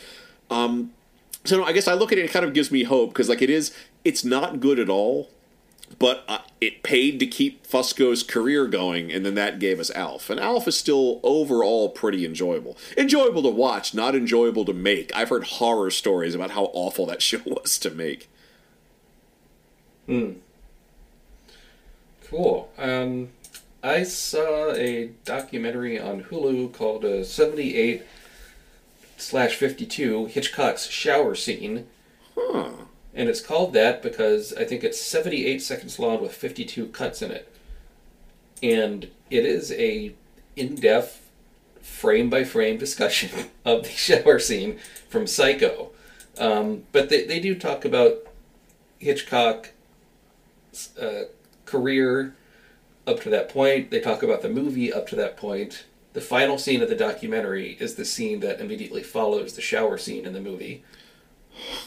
Um, 0.50 0.94
so 1.44 1.58
no, 1.58 1.66
I 1.66 1.74
guess 1.74 1.88
I 1.88 1.94
look 1.94 2.12
at 2.12 2.18
it, 2.18 2.26
it 2.26 2.32
kind 2.32 2.46
of 2.46 2.54
gives 2.54 2.72
me 2.72 2.84
hope 2.84 3.10
because 3.10 3.28
like 3.28 3.42
it 3.42 3.50
is, 3.50 3.76
it's 4.06 4.24
not 4.24 4.60
good 4.62 4.80
at 4.80 4.90
all, 4.90 5.30
but 6.00 6.24
uh, 6.28 6.40
it 6.60 6.84
paid 6.84 7.20
to 7.20 7.28
keep 7.28 7.66
Fusco's 7.66 8.24
career 8.24 8.68
going, 8.68 9.12
and 9.12 9.26
then 9.26 9.36
that 9.36 9.60
gave 9.60 9.80
us 9.80 9.92
Alf. 9.92 10.30
And 10.30 10.40
Alf 10.40 10.68
is 10.68 10.78
still 10.78 11.20
overall 11.24 11.90
pretty 11.90 12.26
enjoyable. 12.26 12.78
Enjoyable 12.98 13.44
to 13.44 13.50
watch, 13.50 13.94
not 13.94 14.16
enjoyable 14.16 14.66
to 14.66 14.74
make. 14.74 15.16
I've 15.16 15.30
heard 15.30 15.46
horror 15.46 15.92
stories 15.92 16.36
about 16.36 16.52
how 16.52 16.66
awful 16.74 17.06
that 17.08 17.22
show 17.22 17.42
was 17.46 17.78
to 17.80 17.92
make. 17.92 18.30
Hmm. 20.06 20.34
Cool. 22.24 22.70
Um, 22.78 23.30
I 23.84 24.04
saw 24.04 24.72
a 24.72 25.12
documentary 25.26 26.00
on 26.00 26.24
Hulu 26.24 26.74
called 26.74 27.06
uh, 27.06 27.24
78 27.24 28.04
slash 29.18 29.56
52 29.56 30.26
Hitchcock's 30.26 30.88
shower 30.88 31.36
scene. 31.36 31.88
Huh. 32.36 32.85
And 33.16 33.30
it's 33.30 33.40
called 33.40 33.74
that 33.74 34.02
because 34.04 34.54
I 34.54 34.66
think 34.66 34.84
it's 34.84 35.00
78 35.00 35.62
seconds 35.62 35.98
long 35.98 36.22
with 36.22 36.34
52 36.34 36.88
cuts 36.88 37.22
in 37.22 37.32
it. 37.32 37.52
And 38.62 39.10
it 39.30 39.46
is 39.46 39.72
a 39.72 40.14
in-depth 40.58 41.22
frame 41.82 42.30
by 42.30 42.44
frame 42.44 42.78
discussion 42.78 43.30
of 43.66 43.84
the 43.84 43.90
shower 43.90 44.38
scene 44.38 44.80
from 45.08 45.28
Psycho. 45.28 45.92
Um, 46.38 46.84
but 46.92 47.10
they, 47.10 47.26
they 47.26 47.40
do 47.40 47.56
talk 47.56 47.86
about 47.86 48.18
Hitchcock's 49.00 49.72
uh, 51.00 51.26
career 51.66 52.36
up 53.08 53.22
to 53.22 53.30
that 53.30 53.50
point. 53.50 53.92
They 53.92 54.02
talk 54.02 54.24
about 54.24 54.42
the 54.42 54.50
movie 54.50 54.92
up 54.92 55.08
to 55.08 55.16
that 55.16 55.38
point. 55.38 55.86
The 56.14 56.22
final 56.22 56.58
scene 56.58 56.82
of 56.82 56.90
the 56.90 56.96
documentary 56.96 57.78
is 57.80 57.96
the 57.96 58.06
scene 58.06 58.40
that 58.42 58.60
immediately 58.60 59.04
follows 59.04 59.54
the 59.54 59.62
shower 59.62 59.98
scene 59.98 60.26
in 60.26 60.34
the 60.34 60.42
movie. 60.42 60.84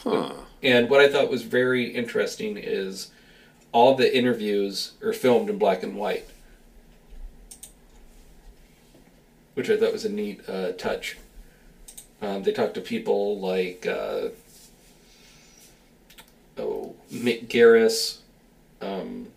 Huh. 0.03 0.33
And 0.61 0.89
what 0.89 0.99
I 0.99 1.09
thought 1.09 1.29
was 1.29 1.43
very 1.43 1.85
interesting 1.85 2.57
is 2.57 3.11
all 3.71 3.95
the 3.95 4.15
interviews 4.15 4.93
are 5.03 5.13
filmed 5.13 5.49
in 5.49 5.57
black 5.57 5.83
and 5.83 5.95
white, 5.95 6.27
which 9.53 9.69
I 9.69 9.77
thought 9.77 9.93
was 9.93 10.05
a 10.05 10.09
neat 10.09 10.41
uh, 10.49 10.71
touch. 10.73 11.17
Um, 12.21 12.43
they 12.43 12.51
talked 12.51 12.73
to 12.73 12.81
people 12.81 13.39
like 13.39 13.85
uh, 13.85 14.29
oh 16.57 16.95
Mick 17.11 17.47
Garris, 17.47 18.17
um, 18.81 19.27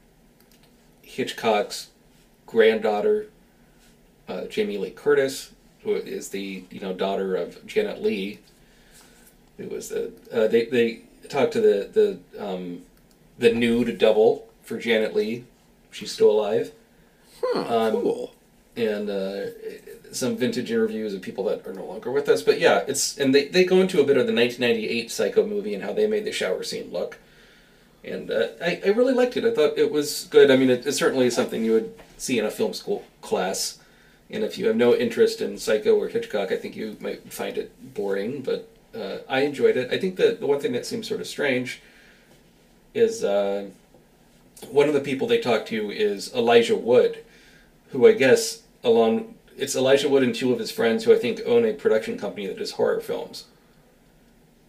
Hitchcock's 1.02 1.90
granddaughter, 2.46 3.26
uh, 4.28 4.46
Jamie 4.46 4.78
Lee 4.78 4.90
Curtis, 4.90 5.52
who 5.82 5.94
is 5.94 6.30
the 6.30 6.64
you 6.70 6.80
know 6.80 6.92
daughter 6.92 7.36
of 7.36 7.64
Janet 7.66 8.02
Leigh. 8.02 8.40
Who 9.62 9.68
was 9.74 9.88
the 9.88 10.12
uh, 10.32 10.46
they 10.48 10.66
they 10.66 11.00
talked 11.28 11.52
to 11.54 11.60
the 11.60 12.18
the 12.36 12.44
um, 12.44 12.82
the 13.38 13.52
nude 13.52 13.98
double 13.98 14.48
for 14.62 14.78
Janet 14.78 15.14
Leigh. 15.14 15.44
She's 15.90 16.12
still 16.12 16.30
alive 16.30 16.72
Huh, 17.44 17.86
Um, 17.88 17.92
cool. 18.02 18.34
and 18.76 19.10
uh, 19.10 19.46
some 20.12 20.36
vintage 20.36 20.70
interviews 20.70 21.12
of 21.14 21.20
people 21.22 21.44
that 21.44 21.66
are 21.66 21.72
no 21.74 21.84
longer 21.84 22.10
with 22.12 22.28
us. 22.28 22.42
But 22.42 22.60
yeah, 22.60 22.84
it's 22.86 23.18
and 23.18 23.34
they, 23.34 23.48
they 23.48 23.64
go 23.64 23.80
into 23.80 24.00
a 24.00 24.04
bit 24.04 24.16
of 24.16 24.26
the 24.26 24.32
1998 24.34 25.10
Psycho 25.10 25.46
movie 25.46 25.74
and 25.74 25.82
how 25.82 25.92
they 25.92 26.06
made 26.06 26.24
the 26.24 26.32
shower 26.32 26.62
scene 26.62 26.90
look. 26.92 27.18
And 28.04 28.30
uh, 28.30 28.48
I, 28.60 28.80
I 28.84 28.88
really 28.88 29.12
liked 29.14 29.36
it. 29.36 29.44
I 29.44 29.52
thought 29.54 29.76
it 29.78 29.90
was 29.92 30.26
good. 30.30 30.50
I 30.50 30.56
mean, 30.56 30.70
it, 30.70 30.86
it 30.86 30.92
certainly 30.92 31.30
something 31.30 31.64
you 31.64 31.72
would 31.72 31.94
see 32.16 32.38
in 32.38 32.44
a 32.44 32.50
film 32.50 32.72
school 32.74 33.04
class. 33.20 33.78
And 34.30 34.42
if 34.44 34.56
you 34.56 34.66
have 34.68 34.76
no 34.76 34.94
interest 34.94 35.40
in 35.42 35.58
Psycho 35.58 35.94
or 35.94 36.08
Hitchcock, 36.08 36.50
I 36.52 36.56
think 36.56 36.74
you 36.74 36.96
might 37.00 37.30
find 37.32 37.58
it 37.58 37.94
boring. 37.94 38.40
But 38.42 38.68
uh, 38.94 39.18
I 39.28 39.40
enjoyed 39.40 39.76
it. 39.76 39.90
I 39.90 39.98
think 39.98 40.16
that 40.16 40.40
the 40.40 40.46
one 40.46 40.60
thing 40.60 40.72
that 40.72 40.86
seems 40.86 41.08
sort 41.08 41.20
of 41.20 41.26
strange 41.26 41.80
is 42.94 43.24
uh, 43.24 43.68
one 44.70 44.88
of 44.88 44.94
the 44.94 45.00
people 45.00 45.26
they 45.26 45.40
talked 45.40 45.68
to 45.68 45.90
is 45.90 46.32
Elijah 46.34 46.76
Wood, 46.76 47.24
who 47.90 48.06
I 48.06 48.12
guess 48.12 48.62
along 48.84 49.34
it's 49.56 49.76
Elijah 49.76 50.08
Wood 50.08 50.22
and 50.22 50.34
two 50.34 50.52
of 50.52 50.58
his 50.58 50.70
friends 50.70 51.04
who 51.04 51.12
I 51.12 51.18
think 51.18 51.40
own 51.46 51.64
a 51.64 51.72
production 51.72 52.18
company 52.18 52.46
that 52.46 52.58
does 52.58 52.72
horror 52.72 53.00
films. 53.00 53.44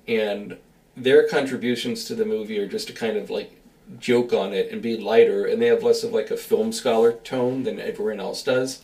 And 0.08 0.58
their 0.96 1.28
contributions 1.28 2.06
to 2.06 2.16
the 2.16 2.26
movie 2.26 2.60
are 2.60 2.68
just 2.68 2.88
to 2.88 2.94
kind 2.94 3.18
of 3.18 3.30
like 3.30 3.60
joke 4.00 4.34
on 4.34 4.54
it 4.54 4.72
and 4.72 4.82
be 4.82 4.98
lighter, 4.98 5.46
and 5.46 5.62
they 5.62 5.68
have 5.68 5.84
less 5.84 6.04
of 6.04 6.12
like 6.12 6.32
a 6.32 6.38
film 6.38 6.72
scholar 6.72 7.14
tone 7.14 7.64
than 7.64 7.80
everyone 7.80 8.20
else 8.20 8.44
does. 8.44 8.84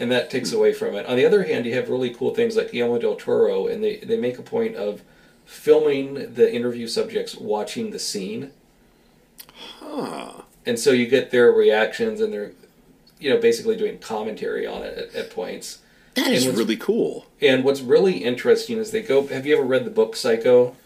And 0.00 0.10
that 0.10 0.30
takes 0.30 0.50
away 0.50 0.72
from 0.72 0.94
it. 0.94 1.04
On 1.04 1.14
the 1.16 1.26
other 1.26 1.44
hand, 1.44 1.66
you 1.66 1.74
have 1.74 1.90
really 1.90 2.08
cool 2.08 2.34
things 2.34 2.56
like 2.56 2.72
Guillermo 2.72 2.98
del 2.98 3.16
Toro, 3.16 3.66
and 3.66 3.84
they, 3.84 3.98
they 3.98 4.16
make 4.16 4.38
a 4.38 4.42
point 4.42 4.74
of 4.74 5.02
filming 5.44 6.34
the 6.34 6.52
interview 6.52 6.86
subjects 6.86 7.36
watching 7.36 7.90
the 7.90 7.98
scene. 7.98 8.50
Huh. 9.80 10.42
And 10.64 10.78
so 10.78 10.90
you 10.92 11.06
get 11.06 11.30
their 11.30 11.52
reactions, 11.52 12.20
and 12.20 12.32
they're, 12.32 12.52
you 13.18 13.28
know, 13.28 13.38
basically 13.38 13.76
doing 13.76 13.98
commentary 13.98 14.66
on 14.66 14.82
it 14.82 14.96
at, 14.96 15.14
at 15.14 15.30
points. 15.30 15.80
That 16.14 16.28
is 16.28 16.48
really 16.48 16.76
cool. 16.76 17.26
And 17.40 17.62
what's 17.62 17.82
really 17.82 18.24
interesting 18.24 18.78
is 18.78 18.90
they 18.90 19.02
go. 19.02 19.26
Have 19.28 19.46
you 19.46 19.56
ever 19.56 19.64
read 19.64 19.84
the 19.84 19.90
book 19.90 20.16
Psycho? 20.16 20.76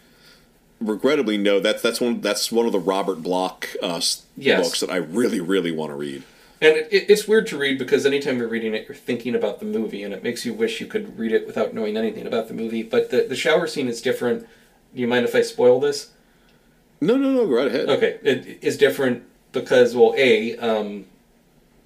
Regrettably, 0.79 1.37
no. 1.37 1.59
That's 1.59 1.81
that's 1.81 1.99
one 1.99 2.21
that's 2.21 2.51
one 2.51 2.65
of 2.65 2.71
the 2.73 2.79
Robert 2.79 3.23
Bloch 3.23 3.69
uh, 3.81 4.01
Yes. 4.37 4.65
books 4.67 4.79
that 4.81 4.91
I 4.91 4.97
really 4.97 5.39
really 5.39 5.71
want 5.71 5.91
to 5.91 5.95
read. 5.95 6.23
And 6.61 6.77
it, 6.77 6.87
it, 6.91 7.09
it's 7.09 7.27
weird 7.27 7.47
to 7.47 7.57
read 7.57 7.77
because 7.77 8.05
anytime 8.05 8.37
you're 8.37 8.47
reading 8.47 8.73
it, 8.73 8.87
you're 8.87 8.95
thinking 8.95 9.35
about 9.35 9.59
the 9.59 9.65
movie, 9.65 10.03
and 10.03 10.13
it 10.13 10.23
makes 10.23 10.45
you 10.45 10.53
wish 10.53 10.79
you 10.79 10.87
could 10.87 11.17
read 11.19 11.31
it 11.31 11.45
without 11.45 11.73
knowing 11.73 11.97
anything 11.97 12.25
about 12.25 12.47
the 12.47 12.53
movie. 12.53 12.83
But 12.83 13.11
the, 13.11 13.25
the 13.27 13.35
shower 13.35 13.67
scene 13.67 13.87
is 13.87 14.01
different. 14.01 14.47
Do 14.93 15.01
you 15.01 15.07
mind 15.07 15.25
if 15.25 15.35
I 15.35 15.41
spoil 15.41 15.79
this? 15.79 16.11
No, 17.01 17.17
no, 17.17 17.31
no. 17.31 17.45
Go 17.45 17.55
right 17.55 17.67
ahead. 17.67 17.89
Okay, 17.89 18.19
it 18.23 18.59
is 18.61 18.77
different 18.77 19.23
because, 19.51 19.95
well, 19.95 20.13
A, 20.17 20.57
um, 20.57 21.05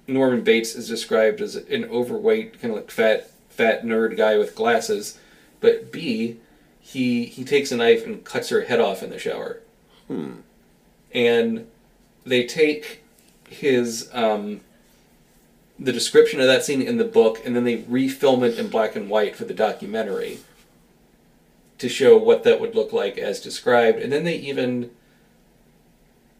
Norman 0.06 0.42
Bates 0.42 0.74
is 0.74 0.88
described 0.88 1.40
as 1.40 1.56
an 1.56 1.84
overweight, 1.86 2.60
kind 2.60 2.72
of 2.72 2.80
like 2.80 2.90
fat, 2.90 3.30
fat 3.48 3.84
nerd 3.84 4.16
guy 4.16 4.38
with 4.38 4.54
glasses. 4.54 5.18
But 5.60 5.90
B, 5.90 6.38
he 6.78 7.26
he 7.26 7.44
takes 7.44 7.72
a 7.72 7.76
knife 7.76 8.06
and 8.06 8.24
cuts 8.24 8.48
her 8.50 8.62
head 8.62 8.80
off 8.80 9.02
in 9.02 9.10
the 9.10 9.18
shower. 9.18 9.60
Hmm. 10.06 10.36
And 11.12 11.66
they 12.24 12.44
take 12.46 13.02
his 13.50 14.08
um, 14.12 14.60
the 15.78 15.92
description 15.92 16.40
of 16.40 16.46
that 16.46 16.64
scene 16.64 16.80
in 16.80 16.98
the 16.98 17.04
book, 17.04 17.40
and 17.44 17.56
then 17.56 17.64
they 17.64 17.78
refilm 17.78 18.42
it 18.46 18.58
in 18.58 18.68
black 18.68 18.94
and 18.94 19.10
white 19.10 19.34
for 19.34 19.44
the 19.44 19.54
documentary 19.54 20.38
to 21.78 21.88
show 21.88 22.16
what 22.16 22.44
that 22.44 22.60
would 22.60 22.74
look 22.74 22.92
like 22.92 23.18
as 23.18 23.40
described. 23.40 23.98
And 23.98 24.12
then 24.12 24.24
they 24.24 24.36
even 24.36 24.90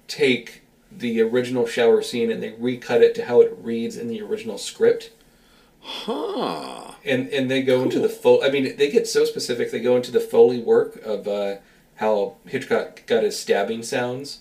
take 0.06 0.62
the 0.92 1.20
original 1.22 1.66
shower 1.66 2.02
scene 2.02 2.30
and 2.30 2.42
they 2.42 2.50
recut 2.58 3.02
it 3.02 3.14
to 3.14 3.24
how 3.24 3.40
it 3.40 3.56
reads 3.60 3.96
in 3.96 4.08
the 4.08 4.20
original 4.20 4.58
script. 4.58 5.10
Huh. 5.80 6.92
And 7.04 7.28
and 7.30 7.50
they 7.50 7.62
go 7.62 7.82
into 7.82 7.98
the 7.98 8.08
fo- 8.08 8.42
I 8.42 8.50
mean, 8.50 8.76
they 8.76 8.90
get 8.90 9.08
so 9.08 9.24
specific. 9.24 9.70
They 9.70 9.80
go 9.80 9.96
into 9.96 10.10
the 10.10 10.20
foley 10.20 10.60
work 10.60 10.96
of 11.02 11.26
uh, 11.26 11.56
how 11.96 12.36
Hitchcock 12.46 13.06
got 13.06 13.22
his 13.22 13.38
stabbing 13.38 13.82
sounds. 13.82 14.40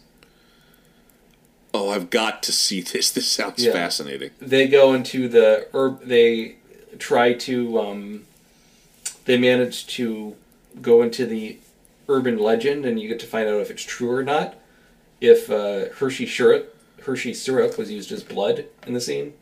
Oh, 1.73 1.89
I've 1.89 2.09
got 2.09 2.41
to 2.43 2.51
see 2.51 2.81
this. 2.81 3.11
This 3.13 3.27
sounds 3.27 3.63
Yeah. 3.63 3.71
fascinating. 3.73 4.31
They 4.39 4.67
go 4.67 4.93
into 4.93 5.27
the 5.27 5.67
herb. 5.73 6.03
They 6.05 6.55
try 6.97 7.33
to. 7.33 7.79
Um, 7.79 8.25
they 9.25 9.37
manage 9.37 9.85
to 9.97 10.35
go 10.81 11.01
into 11.01 11.25
the 11.25 11.57
urban 12.07 12.37
legend, 12.39 12.85
and 12.85 12.99
you 12.99 13.07
get 13.07 13.19
to 13.19 13.27
find 13.27 13.47
out 13.47 13.61
if 13.61 13.69
it's 13.69 13.83
true 13.83 14.11
or 14.11 14.23
not. 14.23 14.55
If 15.21 15.49
uh, 15.51 15.89
Hershey 15.95 16.25
syrup, 16.25 16.75
Hershey 17.03 17.33
syrup 17.33 17.77
was 17.77 17.91
used 17.91 18.11
as 18.11 18.23
blood 18.23 18.65
in 18.87 18.93
the 18.93 19.01
scene. 19.01 19.33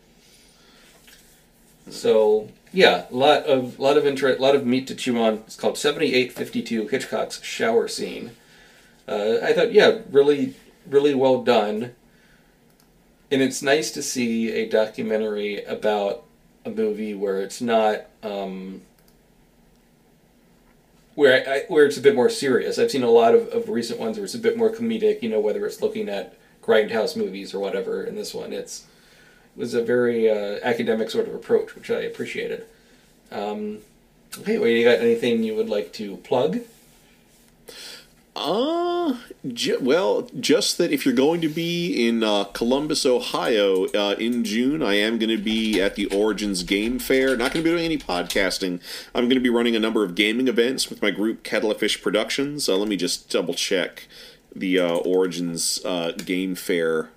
So 1.89 2.49
yeah, 2.73 3.05
a 3.09 3.15
lot 3.15 3.43
of 3.45 3.79
lot 3.79 3.97
of 3.97 4.05
interest, 4.05 4.39
lot 4.39 4.55
of 4.55 4.65
meat 4.65 4.87
to 4.87 4.95
chew 4.95 5.17
on. 5.19 5.35
It's 5.45 5.55
called 5.55 5.77
seventy 5.77 6.13
eight 6.13 6.33
fifty 6.33 6.61
two 6.61 6.87
Hitchcock's 6.87 7.41
shower 7.43 7.87
scene. 7.87 8.31
Uh, 9.07 9.37
I 9.41 9.53
thought, 9.53 9.71
yeah, 9.71 9.99
really, 10.11 10.55
really 10.85 11.15
well 11.15 11.41
done. 11.41 11.93
And 13.29 13.41
it's 13.41 13.61
nice 13.61 13.91
to 13.91 14.01
see 14.01 14.51
a 14.51 14.69
documentary 14.69 15.63
about 15.65 16.23
a 16.65 16.69
movie 16.69 17.13
where 17.13 17.41
it's 17.41 17.61
not 17.61 18.05
um, 18.23 18.81
where 21.15 21.47
I, 21.49 21.59
where 21.67 21.85
it's 21.85 21.97
a 21.97 22.01
bit 22.01 22.15
more 22.15 22.29
serious. 22.29 22.79
I've 22.79 22.91
seen 22.91 23.03
a 23.03 23.09
lot 23.09 23.35
of, 23.35 23.47
of 23.49 23.69
recent 23.69 23.99
ones 23.99 24.17
where 24.17 24.25
it's 24.25 24.35
a 24.35 24.39
bit 24.39 24.57
more 24.57 24.69
comedic. 24.69 25.21
You 25.21 25.29
know, 25.29 25.39
whether 25.39 25.65
it's 25.65 25.81
looking 25.81 26.07
at 26.07 26.37
grindhouse 26.61 27.17
movies 27.17 27.53
or 27.53 27.59
whatever. 27.59 28.03
In 28.03 28.15
this 28.15 28.33
one, 28.33 28.53
it's 28.53 28.85
it 29.55 29.59
was 29.59 29.73
a 29.73 29.83
very 29.83 30.29
uh, 30.29 30.59
academic 30.63 31.09
sort 31.09 31.27
of 31.27 31.33
approach, 31.33 31.75
which 31.75 31.89
I 31.89 32.01
appreciated. 32.01 32.65
Um, 33.31 33.79
okay, 34.37 34.57
well, 34.57 34.69
you 34.69 34.83
got 34.83 34.99
anything 34.99 35.43
you 35.43 35.55
would 35.55 35.69
like 35.69 35.91
to 35.93 36.17
plug? 36.17 36.59
Uh, 38.39 39.17
ju- 39.51 39.79
well, 39.81 40.29
just 40.39 40.77
that 40.77 40.91
if 40.91 41.05
you're 41.05 41.15
going 41.15 41.41
to 41.41 41.49
be 41.49 42.07
in 42.07 42.23
uh, 42.23 42.43
Columbus, 42.45 43.03
Ohio 43.03 43.85
uh, 43.87 44.15
in 44.19 44.43
June, 44.43 44.83
I 44.83 44.93
am 44.93 45.17
going 45.17 45.35
to 45.35 45.41
be 45.41 45.81
at 45.81 45.95
the 45.95 46.05
Origins 46.07 46.61
Game 46.61 46.99
Fair. 46.99 47.29
Not 47.35 47.51
going 47.51 47.63
to 47.63 47.69
be 47.69 47.69
doing 47.71 47.85
any 47.85 47.97
podcasting. 47.97 48.79
I'm 49.15 49.23
going 49.25 49.35
to 49.35 49.41
be 49.41 49.49
running 49.49 49.75
a 49.75 49.79
number 49.79 50.03
of 50.03 50.13
gaming 50.13 50.47
events 50.47 50.87
with 50.87 51.01
my 51.01 51.09
group 51.09 51.43
Kettlefish 51.43 51.99
Productions. 52.01 52.69
Uh, 52.69 52.77
let 52.77 52.87
me 52.87 52.95
just 52.95 53.31
double 53.31 53.55
check 53.55 54.07
the 54.55 54.79
uh, 54.79 54.97
Origins 54.97 55.83
uh, 55.83 56.11
Game 56.11 56.53
Fair 56.53 57.09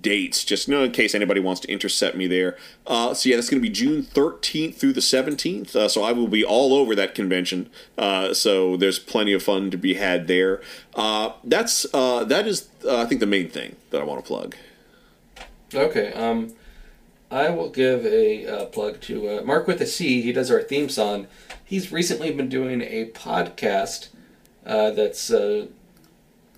dates, 0.00 0.44
just 0.44 0.68
in 0.68 0.92
case 0.92 1.14
anybody 1.14 1.40
wants 1.40 1.60
to 1.60 1.70
intercept 1.70 2.16
me 2.16 2.26
there. 2.26 2.56
Uh, 2.86 3.12
so 3.12 3.28
yeah, 3.28 3.36
that's 3.36 3.50
going 3.50 3.62
to 3.62 3.68
be 3.68 3.72
June 3.72 4.02
13th 4.02 4.76
through 4.76 4.92
the 4.92 5.00
17th. 5.00 5.76
Uh, 5.76 5.88
so 5.88 6.02
I 6.02 6.12
will 6.12 6.28
be 6.28 6.44
all 6.44 6.74
over 6.74 6.94
that 6.94 7.14
convention. 7.14 7.70
Uh, 7.98 8.32
so 8.32 8.76
there's 8.76 8.98
plenty 8.98 9.32
of 9.32 9.42
fun 9.42 9.70
to 9.70 9.76
be 9.76 9.94
had 9.94 10.26
there. 10.26 10.62
Uh, 10.94 11.32
that's 11.42 11.86
uh, 11.92 12.24
that 12.24 12.46
is 12.46 12.68
uh, 12.84 12.98
I 12.98 13.04
think 13.04 13.20
the 13.20 13.26
main 13.26 13.50
thing 13.50 13.76
that 13.90 14.00
I 14.00 14.04
want 14.04 14.24
to 14.24 14.26
plug. 14.26 14.56
Okay. 15.74 16.12
Um, 16.12 16.54
I 17.30 17.50
will 17.50 17.68
give 17.68 18.06
a 18.06 18.68
plug 18.72 19.00
to 19.02 19.42
Mark 19.44 19.66
with 19.66 19.80
a 19.80 19.86
C. 19.86 20.22
He 20.22 20.32
does 20.32 20.50
our 20.50 20.62
theme 20.62 20.88
song. 20.88 21.26
He's 21.64 21.90
recently 21.90 22.30
been 22.30 22.48
doing 22.48 22.80
a 22.82 23.10
podcast 23.10 24.08
that's 24.64 25.32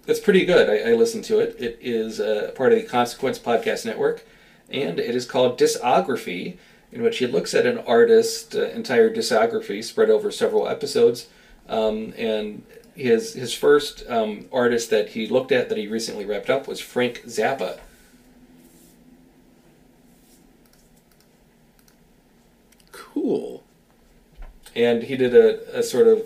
that's 0.07 0.20
pretty 0.20 0.45
good. 0.45 0.69
I, 0.70 0.91
I 0.91 0.95
listened 0.95 1.24
to 1.24 1.39
it. 1.41 1.57
It 1.59 1.78
is 1.81 2.20
uh, 2.20 2.53
part 2.55 2.73
of 2.73 2.78
the 2.81 2.87
Consequence 2.87 3.39
Podcast 3.39 3.85
Network, 3.85 4.24
and 4.70 4.99
it 4.99 5.15
is 5.15 5.27
called 5.27 5.59
Discography. 5.59 6.59
in 6.93 7.03
which 7.03 7.19
he 7.19 7.27
looks 7.27 7.53
at 7.55 7.66
an 7.66 7.78
artist's 7.78 8.55
uh, 8.55 8.62
entire 8.74 9.12
discography 9.12 9.83
spread 9.83 10.09
over 10.11 10.31
several 10.31 10.69
episodes. 10.69 11.27
Um, 11.69 12.15
and 12.16 12.65
his 12.95 13.35
his 13.35 13.53
first 13.53 14.05
um, 14.09 14.47
artist 14.53 14.89
that 14.91 15.11
he 15.11 15.27
looked 15.27 15.53
at 15.53 15.69
that 15.69 15.77
he 15.78 15.87
recently 15.89 16.24
wrapped 16.24 16.49
up 16.49 16.66
was 16.69 16.81
Frank 16.81 17.23
Zappa. 17.27 17.78
Cool. 22.93 23.62
and 24.74 25.05
he 25.05 25.16
did 25.16 25.35
a, 25.35 25.78
a 25.78 25.83
sort 25.83 26.07
of 26.07 26.23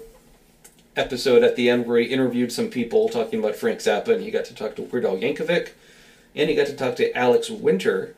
episode 0.97 1.43
at 1.43 1.57
the 1.57 1.71
end 1.71 1.87
where 1.87 1.99
he 1.99 2.07
interviewed 2.07 2.53
some 2.53 2.69
people 2.69 3.09
talking 3.09 3.39
about 3.39 3.57
Frank 3.57 3.79
Zappa, 3.81 4.09
and 4.09 4.23
he 4.23 4.31
got 4.31 4.45
to 4.47 4.55
talk 4.55 4.77
to 4.77 4.83
Weird 4.83 5.05
Al 5.05 5.17
Yankovic, 5.17 5.71
and 6.35 6.49
he 6.51 6.57
got 6.57 6.67
to 6.67 6.75
talk 6.77 6.97
to 6.97 7.17
Alex 7.17 7.49
Winter, 7.51 8.15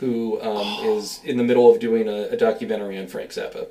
who 0.00 0.40
um, 0.42 0.66
is 0.96 1.20
in 1.24 1.36
the 1.36 1.44
middle 1.44 1.70
of 1.72 1.80
doing 1.80 2.08
a, 2.08 2.28
a 2.28 2.36
documentary 2.36 2.98
on 2.98 3.06
Frank 3.06 3.30
Zappa. 3.30 3.68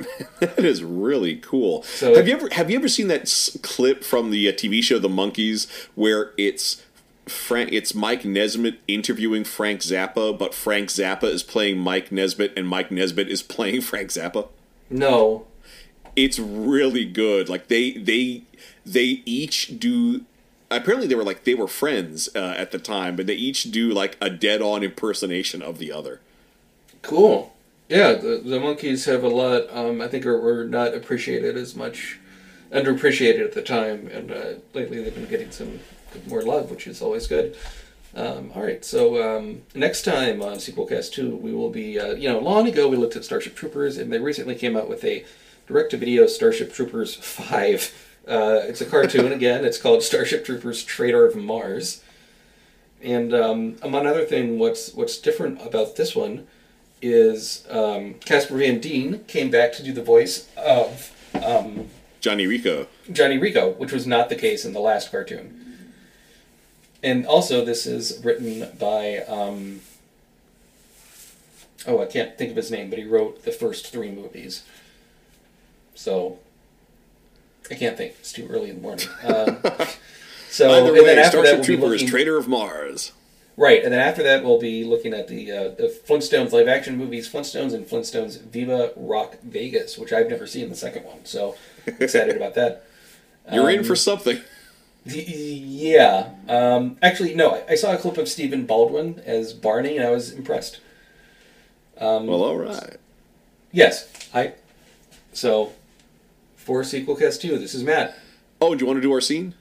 That 0.40 0.64
is 0.64 0.82
really 0.82 1.36
cool. 1.36 1.84
So- 1.84 2.14
have 2.16 2.26
you 2.26 2.34
ever 2.34 2.48
have 2.52 2.68
you 2.68 2.76
ever 2.76 2.88
seen 2.88 3.06
that 3.08 3.22
s- 3.22 3.56
clip 3.62 4.02
from 4.02 4.30
the 4.30 4.48
uh, 4.48 4.52
TV 4.52 4.82
show 4.82 4.98
The 4.98 5.08
Monkees 5.08 5.70
where 5.94 6.32
it's 6.36 6.82
Frank 7.26 7.70
it's 7.72 7.94
Mike 7.94 8.24
Nesmith 8.24 8.74
interviewing 8.88 9.44
Frank 9.44 9.80
Zappa, 9.80 10.36
but 10.36 10.54
Frank 10.54 10.88
Zappa 10.88 11.24
is 11.24 11.44
playing 11.44 11.78
Mike 11.78 12.10
Nesmith 12.10 12.50
and 12.56 12.66
Mike 12.66 12.90
Nesmith 12.90 13.28
is 13.28 13.42
playing 13.44 13.80
Frank 13.92 14.10
Zappa? 14.10 14.48
No, 14.90 15.46
It's 16.14 16.38
really 16.38 17.04
good. 17.04 17.48
Like 17.48 17.68
they 17.68 17.92
they 17.92 18.42
they 18.84 19.22
each 19.24 19.78
do 19.78 20.24
apparently 20.70 21.06
they 21.06 21.14
were 21.14 21.24
like 21.24 21.44
they 21.44 21.54
were 21.54 21.68
friends 21.68 22.28
uh, 22.34 22.54
at 22.56 22.70
the 22.70 22.78
time, 22.78 23.16
but 23.16 23.26
they 23.26 23.34
each 23.34 23.70
do 23.70 23.90
like 23.90 24.16
a 24.20 24.30
dead 24.30 24.62
on 24.62 24.82
impersonation 24.82 25.62
of 25.62 25.78
the 25.78 25.92
other. 25.92 26.20
cool. 27.02 27.52
Yeah, 27.88 28.12
the, 28.14 28.40
the 28.42 28.58
Monkees 28.58 29.04
have 29.04 29.22
a 29.22 29.28
lot. 29.28 29.64
Um, 29.70 30.00
I 30.00 30.08
think 30.08 30.24
are, 30.24 30.40
were 30.40 30.64
not 30.64 30.94
appreciated 30.94 31.56
as 31.58 31.76
much, 31.76 32.18
underappreciated 32.70 33.44
at 33.44 33.52
the 33.52 33.60
time, 33.60 34.08
and 34.08 34.30
uh, 34.30 34.54
lately 34.72 35.02
they've 35.02 35.14
been 35.14 35.26
getting 35.28 35.50
some 35.50 35.80
more 36.26 36.40
love, 36.42 36.70
which 36.70 36.86
is 36.86 37.02
always 37.02 37.26
good. 37.26 37.54
Um, 38.14 38.50
all 38.54 38.62
right, 38.62 38.82
so 38.84 39.22
um, 39.22 39.62
next 39.74 40.02
time 40.02 40.42
on 40.42 40.56
Sequelcast 40.56 41.12
2, 41.12 41.36
we 41.36 41.52
will 41.52 41.70
be, 41.70 41.98
uh, 41.98 42.14
you 42.14 42.28
know, 42.28 42.38
long 42.38 42.66
ago 42.66 42.88
we 42.88 42.96
looked 42.96 43.16
at 43.16 43.24
Starship 43.24 43.54
Troopers, 43.54 43.98
and 43.98 44.10
they 44.12 44.18
recently 44.18 44.54
came 44.54 44.76
out 44.76 44.88
with 44.88 45.04
a 45.04 45.24
direct 45.66 45.90
to 45.90 45.96
video 45.96 46.26
Starship 46.26 46.72
Troopers 46.72 47.14
5. 47.14 48.08
Uh, 48.26 48.60
it's 48.64 48.80
a 48.80 48.86
cartoon, 48.86 49.32
again, 49.32 49.64
it's 49.64 49.78
called 49.78 50.02
Starship 50.02 50.44
Troopers 50.44 50.84
Traitor 50.84 51.26
of 51.26 51.36
Mars. 51.36 52.02
And 53.02 53.34
um, 53.34 53.76
among 53.82 54.06
other 54.06 54.24
thing, 54.24 54.58
what's 54.58 54.94
what's 54.94 55.18
different 55.18 55.60
about 55.66 55.96
this 55.96 56.14
one 56.14 56.46
is 57.00 57.66
um, 57.68 58.14
Casper 58.14 58.56
Van 58.58 58.78
Dien 58.78 59.24
came 59.24 59.50
back 59.50 59.72
to 59.72 59.82
do 59.82 59.92
the 59.92 60.02
voice 60.02 60.48
of 60.56 61.12
um, 61.44 61.88
Johnny 62.20 62.46
Rico. 62.46 62.86
Johnny 63.10 63.38
Rico, 63.38 63.72
which 63.72 63.90
was 63.90 64.06
not 64.06 64.28
the 64.28 64.36
case 64.36 64.64
in 64.64 64.72
the 64.72 64.80
last 64.80 65.10
cartoon. 65.10 65.58
And 67.02 67.26
also, 67.26 67.64
this 67.64 67.86
is 67.86 68.24
written 68.24 68.68
by. 68.78 69.18
Um, 69.26 69.80
oh, 71.86 72.00
I 72.00 72.06
can't 72.06 72.38
think 72.38 72.50
of 72.50 72.56
his 72.56 72.70
name, 72.70 72.88
but 72.88 73.00
he 73.00 73.04
wrote 73.04 73.42
the 73.42 73.50
first 73.50 73.88
three 73.88 74.12
movies. 74.12 74.62
So. 76.02 76.38
I 77.70 77.74
can't 77.74 77.96
think. 77.96 78.14
It's 78.18 78.32
too 78.32 78.48
early 78.48 78.70
in 78.70 78.76
the 78.76 78.82
morning. 78.82 79.06
Um, 79.24 79.58
so, 80.50 80.70
Either 80.70 80.88
and 80.88 80.92
way, 80.94 81.04
then 81.06 81.18
after 81.18 81.40
that, 81.42 81.52
we'll 81.54 81.60
be 81.60 81.64
Troopers, 81.64 81.90
looking, 81.92 82.08
Traitor 82.08 82.36
of 82.36 82.46
Mars. 82.48 83.12
Right, 83.56 83.82
and 83.82 83.90
then 83.92 84.00
after 84.00 84.22
that, 84.24 84.44
we'll 84.44 84.60
be 84.60 84.84
looking 84.84 85.14
at 85.14 85.28
the 85.28 85.50
uh, 85.50 85.62
the 85.70 85.94
Flintstones 86.06 86.52
live 86.52 86.68
action 86.68 86.98
movies, 86.98 87.26
Flintstones 87.32 87.72
and 87.72 87.86
Flintstones 87.86 88.38
Viva 88.42 88.92
Rock 88.96 89.36
Vegas, 89.42 89.96
which 89.96 90.12
I've 90.12 90.28
never 90.28 90.46
seen 90.46 90.68
the 90.68 90.74
second 90.76 91.04
one, 91.04 91.24
so 91.24 91.54
excited 91.86 92.36
about 92.36 92.54
that. 92.54 92.84
You're 93.52 93.70
in 93.70 93.78
Um, 93.78 93.84
for 93.84 93.96
something. 93.96 94.40
Yeah, 95.06 96.30
um, 96.48 96.98
actually, 97.00 97.34
no, 97.34 97.50
I, 97.54 97.72
I 97.72 97.74
saw 97.76 97.94
a 97.94 97.96
clip 97.96 98.18
of 98.18 98.28
Stephen 98.28 98.66
Baldwin 98.66 99.22
as 99.24 99.52
Barney, 99.54 99.96
and 99.96 100.06
I 100.06 100.10
was 100.10 100.32
impressed. 100.32 100.80
Um, 101.98 102.26
Well, 102.26 102.42
all 102.42 102.56
right. 102.58 102.96
yes, 103.72 104.08
I. 104.34 104.52
So, 105.32 105.72
for 106.62 106.84
sequel 106.84 107.16
cast 107.16 107.42
two, 107.42 107.58
this 107.58 107.74
is 107.74 107.82
Matt. 107.84 108.16
Oh, 108.60 108.74
do 108.74 108.80
you 108.80 108.86
want 108.86 108.98
to 108.98 109.00
do 109.02 109.12
our 109.12 109.20
scene? 109.20 109.54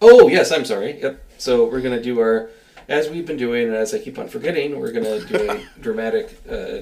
Oh 0.00 0.28
yes, 0.28 0.50
I'm 0.52 0.64
sorry. 0.64 1.00
Yep. 1.00 1.22
So 1.38 1.64
we're 1.66 1.80
gonna 1.80 2.02
do 2.02 2.18
our, 2.20 2.50
as 2.88 3.08
we've 3.08 3.26
been 3.26 3.36
doing, 3.36 3.68
and 3.68 3.76
as 3.76 3.94
I 3.94 3.98
keep 3.98 4.18
on 4.18 4.28
forgetting, 4.28 4.78
we're 4.78 4.92
gonna 4.92 5.24
do 5.24 5.50
a 5.50 5.62
dramatic 5.80 6.40
uh, 6.50 6.78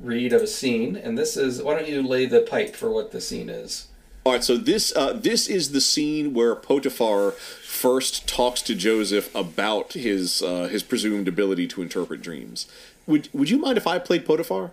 read 0.00 0.32
of 0.32 0.42
a 0.42 0.46
scene. 0.46 0.96
And 0.96 1.16
this 1.16 1.36
is. 1.36 1.62
Why 1.62 1.74
don't 1.74 1.88
you 1.88 2.02
lay 2.02 2.26
the 2.26 2.40
pipe 2.42 2.76
for 2.76 2.90
what 2.90 3.12
the 3.12 3.20
scene 3.20 3.48
is? 3.48 3.88
All 4.24 4.32
right, 4.32 4.44
so 4.44 4.56
this 4.56 4.94
uh, 4.96 5.12
this 5.14 5.46
is 5.48 5.72
the 5.72 5.80
scene 5.80 6.32
where 6.34 6.54
Potiphar 6.54 7.32
first 7.32 8.26
talks 8.28 8.62
to 8.62 8.74
Joseph 8.74 9.34
about 9.34 9.92
his 9.94 10.42
uh, 10.42 10.68
his 10.68 10.82
presumed 10.82 11.28
ability 11.28 11.66
to 11.68 11.82
interpret 11.82 12.22
dreams. 12.22 12.66
Would 13.06 13.28
Would 13.32 13.50
you 13.50 13.58
mind 13.58 13.76
if 13.78 13.86
I 13.86 13.98
played 13.98 14.24
Potiphar? 14.26 14.70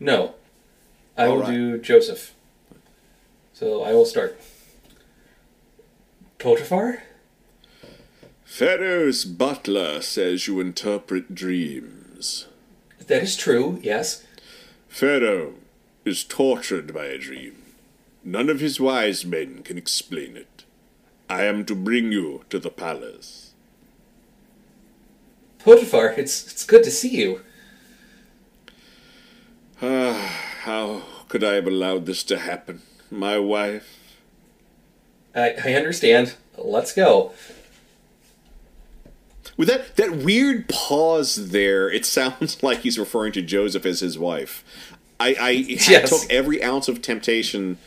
No, 0.00 0.34
I 1.16 1.26
All 1.26 1.36
will 1.36 1.40
right. 1.42 1.50
do 1.50 1.78
Joseph. 1.78 2.33
So 3.54 3.84
I 3.84 3.92
will 3.92 4.04
start. 4.04 4.38
Potiphar. 6.40 7.04
Pharaoh's 8.44 9.24
butler 9.24 10.00
says 10.02 10.48
you 10.48 10.58
interpret 10.60 11.34
dreams. 11.34 12.48
That 13.06 13.22
is 13.22 13.36
true. 13.36 13.78
Yes. 13.82 14.24
Pharaoh 14.88 15.54
is 16.04 16.24
tortured 16.24 16.92
by 16.92 17.06
a 17.06 17.18
dream. 17.18 17.62
None 18.24 18.48
of 18.50 18.58
his 18.60 18.80
wise 18.80 19.24
men 19.24 19.62
can 19.62 19.78
explain 19.78 20.36
it. 20.36 20.64
I 21.30 21.44
am 21.44 21.64
to 21.66 21.74
bring 21.76 22.10
you 22.10 22.44
to 22.50 22.58
the 22.58 22.70
palace. 22.70 23.54
Potiphar, 25.60 26.08
it's 26.18 26.50
it's 26.50 26.64
good 26.64 26.82
to 26.84 26.90
see 26.90 27.16
you. 27.16 27.40
Ah, 29.80 30.12
How 30.62 31.02
could 31.28 31.44
I 31.44 31.54
have 31.54 31.66
allowed 31.66 32.06
this 32.06 32.24
to 32.24 32.38
happen? 32.38 32.82
My 33.14 33.38
wife, 33.38 34.18
I, 35.36 35.54
I 35.64 35.74
understand. 35.74 36.34
Let's 36.58 36.92
go. 36.92 37.32
With 39.56 39.68
that 39.68 39.94
that 39.96 40.16
weird 40.16 40.68
pause 40.68 41.50
there, 41.50 41.88
it 41.88 42.04
sounds 42.04 42.60
like 42.62 42.80
he's 42.80 42.98
referring 42.98 43.30
to 43.34 43.42
Joseph 43.42 43.86
as 43.86 44.00
his 44.00 44.18
wife. 44.18 44.64
I, 45.20 45.36
I 45.40 45.50
Yes. 45.68 46.10
took 46.10 46.28
every 46.32 46.62
ounce 46.62 46.88
of 46.88 47.00
temptation. 47.02 47.78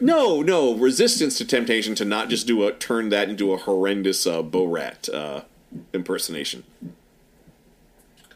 No, 0.00 0.40
no 0.40 0.74
resistance 0.74 1.36
to 1.38 1.44
temptation 1.44 1.94
to 1.96 2.04
not 2.06 2.30
just 2.30 2.46
do 2.46 2.66
a 2.66 2.72
turn 2.72 3.10
that 3.10 3.28
into 3.28 3.52
a 3.52 3.58
horrendous 3.58 4.26
uh, 4.26 4.42
Borat 4.42 5.12
uh, 5.12 5.42
impersonation. 5.92 6.64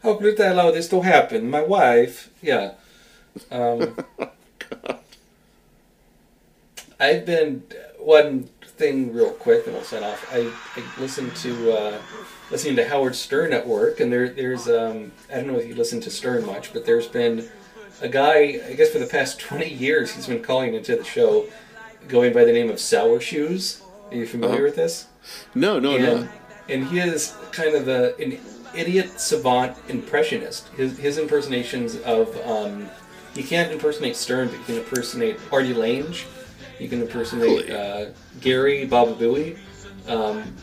How 0.03 0.13
could 0.15 0.39
I 0.39 0.45
allow 0.45 0.69
this 0.71 0.87
to 0.89 1.01
happen? 1.01 1.49
My 1.49 1.61
wife. 1.61 2.29
Yeah. 2.43 2.73
Um, 3.51 3.95
I've 6.99 7.25
been 7.25 7.63
one 7.97 8.49
thing 8.63 9.13
real 9.13 9.31
quick, 9.31 9.67
and 9.67 9.75
I'll 9.75 9.83
sign 9.83 10.03
off. 10.03 10.25
I, 10.33 10.51
I 10.75 11.01
listened 11.01 11.35
to 11.37 11.71
uh, 11.71 12.01
listening 12.51 12.75
to 12.77 12.87
Howard 12.87 13.15
Stern 13.15 13.53
at 13.53 13.65
work, 13.67 13.99
and 13.99 14.11
there 14.11 14.29
there's 14.29 14.67
um, 14.67 15.11
I 15.31 15.35
don't 15.35 15.47
know 15.47 15.57
if 15.57 15.67
you 15.67 15.75
listen 15.75 15.99
to 16.01 16.09
Stern 16.09 16.45
much, 16.45 16.73
but 16.73 16.85
there's 16.85 17.07
been 17.07 17.47
a 18.01 18.07
guy 18.09 18.59
I 18.67 18.73
guess 18.73 18.89
for 18.91 18.99
the 18.99 19.05
past 19.07 19.39
twenty 19.47 19.69
years 19.69 20.11
he's 20.11 20.27
been 20.27 20.41
calling 20.43 20.73
into 20.73 20.95
the 20.95 21.03
show, 21.03 21.47
going 22.07 22.33
by 22.33 22.43
the 22.45 22.51
name 22.53 22.69
of 22.69 22.79
Sour 22.79 23.19
Shoes. 23.19 23.81
Are 24.11 24.15
you 24.15 24.25
familiar 24.25 24.55
Uh-huh. 24.55 24.63
with 24.65 24.75
this? 24.75 25.05
No, 25.53 25.77
no, 25.79 25.95
and, 25.95 26.03
no. 26.03 26.29
and 26.67 26.87
he 26.87 26.99
is 26.99 27.35
kind 27.51 27.75
of 27.75 27.87
a, 27.87 28.15
an 28.17 28.39
idiot 28.75 29.19
savant 29.19 29.77
impressionist. 29.87 30.67
His, 30.69 30.97
his 30.97 31.17
impersonations 31.19 31.97
of 31.97 32.35
um, 32.47 32.89
he 33.35 33.43
can't 33.43 33.71
impersonate 33.71 34.15
Stern, 34.15 34.47
but 34.47 34.57
he 34.57 34.63
can 34.63 34.75
impersonate 34.77 35.37
Artie 35.51 35.75
Lange. 35.75 36.15
He 36.79 36.87
can 36.87 37.01
impersonate 37.01 37.69
uh, 37.69 38.05
Gary 38.39 38.85
Baba 38.85 39.13
Booey. 39.13 39.57
Um, 40.07 40.55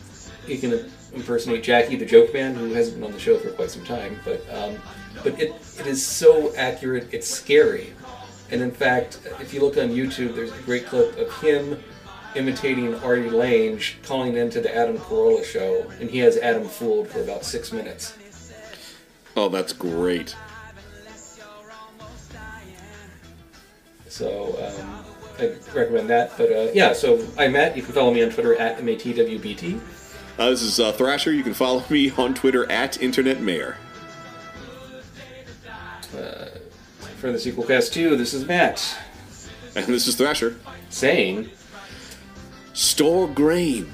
he 0.45 0.57
can 0.57 0.89
impersonate 1.13 1.63
Jackie 1.63 1.95
the 1.95 2.05
Joke 2.05 2.33
Man, 2.33 2.55
who 2.55 2.73
hasn't 2.73 2.97
been 2.97 3.05
on 3.05 3.13
the 3.13 3.19
show 3.19 3.37
for 3.37 3.51
quite 3.51 3.69
some 3.69 3.85
time. 3.85 4.19
But 4.25 4.43
um, 4.51 4.77
but 5.23 5.39
it, 5.39 5.53
it 5.79 5.87
is 5.87 6.05
so 6.05 6.53
accurate, 6.55 7.07
it's 7.13 7.27
scary. 7.27 7.93
And 8.49 8.61
in 8.61 8.71
fact, 8.71 9.19
if 9.39 9.53
you 9.53 9.61
look 9.61 9.77
on 9.77 9.89
YouTube, 9.89 10.35
there's 10.35 10.51
a 10.51 10.61
great 10.63 10.87
clip 10.87 11.17
of 11.17 11.31
him 11.41 11.81
imitating 12.35 12.95
Artie 12.95 13.29
Lange 13.29 13.81
calling 14.03 14.37
into 14.37 14.59
the 14.61 14.75
Adam 14.75 14.97
Carolla 14.97 15.43
show, 15.43 15.89
and 15.99 16.09
he 16.09 16.19
has 16.19 16.37
Adam 16.37 16.67
fooled 16.67 17.07
for 17.09 17.21
about 17.21 17.45
six 17.45 17.71
minutes. 17.71 18.17
Oh, 19.35 19.49
that's 19.49 19.73
great. 19.73 20.35
So 24.07 24.57
um, 24.65 25.06
I 25.39 25.53
recommend 25.73 26.09
that. 26.09 26.37
But 26.37 26.51
uh, 26.51 26.71
yeah, 26.73 26.93
so 26.93 27.25
I'm 27.37 27.53
Matt. 27.53 27.75
You 27.77 27.83
can 27.83 27.93
follow 27.93 28.13
me 28.13 28.23
on 28.23 28.29
Twitter 28.31 28.55
at 28.55 28.79
matwbt. 28.79 29.79
Uh, 30.39 30.49
this 30.49 30.61
is 30.61 30.79
uh, 30.79 30.91
Thrasher. 30.93 31.31
You 31.33 31.43
can 31.43 31.53
follow 31.53 31.83
me 31.89 32.11
on 32.11 32.33
Twitter 32.33 32.69
at 32.71 33.01
Internet 33.01 33.41
Mayor. 33.41 33.77
For 37.19 37.31
the 37.31 37.39
sequel 37.39 37.63
cast 37.63 37.93
2, 37.93 38.15
this 38.15 38.33
is 38.35 38.45
Matt 38.45 38.95
And 39.75 39.87
this 39.87 40.07
is 40.07 40.15
Thrasher. 40.15 40.55
saying, 40.89 41.49
Store 42.73 43.27
grain 43.27 43.91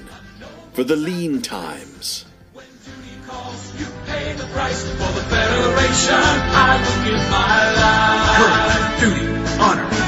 for 0.74 0.84
the 0.84 0.94
lean 0.94 1.40
times. 1.40 2.26
When 2.52 2.66
duty 2.66 3.16
calls 3.26 3.80
you 3.80 3.86
pay 4.06 4.34
the 4.34 4.44
price 4.48 4.82
for 4.82 5.10
the 5.12 5.22
Federation. 5.30 6.14
I 6.14 6.76
will 6.84 7.04
give 7.06 7.30
my 7.30 7.72
life. 7.80 9.00
Courage, 9.00 9.16
duty, 9.16 9.60
honor. 9.62 10.03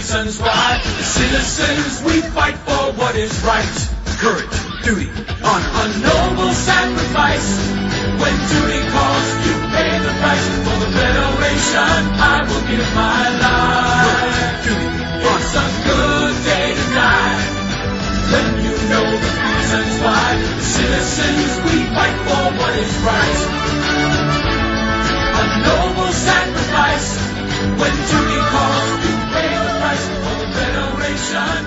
Reasons 0.00 0.40
why. 0.40 0.80
Citizens, 1.00 2.02
we 2.02 2.20
fight 2.20 2.56
for 2.56 2.92
what 2.98 3.16
is 3.16 3.32
right. 3.42 3.88
Courage, 4.18 4.69
duty, 4.82 5.08
honor. 5.42 5.70
A 5.80 5.84
noble 6.00 6.52
sacrifice. 6.52 7.48
When 8.20 8.34
duty 8.52 8.80
calls, 8.92 9.28
you 9.46 9.54
pay 9.72 9.92
the 9.98 10.14
price 10.20 10.46
for 10.64 10.76
the 10.82 10.90
Federation. 10.92 12.00
I 12.20 12.36
will 12.48 12.64
give 12.68 12.88
my 12.94 13.22
life. 13.44 14.64
Duty, 14.64 14.88
It's 15.40 15.54
a 15.56 15.66
good 15.88 16.34
day 16.44 16.68
to 16.78 16.86
die. 16.94 17.40
When 18.32 18.46
you 18.64 18.74
know 18.90 19.06
the 19.24 19.32
reasons 19.40 19.92
why. 20.04 20.26
The 20.38 20.66
citizens, 20.76 21.50
we 21.64 21.76
fight 21.96 22.16
for 22.26 22.44
what 22.60 22.72
is 22.78 22.94
right. 23.08 23.40
A 25.40 25.44
noble 25.64 26.12
sacrifice. 26.12 27.08
When 27.80 27.94
duty 28.10 28.40
calls, 28.52 28.90
you 29.04 29.14
pay 29.34 29.50
the 29.50 29.72
price 29.80 30.06
for 30.22 30.34
the 30.40 30.48
Federation. 30.56 31.60